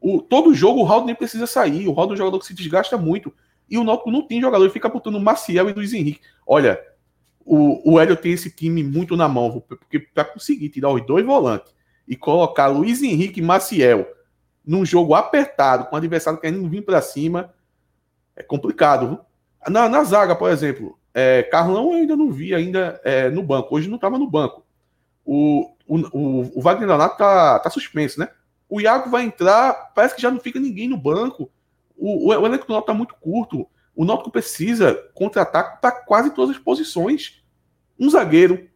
O, 0.00 0.22
todo 0.22 0.54
jogo 0.54 0.80
o 0.80 0.84
Raul 0.84 1.04
nem 1.04 1.14
precisa 1.14 1.46
sair, 1.46 1.86
o 1.86 1.92
Raul 1.92 2.10
é 2.10 2.12
um 2.14 2.16
jogador 2.16 2.38
que 2.38 2.46
se 2.46 2.54
desgasta 2.54 2.96
muito. 2.96 3.32
E 3.68 3.78
o 3.78 3.84
Náutico 3.84 4.10
não 4.10 4.22
tem 4.22 4.40
jogador, 4.40 4.64
ele 4.64 4.72
fica 4.72 4.88
botando 4.88 5.20
Maciel 5.20 5.68
e 5.68 5.72
Luiz 5.72 5.92
Henrique. 5.92 6.20
Olha, 6.46 6.80
o, 7.44 7.92
o 7.92 8.00
Hélio 8.00 8.16
tem 8.16 8.32
esse 8.32 8.50
time 8.50 8.82
muito 8.82 9.16
na 9.16 9.28
mão, 9.28 9.62
porque 9.68 9.98
para 9.98 10.24
conseguir 10.24 10.68
tirar 10.68 10.90
os 10.90 11.04
dois 11.06 11.24
volantes 11.24 11.74
e 12.06 12.16
colocar 12.16 12.66
Luiz 12.68 13.02
Henrique 13.02 13.40
e 13.40 13.42
Maciel 13.42 14.06
num 14.64 14.84
jogo 14.84 15.14
apertado, 15.14 15.86
com 15.86 15.94
o 15.94 15.98
adversário 15.98 16.40
querendo 16.40 16.68
vir 16.68 16.84
para 16.84 17.00
cima, 17.00 17.54
é 18.34 18.42
complicado. 18.42 19.20
Na, 19.68 19.88
na 19.88 20.02
zaga, 20.02 20.34
por 20.34 20.50
exemplo, 20.50 20.98
é, 21.14 21.44
Carlão 21.44 21.92
eu 21.92 21.98
ainda 21.98 22.16
não 22.16 22.30
vi 22.30 22.54
ainda 22.54 23.00
é, 23.04 23.30
no 23.30 23.42
banco. 23.42 23.74
Hoje 23.74 23.88
não 23.88 23.94
estava 23.94 24.18
no 24.18 24.28
banco. 24.28 24.66
O, 25.24 25.72
o, 25.86 25.98
o, 26.12 26.58
o 26.58 26.60
Wagner 26.60 26.88
Leonardo 26.88 27.16
tá, 27.16 27.58
tá 27.60 27.70
suspenso, 27.70 28.18
né? 28.18 28.28
O 28.68 28.80
Iago 28.80 29.08
vai 29.08 29.22
entrar, 29.22 29.92
parece 29.94 30.16
que 30.16 30.22
já 30.22 30.30
não 30.30 30.40
fica 30.40 30.58
ninguém 30.58 30.88
no 30.88 30.96
banco. 30.96 31.50
O, 31.96 32.28
o, 32.28 32.46
elenco 32.46 32.66
do 32.66 32.72
Náutico 32.72 32.92
tá 32.92 32.94
muito 32.94 33.14
curto. 33.14 33.68
O 33.94 34.04
Náutico 34.04 34.30
precisa 34.30 34.94
contra-ataque 35.14 35.80
para 35.80 35.92
quase 35.92 36.30
todas 36.34 36.56
as 36.56 36.62
posições. 36.62 37.42
Um 37.98 38.10
zagueiro 38.10 38.68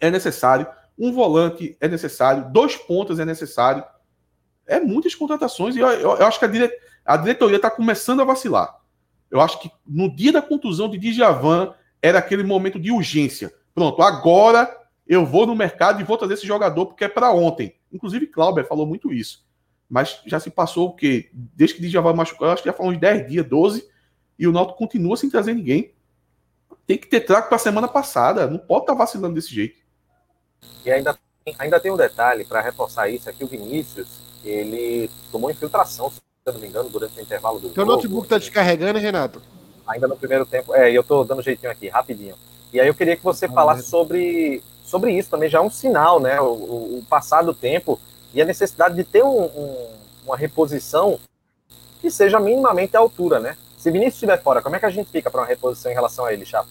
é 0.00 0.10
necessário, 0.10 0.66
um 0.98 1.12
volante 1.12 1.76
é 1.80 1.88
necessário, 1.88 2.50
dois 2.50 2.76
pontas 2.76 3.20
é 3.20 3.24
necessário. 3.24 3.84
É 4.66 4.80
muitas 4.80 5.14
contratações 5.14 5.76
e 5.76 5.78
eu, 5.78 5.88
eu, 5.88 6.16
eu 6.16 6.26
acho 6.26 6.38
que 6.38 6.44
a, 6.44 6.48
dire, 6.48 6.70
a 7.04 7.16
diretoria 7.16 7.56
está 7.56 7.70
começando 7.70 8.20
a 8.20 8.24
vacilar. 8.24 8.78
Eu 9.30 9.40
acho 9.40 9.60
que 9.60 9.70
no 9.86 10.14
dia 10.14 10.32
da 10.32 10.42
contusão 10.42 10.88
de 10.88 10.98
Djavan 10.98 11.74
era 12.02 12.18
aquele 12.18 12.42
momento 12.42 12.78
de 12.78 12.90
urgência. 12.90 13.52
Pronto, 13.74 14.02
agora 14.02 14.76
eu 15.06 15.24
vou 15.24 15.46
no 15.46 15.54
mercado 15.54 16.00
e 16.00 16.04
vou 16.04 16.18
trazer 16.18 16.34
esse 16.34 16.46
jogador 16.46 16.86
porque 16.86 17.04
é 17.04 17.08
para 17.08 17.32
ontem. 17.32 17.74
Inclusive, 17.92 18.26
Clauber 18.26 18.66
falou 18.66 18.86
muito 18.86 19.12
isso. 19.12 19.47
Mas 19.88 20.20
já 20.26 20.38
se 20.38 20.50
passou 20.50 20.88
o 20.88 20.92
quê? 20.92 21.30
Desde 21.32 21.76
que 21.76 21.88
Djavan 21.88 22.12
machucou, 22.12 22.48
acho 22.48 22.62
que 22.62 22.68
já 22.68 22.74
foram 22.74 22.90
uns 22.90 22.98
10 22.98 23.28
dias, 23.28 23.46
12, 23.46 23.88
e 24.38 24.46
o 24.46 24.52
Náutico 24.52 24.78
continua 24.78 25.16
sem 25.16 25.30
trazer 25.30 25.54
ninguém. 25.54 25.92
Tem 26.86 26.98
que 26.98 27.06
ter 27.06 27.20
trago 27.20 27.48
para 27.48 27.56
a 27.56 27.60
semana 27.60 27.88
passada. 27.88 28.46
Não 28.46 28.58
pode 28.58 28.82
estar 28.82 28.92
tá 28.92 28.98
vacilando 28.98 29.34
desse 29.34 29.54
jeito. 29.54 29.78
E 30.84 30.90
ainda, 30.90 31.18
ainda 31.58 31.80
tem 31.80 31.90
um 31.90 31.96
detalhe 31.96 32.44
para 32.44 32.60
reforçar 32.60 33.08
isso: 33.08 33.28
é 33.28 33.32
que 33.32 33.44
o 33.44 33.48
Vinícius 33.48 34.08
ele 34.44 35.10
tomou 35.32 35.50
infiltração, 35.50 36.10
se 36.10 36.20
eu 36.46 36.52
não 36.52 36.60
me 36.60 36.68
engano, 36.68 36.88
durante 36.88 37.18
o 37.18 37.22
intervalo 37.22 37.58
do 37.58 37.70
Teu 37.70 37.84
jogo. 37.84 37.96
notebook 37.96 38.28
tá 38.28 38.38
descarregando, 38.38 38.98
Renato? 38.98 39.42
Ainda 39.86 40.06
no 40.06 40.16
primeiro 40.16 40.46
tempo. 40.46 40.74
É, 40.74 40.90
e 40.90 40.94
eu 40.94 41.02
tô 41.02 41.24
dando 41.24 41.42
jeitinho 41.42 41.72
aqui, 41.72 41.88
rapidinho. 41.88 42.36
E 42.72 42.80
aí 42.80 42.86
eu 42.86 42.94
queria 42.94 43.16
que 43.16 43.24
você 43.24 43.48
falasse 43.48 43.82
sobre, 43.82 44.62
sobre 44.84 45.12
isso 45.12 45.30
também, 45.30 45.48
já 45.48 45.58
é 45.58 45.62
um 45.62 45.70
sinal, 45.70 46.20
né? 46.20 46.40
O, 46.40 46.52
o, 46.52 46.98
o 46.98 47.04
passar 47.08 47.42
do 47.42 47.54
tempo 47.54 47.98
e 48.32 48.42
a 48.42 48.44
necessidade 48.44 48.94
de 48.94 49.04
ter 49.04 49.22
um, 49.22 49.44
um, 49.44 49.88
uma 50.24 50.36
reposição 50.36 51.18
que 52.00 52.10
seja 52.10 52.38
minimamente 52.38 52.96
à 52.96 53.00
altura, 53.00 53.40
né? 53.40 53.56
Se 53.76 53.90
Vinícius 53.90 54.14
estiver 54.14 54.42
fora, 54.42 54.62
como 54.62 54.76
é 54.76 54.78
que 54.78 54.86
a 54.86 54.90
gente 54.90 55.10
fica 55.10 55.30
para 55.30 55.40
uma 55.40 55.46
reposição 55.46 55.90
em 55.90 55.94
relação 55.94 56.24
a 56.24 56.32
ele, 56.32 56.44
Chapo? 56.44 56.68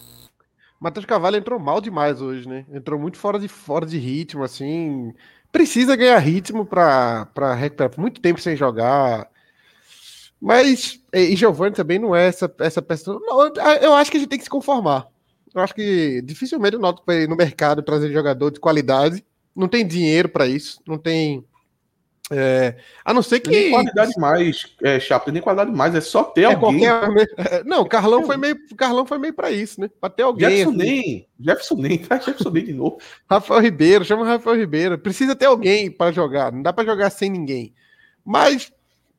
Matheus 0.80 1.06
Carvalho 1.06 1.36
entrou 1.36 1.58
mal 1.58 1.80
demais 1.80 2.20
hoje, 2.20 2.48
né? 2.48 2.64
Entrou 2.72 2.98
muito 2.98 3.18
fora 3.18 3.38
de, 3.38 3.48
fora 3.48 3.84
de 3.84 3.98
ritmo, 3.98 4.44
assim. 4.44 5.12
Precisa 5.50 5.96
ganhar 5.96 6.18
ritmo 6.18 6.64
para 6.64 7.54
recuperar. 7.54 7.98
Muito 7.98 8.20
tempo 8.20 8.40
sem 8.40 8.54
jogar. 8.54 9.28
Mas. 10.40 11.00
E 11.12 11.34
Giovanni 11.34 11.74
também 11.74 11.98
não 11.98 12.14
é 12.14 12.28
essa, 12.28 12.52
essa 12.60 12.80
pessoa. 12.80 13.18
Não, 13.20 13.52
eu 13.80 13.94
acho 13.94 14.10
que 14.10 14.18
a 14.18 14.20
gente 14.20 14.28
tem 14.28 14.38
que 14.38 14.44
se 14.44 14.50
conformar. 14.50 15.08
Eu 15.54 15.62
acho 15.62 15.74
que 15.74 16.22
dificilmente 16.22 16.76
o 16.76 16.78
Náutico 16.78 17.06
vai 17.06 17.26
no 17.26 17.34
mercado 17.34 17.82
trazer 17.82 18.12
jogador 18.12 18.50
de 18.50 18.60
qualidade. 18.60 19.24
Não 19.56 19.66
tem 19.66 19.86
dinheiro 19.86 20.28
para 20.28 20.46
isso. 20.46 20.80
Não 20.86 20.98
tem. 20.98 21.44
É, 22.30 22.76
a 23.04 23.14
não 23.14 23.22
ser 23.22 23.40
que. 23.40 23.48
Tem 23.48 23.70
qualidade 23.70 24.12
mais, 24.18 24.66
é, 24.82 25.00
Chapo, 25.00 25.30
nem 25.30 25.40
qualidade 25.40 25.72
mais, 25.72 25.94
é 25.94 26.00
só 26.00 26.24
ter 26.24 26.42
é 26.42 26.44
alguém. 26.44 26.80
Qualquer... 26.80 27.64
Não, 27.64 27.86
Carlão 27.86 28.24
foi 28.26 28.36
meio, 28.36 28.56
Carlão 28.76 29.06
foi 29.06 29.18
meio 29.18 29.32
para 29.32 29.50
isso, 29.50 29.80
né? 29.80 29.88
Para 30.00 30.10
ter 30.10 30.22
alguém. 30.24 30.48
Jefferson 30.48 30.70
assim. 30.70 30.78
nem, 30.78 31.28
Jefferson 31.40 31.74
nem, 31.76 31.98
tá? 31.98 32.16
Jefferson 32.18 32.50
nem 32.50 32.64
de 32.64 32.74
novo. 32.74 32.98
Rafael 33.28 33.60
Ribeiro, 33.60 34.04
chama 34.04 34.26
Rafael 34.26 34.56
Ribeiro. 34.56 34.98
Precisa 34.98 35.34
ter 35.34 35.46
alguém 35.46 35.90
para 35.90 36.12
jogar, 36.12 36.52
não 36.52 36.62
dá 36.62 36.72
para 36.72 36.84
jogar 36.84 37.08
sem 37.10 37.30
ninguém. 37.30 37.72
Mas 38.24 38.70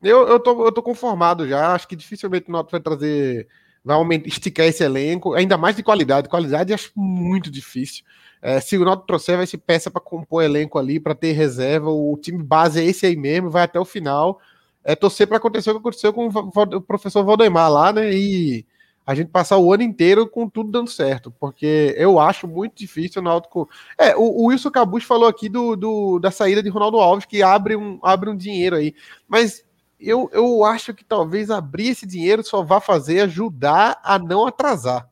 eu, 0.04 0.28
eu, 0.28 0.40
tô, 0.40 0.66
eu 0.66 0.72
tô 0.72 0.84
conformado 0.84 1.48
já. 1.48 1.74
Acho 1.74 1.88
que 1.88 1.96
dificilmente 1.96 2.50
o 2.50 2.64
vai 2.70 2.80
trazer 2.80 3.48
vai 3.84 3.96
aumentar, 3.96 4.28
esticar 4.28 4.68
esse 4.68 4.84
elenco, 4.84 5.34
ainda 5.34 5.58
mais 5.58 5.76
de 5.76 5.84
qualidade. 5.84 6.30
Qualidade 6.30 6.74
acho 6.74 6.92
muito 6.96 7.50
difícil. 7.50 8.04
É, 8.42 8.60
se 8.60 8.78
o 8.78 8.86
Náutico 8.86 9.08
trouxer, 9.08 9.38
vai 9.38 9.46
ser 9.46 9.58
peça 9.58 9.92
para 9.92 10.02
compor 10.02 10.44
elenco 10.44 10.78
ali, 10.80 11.00
para 11.00 11.16
ter 11.16 11.34
reserva. 11.34 11.90
O 11.90 12.18
time 12.18 12.42
base 12.42 12.80
é 12.80 12.86
esse 12.86 13.06
aí 13.06 13.16
mesmo, 13.16 13.50
vai 13.50 13.64
até 13.64 13.80
o 13.80 13.86
final. 13.86 14.40
É 14.84 14.96
torcer 14.96 15.28
para 15.28 15.38
acontecer 15.38 15.70
o 15.72 15.74
que 15.74 15.80
aconteceu 15.80 16.14
com 16.14 16.28
o 16.28 16.82
professor 16.82 17.24
Valdemar 17.24 17.72
lá, 17.72 17.92
né? 17.92 18.14
E 18.14 18.66
a 19.06 19.16
gente 19.16 19.30
passar 19.30 19.58
o 19.58 19.74
ano 19.74 19.82
inteiro 19.82 20.28
com 20.28 20.48
tudo 20.48 20.72
dando 20.72 20.90
certo, 20.90 21.34
porque 21.40 21.96
eu 21.98 22.20
acho 22.20 22.48
muito 22.48 22.76
difícil 22.76 23.22
o 23.22 23.26
Náutico. 23.26 23.68
É, 23.98 24.16
o, 24.16 24.22
o 24.22 24.46
Wilson 24.46 24.70
Cabuz 24.70 25.04
falou 25.04 25.28
aqui 25.28 25.50
do, 25.50 25.76
do, 25.76 26.20
da 26.20 26.30
saída 26.30 26.62
de 26.62 26.70
Ronaldo 26.70 26.98
Alves, 26.98 27.26
que 27.26 27.42
abre 27.42 27.76
um, 27.76 28.00
abre 28.04 28.30
um 28.30 28.36
dinheiro 28.36 28.76
aí, 28.76 28.94
mas 29.28 29.66
eu, 30.00 30.30
eu 30.32 30.64
acho 30.64 30.94
que 30.94 31.04
talvez 31.04 31.50
abrir 31.50 31.88
esse 31.90 32.06
dinheiro 32.06 32.44
só 32.44 32.64
vá 32.64 32.80
fazer 32.80 33.22
ajudar 33.22 34.00
a 34.04 34.20
não 34.20 34.46
atrasar. 34.46 35.09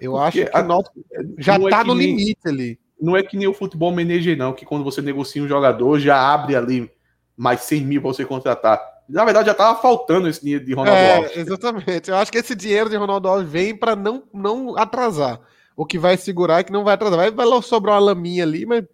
Eu 0.00 0.12
porque 0.12 0.42
acho 0.42 0.50
que 0.50 0.58
o 0.58 0.62
Náutico 0.62 1.04
já 1.38 1.56
está 1.56 1.80
é 1.80 1.84
no 1.84 1.94
nem, 1.94 2.08
limite 2.08 2.46
ali. 2.46 2.78
Não 3.00 3.16
é 3.16 3.22
que 3.22 3.36
nem 3.36 3.46
o 3.46 3.54
futebol 3.54 3.90
manager, 3.90 4.36
não, 4.36 4.52
que 4.52 4.64
quando 4.64 4.84
você 4.84 5.00
negocia 5.00 5.42
um 5.42 5.48
jogador, 5.48 5.98
já 5.98 6.16
abre 6.16 6.56
ali 6.56 6.90
mais 7.36 7.60
100 7.60 7.84
mil 7.84 8.02
para 8.02 8.12
você 8.12 8.24
contratar 8.24 8.80
na 9.08 9.24
verdade, 9.24 9.46
já 9.46 9.52
estava 9.52 9.80
faltando 9.80 10.28
esse 10.28 10.42
dinheiro 10.42 10.64
de 10.64 10.74
Ronaldo 10.74 11.00
é, 11.00 11.16
Alves. 11.16 11.36
Exatamente. 11.36 12.10
Eu 12.10 12.16
acho 12.16 12.30
que 12.30 12.36
esse 12.36 12.54
dinheiro 12.54 12.90
de 12.90 12.96
Ronaldo 12.96 13.26
Alves 13.26 13.48
vem 13.48 13.74
para 13.74 13.96
não, 13.96 14.22
não 14.32 14.76
atrasar. 14.76 15.40
O 15.74 15.86
que 15.86 15.98
vai 15.98 16.16
segurar 16.18 16.60
é 16.60 16.64
que 16.64 16.72
não 16.72 16.84
vai 16.84 16.94
atrasar. 16.94 17.18
Vai, 17.18 17.30
vai 17.30 17.62
sobrar 17.62 17.94
uma 17.94 18.06
laminha 18.06 18.42
ali, 18.42 18.66
mas 18.66 18.84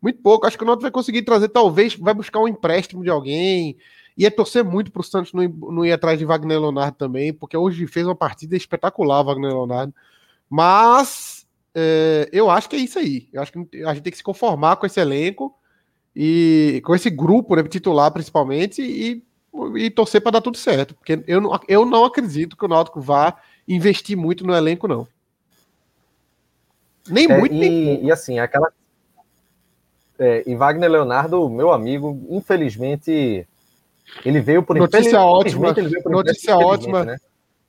muito 0.00 0.22
pouco. 0.22 0.46
Acho 0.46 0.56
que 0.56 0.64
o 0.64 0.66
Náutico 0.66 0.82
vai 0.82 0.90
conseguir 0.90 1.22
trazer, 1.22 1.48
talvez, 1.48 1.94
vai 1.94 2.14
buscar 2.14 2.40
um 2.40 2.48
empréstimo 2.48 3.02
de 3.04 3.10
alguém. 3.10 3.76
Ia 4.16 4.30
torcer 4.30 4.64
muito 4.64 4.90
para 4.90 5.00
o 5.00 5.04
Santos 5.04 5.34
não 5.34 5.42
ir, 5.42 5.52
não 5.54 5.84
ir 5.84 5.92
atrás 5.92 6.18
de 6.18 6.24
Wagner 6.24 6.58
Leonardo 6.58 6.96
também, 6.96 7.32
porque 7.32 7.56
hoje 7.56 7.86
fez 7.86 8.06
uma 8.06 8.16
partida 8.16 8.56
espetacular, 8.56 9.22
Wagner 9.22 9.50
Leonardo. 9.50 9.92
Mas 10.50 11.46
é, 11.74 12.28
eu 12.32 12.50
acho 12.50 12.68
que 12.68 12.76
é 12.76 12.80
isso 12.80 12.98
aí. 12.98 13.28
Eu 13.32 13.40
acho 13.40 13.52
que 13.52 13.84
a 13.84 13.94
gente 13.94 14.02
tem 14.02 14.10
que 14.10 14.18
se 14.18 14.24
conformar 14.24 14.76
com 14.76 14.84
esse 14.84 15.00
elenco 15.00 15.54
e 16.14 16.82
com 16.84 16.94
esse 16.94 17.08
grupo 17.08 17.54
né, 17.54 17.62
titular, 17.62 18.10
principalmente, 18.10 18.82
e 18.82 19.22
e 19.76 19.90
torcer 19.90 20.20
para 20.20 20.32
dar 20.32 20.40
tudo 20.40 20.56
certo, 20.56 20.94
porque 20.94 21.22
eu 21.26 21.40
não, 21.40 21.60
eu 21.66 21.84
não 21.84 22.04
acredito 22.04 22.56
que 22.56 22.64
o 22.64 22.68
Náutico 22.68 23.00
vá 23.00 23.36
investir 23.66 24.16
muito 24.16 24.46
no 24.46 24.54
elenco, 24.54 24.86
não. 24.86 25.06
Nem 27.08 27.24
é, 27.30 27.38
muito, 27.38 27.54
e, 27.54 27.58
nem 27.58 28.04
E 28.04 28.12
assim, 28.12 28.38
aquela. 28.38 28.72
É, 30.18 30.44
e 30.46 30.54
Wagner 30.54 30.90
Leonardo, 30.90 31.48
meu 31.48 31.72
amigo, 31.72 32.26
infelizmente, 32.30 33.46
ele 34.24 34.40
veio 34.40 34.62
por 34.62 34.76
Notícia 34.76 35.20
ótima. 35.20 35.74
Notícia 36.04 36.56
ótima. 36.56 37.04
Né? 37.04 37.18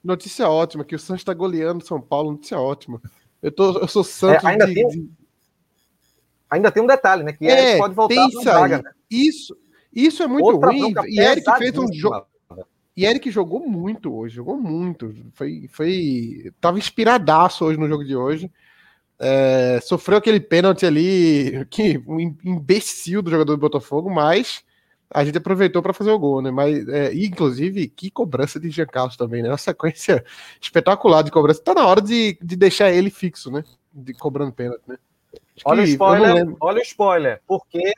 Notícia 0.04 0.49
ótima, 0.49 0.84
que 0.84 0.95
o 0.95 0.99
Santos 0.99 1.22
está 1.22 1.34
goleando 1.34 1.86
São 1.86 2.02
Paulo, 2.02 2.32
notícia 2.32 2.60
ótima. 2.60 3.02
Eu, 3.41 3.52
tô, 3.52 3.80
eu 3.80 3.88
sou 3.88 4.04
Santos. 4.04 4.43
É, 4.43 4.47
ainda, 4.47 4.66
de, 4.66 4.74
tem, 4.74 4.88
de... 4.88 5.10
ainda 6.49 6.72
tem 6.72 6.84
um 6.84 6.88
detalhe, 6.88 7.24
né? 7.24 7.34
Que 7.34 7.47
é, 7.47 7.78
pode 7.78 7.93
voltar 7.93 8.28
para 8.30 8.60
vaga. 8.60 8.78
Né? 8.82 8.91
Isso, 9.10 9.56
isso 9.93 10.24
é 10.24 10.28
muito 10.28 10.45
Outra 10.45 10.72
ruim. 10.72 10.93
E 11.08 11.20
Eric 11.20 11.45
fez 11.58 11.78
um 11.78 11.91
jogo. 11.93 12.26
E 12.95 13.06
Eric 13.06 13.32
jogou 13.32 13.68
muito 13.68 14.14
hoje, 14.14 14.36
jogou 14.36 14.58
muito. 14.58 15.16
Foi, 15.34 15.68
foi, 15.72 16.52
tava 16.60 16.78
inspiradaço 16.78 17.64
hoje 17.66 17.80
no 17.80 17.88
jogo 17.88 18.04
de 18.04 18.16
hoje. 18.16 18.52
É, 19.18 19.80
sofreu 19.82 20.18
aquele 20.18 20.39
pênalti 20.39 20.86
ali, 20.86 21.66
que 21.70 22.02
um 22.08 22.20
imbecil 22.43 23.22
do 23.22 23.30
jogador 23.30 23.56
do 23.56 23.62
Botafogo, 23.62 24.10
mas 24.10 24.64
a 25.14 25.24
gente 25.24 25.38
aproveitou 25.38 25.82
para 25.82 25.93
fazer 25.93 26.12
o 26.12 26.20
gol, 26.20 26.41
né? 26.41 26.51
Mas, 26.51 26.88
é, 26.88 27.14
inclusive, 27.14 27.88
que 27.88 28.09
cobrança 28.09 28.59
de 28.59 28.70
Jean 28.70 28.86
Carlos 28.86 29.18
também, 29.18 29.43
né? 29.43 29.49
Uma 29.49 29.57
sequência 29.57 30.24
espetacular 30.59 31.24
de 31.24 31.32
cobrança. 31.32 31.62
Tá 31.62 31.74
na 31.74 31.86
hora 31.86 32.01
de, 32.01 32.38
de 32.41 32.55
deixar 32.55 32.91
ele 32.91 33.09
fixo, 33.09 33.51
né? 33.51 33.64
De 33.93 34.14
cobrando 34.14 34.53
pênalti, 34.53 34.82
né? 34.88 34.97
olha 35.66 35.82
o 35.82 35.86
spoiler, 35.86 36.55
olha 36.59 36.80
o 36.80 36.82
spoiler, 36.82 37.41
porque 37.45 37.93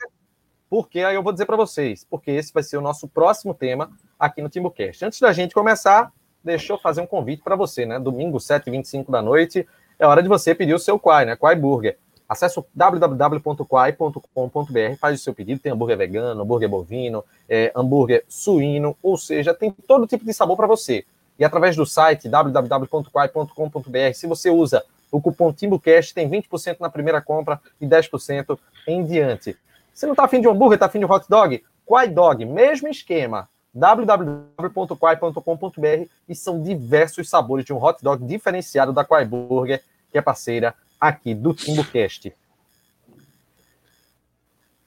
porque 0.68 1.00
aí 1.00 1.14
eu 1.14 1.22
vou 1.22 1.32
dizer 1.32 1.46
para 1.46 1.56
vocês, 1.56 2.04
porque 2.08 2.32
esse 2.32 2.52
vai 2.52 2.62
ser 2.62 2.76
o 2.76 2.80
nosso 2.80 3.06
próximo 3.06 3.54
tema 3.54 3.92
aqui 4.18 4.42
no 4.42 4.48
TimbuCast. 4.48 5.04
Antes 5.04 5.20
da 5.20 5.32
gente 5.32 5.54
começar, 5.54 6.12
deixa 6.42 6.72
eu 6.72 6.78
fazer 6.78 7.00
um 7.00 7.06
convite 7.06 7.42
para 7.42 7.54
você, 7.54 7.86
né? 7.86 7.98
Domingo, 8.00 8.38
7h25 8.38 9.10
da 9.10 9.22
noite, 9.22 9.66
é 9.98 10.06
hora 10.06 10.20
de 10.20 10.28
você 10.28 10.52
pedir 10.52 10.74
o 10.74 10.78
seu 10.78 10.98
Quai, 10.98 11.24
né? 11.24 11.36
Quai 11.36 11.54
Burger. 11.54 11.96
Acesse 12.28 12.62
www.quai.com.br, 12.74 14.96
faz 14.98 15.20
o 15.20 15.22
seu 15.22 15.32
pedido, 15.34 15.60
tem 15.60 15.72
hambúrguer 15.72 15.98
vegano, 15.98 16.42
hambúrguer 16.42 16.68
bovino, 16.68 17.22
é, 17.48 17.70
hambúrguer 17.76 18.24
suíno, 18.28 18.96
ou 19.02 19.18
seja, 19.18 19.52
tem 19.52 19.70
todo 19.70 20.06
tipo 20.06 20.24
de 20.24 20.32
sabor 20.32 20.56
para 20.56 20.66
você. 20.66 21.04
E 21.38 21.44
através 21.44 21.76
do 21.76 21.84
site 21.84 22.28
www.quai.com.br, 22.28 24.14
se 24.14 24.26
você 24.26 24.50
usa 24.50 24.82
o 25.12 25.20
cupom 25.20 25.52
TimbuCast, 25.52 26.14
tem 26.14 26.28
20% 26.28 26.78
na 26.80 26.88
primeira 26.88 27.20
compra 27.20 27.60
e 27.80 27.86
10% 27.86 28.58
em 28.88 29.04
diante. 29.04 29.56
Você 29.92 30.06
não 30.06 30.14
está 30.14 30.24
afim 30.24 30.40
de 30.40 30.48
um 30.48 30.52
hambúrguer, 30.52 30.76
está 30.76 30.86
afim 30.86 30.98
de 30.98 31.04
um 31.04 31.10
hot 31.10 31.26
dog? 31.28 31.62
Quai 31.84 32.08
Dog, 32.08 32.42
mesmo 32.46 32.88
esquema 32.88 33.48
www.quai.com.br 33.74 36.08
e 36.28 36.34
são 36.34 36.62
diversos 36.62 37.28
sabores 37.28 37.64
de 37.64 37.72
um 37.72 37.82
hot 37.82 38.02
dog 38.02 38.24
diferenciado 38.24 38.92
da 38.92 39.04
Quai 39.04 39.24
Burger, 39.24 39.82
que 40.10 40.18
é 40.18 40.22
parceira 40.22 40.74
aqui 41.00 41.34
do 41.34 41.54
TimbuCast. 41.54 42.34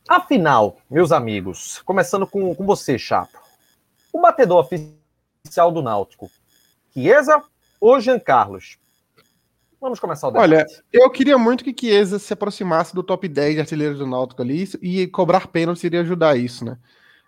Afinal, 0.07 0.77
meus 0.89 1.11
amigos, 1.11 1.81
começando 1.83 2.25
com, 2.25 2.55
com 2.55 2.65
você, 2.65 2.97
Chapo. 2.97 3.37
O 4.13 4.21
batedor 4.21 4.59
oficial 4.59 5.71
do 5.71 5.81
Náutico, 5.81 6.31
Chiesa 6.93 7.43
ou 7.79 7.99
Jean 7.99 8.19
Carlos? 8.19 8.77
Vamos 9.79 9.99
começar 9.99 10.29
o 10.29 10.31
debate. 10.31 10.49
Olha, 10.49 10.65
eu 10.91 11.09
queria 11.09 11.37
muito 11.37 11.63
que 11.63 11.75
Chiesa 11.77 12.17
se 12.17 12.33
aproximasse 12.33 12.95
do 12.95 13.03
top 13.03 13.27
10 13.27 13.55
de 13.55 13.61
artilheiros 13.61 13.99
do 13.99 14.07
Náutico 14.07 14.41
ali 14.41 14.67
e 14.81 15.07
cobrar 15.07 15.47
pênalti 15.47 15.79
seria 15.79 16.01
ajudar 16.01 16.37
isso, 16.37 16.65
né? 16.65 16.77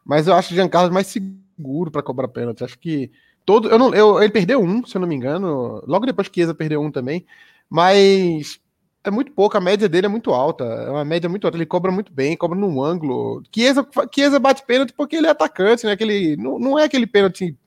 Mas 0.04 0.28
eu 0.28 0.34
acho 0.34 0.54
o 0.54 0.56
Jean 0.56 0.68
Carlos 0.68 0.92
mais 0.92 1.08
seguro 1.08 1.92
para 1.92 2.02
cobrar 2.02 2.28
pênalti. 2.28 2.64
Acho 2.64 2.80
que 2.80 3.12
todo. 3.46 3.70
Eu 3.70 3.78
não, 3.78 3.94
eu, 3.94 4.24
ele 4.24 4.32
perdeu 4.32 4.62
um, 4.62 4.84
se 4.86 4.96
eu 4.96 5.02
não 5.02 5.08
me 5.08 5.16
engano. 5.16 5.84
Logo 5.86 6.06
depois 6.06 6.28
que 6.28 6.36
Chiesa 6.36 6.56
perdeu 6.56 6.82
um 6.82 6.90
também. 6.90 7.26
Mas 7.70 8.60
é 9.04 9.10
muito 9.12 9.32
pouco, 9.32 9.58
a 9.58 9.62
média 9.62 9.88
dele 9.88 10.08
é 10.08 10.10
muito 10.10 10.32
alta. 10.32 10.64
É 10.64 10.90
uma 10.90 11.06
média 11.06 11.30
muito 11.30 11.46
alta. 11.46 11.58
Ele 11.58 11.66
cobra 11.66 11.92
muito 11.92 12.12
bem, 12.12 12.36
cobra 12.36 12.58
num 12.58 12.84
ângulo. 12.84 13.44
Chiesa, 13.54 14.40
bate 14.40 14.66
pênalti 14.66 14.94
porque 14.94 15.16
ele 15.16 15.28
é 15.28 15.30
atacante, 15.30 15.86
né? 15.86 15.94
Aquele, 15.94 16.36
não, 16.38 16.60
não 16.60 16.80
é 16.80 16.84
aquele 16.84 17.08
pênalti. 17.08 17.58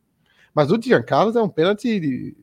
Mas 0.55 0.71
o 0.71 0.81
Jean 0.81 1.03
Carlos 1.03 1.37
é 1.37 1.43
um 1.43 1.49
pênalti 1.49 2.37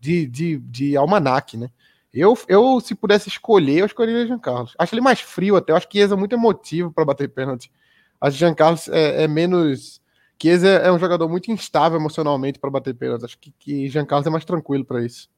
de, 0.00 0.26
de, 0.26 0.58
de 0.58 0.96
almanac, 0.96 1.56
né? 1.56 1.68
Eu, 2.12 2.38
eu, 2.46 2.78
se 2.80 2.94
pudesse 2.94 3.28
escolher, 3.28 3.78
eu 3.78 3.86
escolheria 3.86 4.26
Jean 4.26 4.38
Carlos. 4.38 4.74
Acho 4.78 4.94
ele 4.94 5.00
mais 5.00 5.20
frio 5.20 5.56
até. 5.56 5.72
Eu 5.72 5.76
acho 5.76 5.88
que 5.88 5.98
Chiesa 5.98 6.14
é 6.14 6.18
muito 6.18 6.34
emotivo 6.34 6.92
para 6.92 7.04
bater 7.04 7.28
pênalti. 7.28 7.72
Acho 8.20 8.34
que 8.36 8.40
Jean 8.40 8.54
Carlos 8.54 8.88
é, 8.88 9.24
é 9.24 9.28
menos. 9.28 10.00
Chiesa 10.40 10.68
é 10.68 10.92
um 10.92 10.98
jogador 10.98 11.28
muito 11.28 11.50
instável 11.50 11.98
emocionalmente 11.98 12.58
para 12.58 12.70
bater 12.70 12.94
pênalti. 12.94 13.24
Acho 13.24 13.38
que, 13.38 13.52
que 13.58 13.88
Jean 13.88 14.04
Carlos 14.04 14.26
é 14.26 14.30
mais 14.30 14.44
tranquilo 14.44 14.84
para 14.84 15.04
isso. 15.04 15.28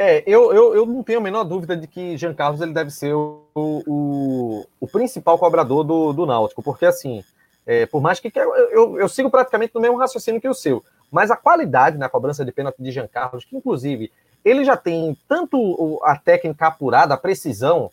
É, 0.00 0.22
eu, 0.28 0.52
eu, 0.52 0.76
eu 0.76 0.86
não 0.86 1.02
tenho 1.02 1.18
a 1.18 1.22
menor 1.22 1.42
dúvida 1.42 1.76
de 1.76 1.88
que 1.88 2.16
Jean 2.16 2.32
Carlos 2.32 2.60
ele 2.60 2.72
deve 2.72 2.88
ser 2.88 3.12
o, 3.12 3.42
o, 3.52 4.64
o 4.78 4.86
principal 4.86 5.36
cobrador 5.36 5.82
do, 5.82 6.12
do 6.12 6.24
Náutico, 6.24 6.62
porque 6.62 6.86
assim, 6.86 7.24
é, 7.66 7.84
por 7.84 8.00
mais 8.00 8.20
que 8.20 8.30
eu, 8.32 8.54
eu, 8.54 9.00
eu 9.00 9.08
sigo 9.08 9.28
praticamente 9.28 9.74
no 9.74 9.80
mesmo 9.80 9.98
raciocínio 9.98 10.40
que 10.40 10.48
o 10.48 10.54
seu. 10.54 10.84
Mas 11.10 11.32
a 11.32 11.36
qualidade 11.36 11.98
na 11.98 12.08
cobrança 12.08 12.44
de 12.44 12.52
pênalti 12.52 12.80
de 12.80 12.92
Jean 12.92 13.08
Carlos, 13.08 13.44
que 13.44 13.56
inclusive 13.56 14.12
ele 14.44 14.64
já 14.64 14.76
tem 14.76 15.18
tanto 15.28 16.00
a 16.04 16.16
técnica 16.16 16.68
apurada, 16.68 17.14
a 17.14 17.18
precisão, 17.18 17.90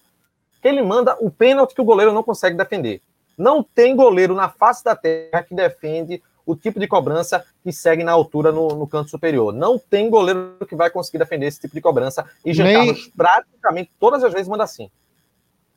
que 0.61 0.67
ele 0.67 0.83
manda 0.83 1.17
o 1.19 1.31
pênalti 1.31 1.73
que 1.73 1.81
o 1.81 1.85
goleiro 1.85 2.13
não 2.13 2.23
consegue 2.23 2.55
defender. 2.55 3.01
Não 3.35 3.63
tem 3.63 3.95
goleiro 3.95 4.35
na 4.35 4.47
face 4.47 4.83
da 4.83 4.95
terra 4.95 5.41
que 5.41 5.55
defende 5.55 6.21
o 6.45 6.55
tipo 6.55 6.79
de 6.79 6.87
cobrança 6.87 7.43
que 7.63 7.71
segue 7.71 8.03
na 8.03 8.11
altura 8.11 8.51
no, 8.51 8.67
no 8.69 8.87
canto 8.87 9.09
superior. 9.09 9.53
Não 9.53 9.79
tem 9.79 10.09
goleiro 10.09 10.57
que 10.67 10.75
vai 10.75 10.89
conseguir 10.89 11.17
defender 11.17 11.47
esse 11.47 11.59
tipo 11.59 11.73
de 11.73 11.81
cobrança. 11.81 12.25
E 12.45 12.53
Jean 12.53 12.65
Nem... 12.65 12.75
Carlos 12.75 13.11
praticamente 13.15 13.91
todas 13.99 14.23
as 14.23 14.31
vezes 14.31 14.47
manda 14.47 14.63
assim. 14.63 14.89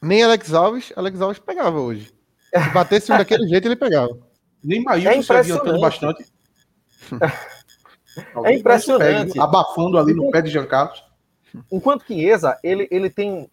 Nem 0.01 0.23
Alex 0.23 0.53
Alves, 0.53 0.93
Alex 0.95 1.21
Alves 1.21 1.39
pegava 1.39 1.81
hoje. 1.81 2.13
Se 2.53 2.71
batesse 2.71 3.09
daquele 3.09 3.47
jeito, 3.49 3.67
ele 3.67 3.77
pegava. 3.77 4.17
Nem 4.63 4.83
Maílson 4.83 5.35
é 5.35 5.43
se 5.43 5.53
adiantando 5.53 5.81
bastante. 5.81 6.27
é 8.45 8.55
impressionante. 8.55 9.33
Pega, 9.33 9.45
abafando 9.45 9.99
ali 9.99 10.15
no 10.15 10.31
pé 10.31 10.43
de 10.43 10.51
Jean 10.51 10.67
Carlos. 10.67 11.05
Enquanto 11.71 12.05
que 12.05 12.25
Eza, 12.25 12.59
ele, 12.63 12.87
ele 12.91 13.11
tem 13.11 13.49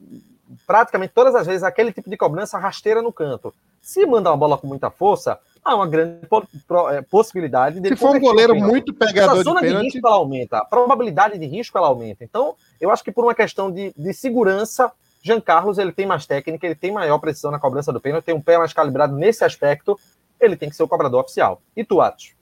praticamente 0.67 1.13
todas 1.13 1.35
as 1.35 1.47
vezes 1.47 1.63
aquele 1.63 1.91
tipo 1.91 2.09
de 2.09 2.17
cobrança 2.17 2.57
rasteira 2.57 3.01
no 3.01 3.11
canto. 3.11 3.53
Se 3.81 4.05
mandar 4.05 4.31
uma 4.31 4.37
bola 4.37 4.57
com 4.57 4.67
muita 4.67 4.89
força, 4.89 5.39
há 5.65 5.75
uma 5.75 5.87
grande 5.87 6.19
é, 6.91 7.01
possibilidade 7.01 7.79
de. 7.79 7.89
Se 7.89 7.95
for 7.95 8.15
um 8.15 8.19
goleiro 8.19 8.55
muito 8.55 8.93
pegador 8.93 9.39
a 9.39 9.43
zona 9.43 9.61
de, 9.61 9.69
de 9.69 9.83
risco 9.83 10.07
ela 10.07 10.17
aumenta, 10.17 10.59
a 10.59 10.65
probabilidade 10.65 11.39
de 11.39 11.45
risco 11.47 11.75
ela 11.77 11.87
aumenta. 11.87 12.23
Então, 12.23 12.55
eu 12.79 12.91
acho 12.91 13.03
que 13.03 13.11
por 13.11 13.25
uma 13.25 13.33
questão 13.33 13.71
de, 13.71 13.91
de 13.97 14.13
segurança, 14.13 14.91
Jean 15.23 15.41
Carlos 15.41 15.79
ele 15.79 15.91
tem 15.91 16.05
mais 16.05 16.27
técnica, 16.27 16.67
ele 16.67 16.75
tem 16.75 16.91
maior 16.91 17.17
precisão 17.17 17.49
na 17.49 17.59
cobrança 17.59 17.91
do 17.91 17.99
pênalti, 17.99 18.25
tem 18.25 18.35
um 18.35 18.41
pé 18.41 18.59
mais 18.59 18.71
calibrado 18.71 19.15
nesse 19.15 19.43
aspecto, 19.43 19.99
ele 20.39 20.55
tem 20.55 20.69
que 20.69 20.75
ser 20.75 20.83
o 20.83 20.87
cobrador 20.87 21.21
oficial. 21.21 21.61
E 21.75 21.83
tu, 21.83 21.99
Atos? 21.99 22.35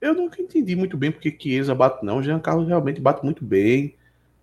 Eu 0.00 0.14
nunca 0.14 0.42
entendi 0.42 0.74
muito 0.74 0.96
bem 0.96 1.10
porque 1.10 1.36
Chiesa 1.36 1.74
bate, 1.74 2.04
não. 2.04 2.22
Jean 2.22 2.38
Carlos 2.38 2.68
realmente 2.68 3.00
bate 3.00 3.24
muito 3.24 3.44
bem. 3.44 3.96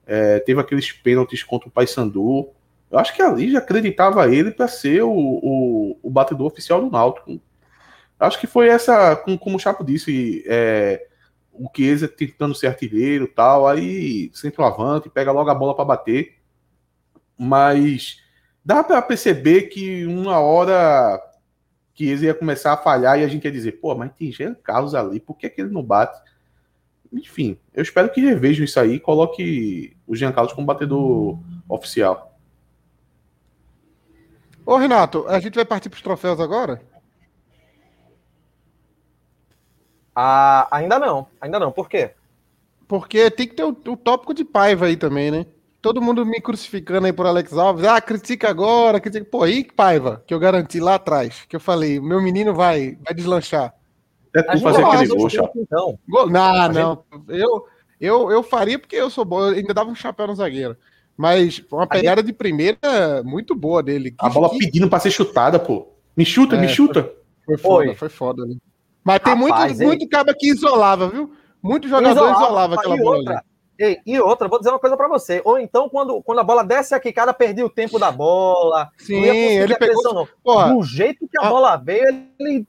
É, 0.06 0.40
teve 0.40 0.60
aqueles 0.60 0.92
pênaltis 0.92 1.44
contra 1.44 1.68
o 1.68 1.72
Paysandu. 1.72 2.50
Eu 2.96 3.00
acho 3.00 3.14
que 3.14 3.22
ali 3.22 3.52
já 3.52 3.60
acreditava 3.60 4.34
ele 4.34 4.52
para 4.52 4.70
ser 4.70 5.04
o, 5.04 5.12
o, 5.12 6.00
o, 6.02 6.10
batedor 6.10 6.48
oficial 6.48 6.80
do 6.80 6.90
Náutico. 6.90 7.42
Acho 8.18 8.40
que 8.40 8.48
foi 8.48 8.70
essa, 8.70 9.18
como, 9.18 9.58
o 9.58 9.60
Chapo 9.60 9.84
disse, 9.84 10.46
é, 10.48 11.06
o 11.52 11.70
Chiesa 11.76 12.08
tentando 12.08 12.56
ser 12.56 12.68
artilheiro 12.68 13.28
tal, 13.28 13.68
aí 13.68 14.32
centroavante, 14.34 15.10
pega 15.10 15.34
logo 15.34 15.50
a 15.50 15.54
bola 15.54 15.76
para 15.76 15.84
bater. 15.84 16.38
Mas 17.38 18.22
dá 18.64 18.82
para 18.82 19.02
perceber 19.02 19.64
que 19.64 20.06
uma 20.06 20.40
hora 20.40 21.22
ele 22.00 22.28
ia 22.28 22.34
começar 22.34 22.72
a 22.72 22.78
falhar 22.78 23.20
e 23.20 23.26
a 23.26 23.28
gente 23.28 23.44
ia 23.44 23.52
dizer, 23.52 23.74
pô, 23.74 23.94
mas 23.94 24.14
tem 24.14 24.32
Jean 24.32 24.54
Carlos 24.54 24.96
ali, 24.96 25.20
por 25.20 25.36
que, 25.36 25.50
que 25.50 25.60
ele 25.60 25.70
não 25.70 25.84
bate? 25.84 26.18
Enfim, 27.12 27.60
eu 27.74 27.84
espero 27.84 28.10
que 28.10 28.22
revejam 28.22 28.64
isso 28.64 28.80
aí 28.80 28.94
e 28.94 29.00
coloque 29.02 29.98
o 30.08 30.16
Jean 30.16 30.32
Carlos 30.32 30.54
como 30.54 30.66
batedor 30.66 31.38
oficial. 31.68 32.35
Ô, 34.66 34.78
Renato, 34.78 35.26
a 35.28 35.40
gente 35.40 35.56
vai 35.56 35.66
partir 35.66 35.90
para 35.90 35.98
os 35.98 36.02
troféus 36.02 36.40
agora? 36.40 36.82
Ah, 40.16 40.68
ainda 40.72 40.98
não, 40.98 41.28
ainda 41.40 41.60
não. 41.60 41.72
Por 41.72 41.90
quê? 41.90 42.12
Porque 42.88 43.30
tem 43.30 43.48
que 43.48 43.56
ter 43.56 43.64
o, 43.64 43.70
o 43.70 43.98
tópico 43.98 44.34
de 44.34 44.46
Paiva 44.46 44.86
aí 44.86 44.96
também, 44.96 45.30
né? 45.30 45.46
todo 45.86 46.02
mundo 46.02 46.26
me 46.26 46.42
crucificando 46.42 47.06
aí 47.06 47.14
por 47.14 47.28
Alex 47.28 47.54
Alves. 47.54 47.86
Ah, 47.86 48.02
critica 48.02 48.50
agora, 48.50 49.00
critica. 49.00 49.24
Pô, 49.24 49.44
aí, 49.44 49.64
Paiva, 49.64 50.24
que 50.26 50.34
eu 50.34 50.40
garanti 50.40 50.80
lá 50.80 50.96
atrás, 50.96 51.46
que 51.48 51.56
eu 51.56 51.60
falei, 51.60 52.00
meu 52.00 52.20
menino 52.20 52.56
vai, 52.56 52.98
vai 53.06 53.14
deslanchar. 53.14 53.72
É 54.36 54.42
tu 54.42 54.60
fazer 54.62 54.84
aquele 54.84 55.08
gol. 55.08 55.30
Gol, 56.10 56.28
não, 56.28 56.70
não. 56.70 57.04
Eu, 57.28 57.68
eu, 58.02 58.32
eu 58.32 58.42
faria 58.42 58.80
porque 58.80 58.96
eu 58.96 59.12
sou 59.12 59.24
bom, 59.24 59.42
eu 59.42 59.54
ainda 59.54 59.76
dava 59.76 59.92
um 59.92 59.94
chapéu 59.94 60.26
no 60.26 60.34
zagueiro. 60.34 60.76
Mas 61.18 61.64
uma 61.72 61.88
pegada 61.88 62.22
de 62.22 62.34
primeira 62.34 63.24
muito 63.24 63.56
boa 63.56 63.82
dele. 63.82 64.12
Que, 64.12 64.26
a 64.26 64.30
bola 64.30 64.50
que... 64.50 64.60
pedindo 64.60 64.90
pra 64.90 65.00
ser 65.00 65.12
chutada, 65.12 65.58
pô. 65.58 65.88
Me 66.16 66.26
chuta, 66.26 66.56
é, 66.56 66.60
me 66.60 66.68
chuta. 66.68 67.04
Foi, 67.46 67.58
foi 67.58 67.58
foda, 67.58 67.86
foi, 67.86 67.96
foi 67.96 68.10
foda. 68.10 68.46
Né? 68.46 68.56
Mas 69.04 69.20
tem 69.20 69.34
Rapaz, 69.34 69.78
muito, 69.78 69.88
muito 69.88 70.10
caba 70.10 70.34
que 70.34 70.50
isolava, 70.50 71.10
viu? 71.10 71.32
Muito 71.62 71.88
jogador 71.88 72.12
isolava, 72.12 72.44
isolava 72.44 72.76
aquela 72.76 72.98
bola. 72.98 73.18
Outra, 73.18 73.34
ali. 73.34 73.42
E, 73.78 74.14
e 74.14 74.20
outra, 74.20 74.48
vou 74.48 74.58
dizer 74.58 74.72
uma 74.72 74.80
coisa 74.80 74.96
para 74.96 75.08
você. 75.08 75.42
Ou 75.44 75.60
então, 75.60 75.90
quando, 75.90 76.22
quando 76.24 76.40
a 76.40 76.44
bola 76.44 76.64
desce 76.64 76.96
aqui, 76.96 77.12
cara 77.12 77.34
perdia 77.34 77.66
o 77.66 77.70
tempo 77.70 78.00
da 78.00 78.12
bola. 78.12 78.90
Sim, 78.98 79.22
ele 79.24 79.76
pegou. 79.76 80.02
Pressão, 80.02 80.28
Porra, 80.44 80.74
Do 80.74 80.84
jeito 80.84 81.28
que 81.28 81.38
a, 81.38 81.48
a 81.48 81.50
bola 81.50 81.76
veio, 81.76 82.08
ele 82.40 82.66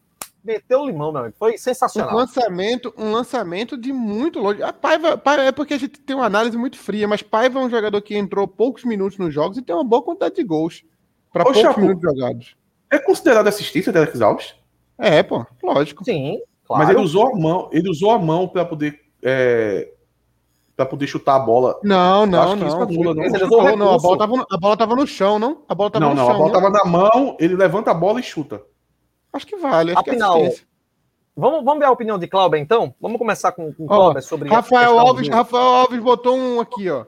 meteu 0.46 0.80
o 0.80 0.86
limão, 0.86 1.10
meu 1.12 1.22
amigo. 1.22 1.36
Foi 1.38 1.58
sensacional. 1.58 2.12
Um 2.12 2.16
lançamento, 2.16 2.94
um 2.96 3.12
lançamento 3.12 3.76
de 3.76 3.92
muito 3.92 4.38
longe. 4.38 4.62
A 4.62 4.72
Paiva, 4.72 5.18
Paiva 5.18 5.42
é 5.42 5.52
porque 5.52 5.74
a 5.74 5.78
gente 5.78 6.00
tem 6.00 6.14
uma 6.14 6.26
análise 6.26 6.56
muito 6.56 6.78
fria, 6.78 7.08
mas 7.08 7.22
Paiva 7.22 7.58
é 7.58 7.62
um 7.62 7.70
jogador 7.70 8.00
que 8.00 8.16
entrou 8.16 8.46
poucos 8.46 8.84
minutos 8.84 9.18
nos 9.18 9.34
jogos 9.34 9.58
e 9.58 9.62
tem 9.62 9.74
uma 9.74 9.84
boa 9.84 10.02
quantidade 10.02 10.36
de 10.36 10.44
gols 10.44 10.84
para 11.32 11.44
poucos 11.44 11.60
Chapo, 11.60 11.80
minutos 11.80 12.02
jogados. 12.02 12.56
É 12.90 12.98
considerado 12.98 13.48
assistência 13.48 13.92
de 13.92 13.98
Alex 13.98 14.20
Alves? 14.20 14.54
É, 14.96 15.22
pô, 15.22 15.44
lógico. 15.62 16.04
Sim, 16.04 16.40
claro. 16.64 16.82
Mas 16.82 16.94
ele 16.94 17.04
usou 17.04 17.26
a 17.26 17.36
mão, 17.36 17.68
ele 17.72 17.90
usou 17.90 18.12
a 18.12 18.18
mão 18.18 18.48
para 18.48 18.64
poder 18.64 19.00
é, 19.22 19.90
para 20.76 20.86
poder 20.86 21.06
chutar 21.06 21.36
a 21.36 21.40
bola. 21.40 21.80
Não, 21.82 22.26
não, 22.26 22.54
não. 22.54 22.82
Anula, 22.82 23.14
não. 23.14 23.38
Chutou, 23.38 23.76
não. 23.76 23.94
A 23.94 23.98
bola, 23.98 24.18
tava, 24.18 24.46
a 24.50 24.56
bola 24.58 24.76
tava 24.76 24.94
no 24.94 25.06
chão, 25.06 25.38
não? 25.38 25.62
A 25.68 25.74
bola 25.74 25.90
tava 25.90 26.04
não, 26.04 26.14
no 26.14 26.20
não, 26.20 26.26
chão. 26.26 26.38
Não, 26.38 26.46
a 26.46 26.48
bola 26.48 26.60
tava 26.60 26.70
na 26.70 26.84
mão, 26.84 27.36
ele 27.40 27.56
levanta 27.56 27.90
a 27.90 27.94
bola 27.94 28.20
e 28.20 28.22
chuta. 28.22 28.62
Acho 29.36 29.46
que 29.46 29.56
vale. 29.56 29.92
Acho 29.92 30.00
Afinal, 30.00 30.40
que 30.40 30.46
é 30.46 30.56
vamos, 31.36 31.62
vamos 31.62 31.78
ver 31.78 31.84
a 31.84 31.90
opinião 31.90 32.18
de 32.18 32.26
Cláudio, 32.26 32.58
então? 32.58 32.94
Vamos 32.98 33.18
começar 33.18 33.52
com, 33.52 33.68
o 33.78 33.86
Cláudio 33.86 34.22
sobre 34.22 34.48
Rafael 34.48 34.98
Alves, 34.98 35.28
Rafael 35.28 35.62
Alves 35.62 36.00
botou 36.00 36.34
um 36.34 36.58
aqui, 36.58 36.88
ó. 36.88 37.04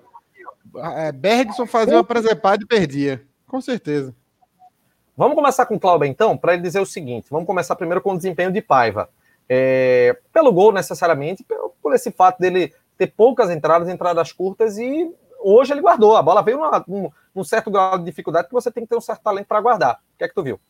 É, 0.97 1.11
Bergson 1.11 1.66
fazia 1.66 1.95
uma 1.95 2.05
presepada 2.05 2.62
e 2.62 2.66
perdia. 2.66 3.24
Com 3.47 3.62
certeza. 3.62 4.14
Vamos 5.16 5.35
começar 5.35 5.64
com 5.64 5.76
o 5.76 5.81
Cláudio, 5.81 6.07
então, 6.07 6.37
para 6.37 6.53
ele 6.53 6.62
dizer 6.62 6.81
o 6.81 6.87
seguinte: 6.87 7.29
vamos 7.31 7.47
começar 7.47 7.74
primeiro 7.74 8.03
com 8.03 8.12
o 8.12 8.16
desempenho 8.16 8.53
de 8.53 8.61
Paiva. 8.61 9.09
É, 9.49 10.18
pelo 10.31 10.53
gol, 10.53 10.70
necessariamente, 10.70 11.47
por 11.83 11.95
esse 11.95 12.12
fato 12.12 12.39
dele 12.39 12.74
ter 12.99 13.07
poucas 13.07 13.49
entradas, 13.49 13.89
entradas 13.89 14.33
curtas, 14.33 14.76
e 14.76 15.11
hoje 15.41 15.72
ele 15.72 15.81
guardou. 15.81 16.14
A 16.14 16.22
bola 16.22 16.43
veio 16.43 16.61
num, 16.87 17.11
num 17.35 17.45
certo 17.45 17.70
grau 17.70 17.97
de 17.97 18.05
dificuldade 18.05 18.49
que 18.49 18.53
você 18.53 18.70
tem 18.70 18.83
que 18.83 18.91
ter 18.91 18.97
um 18.97 19.01
certo 19.01 19.22
talento 19.22 19.47
para 19.47 19.62
guardar. 19.62 19.95
O 19.95 20.18
que 20.18 20.24
é 20.24 20.29
que 20.29 20.35
tu 20.35 20.43
viu? 20.43 20.61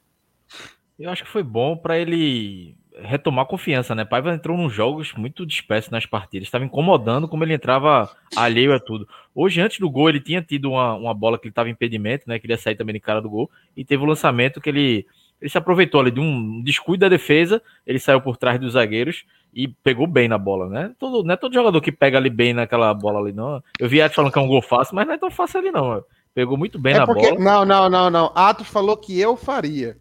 Eu 0.99 1.11
acho 1.11 1.25
que 1.25 1.31
foi 1.31 1.43
bom 1.43 1.77
para 1.77 1.99
ele 1.99 2.77
retomar 3.01 3.47
confiança, 3.47 3.95
né? 3.95 4.05
Paiva 4.05 4.35
entrou 4.35 4.57
nos 4.57 4.73
jogos 4.73 5.13
muito 5.15 5.47
disperso 5.47 5.91
nas 5.93 6.05
partidas, 6.05 6.49
estava 6.49 6.65
incomodando 6.65 7.29
como 7.29 7.45
ele 7.45 7.55
entrava 7.55 8.11
alheio 8.35 8.75
a 8.75 8.81
tudo. 8.81 9.09
Hoje, 9.35 9.61
antes 9.61 9.79
do 9.79 9.89
gol, 9.89 10.09
ele 10.09 10.21
tinha 10.21 10.43
tido 10.43 10.71
uma, 10.71 10.95
uma 10.95 11.15
bola 11.15 11.39
que 11.39 11.47
ele 11.47 11.53
estava 11.53 11.71
impedimento, 11.71 12.25
né? 12.29 12.39
Queria 12.39 12.59
sair 12.59 12.75
também 12.75 12.95
de 12.95 13.01
cara 13.01 13.23
do 13.23 13.31
gol, 13.31 13.51
e 13.77 13.85
teve 13.85 14.03
o 14.03 14.07
um 14.07 14.09
lançamento 14.09 14.61
que 14.61 14.69
ele, 14.69 15.07
ele 15.41 15.49
se 15.49 15.57
aproveitou 15.57 16.01
ali 16.01 16.11
de 16.11 16.21
um 16.21 16.61
descuido 16.63 17.03
da 17.03 17.09
defesa, 17.09 17.63
ele 17.87 18.01
saiu 18.01 18.21
por 18.21 18.37
trás 18.37 18.59
dos 18.59 18.73
zagueiros 18.73 19.25
e 19.55 19.69
pegou 19.69 20.07
bem 20.07 20.27
na 20.27 20.37
bola, 20.37 20.69
né? 20.69 20.93
Todo, 20.99 21.23
não 21.23 21.35
é 21.35 21.37
todo 21.37 21.55
jogador 21.55 21.81
que 21.81 21.93
pega 21.93 22.19
ali 22.19 22.31
bem 22.31 22.53
naquela 22.53 22.93
bola 22.93 23.21
ali, 23.21 23.33
não. 23.33 23.63
Eu 23.79 23.89
vi 23.89 24.03
Atos 24.03 24.17
falando 24.17 24.33
que 24.33 24.39
é 24.39 24.43
um 24.43 24.49
gol 24.49 24.63
fácil, 24.63 24.97
mas 24.97 25.07
não 25.07 25.15
é 25.15 25.19
tão 25.19 25.31
fácil 25.31 25.61
ali, 25.61 25.71
não. 25.71 26.03
Pegou 26.35 26.59
muito 26.59 26.79
bem 26.79 26.95
é 26.95 26.99
na 26.99 27.07
porque... 27.07 27.31
bola. 27.31 27.41
Não, 27.41 27.65
não, 27.65 27.89
não, 27.89 28.11
não. 28.11 28.33
Atos 28.35 28.69
falou 28.69 28.97
que 28.97 29.19
eu 29.19 29.37
faria. 29.37 29.97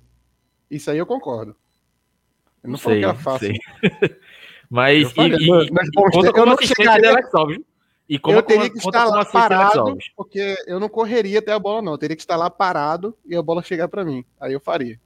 Isso 0.70 0.91
aí 0.91 0.97
eu 0.97 1.05
concordo. 1.05 1.55
Eu 2.63 2.72
não 2.72 2.78
sei, 2.78 2.99
que 2.99 3.05
era 3.05 3.15
fácil. 3.15 3.53
mas, 4.70 5.13
e, 5.15 5.22
e, 5.22 5.72
mas 5.72 5.89
bom, 5.93 6.09
conta 6.11 6.34
como 6.34 6.53
assistente 6.53 6.99
de 6.99 7.07
Alex 7.07 7.34
Alves. 7.34 7.59
E 8.09 8.18
como, 8.18 8.38
eu 8.38 8.43
teria 8.43 8.70
que 8.70 8.78
estar 8.78 9.05
lá 9.05 9.26
parado, 9.26 9.97
porque 10.15 10.55
eu 10.65 10.80
não 10.80 10.88
correria 10.88 11.39
até 11.39 11.51
a 11.51 11.59
bola, 11.59 11.82
não. 11.82 11.91
Eu 11.93 11.97
teria 11.97 12.15
que 12.15 12.22
estar 12.22 12.38
lá 12.38 12.49
parado 12.49 13.18
e 13.26 13.36
a 13.36 13.41
bola 13.41 13.61
chegar 13.61 13.89
para 13.89 14.05
mim. 14.05 14.24
Aí 14.39 14.53
eu 14.53 14.61
faria. 14.61 14.97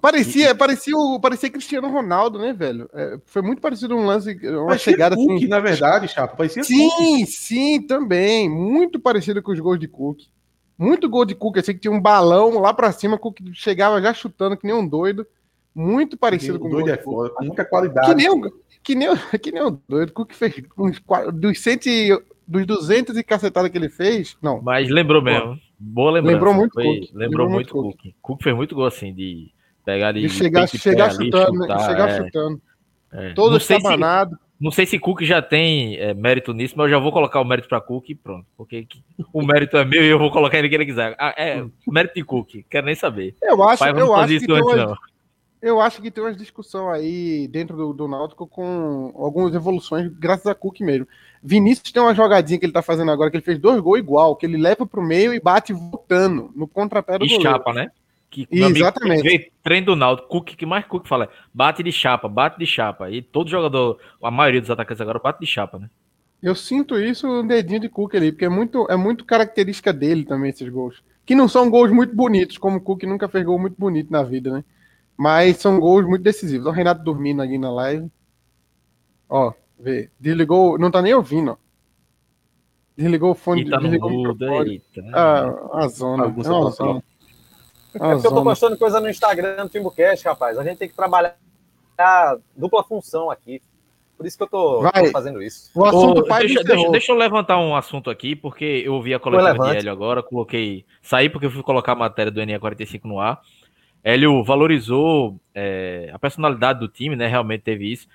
Parecia, 0.00 0.54
parecia, 0.54 0.96
o, 0.96 1.20
parecia 1.20 1.50
Cristiano 1.50 1.88
Ronaldo, 1.88 2.38
né, 2.38 2.52
velho? 2.52 2.90
É, 2.92 3.18
foi 3.24 3.42
muito 3.42 3.62
parecido 3.62 3.96
um 3.96 4.04
lance, 4.04 4.34
uma 4.48 4.66
parecia 4.66 4.92
chegada 4.92 5.16
Cook, 5.16 5.36
assim. 5.36 5.46
na 5.46 5.60
verdade, 5.60 6.08
Chapa. 6.08 6.36
Parecia 6.36 6.64
Sim, 6.64 6.88
Cook. 6.88 7.26
sim, 7.26 7.86
também. 7.86 8.48
Muito 8.48 8.98
parecido 9.00 9.42
com 9.42 9.52
os 9.52 9.60
gols 9.60 9.78
de 9.78 9.88
Cook. 9.88 10.20
Muito 10.76 11.08
gol 11.08 11.24
de 11.24 11.34
Cook, 11.34 11.58
assim 11.58 11.72
que 11.74 11.80
tinha 11.80 11.92
um 11.92 12.00
balão 12.00 12.58
lá 12.58 12.74
pra 12.74 12.92
cima, 12.92 13.18
Cook 13.18 13.38
chegava 13.52 14.00
já 14.02 14.12
chutando 14.12 14.56
que 14.56 14.66
nem 14.66 14.74
um 14.74 14.86
doido. 14.86 15.26
Muito 15.74 16.16
parecido 16.16 16.58
com 16.58 16.68
o 16.68 16.70
doido 16.70 16.90
é 16.90 16.96
foda, 16.96 17.30
com 17.30 17.44
muita 17.44 17.64
qualidade. 17.64 18.06
Que 18.06 18.14
nem, 18.14 18.30
um, 18.30 18.40
que 18.82 18.94
nem, 18.94 19.08
que 19.42 19.52
nem 19.52 19.64
um 19.64 19.78
doido. 19.88 20.12
Cook 20.12 20.32
fez 20.32 20.62
uns, 20.78 21.00
dos, 21.32 21.58
cento, 21.60 21.88
dos 22.46 22.66
200 22.66 23.16
e 23.16 23.24
cacetada 23.24 23.68
que 23.68 23.76
ele 23.76 23.88
fez. 23.88 24.36
Não. 24.40 24.60
Mas 24.62 24.88
lembrou 24.88 25.20
mesmo. 25.20 25.58
Boa 25.78 26.12
lembrança. 26.12 26.34
Lembrou 26.34 26.54
muito 26.54 26.74
Foi, 26.74 26.84
Cook. 26.84 26.94
Lembrou, 27.00 27.18
lembrou 27.18 27.50
muito 27.50 27.72
Cook. 27.72 27.96
Cook. 27.96 28.14
Cook 28.22 28.42
fez 28.42 28.56
muito 28.56 28.74
gol 28.74 28.86
assim 28.86 29.12
de 29.12 29.52
Pegar 29.84 30.08
ali. 30.08 30.24
E 30.24 30.28
chegar, 30.30 30.66
chegar 30.66 31.10
chutando, 31.10 31.44
ali, 31.44 31.60
chutar, 31.60 31.78
chegar 31.80 32.08
é. 32.08 32.16
chutando. 32.16 32.62
É. 33.12 33.32
Todo 33.34 33.56
estabanado. 33.58 34.38
Não 34.60 34.70
sei 34.70 34.86
se 34.86 34.98
Cook 34.98 35.22
já 35.22 35.42
tem 35.42 35.96
é, 35.96 36.14
mérito 36.14 36.52
nisso, 36.52 36.74
mas 36.76 36.86
eu 36.86 36.92
já 36.92 36.98
vou 36.98 37.12
colocar 37.12 37.40
o 37.40 37.44
mérito 37.44 37.68
para 37.68 37.80
Cook 37.80 38.08
e 38.08 38.14
pronto. 38.14 38.46
Porque 38.56 38.86
o 39.32 39.44
mérito 39.44 39.76
é 39.76 39.84
meu 39.84 40.02
e 40.02 40.08
eu 40.08 40.18
vou 40.18 40.30
colocar 40.30 40.58
ele 40.58 40.68
que 40.68 40.74
ele 40.74 40.86
quiser. 40.86 41.14
Ah, 41.18 41.34
é, 41.36 41.64
mérito 41.86 42.14
de 42.14 42.24
Cook, 42.24 42.64
quero 42.70 42.86
nem 42.86 42.94
saber. 42.94 43.34
Eu 43.42 43.62
acho, 43.62 43.84
eu 43.84 44.14
acho 44.14 44.38
que 44.38 44.52
antes, 44.52 44.72
uma, 44.72 44.98
Eu 45.60 45.80
acho 45.80 46.00
que 46.00 46.10
tem 46.10 46.22
uma 46.22 46.32
discussão 46.32 46.90
aí 46.90 47.48
dentro 47.48 47.76
do, 47.76 47.92
do 47.92 48.08
Náutico 48.08 48.46
com 48.46 49.12
algumas 49.16 49.54
evoluções, 49.54 50.08
graças 50.08 50.46
a 50.46 50.54
Cook 50.54 50.80
mesmo. 50.80 51.06
Vinícius 51.42 51.92
tem 51.92 52.02
uma 52.02 52.14
jogadinha 52.14 52.58
que 52.58 52.64
ele 52.64 52.72
tá 52.72 52.80
fazendo 52.80 53.10
agora, 53.10 53.30
que 53.30 53.36
ele 53.36 53.44
fez 53.44 53.58
dois 53.58 53.80
gols 53.80 53.98
igual, 53.98 54.36
que 54.36 54.46
ele 54.46 54.56
leva 54.56 54.86
pro 54.86 55.02
meio 55.02 55.34
e 55.34 55.40
bate 55.40 55.72
voltando 55.72 56.50
no 56.54 56.66
contrapé 56.66 57.18
do 57.18 57.24
e 57.26 57.28
goleiro. 57.28 57.42
chapa, 57.42 57.72
né? 57.72 57.90
Que, 58.34 58.48
Exatamente. 58.50 59.20
Amigo, 59.20 59.44
treino 59.62 59.86
do 59.86 59.96
Naldo, 59.96 60.22
Cook, 60.22 60.56
que 60.56 60.66
mais 60.66 60.84
Cook 60.86 61.06
fala, 61.06 61.28
bate 61.52 61.84
de 61.84 61.92
chapa, 61.92 62.28
bate 62.28 62.58
de 62.58 62.66
chapa. 62.66 63.08
E 63.08 63.22
todo 63.22 63.48
jogador, 63.48 64.00
a 64.20 64.30
maioria 64.30 64.60
dos 64.60 64.70
atacantes 64.70 65.00
agora 65.00 65.20
bate 65.20 65.38
de 65.38 65.46
chapa, 65.46 65.78
né? 65.78 65.88
Eu 66.42 66.56
sinto 66.56 66.98
isso 66.98 67.28
no 67.28 67.46
dedinho 67.46 67.78
de 67.78 67.88
Cook 67.88 68.16
ali, 68.16 68.32
porque 68.32 68.44
é 68.44 68.48
muito, 68.48 68.90
é 68.90 68.96
muito 68.96 69.24
característica 69.24 69.92
dele 69.92 70.24
também 70.24 70.50
esses 70.50 70.68
gols. 70.68 71.00
Que 71.24 71.32
não 71.32 71.46
são 71.46 71.70
gols 71.70 71.92
muito 71.92 72.14
bonitos, 72.14 72.58
como 72.58 72.78
o 72.78 72.80
Cook 72.80 73.04
nunca 73.04 73.28
fez 73.28 73.44
gol 73.44 73.58
muito 73.58 73.76
bonito 73.78 74.10
na 74.10 74.24
vida, 74.24 74.52
né? 74.52 74.64
Mas 75.16 75.58
são 75.58 75.78
gols 75.78 76.04
muito 76.04 76.22
decisivos. 76.22 76.66
O 76.66 76.72
Renato 76.72 77.04
dormindo 77.04 77.40
ali 77.40 77.56
na 77.56 77.70
live. 77.70 78.10
Ó, 79.28 79.52
vê. 79.78 80.10
Desligou, 80.18 80.76
não 80.76 80.90
tá 80.90 81.00
nem 81.00 81.14
ouvindo, 81.14 81.52
ó. 81.52 81.56
Desligou 82.96 83.30
o 83.30 83.34
fone. 83.34 83.62
Eita, 83.62 83.78
desligou 83.78 84.10
o 84.10 84.28
muda, 84.28 84.66
eita. 84.66 85.04
Ah, 85.12 85.84
a 85.84 85.88
zona. 85.88 86.24
É 86.24 86.26
uma 86.26 86.70
zona. 86.70 87.02
É 87.94 87.98
porque 87.98 88.26
eu 88.26 88.34
tô 88.34 88.42
postando 88.42 88.76
coisa 88.76 89.00
no 89.00 89.08
Instagram 89.08 89.64
do 89.64 89.68
Timbucast, 89.68 90.24
rapaz. 90.26 90.58
A 90.58 90.64
gente 90.64 90.78
tem 90.78 90.88
que 90.88 90.94
trabalhar 90.94 91.36
a 91.98 92.36
dupla 92.56 92.82
função 92.82 93.30
aqui. 93.30 93.62
Por 94.16 94.26
isso 94.26 94.36
que 94.36 94.44
eu 94.44 94.48
tô, 94.48 94.82
tô 94.90 95.10
fazendo 95.10 95.42
isso. 95.42 95.70
O 95.74 95.84
assunto 95.84 96.20
Ô, 96.20 96.38
deixa, 96.38 96.62
deixa, 96.62 96.90
deixa, 96.90 97.12
eu 97.12 97.16
levantar 97.16 97.58
um 97.58 97.74
assunto 97.74 98.08
aqui, 98.08 98.36
porque 98.36 98.82
eu 98.84 98.94
ouvi 98.94 99.12
a 99.12 99.18
coletiva 99.18 99.70
de 99.70 99.76
Hélio 99.76 99.92
agora, 99.92 100.22
coloquei. 100.22 100.84
Saí 101.02 101.28
porque 101.28 101.46
eu 101.46 101.50
fui 101.50 101.62
colocar 101.62 101.92
a 101.92 101.96
matéria 101.96 102.30
do 102.30 102.40
NE45 102.40 103.00
no 103.04 103.18
ar. 103.18 103.40
Hélio 104.04 104.44
valorizou 104.44 105.40
é, 105.54 106.10
a 106.12 106.18
personalidade 106.18 106.78
do 106.78 106.88
time, 106.88 107.16
né? 107.16 107.26
Realmente 107.26 107.62
teve 107.62 107.90
isso. 107.90 108.06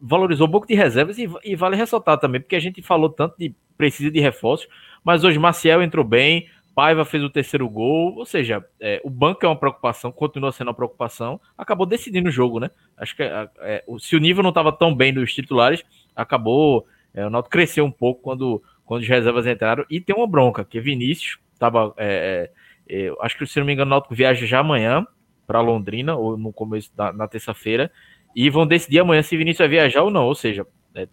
Valorizou 0.00 0.46
um 0.46 0.50
pouco 0.50 0.66
de 0.66 0.74
reservas 0.74 1.16
e, 1.18 1.28
e, 1.42 1.56
vale 1.56 1.76
ressaltar 1.76 2.18
também, 2.18 2.40
porque 2.40 2.56
a 2.56 2.60
gente 2.60 2.82
falou 2.82 3.08
tanto 3.08 3.36
de 3.38 3.54
precisa 3.78 4.10
de 4.10 4.20
reforços, 4.20 4.68
mas 5.04 5.22
hoje 5.22 5.38
Maciel 5.38 5.82
entrou 5.82 6.04
bem, 6.04 6.48
Paiva 6.76 7.06
fez 7.06 7.24
o 7.24 7.30
terceiro 7.30 7.66
gol, 7.70 8.16
ou 8.16 8.26
seja, 8.26 8.62
é, 8.78 9.00
o 9.02 9.08
banco 9.08 9.46
é 9.46 9.48
uma 9.48 9.56
preocupação, 9.56 10.12
continua 10.12 10.52
sendo 10.52 10.68
uma 10.68 10.74
preocupação, 10.74 11.40
acabou 11.56 11.86
decidindo 11.86 12.28
o 12.28 12.30
jogo, 12.30 12.60
né? 12.60 12.70
Acho 12.98 13.16
que 13.16 13.22
é, 13.22 13.82
se 13.98 14.14
o 14.14 14.20
nível 14.20 14.42
não 14.42 14.50
estava 14.50 14.70
tão 14.70 14.94
bem 14.94 15.10
dos 15.10 15.32
titulares, 15.32 15.82
acabou, 16.14 16.86
é, 17.14 17.26
o 17.26 17.30
Náutico 17.30 17.52
cresceu 17.52 17.82
um 17.82 17.90
pouco 17.90 18.20
quando, 18.20 18.62
quando 18.84 19.00
os 19.00 19.08
reservas 19.08 19.46
entraram, 19.46 19.86
e 19.88 20.02
tem 20.02 20.14
uma 20.14 20.26
bronca, 20.26 20.66
que 20.66 20.78
Vinícius 20.78 21.38
estava, 21.54 21.94
é, 21.96 22.50
é, 22.86 23.10
acho 23.22 23.38
que 23.38 23.46
se 23.46 23.58
não 23.58 23.64
me 23.64 23.72
engano 23.72 23.88
o 23.88 23.94
Náutico 23.94 24.14
viaja 24.14 24.44
já 24.44 24.58
amanhã 24.58 25.06
para 25.46 25.62
Londrina, 25.62 26.14
ou 26.14 26.36
no 26.36 26.52
começo 26.52 26.94
da 26.94 27.10
na 27.10 27.26
terça-feira, 27.26 27.90
e 28.34 28.50
vão 28.50 28.66
decidir 28.66 28.98
amanhã 28.98 29.22
se 29.22 29.34
Vinícius 29.34 29.60
vai 29.60 29.68
viajar 29.68 30.02
ou 30.02 30.10
não, 30.10 30.26
ou 30.26 30.34
seja, 30.34 30.66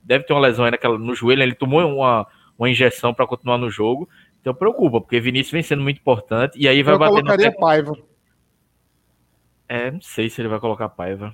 deve 0.03 0.25
ter 0.25 0.33
uma 0.33 0.41
lesão 0.41 0.65
aí 0.65 0.71
naquela, 0.71 0.97
no 0.97 1.15
joelho, 1.15 1.41
ele 1.41 1.55
tomou 1.55 1.79
uma, 1.85 2.27
uma 2.59 2.69
injeção 2.69 3.13
para 3.13 3.25
continuar 3.25 3.57
no 3.57 3.69
jogo, 3.69 4.09
então 4.43 4.53
preocupa, 4.53 4.99
porque 4.99 5.21
Vinícius 5.21 5.53
vem 5.53 5.63
sendo 5.63 5.81
muito 5.81 6.01
importante 6.01 6.59
e 6.59 6.67
aí 6.67 6.83
vai 6.83 6.95
eu 6.95 6.99
bater. 6.99 7.11
Eu 7.11 7.15
colocaria 7.15 7.49
no... 7.49 7.57
Paiva. 7.57 7.97
É, 9.69 9.89
não 9.89 10.01
sei 10.01 10.29
se 10.29 10.41
ele 10.41 10.49
vai 10.49 10.59
colocar 10.59 10.89
Paiva. 10.89 11.33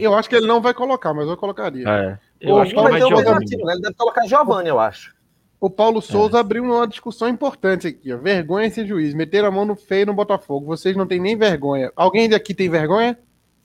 Eu 0.00 0.14
acho 0.14 0.30
que 0.30 0.36
ele 0.36 0.46
não 0.46 0.58
vai 0.58 0.72
colocar, 0.72 1.12
mas 1.12 1.28
eu 1.28 1.36
colocaria. 1.36 1.86
É, 1.86 2.18
eu 2.40 2.54
o 2.54 2.58
acho 2.58 2.74
que 2.74 2.80
vai 2.80 2.98
ter 2.98 3.04
um 3.04 3.14
alternativo, 3.14 3.66
né? 3.66 3.74
Ele 3.74 3.82
deve 3.82 3.94
colocar 3.96 4.26
Giovanni, 4.26 4.70
eu 4.70 4.80
acho. 4.80 5.14
O 5.60 5.68
Paulo 5.68 6.00
Souza 6.00 6.38
é. 6.38 6.40
abriu 6.40 6.64
uma 6.64 6.88
discussão 6.88 7.28
importante 7.28 7.86
aqui, 7.86 8.10
ó. 8.10 8.16
Vergonha 8.16 8.66
esse 8.66 8.86
juiz. 8.86 9.12
Meteram 9.12 9.48
a 9.48 9.50
mão 9.50 9.66
no 9.66 9.76
feio 9.76 10.06
no 10.06 10.14
Botafogo. 10.14 10.64
Vocês 10.64 10.96
não 10.96 11.06
têm 11.06 11.20
nem 11.20 11.36
vergonha. 11.36 11.92
Alguém 11.94 12.30
daqui 12.30 12.54
tem 12.54 12.70
vergonha? 12.70 13.18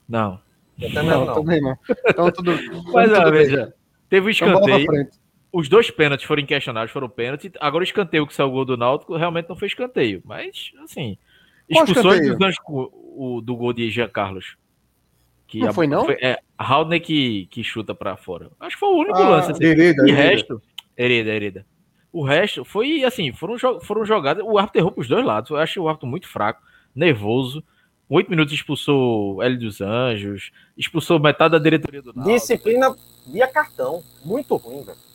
Não. 0.10 0.42
Eu 0.78 0.94
também 0.94 1.10
não. 1.10 1.26
não. 1.26 1.34
Também 1.36 1.62
não. 1.62 1.78
Então 2.06 2.32
tudo. 2.32 2.52
Mas, 2.94 3.10
tudo 3.14 3.32
veja. 3.32 3.74
Teve 4.10 4.28
um 4.28 4.30
então, 4.30 4.48
escanteio 4.60 5.08
os 5.58 5.68
dois 5.68 5.90
pênaltis 5.90 6.28
foram 6.28 6.46
questionados, 6.46 6.92
foram 6.92 7.10
pênaltis. 7.10 7.52
Agora 7.60 7.82
o 7.82 7.84
escanteio 7.84 8.28
que 8.28 8.34
saiu 8.36 8.50
o 8.50 8.52
gol 8.52 8.64
do 8.64 8.78
Náutico 8.78 9.18
realmente 9.18 9.50
não 9.50 9.56
foi 9.56 9.68
escanteio. 9.68 10.22
Mas, 10.24 10.72
assim, 10.84 11.18
expulsões 11.68 12.28
dos 12.28 12.40
anjos 12.40 12.60
o, 12.68 13.42
do 13.42 13.56
gol 13.56 13.74
de 13.74 13.90
Jean 13.90 14.08
Carlos. 14.08 14.56
Que 15.48 15.62
não 15.62 15.70
a, 15.70 15.74
foi, 15.74 15.88
não? 15.88 16.06
Foi, 16.06 16.14
é, 16.22 16.38
Haldner 16.60 17.02
que, 17.02 17.48
que 17.48 17.64
chuta 17.64 17.96
para 17.96 18.16
fora. 18.16 18.52
Acho 18.60 18.76
que 18.76 18.80
foi 18.80 18.90
o 18.90 18.98
único 19.00 19.18
ah, 19.18 19.30
lance. 19.30 19.52
Assim. 19.52 19.64
Hereda, 19.64 20.08
e 20.08 20.12
resto, 20.12 20.62
Hereda, 20.96 21.32
Hereda. 21.32 21.66
O 22.14 22.24
resto 22.24 22.64
foi, 22.64 23.04
assim, 23.04 23.34
foram, 23.34 23.58
foram 23.82 24.06
jogadas. 24.06 24.44
O 24.46 24.60
árbitro 24.60 24.82
errou 24.82 24.92
pros 24.92 25.08
dois 25.08 25.26
lados. 25.26 25.50
Eu 25.50 25.58
acho 25.58 25.82
o 25.82 25.88
árbitro 25.88 26.08
muito 26.08 26.28
fraco, 26.28 26.62
nervoso. 26.96 27.64
Oito 28.08 28.30
minutos 28.30 28.54
expulsou 28.54 29.42
Hélio 29.42 29.58
dos 29.60 29.82
Anjos, 29.82 30.52
expulsou 30.78 31.20
metade 31.20 31.54
da 31.54 31.60
diretoria 31.60 32.04
do 32.04 32.14
Náutico. 32.14 32.36
Disciplina 32.36 32.96
via 33.26 33.48
cartão. 33.48 34.04
Muito 34.24 34.56
ruim, 34.56 34.84
velho. 34.84 35.07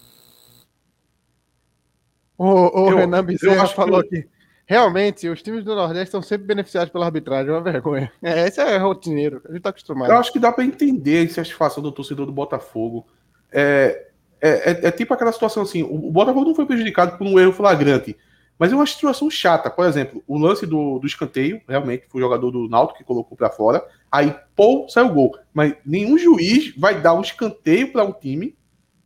O, 2.42 2.86
o 2.86 2.90
eu, 2.90 2.96
Renan 2.96 3.24
Bezerra 3.24 3.68
falou 3.68 4.02
que... 4.02 4.18
aqui. 4.18 4.28
Realmente, 4.66 5.28
os 5.28 5.40
times 5.42 5.62
do 5.62 5.76
Nordeste 5.76 6.06
estão 6.06 6.20
sempre 6.20 6.44
beneficiados 6.44 6.92
pela 6.92 7.06
arbitragem, 7.06 7.50
é 7.50 7.52
uma 7.52 7.62
vergonha. 7.62 8.10
É, 8.20 8.48
esse 8.48 8.60
é 8.60 8.76
rotineiro, 8.78 9.40
a 9.44 9.48
gente 9.48 9.58
está 9.58 9.70
acostumado. 9.70 10.10
Eu 10.10 10.16
acho 10.16 10.32
que 10.32 10.40
dá 10.40 10.50
para 10.50 10.64
entender 10.64 11.18
a 11.18 11.22
insatisfação 11.22 11.80
do 11.80 11.92
torcedor 11.92 12.26
do 12.26 12.32
Botafogo. 12.32 13.06
É, 13.52 14.08
é, 14.40 14.48
é, 14.50 14.86
é, 14.88 14.90
tipo 14.90 15.14
aquela 15.14 15.30
situação 15.30 15.62
assim: 15.62 15.84
o, 15.84 16.10
Botafogo 16.10 16.46
não 16.46 16.54
foi 16.54 16.66
prejudicado 16.66 17.16
por 17.16 17.24
um 17.24 17.38
erro 17.38 17.52
flagrante, 17.52 18.16
mas 18.58 18.72
é 18.72 18.74
uma 18.74 18.86
situação 18.86 19.30
chata. 19.30 19.70
Por 19.70 19.86
exemplo, 19.86 20.20
o 20.26 20.36
lance 20.36 20.66
do, 20.66 20.98
do 20.98 21.06
escanteio, 21.06 21.60
realmente, 21.68 22.06
foi 22.08 22.20
o 22.20 22.24
jogador 22.24 22.50
do 22.50 22.68
Náutico 22.68 22.98
que 22.98 23.04
colocou 23.04 23.36
para 23.36 23.50
fora, 23.50 23.84
aí, 24.10 24.34
pô, 24.56 24.86
saiu 24.88 25.06
o 25.06 25.14
gol. 25.14 25.38
Mas 25.54 25.74
nenhum 25.86 26.18
juiz 26.18 26.74
vai 26.76 27.00
dar 27.00 27.14
um 27.14 27.20
escanteio 27.20 27.92
para 27.92 28.02
um 28.02 28.12
time 28.12 28.56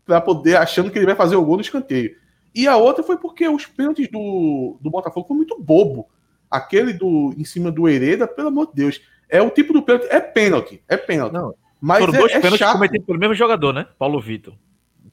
para 0.07 0.23
poder, 0.23 0.57
achando 0.57 0.91
que 0.91 0.99
ele 0.99 1.07
vai 1.07 1.17
fazer 1.17 1.37
o 1.37 1.45
gol 1.45 1.57
no 1.57 1.63
escanteio. 1.63 2.25
E 2.57 2.67
a 2.67 2.75
outra 2.79 3.05
foi 3.05 3.19
porque 3.19 3.47
os 3.47 3.67
pênaltis 3.67 4.09
do, 4.09 4.79
do 4.81 4.89
Botafogo 4.89 5.29
foi 5.29 5.37
muito 5.37 5.61
bobo. 5.61 6.09
Aquele 6.51 6.95
do 6.95 7.35
em 7.37 7.45
cima 7.45 7.71
do 7.71 7.87
Hereda, 7.87 8.27
pelo 8.27 8.49
amor 8.49 8.69
de 8.69 8.73
Deus. 8.77 9.03
É 9.29 9.43
o 9.43 9.51
tipo 9.51 9.75
do 9.75 9.83
pênalti. 9.83 10.07
É 10.09 10.21
pênalti. 10.21 10.83
É 10.89 10.97
pênalti. 10.97 11.35
Não, 11.35 11.55
mas 11.79 11.99
foram 11.99 12.15
é, 12.15 12.19
dois 12.19 12.33
é 12.33 12.37
pênaltis 12.37 12.59
chato. 12.59 12.73
cometidos 12.73 13.07
pelo 13.07 13.19
mesmo 13.19 13.35
jogador, 13.35 13.75
né? 13.75 13.87
Paulo 13.99 14.19
Vitor. 14.23 14.55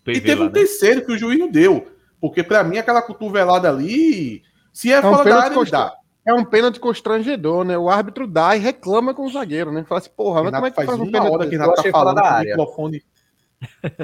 E 0.07 0.21
teve 0.21 0.35
lá, 0.35 0.43
um 0.43 0.45
né? 0.45 0.51
terceiro 0.53 1.05
que 1.05 1.11
o 1.11 1.17
juiz 1.17 1.37
não 1.37 1.51
deu. 1.51 1.85
Porque 2.21 2.41
para 2.43 2.63
mim, 2.63 2.77
aquela 2.77 3.01
cotovelada 3.01 3.67
ali. 3.67 4.41
Se 4.71 4.89
é, 4.89 4.95
é 4.95 5.01
fora 5.01 5.21
um 5.21 5.25
da 5.25 5.43
área, 5.43 5.65
dá. 5.65 5.93
É 6.25 6.33
um 6.33 6.45
pênalti 6.45 6.79
constrangedor, 6.79 7.65
né? 7.65 7.77
O 7.77 7.89
árbitro 7.89 8.25
dá 8.25 8.55
e 8.55 8.59
reclama 8.59 9.13
com 9.13 9.25
o 9.25 9.29
zagueiro, 9.29 9.69
né? 9.69 9.83
Fala 9.83 9.99
assim, 9.99 10.11
porra, 10.15 10.43
mas 10.43 10.53
como 10.53 10.65
é 10.65 10.69
que 10.69 10.75
faz, 10.77 10.87
faz 10.87 10.99
um 10.99 11.11
pênalti? 11.11 11.33
Hora 11.33 11.45
que 11.45 11.51
Renato 11.51 11.83
tá 11.83 11.89
falando 11.91 12.15
da 12.15 12.31
área. 12.31 12.55
microfone 12.55 13.03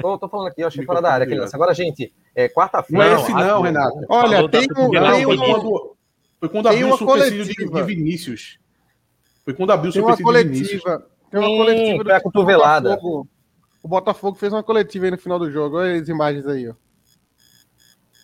Tô, 0.00 0.18
tô, 0.18 0.28
falando 0.28 0.48
aqui, 0.48 0.62
eu 0.62 0.68
achei 0.68 0.84
fora 0.84 1.00
da 1.00 1.12
área. 1.12 1.26
Criança. 1.26 1.56
Agora, 1.56 1.74
gente, 1.74 2.12
é 2.34 2.48
quarta-feira. 2.48 3.04
Não 3.04 3.16
é 3.16 3.20
esse 3.20 3.32
não, 3.32 3.62
Renato. 3.62 4.06
Olha, 4.08 4.48
tem 4.48 4.62
um. 4.76 4.90
Tem 4.90 5.24
foi 5.24 5.36
quando, 5.36 5.96
foi 6.38 6.48
quando 6.48 6.68
abriu 6.68 6.88
o 6.92 6.96
supercílio 6.96 7.44
de, 7.44 7.54
de 7.54 7.82
Vinícius. 7.82 8.58
Foi 9.44 9.54
quando 9.54 9.70
abriu 9.70 9.90
o 9.90 9.92
supercílio 9.92 10.32
de 10.32 10.48
Vinícius. 10.48 10.82
Tem 11.30 11.40
uma 11.40 11.48
coletiva. 11.48 12.04
Foi 12.04 12.12
a 12.12 12.20
cotovelada. 12.20 12.90
Botafogo. 12.90 13.28
O 13.82 13.88
Botafogo 13.88 14.38
fez 14.38 14.52
uma 14.52 14.62
coletiva 14.62 15.06
aí 15.06 15.10
no 15.10 15.18
final 15.18 15.38
do 15.38 15.50
jogo. 15.50 15.78
Olha 15.78 16.00
as 16.00 16.08
imagens 16.08 16.46
aí, 16.46 16.68
ó. 16.68 16.74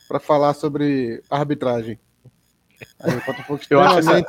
Pra 0.09 0.20
falar 0.20 0.55
sobre 0.55 1.22
arbitragem. 1.30 1.99
Aí, 3.01 3.16
o 3.16 3.24
Botafogo 3.24 3.61
eu 3.70 3.80
acho 3.80 3.99
essa, 3.99 4.24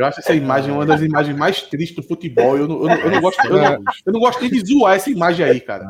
eu 0.00 0.06
acho 0.06 0.20
essa 0.20 0.34
imagem 0.34 0.72
uma 0.72 0.86
das 0.86 1.02
imagens 1.02 1.36
mais 1.36 1.60
tristes 1.60 1.94
do 1.94 2.02
futebol. 2.02 2.56
Eu 2.56 2.66
não, 2.66 2.76
eu 2.80 2.88
não, 2.88 2.96
eu 2.96 3.10
não 3.10 3.20
gosto, 3.20 3.46
eu, 3.46 3.52
não, 3.52 3.72
eu 4.06 4.12
não 4.14 4.20
gosto 4.20 4.40
nem 4.40 4.50
de 4.50 4.66
zoar 4.66 4.96
essa 4.96 5.10
imagem 5.10 5.44
aí, 5.44 5.60
cara. 5.60 5.84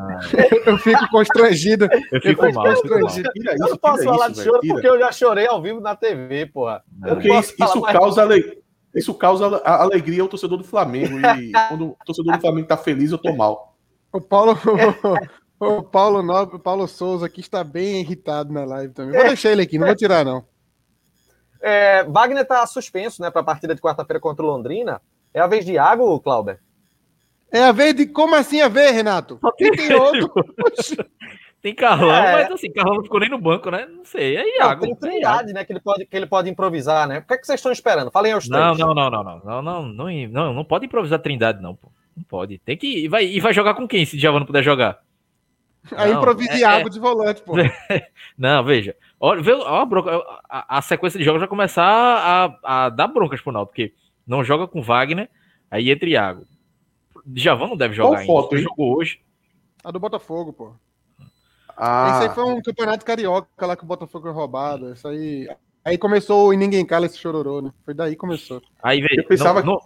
Eu 0.65 0.77
fico 0.77 1.09
constrangido. 1.09 1.87
Eu 2.11 2.21
fico, 2.21 2.45
eu 2.45 2.51
mal. 2.51 2.65
Constrangido. 2.65 3.29
Eu 3.33 3.69
não 3.69 3.77
posso 3.77 4.03
falar 4.03 4.29
isso, 4.29 4.41
de 4.41 4.43
choro 4.43 4.59
porque 4.67 4.87
eu 4.87 4.99
já 4.99 5.13
chorei 5.13 5.47
ao 5.47 5.61
vivo 5.61 5.79
na 5.79 5.95
TV, 5.95 6.45
porra. 6.47 6.83
Porque 7.01 7.33
isso, 7.33 7.53
isso 7.57 7.81
causa 7.83 8.23
alegria. 8.23 8.57
Isso 8.93 9.13
causa 9.13 9.61
alegria 9.63 10.21
ao 10.21 10.27
torcedor 10.27 10.57
do 10.57 10.65
Flamengo. 10.65 11.17
E 11.17 11.53
quando 11.69 11.91
o 11.91 11.97
torcedor 12.05 12.35
do 12.35 12.41
Flamengo 12.41 12.67
tá 12.67 12.75
feliz, 12.75 13.13
eu 13.13 13.17
tô 13.17 13.33
mal. 13.33 13.77
O 14.11 14.19
Paulo, 14.19 14.57
o 15.57 15.83
Paulo 15.83 16.21
Nobre, 16.21 16.57
o 16.57 16.59
Paulo 16.59 16.85
Souza 16.85 17.27
aqui 17.27 17.39
está 17.39 17.63
bem 17.63 18.01
irritado 18.01 18.51
na 18.51 18.65
live 18.65 18.93
também. 18.93 19.17
Vou 19.17 19.25
deixar 19.25 19.53
ele 19.53 19.61
aqui, 19.61 19.79
não 19.79 19.87
vou 19.87 19.95
tirar, 19.95 20.25
não. 20.25 20.50
É, 21.61 22.03
Wagner 22.03 22.41
está 22.41 22.65
suspenso 22.65 23.21
né, 23.21 23.29
para 23.29 23.41
a 23.41 23.45
partida 23.45 23.75
de 23.75 23.81
quarta-feira 23.81 24.19
contra 24.19 24.43
o 24.43 24.47
Londrina. 24.47 25.01
É 25.33 25.39
a 25.39 25.47
vez 25.47 25.65
de 25.65 25.73
Iago, 25.73 26.19
Clauber? 26.19 26.59
É 27.51 27.63
a 27.63 27.71
vez 27.71 27.93
de. 27.93 28.05
Como 28.05 28.35
assim 28.35 28.61
a 28.61 28.67
vez, 28.67 28.91
Renato? 28.91 29.39
Tem, 29.57 29.71
tem 29.71 29.93
outro. 29.93 30.31
tem 31.61 31.75
Carlão, 31.75 32.13
é... 32.13 32.43
mas 32.43 32.51
assim, 32.51 32.71
Carlão 32.71 32.95
não 32.95 33.03
ficou 33.03 33.19
nem 33.19 33.29
no 33.29 33.37
banco, 33.37 33.69
né? 33.69 33.85
Não 33.85 34.05
sei. 34.05 34.37
É 34.37 34.57
Iago. 34.57 34.85
Não, 34.85 34.95
tem 34.95 34.95
trindade, 34.95 35.53
né? 35.53 35.63
Que 35.63 35.73
ele, 35.73 35.81
pode, 35.81 36.05
que 36.05 36.15
ele 36.15 36.25
pode 36.25 36.49
improvisar, 36.49 37.07
né? 37.07 37.19
O 37.19 37.23
que, 37.23 37.33
é 37.33 37.37
que 37.37 37.45
vocês 37.45 37.59
estão 37.59 37.71
esperando? 37.71 38.09
Falem 38.09 38.31
aos 38.31 38.47
não, 38.47 38.73
três. 38.73 38.79
Não, 38.79 38.93
não, 38.93 39.09
não, 39.09 39.23
não, 39.23 39.23
não. 39.23 39.61
Não, 39.61 39.83
não, 39.83 40.27
não, 40.29 40.53
não 40.53 40.63
pode 40.63 40.85
improvisar 40.85 41.19
trindade, 41.19 41.61
não, 41.61 41.75
pô. 41.75 41.91
Não 42.15 42.23
pode. 42.23 42.57
Tem 42.59 42.77
que. 42.77 43.05
E 43.05 43.07
vai, 43.07 43.25
e 43.25 43.39
vai 43.39 43.53
jogar 43.53 43.73
com 43.73 43.87
quem 43.87 44.05
se 44.05 44.15
o 44.15 44.19
Diabo 44.19 44.39
não 44.39 44.45
puder 44.45 44.63
jogar? 44.63 44.99
Aí 45.95 46.11
improvisa 46.11 46.53
é, 46.53 46.59
Iago 46.59 46.87
é. 46.87 46.91
de 46.91 46.99
volante, 46.99 47.41
pô. 47.41 47.53
não, 48.37 48.63
veja. 48.63 48.95
Olha, 49.23 49.39
vê, 49.39 49.53
ó, 49.53 49.81
a, 49.81 49.85
bronca, 49.85 50.11
a, 50.49 50.79
a, 50.79 50.81
sequência 50.81 51.19
de 51.19 51.23
jogos 51.23 51.39
vai 51.39 51.47
começar 51.47 51.85
a, 51.85 52.85
a 52.85 52.89
dar 52.89 53.07
broncas 53.07 53.39
pro 53.39 53.51
Naldo, 53.51 53.67
porque 53.67 53.93
não 54.25 54.43
joga 54.43 54.67
com 54.67 54.81
Wagner, 54.81 55.29
aí 55.69 55.91
entra 55.91 56.09
Iago. 56.09 56.47
Djavan 57.23 57.67
não 57.67 57.77
deve 57.77 57.93
jogar 57.93 58.25
Qual 58.25 58.25
foto, 58.25 58.55
ainda. 58.55 58.67
Jogou 58.67 58.97
hoje. 58.97 59.21
A 59.83 59.91
do 59.91 59.99
Botafogo, 59.99 60.51
pô. 60.51 60.73
Ah. 61.77 62.13
Esse 62.15 62.29
aí 62.29 62.35
foi 62.35 62.45
um 62.45 62.61
campeonato 62.63 63.05
carioca 63.05 63.65
lá 63.67 63.75
que 63.75 63.83
o 63.83 63.87
Botafogo 63.87 64.25
foi 64.25 64.33
roubado. 64.33 64.91
Isso 64.91 65.07
aí. 65.07 65.47
Aí 65.85 65.99
começou 65.99 66.51
e 66.51 66.57
ninguém 66.57 66.83
cala 66.83 67.05
esse 67.05 67.19
chororô, 67.19 67.61
né? 67.61 67.71
Foi 67.85 67.93
daí 67.93 68.11
que 68.11 68.17
começou. 68.17 68.59
Aí, 68.81 69.01
veio. 69.01 69.21
Eu 69.21 69.27
pensava 69.27 69.61
não, 69.61 69.77
que... 69.77 69.85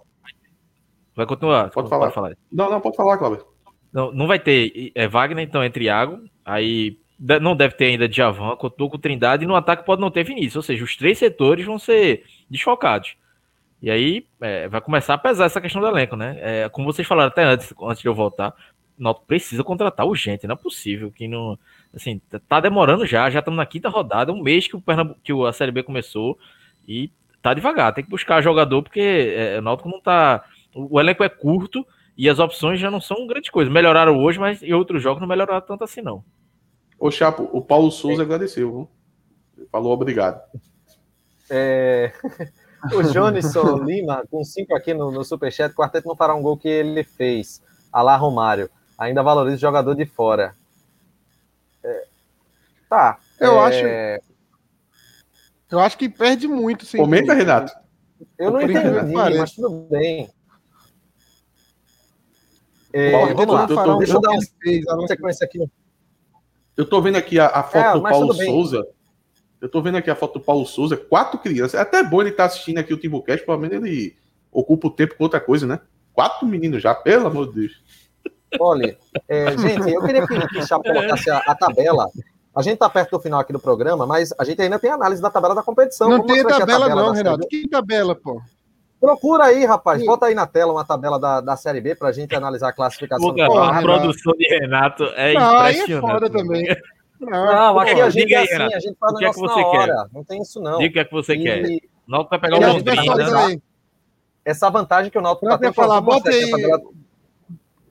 Vai 1.14 1.26
continuar. 1.26 1.70
Pode 1.70 1.90
falar. 1.90 2.04
Pode 2.06 2.14
falar. 2.14 2.36
Não, 2.50 2.70
não, 2.70 2.80
pode 2.80 2.96
falar, 2.96 3.18
Cláudio. 3.18 3.46
Não, 3.92 4.12
não 4.12 4.26
vai 4.26 4.38
ter 4.38 4.92
é, 4.94 5.06
Wagner, 5.06 5.44
então, 5.44 5.62
entre 5.62 5.84
Iago. 5.84 6.22
Aí 6.42 6.98
não 7.18 7.56
deve 7.56 7.74
ter 7.74 7.86
ainda 7.86 8.08
Djavan, 8.08 8.56
continua 8.56 8.90
com 8.90 8.98
Trindade, 8.98 9.44
e 9.44 9.46
no 9.46 9.56
ataque 9.56 9.84
pode 9.84 10.00
não 10.00 10.10
ter 10.10 10.24
Vinícius, 10.24 10.56
ou 10.56 10.62
seja, 10.62 10.84
os 10.84 10.96
três 10.96 11.18
setores 11.18 11.64
vão 11.64 11.78
ser 11.78 12.24
desfocados. 12.48 13.16
E 13.80 13.90
aí 13.90 14.26
é, 14.40 14.68
vai 14.68 14.80
começar 14.80 15.14
a 15.14 15.18
pesar 15.18 15.46
essa 15.46 15.60
questão 15.60 15.80
do 15.80 15.88
elenco, 15.88 16.16
né? 16.16 16.36
É, 16.40 16.68
como 16.68 16.90
vocês 16.90 17.06
falaram 17.06 17.28
até 17.28 17.44
antes, 17.44 17.74
antes 17.82 18.02
de 18.02 18.08
eu 18.08 18.14
voltar, 18.14 18.54
o 18.98 19.02
Náutico 19.02 19.26
precisa 19.26 19.62
contratar 19.62 20.06
urgente, 20.06 20.46
não 20.46 20.54
é 20.54 20.58
possível 20.58 21.10
que 21.10 21.28
não. 21.28 21.58
Assim, 21.94 22.20
tá 22.48 22.60
demorando 22.60 23.06
já, 23.06 23.28
já 23.30 23.38
estamos 23.38 23.56
na 23.56 23.66
quinta 23.66 23.88
rodada, 23.88 24.32
um 24.32 24.42
mês 24.42 24.66
que 24.66 24.76
o, 24.76 24.80
Pernambu 24.80 25.16
que 25.22 25.32
a 25.46 25.52
Série 25.52 25.70
B 25.70 25.82
começou 25.82 26.38
e 26.86 27.10
tá 27.42 27.54
devagar, 27.54 27.94
tem 27.94 28.04
que 28.04 28.10
buscar 28.10 28.42
jogador, 28.42 28.82
porque 28.82 29.00
é, 29.00 29.58
o 29.58 29.62
Náutico 29.62 29.88
não 29.88 30.00
tá. 30.00 30.44
O 30.74 31.00
elenco 31.00 31.24
é 31.24 31.28
curto 31.28 31.86
e 32.16 32.28
as 32.28 32.38
opções 32.38 32.80
já 32.80 32.90
não 32.90 33.00
são 33.00 33.26
grande 33.26 33.50
coisa. 33.50 33.70
Melhoraram 33.70 34.18
hoje, 34.18 34.38
mas 34.38 34.62
em 34.62 34.72
outros 34.72 35.02
jogos 35.02 35.20
não 35.20 35.28
melhoraram 35.28 35.60
tanto 35.60 35.84
assim, 35.84 36.02
não. 36.02 36.24
Ô, 36.98 37.10
Chapo, 37.10 37.48
o 37.52 37.60
Paulo 37.60 37.90
Souza 37.90 38.22
é. 38.22 38.24
agradeceu, 38.24 38.70
viu? 38.70 39.66
Falou 39.70 39.92
obrigado. 39.92 40.40
É... 41.50 42.12
o 42.94 43.02
Jonisson 43.02 43.78
Lima, 43.84 44.24
com 44.30 44.42
cinco 44.44 44.74
aqui 44.74 44.94
no, 44.94 45.10
no 45.10 45.24
Superchat, 45.24 45.72
o 45.72 45.76
quarteto 45.76 46.08
não 46.08 46.16
fará 46.16 46.34
um 46.34 46.42
gol 46.42 46.56
que 46.56 46.68
ele 46.68 47.04
fez. 47.04 47.62
Alá 47.92 48.16
Romário. 48.16 48.70
Ainda 48.98 49.22
valoriza 49.22 49.56
o 49.56 49.60
jogador 49.60 49.94
de 49.94 50.06
fora. 50.06 50.54
É, 51.84 52.04
tá. 52.88 53.18
Eu 53.38 53.60
é, 53.60 53.66
acho. 53.66 54.26
Eu 55.70 55.80
acho 55.80 55.98
que 55.98 56.08
perde 56.08 56.48
muito. 56.48 56.86
Sem 56.86 57.00
Comenta, 57.00 57.34
dúvida. 57.34 57.52
Renato. 57.52 57.72
Eu 58.38 58.50
não 58.50 58.62
entendi, 58.62 59.12
pareça. 59.12 59.40
mas 59.40 59.52
tudo 59.52 59.86
bem. 59.90 60.30
É, 62.92 63.12
Bom, 63.12 63.34
vamos 63.34 63.54
lá. 63.54 63.66
tô- 63.66 63.94
um 63.94 63.98
Deixa 63.98 64.14
eu 64.14 64.20
dar 64.20 64.30
uma 64.96 65.06
sequência 65.06 65.44
aqui. 65.44 65.58
Eu 66.76 66.84
tô 66.84 67.00
vendo 67.00 67.16
aqui 67.16 67.38
a, 67.38 67.46
a 67.46 67.62
foto 67.62 67.78
É, 67.78 67.92
do 67.94 68.02
Paulo. 68.02 68.34
Souza. 68.34 68.86
Eu 69.60 69.68
tô 69.68 69.80
vendo 69.80 69.96
aqui 69.96 70.10
a 70.10 70.14
foto 70.14 70.38
do 70.38 70.44
Paulo 70.44 70.66
Souza, 70.66 70.96
quatro 70.96 71.38
crianças. 71.38 71.74
É 71.74 71.80
até 71.80 72.02
bom 72.02 72.20
ele 72.20 72.30
estar 72.30 72.44
assistindo 72.44 72.78
aqui 72.78 72.92
o 72.92 72.98
Timbucast, 72.98 73.44
pelo 73.44 73.58
menos 73.58 73.76
ele 73.76 74.14
ocupa 74.52 74.88
o 74.88 74.90
tempo 74.90 75.16
com 75.16 75.24
outra 75.24 75.40
coisa, 75.40 75.66
né? 75.66 75.80
Quatro 76.12 76.46
meninos 76.46 76.82
já, 76.82 76.94
pelo 76.94 77.26
amor 77.26 77.48
de 77.48 77.60
Deus. 77.60 77.82
Olha, 78.60 78.96
é, 79.28 79.56
gente, 79.58 79.90
eu 79.90 80.02
queria 80.02 80.26
que, 80.26 80.48
que 80.48 80.58
o 80.58 80.66
Chapo 80.66 80.84
colocasse 80.84 81.30
a, 81.30 81.38
a 81.38 81.54
tabela. 81.54 82.10
A 82.54 82.62
gente 82.62 82.78
tá 82.78 82.88
perto 82.88 83.10
do 83.10 83.20
final 83.20 83.40
aqui 83.40 83.52
do 83.52 83.60
programa, 83.60 84.06
mas 84.06 84.32
a 84.38 84.44
gente 84.44 84.60
ainda 84.62 84.78
tem 84.78 84.90
análise 84.90 85.20
da 85.20 85.30
tabela 85.30 85.54
da 85.54 85.62
competição. 85.62 86.08
Não 86.08 86.18
Vamos 86.18 86.32
tem 86.32 86.42
mostrar 86.42 86.62
aqui 86.62 86.72
a 86.72 86.78
tabela, 86.78 87.02
não, 87.02 87.12
Renato. 87.12 87.48
Que 87.48 87.68
tabela, 87.68 88.14
pô? 88.14 88.40
Procura 89.00 89.44
aí, 89.44 89.64
rapaz. 89.64 90.00
Sim. 90.00 90.06
Bota 90.06 90.26
aí 90.26 90.34
na 90.34 90.46
tela 90.46 90.72
uma 90.72 90.84
tabela 90.84 91.18
da, 91.20 91.40
da 91.40 91.56
Série 91.56 91.80
B 91.80 91.94
pra 91.94 92.12
gente 92.12 92.34
analisar 92.34 92.68
a 92.68 92.72
classificação. 92.72 93.34
Porra, 93.34 93.46
a 93.68 93.76
Renato. 93.78 93.82
produção 94.00 94.32
de 94.34 94.46
Renato 94.48 95.04
é 95.16 95.34
não, 95.34 95.56
aí 95.58 95.74
é 95.76 95.82
impressionante. 95.82 96.10
foda 96.12 96.30
também. 96.30 96.66
Não, 97.20 97.30
Não, 97.46 97.78
aqui 97.78 98.00
a 98.00 98.10
gente 98.10 98.32
é 98.34 98.38
aí, 98.38 98.44
assim, 98.44 98.52
Renato. 98.54 98.76
a 98.76 98.80
gente 98.80 98.96
faz 98.98 99.12
O 99.12 99.16
que 99.16 99.24
é 99.24 99.30
que 99.30 99.38
você 99.38 99.54
quer? 99.54 99.64
hora. 99.90 100.06
Não 100.12 100.24
tem 100.24 100.40
isso, 100.42 100.60
não. 100.60 100.78
Diga 100.78 100.90
o 100.90 100.92
que 100.94 100.98
é 100.98 101.04
que 101.04 101.12
você 101.12 101.34
E 101.34 101.42
quer. 101.42 101.62
O 101.62 102.10
Náutico 102.10 102.30
vai 102.30 102.40
pegar 102.40 102.56
o 102.56 102.72
Londrina. 102.72 103.04
fazer 103.04 103.36
aí. 103.36 103.62
essa 104.44 104.70
vantagem 104.70 105.10
que 105.10 105.18
o 105.18 105.22
Náutico 105.22 105.46
tá 105.48 105.58
eu 105.60 105.68
ia 105.68 105.72
falar, 105.72 106.00
bota 106.00 106.30
aí. 106.30 106.50
tabela. 106.50 106.80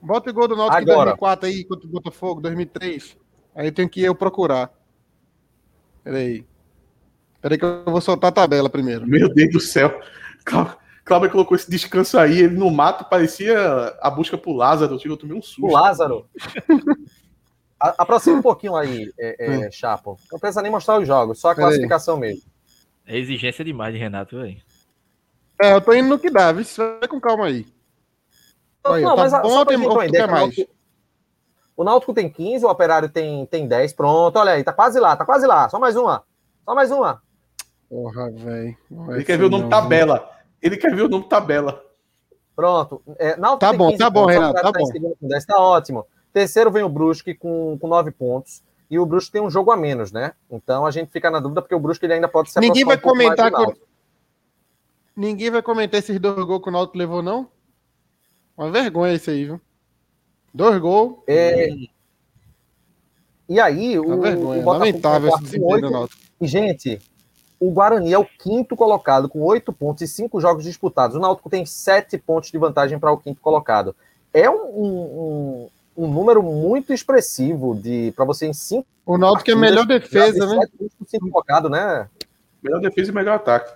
Bota 0.02 0.30
o 0.30 0.34
gol 0.34 0.48
do 0.48 0.56
Náutico 0.56 0.78
em 0.78 0.82
Agora. 0.82 1.10
2004 1.16 1.46
aí, 1.48 1.64
contra 1.64 1.86
o 1.86 1.90
Botafogo, 1.90 2.40
2003. 2.40 3.16
Aí 3.54 3.70
tem 3.72 3.88
que 3.88 4.02
eu 4.02 4.14
procurar. 4.14 4.70
Peraí. 6.04 6.44
Peraí 7.40 7.58
que 7.58 7.64
eu 7.64 7.84
vou 7.84 8.00
soltar 8.00 8.28
a 8.30 8.32
tabela 8.32 8.68
primeiro. 8.68 9.06
Meu 9.06 9.32
Deus 9.32 9.52
do 9.52 9.60
céu. 9.60 10.00
Clá- 10.44 10.76
Cláudio 11.06 11.30
colocou 11.30 11.56
esse 11.56 11.70
descanso 11.70 12.18
aí, 12.18 12.40
ele 12.40 12.56
no 12.58 12.68
mato 12.68 13.04
parecia 13.08 13.56
a 14.02 14.10
busca 14.10 14.36
por 14.36 14.54
Lázaro. 14.56 14.98
Eu 15.04 15.16
tomei 15.16 15.38
um 15.38 15.40
susto. 15.40 15.64
O 15.64 15.70
Lázaro. 15.72 16.26
A- 17.78 17.94
Aproxima 17.98 18.38
um 18.38 18.42
pouquinho 18.42 18.74
aí, 18.74 19.12
é, 19.18 19.66
é, 19.66 19.70
Chapo. 19.70 20.18
Não 20.32 20.38
precisa 20.38 20.62
nem 20.62 20.72
mostrar 20.72 20.98
os 20.98 21.06
jogos, 21.06 21.38
só 21.38 21.50
a 21.50 21.54
classificação 21.54 22.16
mesmo. 22.16 22.42
É 23.06 23.16
exigência 23.18 23.64
demais 23.64 23.92
de 23.94 24.00
Renato, 24.00 24.36
velho. 24.40 24.56
É, 25.62 25.74
eu 25.74 25.80
tô 25.80 25.92
indo 25.94 26.08
no 26.08 26.18
que 26.18 26.28
dá, 26.30 26.50
viu? 26.52 26.64
Você 26.64 26.82
vai 26.98 27.06
com 27.06 27.20
calma 27.20 27.46
aí. 27.46 27.66
Aí, 28.84 29.02
não, 29.02 29.14
tá 29.14 29.22
mas 29.22 29.34
a- 29.34 29.40
bom 29.40 29.50
só 29.50 29.64
tem- 29.64 29.76
ideia, 29.78 30.10
que 30.10 30.22
o 30.22 30.26
Náutico- 30.34 30.70
O 31.76 31.84
Náutico 31.84 32.14
tem 32.14 32.28
15, 32.30 32.64
o 32.64 32.68
Operário 32.70 33.08
tem, 33.10 33.44
tem 33.46 33.68
10. 33.68 33.92
Pronto, 33.92 34.36
olha 34.38 34.52
aí, 34.52 34.64
tá 34.64 34.72
quase 34.72 34.98
lá, 34.98 35.14
tá 35.14 35.24
quase 35.24 35.46
lá. 35.46 35.68
Só 35.68 35.78
mais 35.78 35.94
uma. 35.96 36.24
Só 36.64 36.74
mais 36.74 36.90
uma. 36.90 37.22
Porra, 37.88 38.30
velho. 38.32 38.76
Ele 39.10 39.24
quer 39.24 39.38
ver 39.38 39.44
o 39.44 39.50
nome 39.50 39.68
tabela. 39.68 40.30
Ele 40.62 40.76
quer 40.76 40.94
ver 40.94 41.02
o 41.02 41.08
nome 41.08 41.28
tabela. 41.28 41.84
Pronto. 42.54 43.02
É, 43.18 43.36
Tá 43.36 43.56
tem 43.58 43.76
bom, 43.78 43.86
15 43.88 43.98
tá 43.98 44.10
bom, 44.10 44.26
Renato, 44.26 44.60
tá 44.62 44.72
bom. 44.72 44.86
segundo 44.86 45.16
com 45.20 45.28
10, 45.28 45.44
tá 45.44 45.58
ótimo. 45.58 46.06
Terceiro 46.32 46.70
vem 46.70 46.82
o 46.82 46.88
Brusque 46.88 47.34
com, 47.34 47.78
com 47.78 47.86
9 47.88 48.10
pontos. 48.12 48.62
E 48.90 48.98
o 48.98 49.04
Brusque 49.06 49.32
tem 49.32 49.42
um 49.42 49.50
jogo 49.50 49.70
a 49.70 49.76
menos, 49.76 50.12
né? 50.12 50.32
Então 50.50 50.86
a 50.86 50.90
gente 50.90 51.10
fica 51.10 51.30
na 51.30 51.40
dúvida 51.40 51.60
porque 51.60 51.74
o 51.74 51.80
Brusque 51.80 52.06
ele 52.06 52.14
ainda 52.14 52.28
pode 52.28 52.50
se 52.50 52.60
Ninguém 52.60 52.84
vai 52.84 52.96
um 52.96 53.00
comentar. 53.00 53.50
Ninguém 55.14 55.50
vai 55.50 55.62
comentar 55.62 55.98
esses 55.98 56.20
dois 56.20 56.44
gols 56.44 56.62
que 56.62 56.68
o 56.68 56.72
Náutico 56.72 56.98
levou, 56.98 57.22
não? 57.22 57.48
Uma 58.56 58.70
vergonha 58.70 59.14
isso 59.14 59.30
aí, 59.30 59.44
viu? 59.44 59.60
Dois 60.52 60.78
gols. 60.78 61.16
É, 61.26 61.68
E 63.48 63.60
aí, 63.60 63.98
o, 63.98 64.02
o 64.02 64.16
Botafogo 64.16 64.70
Lamentável 64.72 65.30
tá 65.30 65.36
esse 65.36 65.38
com 65.38 65.44
desempenho 65.44 65.70
oito 65.72 65.86
do 65.86 65.90
Náutico. 65.90 66.22
E, 66.40 66.46
gente, 66.46 66.98
o 67.58 67.70
Guarani 67.70 68.12
é 68.12 68.18
o 68.18 68.24
quinto 68.24 68.76
colocado 68.76 69.28
com 69.28 69.42
oito 69.42 69.72
pontos 69.72 70.02
e 70.02 70.08
cinco 70.08 70.40
jogos 70.40 70.64
disputados. 70.64 71.16
O 71.16 71.20
Náutico 71.20 71.48
tem 71.48 71.64
sete 71.64 72.18
pontos 72.18 72.50
de 72.50 72.58
vantagem 72.58 72.98
para 72.98 73.12
o 73.12 73.18
quinto 73.18 73.40
colocado. 73.40 73.96
É 74.32 74.50
um, 74.50 74.54
um, 74.54 75.68
um 75.96 76.12
número 76.12 76.42
muito 76.42 76.92
expressivo 76.92 77.74
de 77.74 78.12
para 78.14 78.24
você 78.24 78.46
em 78.46 78.52
cinco. 78.52 78.86
O 79.06 79.16
Náutico 79.16 79.50
é 79.50 79.54
a 79.54 79.56
melhor 79.56 79.86
defesa, 79.86 80.46
né? 80.46 80.66
cinco 81.06 81.30
colocado, 81.30 81.70
né? 81.70 82.08
Melhor 82.62 82.80
defesa 82.80 83.10
e 83.10 83.14
melhor 83.14 83.36
ataque. 83.36 83.72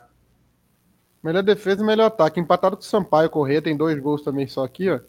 Melhor 1.22 1.42
defesa 1.42 1.82
e 1.82 1.86
melhor 1.86 2.06
ataque. 2.06 2.40
Empatado 2.40 2.76
com 2.76 2.82
o 2.82 2.84
Sampaio 2.84 3.30
Corrêa, 3.30 3.62
tem 3.62 3.76
dois 3.76 3.98
gols 3.98 4.22
também 4.22 4.46
só 4.46 4.64
aqui, 4.64 4.90
ó. 4.90 5.00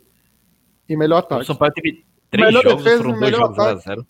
E 0.87 0.95
melhor 0.95 1.17
O 1.17 1.19
ataque. 1.19 1.45
São 1.45 1.55
Paulo 1.55 1.73
teve 1.73 2.05
três 2.29 2.47
Melhor 2.47 2.63
jogos, 2.63 2.83
defesa, 2.83 3.03
foram 3.03 3.19
dois 3.19 3.21
melhor 3.21 3.41
jogos 3.41 3.59
ataque. 3.59 3.89
0x0. 3.89 4.05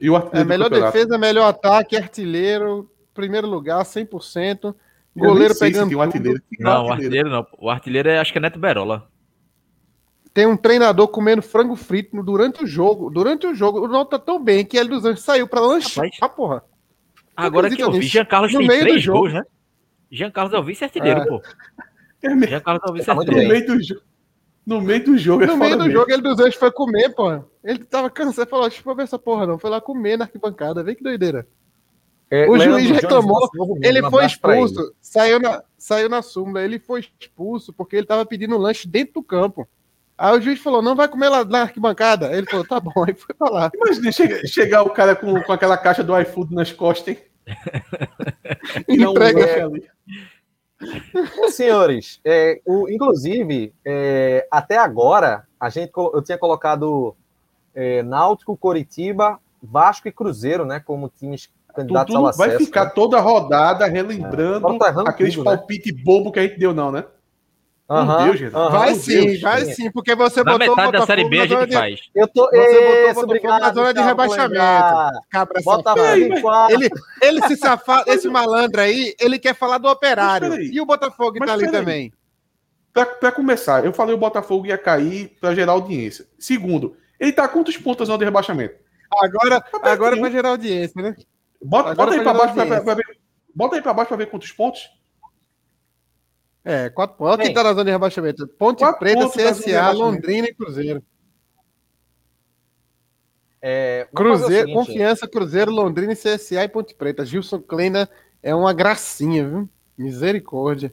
E 0.00 0.08
o 0.08 0.16
artilheiro 0.16 0.40
É, 0.40 0.44
melhor 0.48 0.70
defesa, 0.70 1.18
melhor 1.18 1.48
ataque, 1.48 1.96
artilheiro, 1.96 2.90
primeiro 3.12 3.46
lugar, 3.46 3.84
100%. 3.84 4.64
Eu 4.64 4.74
nem 5.14 5.28
Goleiro 5.28 5.58
pegando 5.58 5.96
um 5.96 6.00
artilheiro. 6.00 6.40
Não, 6.58 6.70
o 6.86 6.90
artilheiro. 6.92 6.92
artilheiro 6.92 7.30
não. 7.30 7.46
O 7.58 7.68
artilheiro 7.70 8.08
é, 8.08 8.18
acho 8.18 8.32
que 8.32 8.38
é 8.38 8.40
Neto 8.40 8.58
Berola. 8.58 9.08
Tem 10.32 10.46
um 10.46 10.56
treinador 10.56 11.08
comendo 11.08 11.42
frango 11.42 11.74
frito 11.74 12.22
durante 12.22 12.62
o 12.62 12.66
jogo. 12.66 13.10
Durante 13.10 13.46
o 13.46 13.54
jogo, 13.54 13.80
o 13.80 13.88
Náutico 13.88 14.10
tá 14.16 14.18
tão 14.18 14.42
bem 14.42 14.64
que 14.64 14.76
ele 14.76 14.88
dos 14.88 15.04
Anjos 15.04 15.22
saiu 15.24 15.48
pra 15.48 15.60
lanchar, 15.60 16.04
Rapaz. 16.20 16.34
porra. 16.36 16.62
Agora 17.36 17.68
que 17.68 17.82
eu 17.82 17.90
vi? 17.90 18.02
Jean 18.02 18.24
Carlos 18.24 18.52
tem 18.52 18.66
três 18.66 19.02
jogo. 19.02 19.18
gols, 19.18 19.32
né? 19.34 19.42
Jean 20.10 20.30
Carlos 20.30 20.54
é 20.54 20.58
o 20.58 20.62
vice-artilheiro, 20.62 21.20
É. 21.20 21.26
pô. 21.26 21.42
É. 22.22 22.46
Jean 22.46 22.60
Carlos 22.60 22.82
é 22.86 22.90
o 22.92 23.04
Tá 23.04 23.14
muito 23.14 23.32
No 23.32 23.38
meio 23.38 23.66
do 23.66 23.82
jogo. 23.82 24.00
No 24.66 24.80
meio 24.80 25.04
do 25.04 25.18
jogo 25.18 25.44
No 25.46 25.56
meio 25.56 25.76
do 25.76 25.84
mesmo. 25.84 25.98
jogo, 25.98 26.12
ele 26.12 26.22
dos 26.22 26.38
Anjos 26.38 26.54
foi 26.54 26.70
comer, 26.70 27.10
porra. 27.14 27.44
Ele 27.64 27.78
tava 27.84 28.10
cansado, 28.10 28.48
falou, 28.48 28.68
deixa 28.68 28.82
eu 28.88 28.94
ver 28.94 29.02
essa 29.02 29.18
porra 29.18 29.46
não. 29.46 29.58
Foi 29.58 29.70
lá 29.70 29.80
comer 29.80 30.16
na 30.16 30.24
arquibancada, 30.26 30.82
vê 30.82 30.94
que 30.94 31.02
doideira. 31.02 31.46
É, 32.30 32.46
O 32.48 32.52
Leandro 32.54 32.78
juiz 32.78 32.86
Jones, 32.88 33.02
reclamou, 33.02 33.50
membro, 33.52 33.78
Ele 33.82 34.06
um 34.06 34.10
foi 34.10 34.24
expulso, 34.24 34.94
saiu 35.00 35.40
na, 35.40 35.64
saiu 35.76 36.08
na 36.08 36.22
súmula, 36.22 36.62
ele 36.62 36.78
foi 36.78 37.00
expulso 37.18 37.72
porque 37.72 37.96
ele 37.96 38.06
tava 38.06 38.24
pedindo 38.24 38.56
lanche 38.56 38.86
dentro 38.86 39.14
do 39.14 39.22
campo. 39.22 39.68
Aí 40.16 40.38
o 40.38 40.40
juiz 40.40 40.60
falou, 40.60 40.80
não 40.82 40.94
vai 40.94 41.08
comer 41.08 41.28
lá 41.28 41.44
na 41.44 41.62
arquibancada. 41.62 42.30
Ele 42.32 42.46
falou, 42.46 42.64
tá 42.64 42.78
bom, 42.78 42.92
aí 43.08 43.14
foi 43.14 43.34
pra 43.34 43.50
lá. 43.50 43.70
Imagina 43.74 44.12
chegar, 44.12 44.46
chegar 44.46 44.82
o 44.82 44.90
cara 44.90 45.16
com, 45.16 45.42
com 45.42 45.52
aquela 45.52 45.76
caixa 45.76 46.04
do 46.04 46.16
iFood 46.20 46.54
nas 46.54 46.70
costas, 46.70 47.16
hein? 47.16 47.18
Não, 48.96 49.10
Entrega. 49.12 49.40
é 49.40 49.62
ali. 49.62 49.88
Senhores, 51.50 52.20
é, 52.24 52.60
o, 52.64 52.88
inclusive, 52.88 53.72
é, 53.84 54.46
até 54.50 54.76
agora, 54.76 55.46
a 55.58 55.68
gente, 55.68 55.92
eu 55.94 56.22
tinha 56.22 56.38
colocado 56.38 57.14
é, 57.74 58.02
Náutico, 58.02 58.56
Coritiba, 58.56 59.38
Vasco 59.62 60.08
e 60.08 60.12
Cruzeiro, 60.12 60.64
né, 60.64 60.80
como 60.80 61.08
times 61.08 61.50
candidatos 61.74 62.14
ao 62.14 62.22
Tudo 62.22 62.30
acesso. 62.30 62.48
vai 62.48 62.58
ficar 62.58 62.84
né? 62.86 62.92
toda 62.94 63.18
a 63.18 63.20
rodada 63.20 63.86
relembrando 63.86 64.66
Só 64.68 64.78
tá 64.78 65.02
aqueles 65.06 65.36
né? 65.36 65.44
palpite 65.44 65.92
bobo 65.92 66.32
que 66.32 66.38
a 66.38 66.42
gente 66.42 66.58
deu, 66.58 66.74
não, 66.74 66.90
né? 66.90 67.04
Deus. 67.90 68.52
Vai 68.52 68.94
sim, 68.94 69.26
Deus, 69.26 69.40
vai 69.40 69.64
sim. 69.64 69.74
sim, 69.74 69.90
porque 69.90 70.14
você 70.14 70.44
Na 70.44 70.52
botou 70.52 70.74
o 70.74 70.76
metade 70.76 70.92
da 70.92 71.06
Série 71.06 71.24
Botafogo 71.24 71.30
B 71.48 71.54
a 71.54 71.58
gente 71.60 71.68
de- 71.68 71.74
faz. 71.74 72.00
Eu 72.14 72.28
tô. 72.28 72.48
Você 72.48 72.56
botou 72.56 72.78
o 72.78 73.00
Botafogo 73.00 73.24
obrigado, 73.24 73.60
na 73.60 73.72
zona 73.72 73.94
de 73.94 74.00
rebaixamento. 74.00 75.20
Cabra 75.30 75.60
Botafogo. 75.62 76.70
Ele, 76.70 76.90
ele 77.20 77.42
se 77.48 77.56
safado, 77.56 78.04
esse 78.12 78.28
malandro 78.28 78.80
aí, 78.80 79.14
ele 79.18 79.38
quer 79.38 79.54
falar 79.54 79.78
do 79.78 79.88
operário. 79.88 80.60
E 80.60 80.80
o 80.80 80.86
Botafogo 80.86 81.36
Mas 81.40 81.48
tá 81.48 81.54
ali 81.54 81.70
também. 81.70 82.12
Pra, 82.92 83.06
pra 83.06 83.32
começar, 83.32 83.84
eu 83.84 83.92
falei 83.92 84.14
o 84.14 84.18
Botafogo 84.18 84.66
ia 84.66 84.78
cair 84.78 85.36
pra 85.40 85.54
gerar 85.54 85.72
audiência. 85.72 86.26
Segundo, 86.38 86.96
ele 87.18 87.32
tá 87.32 87.46
quantos 87.48 87.76
pontos 87.76 88.00
na 88.00 88.12
zona 88.12 88.18
de 88.18 88.24
rebaixamento? 88.24 88.74
Agora, 89.22 89.64
agora 89.72 89.98
pertinho. 89.98 90.20
vai 90.22 90.30
gerar 90.30 90.48
audiência, 90.50 91.02
né? 91.02 91.16
Bota, 91.62 91.90
Agora 91.90 91.96
bota 91.96 92.10
aí 92.12 92.18
gerar 92.18 92.34
baixo 92.34 92.54
pra 92.84 92.94
ver. 92.94 93.04
Bota 93.54 93.76
aí 93.76 93.82
pra 93.82 93.92
baixo 93.92 94.08
pra 94.08 94.16
ver 94.16 94.26
quantos 94.26 94.52
pontos. 94.52 94.88
É, 96.64 96.90
quatro 96.90 97.16
pontos. 97.16 97.34
Olha 97.38 97.44
quem 97.44 97.54
tá 97.54 97.62
na 97.62 97.70
zona 97.70 97.84
de 97.84 97.90
rebaixamento. 97.90 98.46
Ponte 98.48 98.78
quatro 98.80 98.98
Preta, 98.98 99.28
CSA. 99.28 99.90
Londrina 99.92 100.48
e 100.48 100.54
Cruzeiro. 100.54 101.02
É, 103.62 104.08
o 104.10 104.14
Cruzeiro, 104.16 104.68
seguinte, 104.68 104.74
Confiança, 104.74 105.28
Cruzeiro, 105.28 105.70
Londrina 105.70 106.12
e 106.12 106.16
CSA 106.16 106.64
e 106.64 106.68
Ponte 106.68 106.94
Preta. 106.94 107.24
Gilson 107.24 107.60
Kleina 107.60 108.08
é 108.42 108.54
uma 108.54 108.72
gracinha, 108.72 109.46
viu? 109.48 109.68
Misericórdia. 109.96 110.92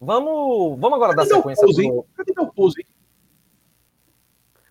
Vamos, 0.00 0.78
vamos 0.80 0.96
agora 0.96 1.14
dar 1.14 1.22
Cadê 1.22 1.34
o 1.34 1.36
sequência 1.36 1.82
hein? 1.82 1.90
pro, 1.90 2.06
Cadê 2.16 2.50
pouso, 2.54 2.74
hein? 2.80 2.86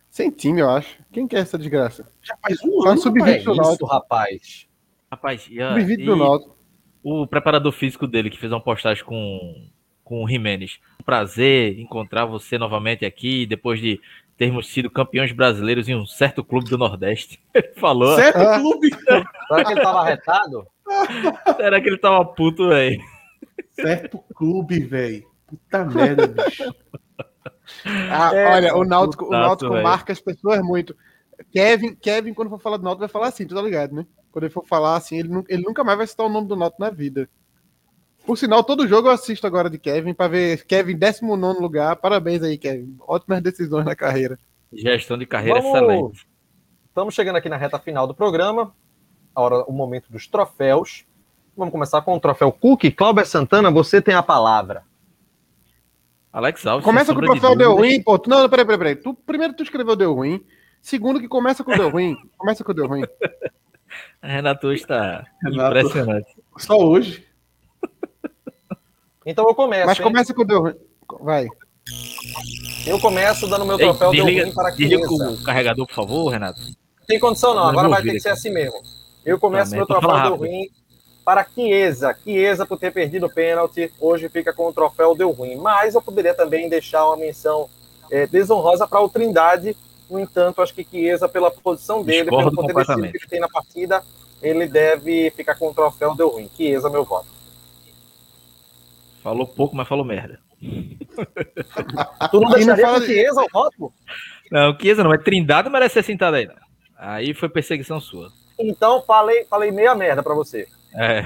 Sem 0.10 0.30
time, 0.30 0.60
eu 0.60 0.70
acho. 0.70 1.02
Quem 1.12 1.26
quer 1.26 1.40
essa 1.40 1.58
desgraça? 1.58 2.06
Já 2.22 2.36
faz 2.42 2.62
um 2.66 2.82
ano. 2.84 2.96
no 2.96 3.02
sub-20 3.02 3.28
É 3.28 3.44
do 3.44 3.56
Náutico. 3.56 3.86
rapaz. 3.86 4.68
Rapaz, 5.10 5.48
e, 5.50 5.62
a- 5.62 5.74
Sub-20 5.74 6.06
do 6.06 6.16
Náutico. 6.18 6.58
O 7.04 7.26
preparador 7.28 7.72
físico 7.72 8.08
dele 8.08 8.30
que 8.30 8.38
fez 8.40 8.52
uma 8.52 8.62
postagem 8.62 9.04
com, 9.04 9.68
com 10.04 10.24
o 10.24 10.28
Jimenez. 10.28 10.80
Um 11.00 11.04
prazer 11.04 11.80
encontrar 11.80 12.26
você 12.26 12.58
novamente 12.58 13.06
aqui, 13.06 13.46
depois 13.46 13.80
de 13.80 14.00
termos 14.38 14.68
sido 14.68 14.90
campeões 14.90 15.32
brasileiros 15.32 15.88
em 15.88 15.96
um 15.96 16.06
certo 16.06 16.44
clube 16.44 16.70
do 16.70 16.78
Nordeste. 16.78 17.40
Ele 17.54 17.72
falou. 17.76 18.16
Certo, 18.16 18.38
Ah. 18.38 18.60
clube. 18.60 18.90
Será 18.90 19.64
que 19.66 19.72
ele 19.72 19.82
tava 19.82 20.00
arretado? 20.02 20.68
Será 21.58 21.82
que 21.82 21.88
ele 21.88 21.98
tava 21.98 22.26
puto, 22.26 22.68
velho? 22.70 23.02
Certo 23.72 24.20
clube, 24.36 24.80
velho. 24.80 25.24
Puta 25.48 25.86
merda, 25.86 26.28
bicho. 26.28 26.74
Ah, 28.10 28.36
É, 28.36 28.46
olha, 28.54 28.76
o 28.76 28.84
Náutico, 28.84 29.26
o 29.26 29.30
Náutico 29.30 29.72
marca 29.82 30.12
as 30.12 30.20
pessoas 30.20 30.62
muito. 30.62 30.96
Kevin, 31.52 31.96
Kevin, 31.96 32.34
quando 32.34 32.50
for 32.50 32.60
falar 32.60 32.78
do 32.78 32.84
Náutico, 32.84 33.00
vai 33.02 33.10
falar 33.10 33.28
assim, 33.28 33.46
tu 33.46 33.56
tá 33.56 33.62
ligado, 33.62 33.94
né? 33.94 34.06
Quando 34.32 34.46
ele 34.46 34.54
for 34.54 34.66
falar 34.66 34.96
assim, 34.96 35.18
ele, 35.20 35.30
nu- 35.30 35.46
ele 35.50 35.64
nunca 35.64 35.84
mais 35.84 35.98
vai 35.98 36.08
citar 36.08 36.26
o 36.26 36.30
nome 36.30 36.48
do 36.48 36.56
Náutico 36.56 36.82
na 36.82 36.90
vida. 36.90 37.30
Por 38.26 38.38
sinal, 38.38 38.64
todo 38.64 38.88
jogo 38.88 39.08
eu 39.08 39.12
assisto 39.12 39.46
agora 39.48 39.70
de 39.70 39.78
Kevin 39.80 40.14
pra 40.14 40.28
ver 40.28 40.64
Kevin 40.66 40.94
em 40.94 40.98
19 40.98 41.60
lugar. 41.60 41.96
Parabéns 41.96 42.44
aí, 42.44 42.58
Kevin. 42.58 42.96
Ótimas 43.02 43.42
decisões 43.42 43.84
na 43.86 43.96
carreira. 43.96 44.40
Gestão 44.72 45.18
de 45.18 45.26
carreira 45.26 45.60
Vamos- 45.60 45.76
excelente. 45.78 46.28
Estamos 46.88 47.14
chegando 47.14 47.38
aqui 47.38 47.50
na 47.50 47.58
reta 47.58 47.80
final 47.80 48.06
do 48.06 48.14
programa. 48.14 48.74
A 49.34 49.42
hora, 49.42 49.64
o 49.64 49.72
momento 49.72 50.12
dos 50.12 50.28
troféus. 50.28 51.06
Vamos 51.58 51.72
começar 51.72 52.02
com 52.02 52.16
o 52.16 52.20
troféu 52.20 52.52
Cook. 52.52 52.84
Cláudio 52.96 53.26
Santana, 53.26 53.72
você 53.72 54.02
tem 54.02 54.14
a 54.14 54.22
palavra. 54.24 54.84
Alex 56.32 56.66
Alves. 56.66 56.86
Começa 56.86 57.14
com 57.14 57.20
o 57.20 57.24
sombra 57.24 57.34
de 57.36 57.40
troféu 57.42 57.58
deu 57.58 57.76
ruim, 57.76 58.02
pô. 58.02 58.18
Tu- 58.18 58.30
Não, 58.30 58.42
não, 58.42 58.50
peraí, 58.50 58.66
peraí, 58.66 58.78
peraí. 58.78 58.96
Tu, 58.96 59.14
primeiro 59.14 59.54
tu 59.54 59.64
escreveu 59.64 59.96
deu 59.96 60.14
ruim. 60.14 60.44
Segundo 60.82 61.20
que 61.20 61.28
começa 61.28 61.64
com 61.64 61.76
deu 61.76 61.90
ruim. 61.90 62.16
Começa 62.38 62.64
com 62.64 62.74
deu 62.74 62.88
ruim. 62.88 63.04
Renato 64.22 64.72
está 64.72 65.26
Renato. 65.44 65.78
impressionante. 65.78 66.28
Só 66.58 66.78
hoje. 66.78 67.26
Então 69.24 69.48
eu 69.48 69.54
começo. 69.54 69.86
Mas 69.86 70.00
hein? 70.00 70.04
começa 70.04 70.34
com 70.34 70.44
deu 70.44 70.62
ruim. 70.62 70.76
Vai. 71.20 71.48
Eu 72.88 73.00
começo 73.00 73.48
dando 73.48 73.66
meu 73.66 73.80
Ei, 73.80 73.86
troféu 73.86 74.12
deu 74.12 74.26
desliga, 74.26 74.46
ruim 74.46 74.54
para 74.56 74.70
desliga 74.72 75.08
Chiesa. 75.08 75.30
o 75.30 75.44
carregador, 75.44 75.86
por 75.88 75.94
favor, 75.94 76.30
Renato. 76.30 76.60
Tem 77.08 77.20
condição 77.20 77.54
não, 77.54 77.68
agora 77.68 77.88
vai 77.88 78.02
ter 78.02 78.14
que 78.14 78.20
ser 78.20 78.30
assim 78.30 78.50
mesmo. 78.50 78.82
Eu 79.24 79.40
começo 79.40 79.72
Também, 79.72 79.78
meu 79.78 79.84
então 79.84 80.00
troféu 80.00 80.24
deu 80.24 80.36
ruim 80.38 80.70
para 81.24 81.46
Chiesa. 81.46 82.16
Chiesa 82.24 82.66
por 82.66 82.80
ter 82.80 82.92
perdido 82.92 83.28
o 83.28 83.30
pênalti, 83.30 83.92
hoje 84.00 84.28
fica 84.28 84.52
com 84.52 84.68
o 84.68 84.74
troféu 84.74 85.16
deu 85.16 85.30
ruim. 85.32 85.56
Mas 85.56 85.94
eu 85.94 86.02
poderia 86.02 86.34
também 86.34 86.68
deixar 86.68 87.06
uma 87.06 87.18
menção 87.18 87.70
eh, 88.10 88.26
desonrosa 88.26 88.88
para 88.88 89.02
o 89.02 89.10
Trindade. 89.10 89.78
No 90.12 90.20
entanto, 90.20 90.62
acho 90.62 90.74
que 90.74 90.84
Chiesa, 90.84 91.30
pela 91.30 91.50
posição 91.50 92.04
dele, 92.04 92.24
Discordo 92.30 92.52
pelo 92.52 92.68
poder 92.68 93.12
que 93.12 93.18
ele 93.18 93.28
tem 93.30 93.40
na 93.40 93.48
partida, 93.48 94.04
ele 94.42 94.68
deve 94.68 95.32
ficar 95.32 95.56
com 95.56 95.70
o 95.70 95.74
troféu 95.74 96.14
deu 96.14 96.28
ruim. 96.28 96.50
Chiesa, 96.54 96.90
meu 96.90 97.06
voto. 97.06 97.28
Falou 99.24 99.48
pouco, 99.48 99.74
mas 99.74 99.88
falou 99.88 100.04
merda. 100.04 100.38
Tu 100.60 102.40
não 102.40 102.42
não 102.42 102.52
deixaria 102.52 102.86
fala 102.86 103.00
com 103.00 103.06
Chiesa 103.06 103.42
o 103.42 103.48
voto? 103.50 103.94
Não, 104.52 104.78
Chiesa 104.78 105.02
não, 105.02 105.12
mas 105.12 105.24
Trindade 105.24 105.66
não 105.66 105.72
merece 105.72 105.94
ser 105.94 106.04
sentado 106.04 106.36
aí, 106.36 106.46
não. 106.46 106.56
Aí 106.98 107.34
foi 107.34 107.48
perseguição 107.48 108.02
sua. 108.02 108.30
Então 108.60 109.02
falei, 109.04 109.46
falei 109.46 109.72
meia 109.72 109.96
merda 109.96 110.22
para 110.22 110.36
você. 110.36 110.68
É, 110.94 111.24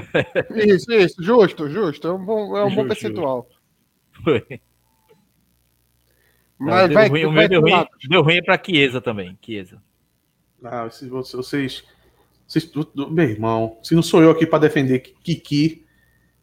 Isso, 0.56 0.92
isso. 0.92 1.24
Justo, 1.24 1.68
justo. 1.68 2.08
É 2.08 2.14
um 2.14 2.24
bom, 2.24 2.56
é 2.56 2.64
um 2.64 2.70
bom 2.70 2.84
Justo, 2.84 2.88
percentual. 2.88 3.48
foi. 4.24 4.62
Mas 6.66 6.88
deu 6.90 6.94
vai, 6.96 7.08
ruim, 7.10 7.26
o 7.26 7.32
meu 7.32 7.50
deu 7.50 7.62
ruim, 7.62 7.86
deu 8.10 8.22
ruim 8.22 8.38
é 8.38 8.42
pra 8.42 8.62
Chiesa 8.64 9.02
também. 9.02 9.38
Chiesa. 9.44 9.82
Ah, 10.64 10.86
vocês. 10.86 11.84
vocês 12.48 12.66
tu- 12.66 12.92
meu 13.12 13.26
irmão, 13.30 13.78
se 13.84 13.94
não 13.94 14.02
sou 14.02 14.22
eu 14.22 14.32
aqui 14.32 14.46
pra 14.46 14.58
defender 14.60 15.00
Kiki, 15.00 15.86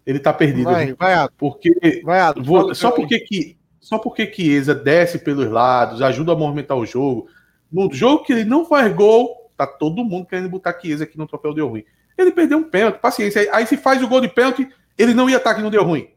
ele 0.07 0.19
tá 0.19 0.33
perdido. 0.33 0.65
Vai, 0.65 0.87
viu? 0.87 0.97
vai, 0.99 1.15
Ato. 1.15 1.35
Porque 1.37 2.03
Vai, 2.05 2.21
Ato. 2.21 2.43
Vou- 2.43 2.75
só 2.75 2.91
porque 2.91 3.21
que 3.21 3.57
só 3.81 3.99
porque 3.99 4.33
Chiesa 4.33 4.75
desce 4.75 5.19
pelos 5.19 5.51
lados, 5.51 6.01
ajuda 6.03 6.33
a 6.33 6.37
movimentar 6.37 6.77
o 6.77 6.87
jogo. 6.87 7.29
No 7.71 7.93
jogo 7.93 8.23
que 8.25 8.33
ele 8.33 8.45
não 8.45 8.65
faz 8.65 8.95
gol, 8.95 9.51
tá 9.57 9.67
todo 9.67 10.05
mundo 10.05 10.27
querendo 10.27 10.49
botar 10.49 10.79
Chiesa 10.81 11.03
aqui 11.05 11.19
no 11.19 11.27
troféu 11.27 11.53
deu 11.53 11.69
ruim. 11.69 11.85
Ele 12.17 12.31
perdeu 12.31 12.59
um 12.59 12.65
pênalti, 12.65 13.01
paciência. 13.01 13.49
Aí, 13.53 13.67
se 13.67 13.77
faz 13.77 14.01
o 14.03 14.07
gol 14.09 14.21
de 14.21 14.29
pênalti, 14.29 14.69
ele 14.97 15.15
não 15.15 15.29
ia 15.29 15.39
estar 15.39 15.51
aqui 15.51 15.63
no 15.63 15.71
deu 15.71 15.83
ruim. 15.83 16.11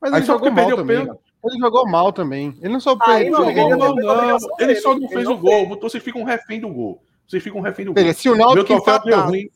Mas 0.00 0.12
Aí 0.12 0.18
ele 0.18 0.26
só 0.26 0.32
jogou 0.34 0.48
porque 0.50 0.60
mal 0.60 0.66
perdeu 0.68 0.76
também. 0.84 0.98
pênalti. 1.00 1.21
Ele 1.44 1.58
jogou 1.58 1.88
mal 1.88 2.12
também. 2.12 2.54
Ele 2.60 2.72
não 2.72 2.80
só 2.80 2.94
não, 2.96 3.18
ele- 3.18 3.30
Jogou 3.30 3.50
ele 3.50 3.76
mal, 3.76 3.94
não. 3.96 4.38
Ele 4.60 4.76
só 4.76 4.90
não 4.94 4.98
ele 4.98 5.08
fez 5.08 5.24
não 5.24 5.34
o 5.34 5.38
gol. 5.38 5.68
Botou, 5.68 5.90
vocês 5.90 6.02
ficam 6.02 6.22
refém 6.22 6.60
do 6.60 6.68
gol. 6.68 7.02
Vocês 7.26 7.42
ficam 7.42 7.60
refém 7.60 7.84
do 7.84 7.92
gol. 7.94 8.14
Se 8.14 8.28
o 8.28 8.36
Náutico 8.36 8.64
deu 9.04 9.20
ruim. 9.22 9.48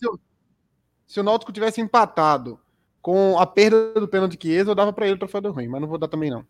se 1.06 1.20
o- 1.20 1.22
Náutico 1.22 1.52
tivesse 1.52 1.80
empatado 1.80 2.58
com 3.00 3.38
a 3.38 3.46
perda 3.46 3.94
do 4.00 4.08
pênalti 4.08 4.36
de 4.36 4.48
Chiesa, 4.48 4.70
eu 4.72 4.74
dava 4.74 4.92
pra 4.92 5.06
ele 5.06 5.14
o 5.14 5.18
troféu 5.18 5.40
do 5.40 5.52
ruim, 5.52 5.68
mas 5.68 5.80
não 5.80 5.86
vou 5.88 5.96
dar 5.98 6.08
também 6.08 6.28
não. 6.30 6.44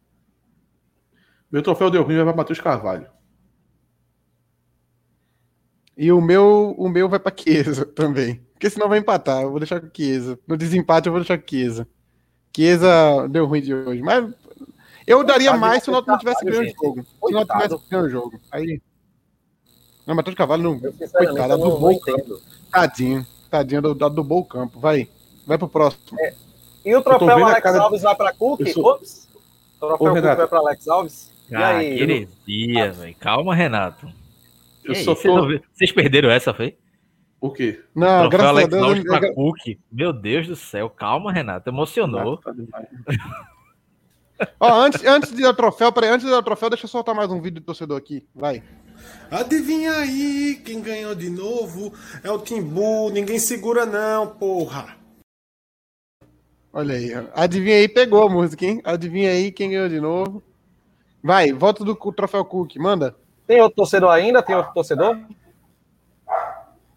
Meu 1.53 1.63
troféu 1.63 1.91
deu 1.91 2.03
ruim 2.03 2.17
vai 2.17 2.25
para 2.25 2.37
Matheus 2.37 2.61
Carvalho. 2.61 3.07
E 5.97 6.13
o 6.13 6.21
meu, 6.21 6.75
o 6.77 6.89
meu 6.89 7.09
vai 7.09 7.19
pra 7.19 7.33
Chiesa 7.37 7.85
também. 7.95 8.45
Porque 8.53 8.71
senão 8.71 8.89
vai 8.89 8.99
empatar, 8.99 9.43
eu 9.43 9.51
vou 9.51 9.59
deixar 9.61 9.81
com 9.81 9.89
Chiesa. 9.95 10.39
No 10.47 10.57
desempate 10.57 11.07
eu 11.07 11.13
vou 11.13 11.21
deixar 11.21 11.39
com 11.39 11.47
Chiesa. 11.49 11.87
Chiesa 12.55 13.29
deu 13.29 13.45
ruim 13.47 13.61
de 13.61 13.75
hoje, 13.75 14.01
mas 14.03 14.35
eu 15.07 15.23
daria 15.24 15.51
Coitado, 15.51 15.61
mais 15.61 15.83
se 15.83 15.89
o 15.89 15.93
Náutico 15.93 16.11
não 16.12 16.19
tivesse 16.19 16.45
ganho 16.45 16.61
o 16.62 16.65
jogo. 16.65 17.03
Se 17.05 17.16
o 17.23 17.31
Náutico 17.31 17.59
tivesse 17.62 17.91
ganho 17.91 18.05
o 18.05 18.09
jogo. 18.09 18.41
Aí 18.53 18.81
Não, 20.07 20.15
Matheus 20.15 20.37
Carvalho 20.37 20.62
não, 20.62 20.81
Eu, 20.83 20.93
sinceramente, 20.93 21.31
Coitado, 21.33 21.53
eu 21.53 21.59
não, 21.59 21.66
adubou 21.66 21.91
não 21.91 21.97
o 21.97 22.01
campo. 22.01 22.19
entendo. 22.20 22.41
tadinho, 22.70 23.27
tadinho 23.51 23.83
do, 23.83 23.95
do, 23.95 24.09
do 24.11 24.45
campo. 24.45 24.78
Vai, 24.81 25.09
vai 25.47 25.59
pro 25.59 25.69
próximo. 25.69 26.19
E 26.85 26.95
o 26.95 27.03
troféu 27.03 27.45
Alex 27.45 27.61
cara- 27.62 27.81
Alves 27.83 28.03
vai 28.03 28.15
para 28.15 28.33
Cook? 28.33 28.66
Sou- 28.69 28.87
Ops. 28.87 29.28
O 29.81 29.87
troféu 29.87 29.95
Ô, 29.95 30.15
Cook 30.15 30.23
vai 30.23 30.47
para 30.49 30.59
Alex 30.59 30.89
Alves? 30.89 31.33
E 31.51 31.55
Ah, 31.55 31.69
aí? 31.77 31.97
que 31.97 32.03
heresia, 32.03 32.93
velho. 32.93 33.16
Calma, 33.19 33.55
Renato. 33.55 34.07
Eu 34.85 34.93
E 34.93 34.97
só 34.97 35.15
vocês, 35.15 35.33
tô. 35.35 35.41
não 35.41 35.49
vi- 35.49 35.62
vocês 35.73 35.91
perderam 35.93 36.31
essa, 36.31 36.55
foi? 36.55 36.77
O 37.41 37.51
quê? 37.51 37.83
Não, 37.95 38.28
Troféu 38.28 38.31
graças 38.31 38.47
a 38.47 38.51
Alex 38.51 38.69
Deus. 38.70 38.83
Alves 38.83 39.05
eu- 39.05 39.11
pra 39.20 39.35
Cook. 39.35 39.78
Meu 39.91 40.12
Deus 40.12 40.47
do 40.47 40.57
céu. 40.57 40.89
Calma, 40.89 41.33
Renato. 41.33 41.69
Emocionou. 41.69 42.37
Tá. 42.39 42.53
Ó, 44.61 44.73
antes, 44.73 45.05
antes 45.05 45.33
de 45.33 45.43
dar 45.43 45.51
o 45.51 45.55
troféu, 45.55 45.93
peraí, 45.93 46.11
antes 46.11 46.25
de 46.25 46.31
dar 46.31 46.43
troféu, 46.43 46.71
deixa 46.71 46.85
eu 46.85 46.91
soltar 46.91 47.15
mais 47.15 47.31
um 47.31 47.41
vídeo 47.41 47.61
do 47.61 47.65
torcedor 47.65 47.97
aqui. 47.97 48.25
Vai. 48.35 48.63
Adivinha 49.31 49.93
aí, 49.93 50.61
quem 50.65 50.81
ganhou 50.81 51.15
de 51.15 51.31
novo 51.31 51.93
é 52.23 52.31
o 52.31 52.39
Timbu. 52.39 53.11
Ninguém 53.11 53.39
segura 53.39 53.87
não, 53.87 54.27
porra. 54.29 54.97
Olha 56.73 56.95
aí. 56.95 57.11
Adivinha 57.35 57.77
aí, 57.77 57.89
pegou 57.89 58.23
a 58.25 58.29
música, 58.29 58.65
hein? 58.65 58.81
Adivinha 58.85 59.31
aí 59.31 59.51
quem 59.51 59.71
ganhou 59.71 59.89
de 59.89 60.01
novo. 60.01 60.43
Vai, 61.23 61.53
volta 61.53 61.85
do 61.85 61.97
troféu 62.13 62.45
Cook, 62.45 62.77
manda. 62.77 63.17
Tem 63.47 63.61
outro 63.61 63.77
torcedor 63.77 64.11
ainda? 64.11 64.43
Tem 64.43 64.55
outro 64.55 64.75
torcedor? 64.75 65.19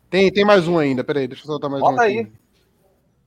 Tem, 0.10 0.32
tem 0.32 0.44
mais 0.44 0.68
um 0.68 0.78
ainda, 0.78 1.03
peraí, 1.03 1.28
deixa 1.28 1.44
eu 1.44 1.48
soltar 1.48 1.70
mais 1.70 1.82
um 1.82 1.86
Bota 1.86 2.02
aí. 2.02 2.28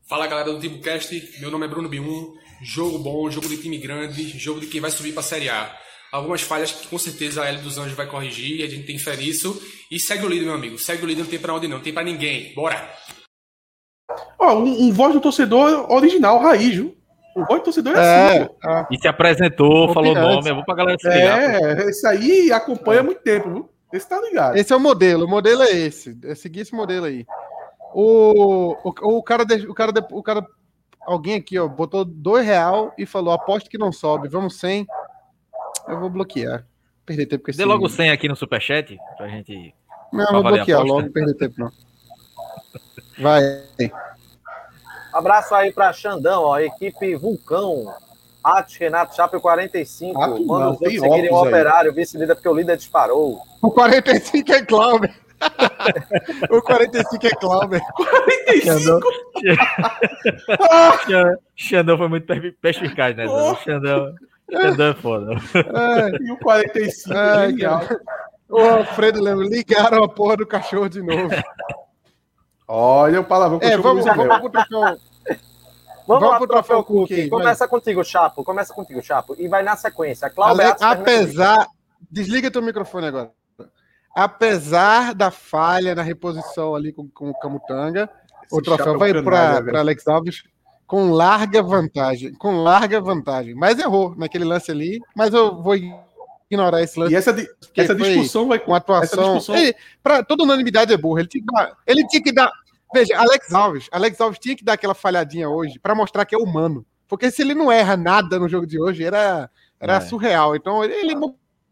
Fala 0.02 0.26
galera 0.26 0.52
do 0.52 0.60
TimbuCast, 0.60 1.40
meu 1.40 1.50
nome 1.50 1.64
é 1.64 1.68
Bruno 1.68 1.88
B1. 1.88 2.41
Jogo 2.62 2.98
bom, 2.98 3.30
jogo 3.30 3.48
de 3.48 3.56
time 3.56 3.78
grande, 3.78 4.38
jogo 4.38 4.60
de 4.60 4.66
quem 4.66 4.80
vai 4.80 4.90
subir 4.90 5.12
pra 5.12 5.22
Série 5.22 5.48
A. 5.48 5.74
Algumas 6.12 6.42
falhas 6.42 6.70
que 6.72 6.86
com 6.88 6.98
certeza 6.98 7.42
a 7.42 7.46
L 7.48 7.58
dos 7.58 7.78
Anjos 7.78 7.94
vai 7.96 8.06
corrigir, 8.06 8.62
a 8.64 8.68
gente 8.68 8.86
tem 8.86 8.98
fé 8.98 9.16
nisso. 9.16 9.60
E 9.90 9.98
segue 9.98 10.24
o 10.24 10.28
líder, 10.28 10.44
meu 10.44 10.54
amigo. 10.54 10.78
Segue 10.78 11.02
o 11.02 11.06
líder, 11.06 11.22
não 11.22 11.28
tem 11.30 11.38
pra 11.38 11.54
onde 11.54 11.66
não, 11.66 11.76
não 11.78 11.82
tem 11.82 11.92
pra 11.92 12.04
ninguém. 12.04 12.54
Bora! 12.54 12.88
Ó, 14.38 14.54
um, 14.58 14.84
um 14.88 14.92
voz 14.92 15.14
do 15.14 15.20
torcedor 15.20 15.90
original, 15.90 16.38
raiz, 16.38 16.74
viu? 16.74 16.94
O 17.34 17.44
voz 17.46 17.60
do 17.60 17.64
torcedor 17.64 17.96
é, 17.96 17.98
assim, 18.28 18.36
É, 18.40 18.44
pô. 18.44 18.56
ah, 18.62 18.86
E 18.90 18.98
se 18.98 19.08
apresentou, 19.08 19.92
falou 19.94 20.10
o 20.10 20.12
Opinantes. 20.12 20.36
nome. 20.36 20.50
Eu 20.50 20.54
vou 20.56 20.64
pra 20.64 20.74
galera 20.74 20.98
se 21.00 21.08
ligar. 21.08 21.58
pô. 21.58 21.66
É, 21.66 21.88
esse 21.88 22.06
aí 22.06 22.52
acompanha 22.52 23.00
há 23.00 23.04
muito 23.04 23.22
tempo, 23.22 23.50
viu? 23.50 23.68
Esse 23.92 24.08
tá 24.08 24.20
ligado. 24.20 24.56
esse 24.56 24.72
é 24.72 24.76
o 24.76 24.80
modelo, 24.80 25.24
o 25.24 25.28
modelo 25.28 25.62
é 25.62 25.70
esse. 25.70 26.16
É 26.24 26.34
seguir 26.34 26.60
esse 26.60 26.74
modelo 26.74 27.06
aí. 27.06 27.24
O, 27.94 28.72
o, 28.84 29.18
o 29.18 29.22
cara, 29.22 29.44
de- 29.44 29.66
o 29.66 29.74
cara, 29.74 29.92
de- 29.92 30.06
o 30.10 30.22
cara, 30.22 30.46
alguém 31.06 31.36
aqui, 31.36 31.58
ó, 31.58 31.66
botou 31.68 32.04
dois 32.04 32.44
real 32.46 32.92
e 32.96 33.06
falou: 33.06 33.32
aposto 33.32 33.70
que 33.70 33.78
não 33.78 33.92
sobe, 33.92 34.28
vamos 34.28 34.58
sem. 34.58 34.86
Eu 35.88 35.98
vou 35.98 36.10
bloquear. 36.10 36.66
Perder 37.04 37.26
tempo 37.26 37.44
com 37.44 37.50
esse. 37.50 37.58
Dê 37.58 37.64
logo 37.64 37.88
100 37.88 38.10
aqui 38.10 38.28
no 38.28 38.36
superchat 38.36 38.96
pra 39.16 39.28
gente. 39.28 39.74
Não, 40.12 40.26
pra 40.26 40.40
vou 40.40 40.42
bloquear 40.42 40.82
logo, 40.82 41.10
perder 41.10 41.34
tempo 41.34 41.54
não. 41.58 41.72
Vai. 43.18 43.42
Abraço 45.12 45.54
aí 45.54 45.72
para 45.72 45.92
Xandão, 45.92 46.44
ó, 46.44 46.58
equipe 46.58 47.14
Vulcão. 47.16 47.92
Atos 48.42 48.76
Renato 48.76 49.14
Chape 49.14 49.38
45. 49.38 50.20
Atos 50.20 50.46
Manda 50.46 50.70
os 50.70 50.80
outros 50.80 50.92
seguirem 50.92 51.30
o 51.30 51.36
operário, 51.36 51.92
vice-líder, 51.92 52.34
porque 52.34 52.48
o 52.48 52.54
líder 52.54 52.76
disparou. 52.76 53.40
O 53.60 53.70
45 53.70 54.52
é 54.52 54.62
Cláudio. 54.64 55.14
o 56.50 56.62
45 56.62 57.26
é 57.26 57.30
Cláudio. 57.30 57.80
Xandão. 58.62 59.00
Xandão- 61.06 61.36
Xandão 61.56 61.98
foi 61.98 62.08
muito 62.08 62.26
per- 62.26 62.56
perspicaz 62.60 63.16
né? 63.16 63.24
Xandão, 63.64 64.14
Xandão 64.50 64.86
é 64.90 64.94
foda. 64.94 65.34
E 66.20 66.30
o 66.32 66.36
45, 66.38 67.16
Ai, 67.18 67.50
genial. 67.50 67.80
O 68.48 68.58
Alfredo 68.60 69.22
lembra, 69.22 69.46
ligaram 69.46 70.04
a 70.04 70.08
porra 70.08 70.36
do 70.36 70.46
cachorro 70.46 70.88
de 70.88 71.02
novo. 71.02 71.30
Olha 72.68 73.20
o 73.20 73.24
palavrão 73.24 73.58
que 73.58 73.66
É, 73.66 73.74
eu 73.74 73.82
vamos, 73.82 74.04
vamos 74.04 74.38
pro 74.40 74.50
troféu. 74.50 74.80
Vamos, 76.04 76.20
Vamos 76.24 76.30
lá 76.32 76.38
pro 76.38 76.46
troféu 76.48 76.82
troféu 76.82 76.84
Cook 76.84 77.08
Cook. 77.08 77.12
aí, 77.12 77.30
Começa 77.30 77.68
contigo, 77.68 78.04
Chapo. 78.04 78.42
Começa 78.42 78.74
contigo, 78.74 79.00
Chapo. 79.00 79.36
E 79.38 79.46
vai 79.46 79.62
na 79.62 79.76
sequência. 79.76 80.28
Cláudio 80.28 80.64
apesar. 80.80 81.68
Desliga 82.10 82.50
teu 82.50 82.60
microfone 82.60 83.06
agora. 83.06 83.30
Apesar 84.14 85.14
da 85.14 85.30
falha 85.30 85.94
na 85.94 86.02
reposição 86.02 86.74
ali 86.74 86.92
com, 86.92 87.08
com 87.08 87.30
o 87.30 87.38
Camutanga, 87.38 88.10
o 88.50 88.56
Esse 88.56 88.62
troféu 88.64 88.92
chapa 88.92 89.08
é 89.08 89.12
vai 89.12 89.22
para. 89.22 89.80
Alex 89.80 90.06
Alves 90.06 90.42
com 90.86 91.10
larga 91.10 91.62
vantagem. 91.62 92.34
Com 92.34 92.62
larga 92.62 93.00
vantagem. 93.00 93.54
Mas 93.54 93.78
errou 93.78 94.14
naquele 94.16 94.44
lance 94.44 94.70
ali. 94.70 95.00
Mas 95.16 95.32
eu 95.32 95.62
vou 95.62 95.74
ignorar 96.50 96.82
esse 96.82 96.98
lance. 97.00 97.14
E 97.14 97.16
essa, 97.16 97.32
di- 97.32 97.48
essa 97.74 97.94
discussão 97.94 98.46
vai. 98.48 98.58
com 98.58 98.74
atuação. 98.74 99.36
Essa 99.36 99.38
discussão- 99.54 99.74
pra, 100.02 100.22
toda 100.22 100.42
unanimidade 100.44 100.92
é 100.92 100.96
burra. 100.98 101.20
Ele 101.20 101.28
tinha, 101.28 101.42
que 101.44 101.52
dar, 101.52 101.72
ele 101.86 102.06
tinha 102.08 102.22
que 102.22 102.32
dar. 102.32 102.52
Veja, 102.92 103.18
Alex 103.18 103.54
Alves. 103.54 103.88
Alex 103.90 104.20
Alves 104.20 104.38
tinha 104.38 104.54
que 104.54 104.62
dar 104.62 104.74
aquela 104.74 104.92
falhadinha 104.94 105.48
hoje 105.48 105.78
pra 105.78 105.94
mostrar 105.94 106.26
que 106.26 106.34
é 106.34 106.38
humano. 106.38 106.84
Porque 107.08 107.30
se 107.30 107.40
ele 107.40 107.54
não 107.54 107.72
erra 107.72 107.96
nada 107.96 108.38
no 108.38 108.46
jogo 108.48 108.66
de 108.66 108.78
hoje, 108.78 109.02
era, 109.02 109.48
era 109.80 109.94
É. 109.94 110.00
surreal. 110.00 110.54
Então 110.54 110.84
ele, 110.84 110.92
ele 110.94 111.14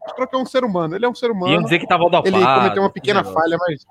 mostrou 0.01 0.27
que 0.27 0.36
é 0.36 0.39
um 0.39 0.47
ser 0.47 0.64
humano. 0.64 0.94
Ele 0.97 1.05
é 1.05 1.09
um 1.09 1.14
ser 1.14 1.31
humano. 1.31 1.52
Iam 1.52 1.62
dizer 1.62 1.78
que 1.78 1.86
tava 1.86 2.05
dopado. 2.05 2.28
ele 2.28 2.39
cometeu 2.44 2.82
uma 2.82 2.90
pequena 2.90 3.20
negócio. 3.22 3.39
falha, 3.40 3.56
mas. 3.59 3.86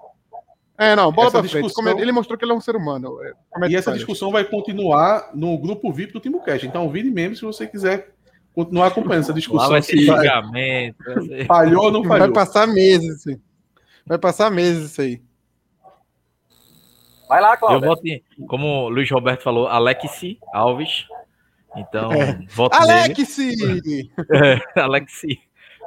É, 0.78 0.96
não, 0.96 1.12
bola 1.12 1.28
Essa 1.28 1.40
pra 1.40 1.50
frente. 1.50 1.64
discussão- 1.66 2.00
Ele 2.00 2.12
mostrou 2.12 2.38
que 2.38 2.46
ele 2.46 2.54
é 2.54 2.56
um 2.56 2.62
ser 2.62 2.76
humano. 2.76 3.22
É, 3.24 3.34
comete 3.50 3.74
E 3.74 3.76
essa 3.76 3.86
falhas. 3.86 4.00
discussão 4.00 4.32
vai 4.32 4.46
continuar 4.46 5.30
no 5.34 5.58
grupo 5.58 5.92
VIP 5.92 6.14
do 6.14 6.20
Timbucast. 6.22 6.66
Então 6.66 6.90
vire 6.90 7.12
mesmo 7.12 7.36
se 7.36 7.42
você 7.44 7.68
quiser 7.68 8.14
continuar 8.56 8.88
acompanhando 8.88 9.24
essa 9.24 9.32
Lá 9.34 9.38
discussão. 9.38 9.70
vai 9.70 9.82
ser 9.82 9.98
se 9.98 10.06
vai- 10.06 10.26
vai 10.26 10.94
ser- 11.26 11.46
falhou 11.46 11.84
ou 11.86 11.92
não 11.92 12.02
Vai 12.04 12.20
falhou. 12.20 12.34
passar 12.34 12.66
meses 12.68 13.18
isso 13.20 13.30
aí. 13.30 13.40
Vai 14.06 14.18
passar 14.18 14.50
meses 14.50 14.92
isso 14.92 15.02
aí. 15.02 15.22
Vai 17.28 17.42
lá, 17.42 17.54
Eu 17.54 17.58
Cláudio. 17.60 17.88
voto 17.90 18.08
em, 18.08 18.24
como 18.48 18.86
o 18.86 18.90
Luiz 18.90 19.10
Roberto 19.12 19.44
falou, 19.44 19.68
Alexi 19.68 20.40
Alves. 20.54 21.06
Então, 21.76 22.12
É. 22.12 22.40
voto 22.56 22.76
nele. 22.80 22.92
Alex! 22.92 23.38
É, 24.76 24.80
Alexi. 24.82 25.40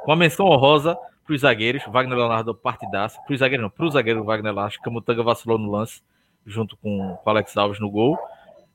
Com 0.03 0.11
a 0.11 0.15
menção 0.15 0.47
honrosa 0.47 0.97
para 1.25 1.33
os 1.33 1.41
zagueiros, 1.41 1.83
Wagner 1.87 2.17
Leonardo 2.17 2.53
partidaço. 2.53 3.17
Para 3.25 3.33
os 3.33 3.39
zagueiros 3.39 3.63
não, 3.63 3.69
para 3.69 3.85
o 3.85 3.89
zagueiro 3.89 4.23
Wagner 4.23 4.53
Leonardo, 4.53 4.79
Camutanga 4.83 5.23
vacilou 5.23 5.57
no 5.57 5.71
lance, 5.71 6.01
junto 6.45 6.75
com 6.77 7.17
o 7.23 7.29
Alex 7.29 7.55
Alves 7.55 7.79
no 7.79 7.89
gol. 7.89 8.19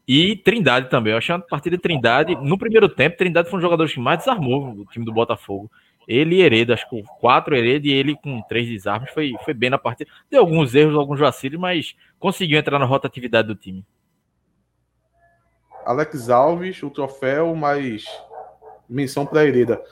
E 0.06 0.36
Trindade 0.36 0.88
também. 0.88 1.12
Eu 1.12 1.18
achei 1.18 1.34
uma 1.34 1.42
partida 1.42 1.76
de 1.76 1.82
Trindade. 1.82 2.34
No 2.36 2.56
primeiro 2.56 2.88
tempo, 2.88 3.18
Trindade 3.18 3.50
foi 3.50 3.58
um 3.58 3.62
jogador 3.62 3.86
que 3.86 4.00
mais 4.00 4.20
desarmou 4.20 4.70
o 4.70 4.86
time 4.86 5.04
do 5.04 5.12
Botafogo. 5.12 5.70
Ele 6.08 6.36
e 6.36 6.40
Hereda, 6.40 6.72
acho 6.72 6.88
que 6.88 7.02
quatro 7.20 7.54
Hereda 7.54 7.86
e 7.86 7.92
ele 7.92 8.16
com 8.16 8.40
três 8.48 8.66
desarmes, 8.66 9.10
foi, 9.10 9.34
foi 9.44 9.52
bem 9.52 9.68
na 9.68 9.76
partida. 9.76 10.10
Deu 10.30 10.40
alguns 10.40 10.74
erros, 10.74 10.94
alguns 10.94 11.20
vacilos, 11.20 11.60
mas 11.60 11.94
conseguiu 12.18 12.58
entrar 12.58 12.78
na 12.78 12.86
rotatividade 12.86 13.46
do 13.46 13.54
time. 13.54 13.84
Alex 15.84 16.30
Alves, 16.30 16.82
o 16.82 16.88
troféu, 16.88 17.54
mais 17.54 18.06
menção 18.88 19.26
para 19.26 19.44
Hereda. 19.44 19.82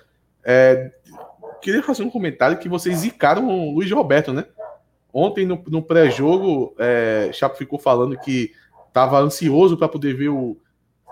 É, 0.48 0.93
queria 1.60 1.82
fazer 1.82 2.05
um 2.05 2.10
comentário 2.10 2.56
que 2.59 2.68
vocês 2.68 2.98
zicaram 2.98 3.48
o 3.48 3.74
Luiz 3.74 3.90
Roberto, 3.90 4.32
né? 4.32 4.44
Ontem, 5.12 5.44
no, 5.44 5.60
no 5.66 5.82
pré-jogo, 5.82 6.74
é, 6.78 7.31
Chapo 7.32 7.56
ficou 7.56 7.78
falando 7.78 8.16
que 8.18 8.52
estava 8.86 9.18
ansioso 9.18 9.77
para 9.77 9.89
poder 9.89 10.14
ver 10.14 10.28
o. 10.28 10.56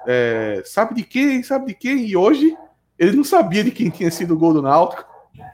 é, 0.07 0.63
sabe 0.65 0.95
de 0.95 1.03
quem? 1.03 1.43
Sabe 1.43 1.67
de 1.67 1.75
quem? 1.75 2.07
E 2.07 2.17
hoje 2.17 2.57
ele 2.99 3.17
não 3.17 3.25
sabia 3.25 3.65
de 3.65 3.71
quem 3.73 3.91
tinha 3.91 4.11
sido 4.11 4.35
o 4.35 4.39
gol 4.39 4.53
do 4.53 4.63
Náutico, 4.63 5.05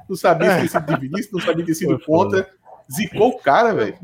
não 0.09 0.15
sabia 0.17 0.51
se 0.51 0.57
tinha 0.59 0.69
sido 0.69 0.95
de 0.95 1.01
Vinícius, 1.01 1.33
não 1.33 1.41
sabia 1.41 1.65
de 1.65 1.67
ter 1.67 1.75
sido 1.75 1.97
Foi 1.97 2.05
foda. 2.05 2.43
contra. 2.43 2.61
Zicou 2.93 3.29
o 3.31 3.39
cara, 3.39 3.73
velho. 3.73 3.97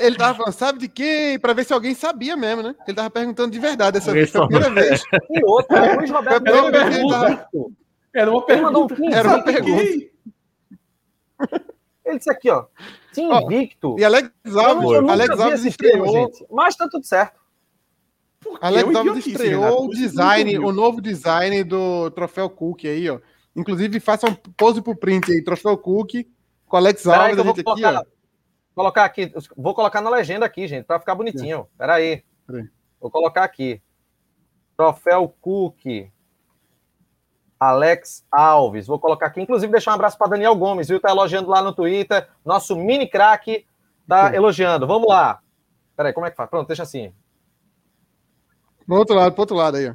Ele 0.00 0.16
tava 0.16 0.34
falando, 0.34 0.52
sabe 0.54 0.78
de 0.78 0.88
quem? 0.88 1.38
Pra 1.38 1.52
ver 1.52 1.64
se 1.64 1.72
alguém 1.74 1.94
sabia 1.94 2.34
mesmo, 2.38 2.62
né? 2.62 2.74
Ele 2.88 2.96
tava 2.96 3.10
perguntando 3.10 3.50
de 3.50 3.58
verdade 3.58 3.98
Alguém 3.98 4.14
vez. 4.14 4.30
Foi 4.30 4.40
a 4.42 4.46
primeira 4.46 4.70
vez. 4.74 5.02
E 5.30 5.44
outra, 5.44 5.92
o 5.92 5.96
Luiz 5.98 6.10
Roberto 6.10 6.48
Foi 6.48 6.58
a 6.58 6.62
primeira 6.62 6.70
Mendes, 6.70 6.88
vez 6.88 6.94
que 6.96 7.00
ele 7.02 7.10
tava- 7.36 7.48
Era 8.16 8.30
uma 8.30 8.40
mandou 8.62 8.84
um 8.84 8.86
pergunta. 8.86 9.14
Era 9.14 9.28
uma 9.28 9.44
pergunta. 9.44 9.82
Ele 12.02 12.16
disse 12.16 12.30
aqui, 12.30 12.48
ó. 12.48 12.64
Team 13.12 13.30
Ó, 13.30 13.40
Invicto. 13.42 13.96
E 13.98 14.04
Alex 14.04 14.30
Alves, 14.56 15.10
Alex 15.10 15.40
Alves 15.40 15.64
estreou. 15.64 16.08
gente. 16.08 16.46
Mas 16.50 16.74
tá 16.76 16.88
tudo 16.88 17.04
certo. 17.04 17.38
Alex 18.60 18.88
É 18.88 18.96
Alves 18.96 19.26
estreou 19.26 19.62
Renato, 19.62 19.84
o 19.84 19.90
que 19.90 19.96
design, 19.96 20.58
o 20.60 20.72
novo 20.72 21.02
design 21.02 21.62
do 21.64 22.10
Troféu 22.12 22.48
Cook 22.48 22.84
aí, 22.86 23.10
ó. 23.10 23.20
Inclusive, 23.54 24.00
façam 24.00 24.34
pose 24.56 24.80
pro 24.80 24.96
print 24.96 25.30
aí, 25.30 25.44
Troféu 25.44 25.76
Cook, 25.76 26.26
com 26.66 26.76
Alex 26.76 27.06
Alves, 27.06 27.38
a 27.38 27.42
vou 27.42 27.54
gente 27.54 27.60
aqui, 27.60 27.64
colocar, 27.64 28.00
ó. 28.00 28.04
colocar 28.74 29.04
aqui. 29.04 29.32
Vou 29.56 29.74
colocar 29.74 30.00
na 30.00 30.08
legenda 30.08 30.46
aqui, 30.46 30.66
gente, 30.66 30.86
pra 30.86 31.00
ficar 31.00 31.14
bonitinho. 31.14 31.66
Peraí. 31.76 32.22
Peraí. 32.46 32.64
Vou 32.98 33.10
colocar 33.10 33.44
aqui. 33.44 33.82
Troféu 34.74 35.28
Cook. 35.40 36.10
Alex 37.58 38.24
Alves. 38.30 38.86
Vou 38.86 38.98
colocar 38.98 39.26
aqui. 39.26 39.40
Inclusive, 39.40 39.70
deixar 39.72 39.92
um 39.92 39.94
abraço 39.94 40.18
para 40.18 40.30
Daniel 40.30 40.54
Gomes, 40.54 40.88
viu? 40.88 41.00
Tá 41.00 41.10
elogiando 41.10 41.48
lá 41.48 41.62
no 41.62 41.72
Twitter. 41.72 42.28
Nosso 42.44 42.76
mini 42.76 43.08
craque 43.08 43.66
tá 44.06 44.34
elogiando. 44.34 44.86
Vamos 44.86 45.08
lá. 45.08 45.40
Peraí, 45.96 46.12
como 46.12 46.26
é 46.26 46.30
que 46.30 46.36
faz? 46.36 46.48
Pronto, 46.50 46.66
deixa 46.66 46.82
assim. 46.82 47.12
Pro 48.86 48.96
outro 48.96 49.16
lado, 49.16 49.32
pro 49.32 49.42
outro 49.42 49.56
lado 49.56 49.76
aí, 49.76 49.88
ó. 49.88 49.94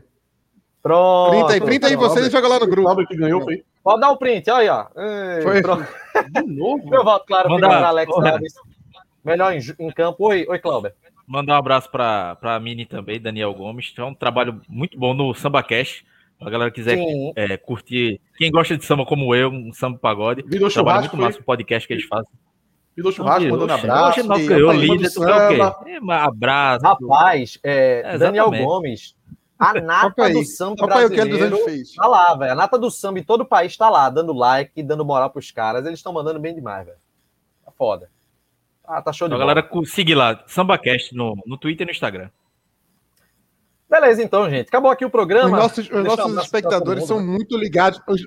Pronto. 0.82 1.30
Printa 1.30 1.54
aí, 1.54 1.62
printa 1.62 1.88
aí 1.88 1.96
vocês 1.96 2.26
e 2.28 2.30
joga 2.32 2.48
lá 2.48 2.60
no 2.60 2.68
grupo. 2.68 2.90
Sabe 2.90 3.06
que 3.06 3.16
ganhou 3.16 3.44
foi 3.44 3.64
Pode 3.84 4.02
dar 4.02 4.12
o 4.12 4.18
print, 4.18 4.50
olha 4.50 4.60
aí, 4.62 4.70
ó. 4.70 5.02
Ei, 5.02 5.42
Foi. 5.42 5.62
pronto. 5.62 5.88
de 6.32 6.42
novo. 6.44 6.94
Eu 6.94 7.04
volto, 7.04 7.26
claro, 7.26 7.50
Manda- 7.50 7.68
para 7.68 7.88
Alex 7.88 8.12
Porra. 8.14 8.32
Alves. 8.32 8.54
Melhor 9.24 9.54
em, 9.54 9.60
em 9.80 9.92
campo. 9.92 10.28
Oi, 10.28 10.46
oi, 10.48 10.60
Cláudio. 10.60 10.92
Mandar 11.28 11.56
um 11.56 11.58
abraço 11.58 11.90
para 11.90 12.38
a 12.42 12.60
Mini 12.60 12.86
também, 12.86 13.20
Daniel 13.20 13.54
Gomes. 13.54 13.94
É 13.98 14.04
um 14.04 14.14
trabalho 14.14 14.62
muito 14.68 15.00
bom 15.00 15.14
no 15.14 15.34
Samba 15.34 15.64
Cash. 15.64 16.04
A 16.42 16.50
galera 16.50 16.72
quiser 16.72 16.98
Sim. 16.98 17.32
é, 17.36 17.56
curtir. 17.58 18.20
Quem 18.38 18.52
gosta 18.52 18.76
de 18.78 18.84
samba 18.84 19.06
como 19.06 19.34
eu, 19.36 19.50
um 19.50 19.72
samba 19.72 19.98
pagode. 20.00 20.42
Virou 20.48 20.70
Trabalho 20.70 20.96
churrasco, 21.04 21.16
muito 21.18 21.28
massa 21.28 21.40
o 21.40 21.44
podcast 21.46 21.88
que 21.88 21.94
eles 21.94 22.06
fazem. 22.06 22.32
virou 22.96 23.12
churrasco, 23.12 23.44
Não, 23.44 23.52
mandando 23.52 23.74
abraço. 23.74 24.20
oxe, 24.20 24.24
não, 24.28 24.40
e 24.40 24.46
eu, 24.48 24.70
apanhando 24.72 24.94
líder, 24.94 25.08
o 25.18 25.84
quê? 25.84 25.92
É, 25.92 26.14
abraço. 26.14 26.86
Rapaz, 26.86 27.60
é, 27.64 28.02
É, 28.06 28.18
Daniel. 28.18 28.50
Gomes, 28.52 29.16
a 29.60 29.74
nata 29.80 30.24
aí. 30.26 30.34
do 30.34 30.44
samba 30.44 30.76
dos 30.76 30.86
brasileiro 30.88 31.58
tá 31.96 32.08
lá, 32.08 32.36
velho. 32.36 32.52
A 32.52 32.56
nata 32.56 32.80
do 32.80 32.90
samba 32.90 33.20
em 33.20 33.24
todo 33.24 33.42
o 33.42 33.46
país 33.46 33.78
tá 33.78 33.88
lá, 33.90 34.10
dando 34.10 34.34
like, 34.34 34.82
dando 34.82 35.06
moral 35.06 35.30
pros 35.30 35.52
caras. 35.52 35.86
Eles 35.86 36.00
estão 36.00 36.12
mandando 36.12 36.40
bem 36.40 36.56
demais, 36.56 36.86
velho. 36.88 36.98
Tá 37.64 37.72
foda. 37.78 38.10
Ah, 38.84 39.00
tá 39.02 39.14
show 39.14 39.28
de 39.28 39.36
Então, 39.36 39.42
a 39.44 39.46
bola. 39.46 39.54
galera 39.62 39.68
cu- 39.72 39.86
seguir 39.86 40.16
lá, 40.16 40.44
SambaCast 40.48 41.16
no, 41.16 41.38
no 41.46 41.56
Twitter 41.58 41.86
e 41.86 41.88
no 41.88 41.92
Instagram. 41.92 42.30
Beleza, 43.92 44.24
então, 44.24 44.50
gente. 44.50 44.70
Acabou 44.70 44.90
aqui 44.90 45.04
o 45.04 45.10
programa. 45.10 45.48
Os 45.48 45.52
nossos, 45.52 45.90
os 45.90 46.04
nossos 46.06 46.38
espectadores 46.38 47.04
são 47.04 47.20
muito 47.20 47.58
ligados. 47.58 48.00
Os, 48.08 48.26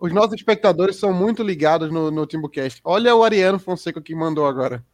os 0.00 0.12
nossos 0.12 0.34
espectadores 0.34 0.96
são 0.96 1.12
muito 1.12 1.40
ligados 1.40 1.92
no, 1.92 2.10
no 2.10 2.26
Timbucast. 2.26 2.80
Olha 2.82 3.14
o 3.14 3.22
Ariano 3.22 3.60
Fonseca 3.60 4.02
que 4.02 4.12
mandou 4.12 4.44
agora. 4.44 4.84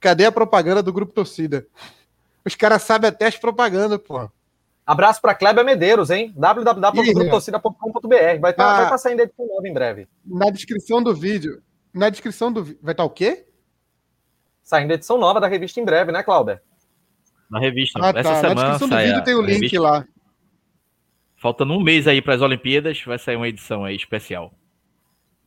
Cadê 0.00 0.26
a 0.26 0.32
propaganda 0.32 0.82
do 0.82 0.92
grupo 0.92 1.12
torcida? 1.12 1.68
Os 2.44 2.56
caras 2.56 2.82
sabem 2.82 3.10
até 3.10 3.26
as 3.26 3.36
propagandas, 3.36 3.98
pô. 3.98 4.28
Abraço 4.84 5.20
pra 5.20 5.36
Kleber 5.36 5.64
Medeiros, 5.64 6.10
hein? 6.10 6.34
Www.grupotorcida.com.br. 6.36 8.40
Vai 8.40 8.50
estar 8.50 8.74
Ah. 8.74 8.80
vai 8.80 8.88
tá 8.88 8.98
saindo 8.98 9.20
edição 9.20 9.46
nova 9.46 9.68
em 9.68 9.72
breve. 9.72 10.08
Na 10.26 10.50
descrição 10.50 11.00
do 11.00 11.14
vídeo. 11.14 11.62
Na 11.94 12.10
descrição 12.10 12.52
do 12.52 12.64
vídeo. 12.64 12.80
Vai 12.82 12.92
estar 12.92 13.04
o 13.04 13.10
quê? 13.10 13.46
Saindo 14.64 14.94
edição 14.94 15.16
nova 15.16 15.40
da 15.40 15.46
revista 15.46 15.78
em 15.78 15.84
breve, 15.84 16.10
né, 16.10 16.24
Cláudio? 16.24 16.58
Na 17.50 17.58
revista. 17.58 17.98
Ah, 18.02 18.08
Essa 18.10 18.22
tá. 18.22 18.30
Na 18.30 18.40
semana 18.40 18.54
descrição 18.54 18.88
do 18.88 18.94
sai 18.94 19.06
vídeo 19.06 19.24
tem 19.24 19.34
o 19.34 19.40
link 19.42 19.54
revista. 19.54 19.80
lá. 19.80 20.04
Faltando 21.36 21.72
um 21.74 21.80
mês 21.82 22.06
aí 22.08 22.20
para 22.20 22.34
as 22.34 22.42
Olimpíadas, 22.42 23.02
vai 23.04 23.18
sair 23.18 23.36
uma 23.36 23.48
edição 23.48 23.84
aí 23.84 23.94
especial. 23.96 24.52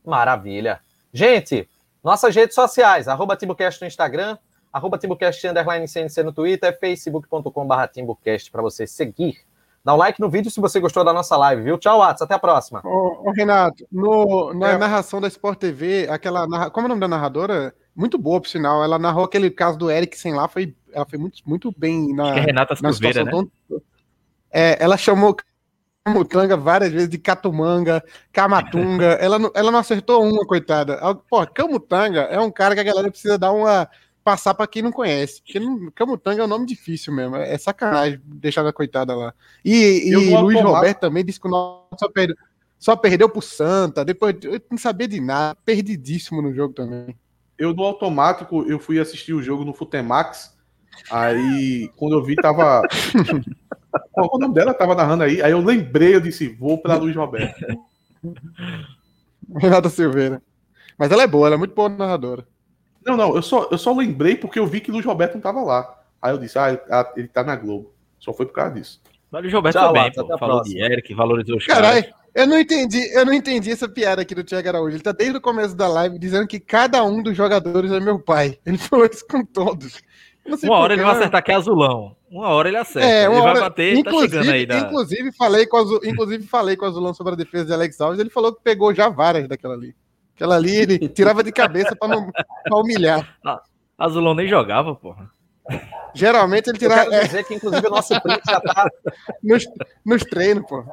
Maravilha. 0.04 0.80
Gente, 1.12 1.68
nossas 2.02 2.34
redes 2.34 2.54
sociais, 2.54 3.08
arroba 3.08 3.36
TimbuCast 3.36 3.80
no 3.80 3.86
Instagram, 3.86 4.36
arroba 4.72 4.98
TimbuCast 4.98 5.46
underline 5.46 5.86
CNC 5.86 6.22
no 6.22 6.32
Twitter, 6.32 6.76
facebook.com.br 6.80 7.86
TimbuCast 7.92 8.50
para 8.50 8.62
você 8.62 8.86
seguir. 8.86 9.36
Dá 9.84 9.94
um 9.94 9.98
like 9.98 10.20
no 10.20 10.30
vídeo 10.30 10.50
se 10.50 10.60
você 10.60 10.80
gostou 10.80 11.04
da 11.04 11.12
nossa 11.12 11.36
live, 11.36 11.62
viu? 11.62 11.76
Tchau, 11.76 11.98
Watts, 11.98 12.22
até 12.22 12.34
a 12.34 12.38
próxima. 12.38 12.80
Ô, 12.84 13.28
ô, 13.28 13.32
Renato, 13.32 13.84
no, 13.90 14.54
na 14.54 14.70
É. 14.70 14.78
narração 14.78 15.20
da 15.20 15.26
Sport 15.28 15.58
TV, 15.58 16.06
aquela. 16.08 16.70
Como 16.70 16.84
é 16.84 16.86
o 16.86 16.88
nome 16.88 17.00
da 17.00 17.08
narradora? 17.08 17.74
Muito 17.94 18.18
boa, 18.18 18.40
por 18.40 18.48
sinal. 18.48 18.82
Ela 18.82 18.98
narrou 18.98 19.24
aquele 19.24 19.50
caso 19.50 19.78
do 19.78 19.90
Eriksen 19.90 20.34
lá, 20.34 20.48
foi, 20.48 20.74
ela 20.92 21.06
foi 21.06 21.18
muito, 21.18 21.40
muito 21.46 21.74
bem 21.76 22.14
na, 22.14 22.24
Acho 22.24 22.34
que 22.34 22.40
é 22.40 22.44
Renata 22.44 22.74
na 22.82 22.92
Silveira, 22.92 23.24
né? 23.24 23.30
tão- 23.30 23.50
É, 24.50 24.82
ela 24.82 24.96
chamou 24.96 25.36
Camutanga 26.04 26.56
várias 26.56 26.90
vezes 26.90 27.08
de 27.08 27.18
Catumanga, 27.18 28.02
Camatunga. 28.32 29.18
ela, 29.20 29.38
não, 29.38 29.50
ela 29.54 29.70
não 29.70 29.78
acertou 29.78 30.24
uma, 30.24 30.44
coitada. 30.46 30.98
Pô, 31.28 31.46
Camutanga 31.46 32.22
é 32.22 32.40
um 32.40 32.50
cara 32.50 32.74
que 32.74 32.80
a 32.80 32.84
galera 32.84 33.10
precisa 33.10 33.38
dar 33.38 33.52
uma. 33.52 33.88
Passar 34.24 34.54
pra 34.54 34.68
quem 34.68 34.82
não 34.82 34.92
conhece. 34.92 35.42
Porque 35.42 35.58
não, 35.58 35.90
Camutanga 35.90 36.42
é 36.42 36.44
um 36.44 36.48
nome 36.48 36.64
difícil 36.64 37.12
mesmo. 37.12 37.34
É 37.34 37.58
sacanagem 37.58 38.20
deixar 38.24 38.64
a 38.64 38.72
coitada 38.72 39.16
lá. 39.16 39.34
E, 39.64 40.08
e 40.08 40.14
Luiz 40.14 40.56
Roberto 40.76 41.00
também 41.00 41.24
disse 41.24 41.40
que 41.40 41.48
o 41.48 41.50
Náutico 41.50 41.96
só 41.98 42.08
perdeu, 42.08 42.36
só 42.78 42.94
perdeu 42.94 43.28
pro 43.28 43.42
Santa. 43.42 44.04
Depois 44.04 44.36
eu 44.44 44.60
não 44.70 44.78
sabia 44.78 45.08
de 45.08 45.20
nada. 45.20 45.58
Perdidíssimo 45.64 46.40
no 46.40 46.54
jogo 46.54 46.72
também. 46.72 47.16
Eu, 47.58 47.72
no 47.74 47.82
automático, 47.84 48.64
eu 48.68 48.78
fui 48.78 48.98
assistir 48.98 49.32
o 49.32 49.42
jogo 49.42 49.64
no 49.64 49.72
Futemax. 49.74 50.56
Aí, 51.10 51.90
quando 51.96 52.14
eu 52.14 52.22
vi, 52.22 52.34
tava. 52.36 52.82
Qual 54.12 54.30
o 54.32 54.38
nome 54.38 54.54
dela? 54.54 54.72
Tava 54.74 54.94
narrando 54.94 55.22
aí. 55.24 55.42
Aí 55.42 55.52
eu 55.52 55.60
lembrei, 55.60 56.14
eu 56.14 56.20
disse, 56.20 56.48
vou 56.48 56.78
pra 56.78 56.96
Luiz 56.96 57.14
Roberto. 57.14 57.64
Renata 59.58 59.88
Silveira. 59.88 60.42
Mas 60.98 61.10
ela 61.10 61.22
é 61.22 61.26
boa, 61.26 61.46
ela 61.46 61.56
é 61.56 61.58
muito 61.58 61.74
boa 61.74 61.88
narradora. 61.88 62.46
Não, 63.04 63.16
não, 63.16 63.34
eu 63.34 63.42
só, 63.42 63.68
eu 63.70 63.78
só 63.78 63.92
lembrei 63.94 64.36
porque 64.36 64.58
eu 64.58 64.66
vi 64.66 64.80
que 64.80 64.90
Luiz 64.92 65.04
Roberto 65.04 65.34
não 65.34 65.40
tava 65.40 65.60
lá. 65.62 65.98
Aí 66.20 66.32
eu 66.32 66.38
disse, 66.38 66.58
ah, 66.58 66.68
ele- 66.70 66.80
ah, 66.90 67.12
ele 67.16 67.28
tá 67.28 67.42
na 67.42 67.56
Globo. 67.56 67.92
Só 68.18 68.32
foi 68.32 68.46
por 68.46 68.52
causa 68.52 68.74
disso. 68.74 69.00
Mas 69.30 69.44
o 69.44 69.48
Gilberto 69.48 69.78
Tchau, 69.78 69.88
também, 69.88 70.04
Watson, 70.04 70.26
pô. 70.28 70.38
Falou 70.38 70.56
próxima. 70.56 70.78
de 70.86 70.92
Eric, 70.92 71.14
valorizou 71.14 71.56
os 71.56 71.66
caras. 71.66 72.04
Eu 72.34 72.46
não 72.46 72.58
entendi, 72.58 72.98
eu 73.14 73.26
não 73.26 73.32
entendi 73.32 73.70
essa 73.70 73.88
piada 73.88 74.22
aqui 74.22 74.34
do 74.34 74.42
Thiago 74.42 74.68
Araújo. 74.68 74.96
Ele 74.96 75.02
tá 75.02 75.12
desde 75.12 75.36
o 75.36 75.40
começo 75.40 75.74
da 75.76 75.86
live 75.86 76.18
dizendo 76.18 76.46
que 76.46 76.58
cada 76.58 77.04
um 77.04 77.22
dos 77.22 77.36
jogadores 77.36 77.92
é 77.92 78.00
meu 78.00 78.18
pai. 78.18 78.58
Ele 78.64 78.78
falou 78.78 79.04
isso 79.06 79.26
com 79.26 79.44
todos. 79.44 80.00
Não 80.46 80.58
Uma 80.64 80.78
hora 80.78 80.94
ele 80.94 81.02
vai 81.02 81.12
mas- 81.12 81.20
acertar 81.20 81.44
que 81.44 81.52
é 81.52 81.54
azulão. 81.54 82.16
Uma 82.30 82.48
hora 82.48 82.68
ele 82.68 82.78
acerta. 82.78 83.06
É, 83.06 83.28
uma 83.28 83.36
ele 83.38 83.42
hora- 83.44 83.52
vai 83.52 83.62
bater, 83.68 84.02
tá 84.02 84.10
chegando 84.12 84.50
aí. 84.50 84.66
Da... 84.66 84.78
Inclusive, 84.78 85.32
falei 85.32 85.66
com 85.66 85.76
o 85.76 85.80
Azul, 85.80 86.00
inclusive, 86.02 86.46
falei 86.46 86.76
com 86.76 86.86
o 86.86 86.88
Azulão 86.88 87.12
sobre 87.14 87.34
a 87.34 87.36
defesa 87.36 87.66
de 87.66 87.72
Alex 87.74 88.00
Alves. 88.00 88.18
Ele 88.18 88.30
falou 88.30 88.54
que 88.54 88.62
pegou 88.62 88.94
já 88.94 89.08
várias 89.10 89.46
daquela 89.46 89.74
ali. 89.74 89.94
Aquela 90.34 90.56
ali 90.56 90.74
ele 90.74 91.08
tirava 91.10 91.44
de 91.44 91.52
cabeça 91.52 91.94
pra, 91.94 92.08
não, 92.08 92.30
pra 92.32 92.76
humilhar. 92.78 93.36
Azulão 93.98 94.34
nem 94.34 94.48
jogava, 94.48 94.94
porra. 94.96 95.30
Geralmente 96.14 96.68
ele 96.68 96.76
Eu 96.76 96.80
tirava 96.80 97.02
quero 97.10 97.14
é, 97.14 97.24
dizer 97.26 97.44
que, 97.44 97.54
inclusive, 97.54 97.86
o 97.86 97.90
nosso 97.90 98.20
print 98.20 98.40
já 98.48 98.60
tá. 98.60 98.88
nos, 99.42 99.64
nos 100.04 100.22
treinos, 100.22 100.66
pô. 100.66 100.84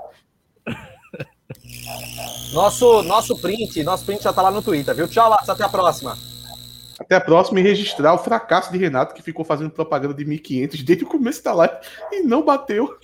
Nosso, 2.53 3.03
nosso 3.03 3.37
print, 3.37 3.83
nosso 3.83 4.05
print 4.05 4.23
já 4.23 4.33
tá 4.33 4.41
lá 4.41 4.51
no 4.51 4.61
Twitter, 4.61 4.93
viu? 4.95 5.07
Tchau, 5.07 5.29
Watson, 5.29 5.51
até 5.51 5.63
a 5.63 5.69
próxima. 5.69 6.17
Até 6.99 7.15
a 7.15 7.21
próxima 7.21 7.59
e 7.59 7.63
registrar 7.63 8.13
o 8.13 8.17
fracasso 8.17 8.71
de 8.71 8.77
Renato, 8.77 9.13
que 9.13 9.21
ficou 9.21 9.45
fazendo 9.45 9.69
propaganda 9.69 10.13
de 10.13 10.25
1.500 10.25 10.83
desde 10.83 11.05
o 11.05 11.07
começo 11.07 11.43
da 11.43 11.53
live 11.53 11.75
e 12.11 12.21
não 12.21 12.43
bateu. 12.43 12.97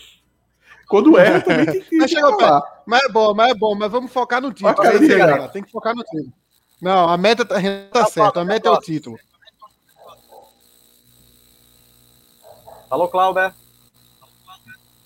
Quando 0.87 1.17
erra, 1.17 1.41
também 1.41 1.65
tem 1.65 1.81
que 1.81 1.95
Mas 1.95 2.11
chegou. 2.11 2.37
Mas 2.85 3.03
é 3.03 3.09
bom, 3.09 3.33
mas 3.33 3.51
é 3.51 3.53
bom, 3.55 3.75
mas 3.75 3.91
vamos 3.91 4.11
focar 4.11 4.41
no 4.41 4.51
título. 4.53 4.75
Cara 4.75 4.95
É 4.95 5.07
galera. 5.07 5.37
cara. 5.37 5.47
Tem 5.49 5.63
que 5.63 5.71
focar 5.71 5.95
no 5.95 6.03
título. 6.03 6.33
Não, 6.81 7.09
a 7.09 7.17
meta 7.17 7.45
tá, 7.45 7.55
tá 7.91 8.05
certa, 8.05 8.41
a 8.41 8.45
meta 8.45 8.67
é 8.67 8.71
o 8.71 8.79
título. 8.79 9.17
Falou, 12.89 13.07
Clauber. 13.07 13.53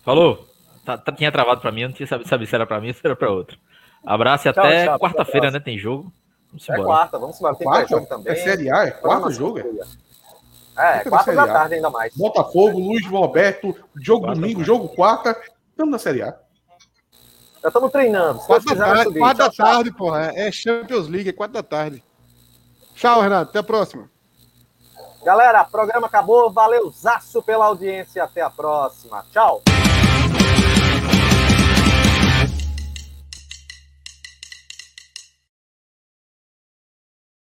Falou? 0.03 0.48
Tá, 0.85 0.97
tá- 0.97 1.11
tinha 1.11 1.31
travado 1.31 1.61
pra 1.61 1.71
mim, 1.71 1.81
eu 1.81 1.89
não 1.89 1.95
tinha 1.95 2.07
sabido 2.07 2.45
se 2.47 2.55
era 2.55 2.65
pra 2.65 2.79
mim 2.79 2.87
ou 2.89 2.93
se 2.93 3.01
era 3.03 3.15
pra 3.15 3.29
outro. 3.29 3.57
Abraço 4.05 4.47
e 4.47 4.53
Tchau, 4.53 4.63
até 4.65 4.97
quarta-feira, 4.97 5.51
né? 5.51 5.59
Tem 5.59 5.77
jogo. 5.77 6.11
Vamos 6.47 6.67
É 6.69 6.73
embora. 6.73 6.87
quarta, 6.87 7.19
vamos 7.19 7.37
embora. 7.37 7.55
Tem 7.55 7.67
Quarta? 7.67 7.85
pré-jogo 7.87 8.07
também. 8.07 8.33
É 8.33 8.35
Série 8.37 8.71
A? 8.71 8.83
É 8.85 8.91
quarto 8.91 9.31
jogo? 9.31 9.59
É? 9.59 9.63
É, 10.77 11.03
na 11.03 11.09
quatro 11.09 11.35
da 11.35 11.45
tarde 11.47 11.75
ainda 11.75 11.89
mais. 11.89 12.15
Botafogo, 12.15 12.79
Luiz 12.79 13.05
Roberto, 13.05 13.75
jogo 14.01 14.21
Quarta, 14.25 14.39
domingo, 14.39 14.59
quarta. 14.59 14.65
jogo 14.65 14.87
quarta. 14.89 15.41
Estamos 15.71 15.91
na 15.91 15.99
Série 15.99 16.21
A. 16.23 16.35
Já 17.61 17.67
estamos 17.67 17.91
treinando. 17.91 18.39
Quatro 18.39 18.73
da 18.73 18.85
tarde, 18.85 19.03
subir. 19.03 19.19
quatro 19.19 19.37
da 19.43 19.51
tarde, 19.51 19.91
porra. 19.91 20.31
É 20.33 20.49
Champions 20.51 21.07
League, 21.09 21.29
é 21.29 21.33
quatro 21.33 21.53
da 21.53 21.63
tarde. 21.63 22.01
Tchau, 22.95 23.21
Renato. 23.21 23.49
Até 23.49 23.59
a 23.59 23.63
próxima. 23.63 24.09
Galera, 25.25 25.65
programa 25.65 26.07
acabou. 26.07 26.49
Valeu, 26.49 26.89
zaço 26.89 27.43
pela 27.43 27.65
audiência. 27.65 28.23
Até 28.23 28.41
a 28.41 28.49
próxima. 28.49 29.25
Tchau. 29.31 29.61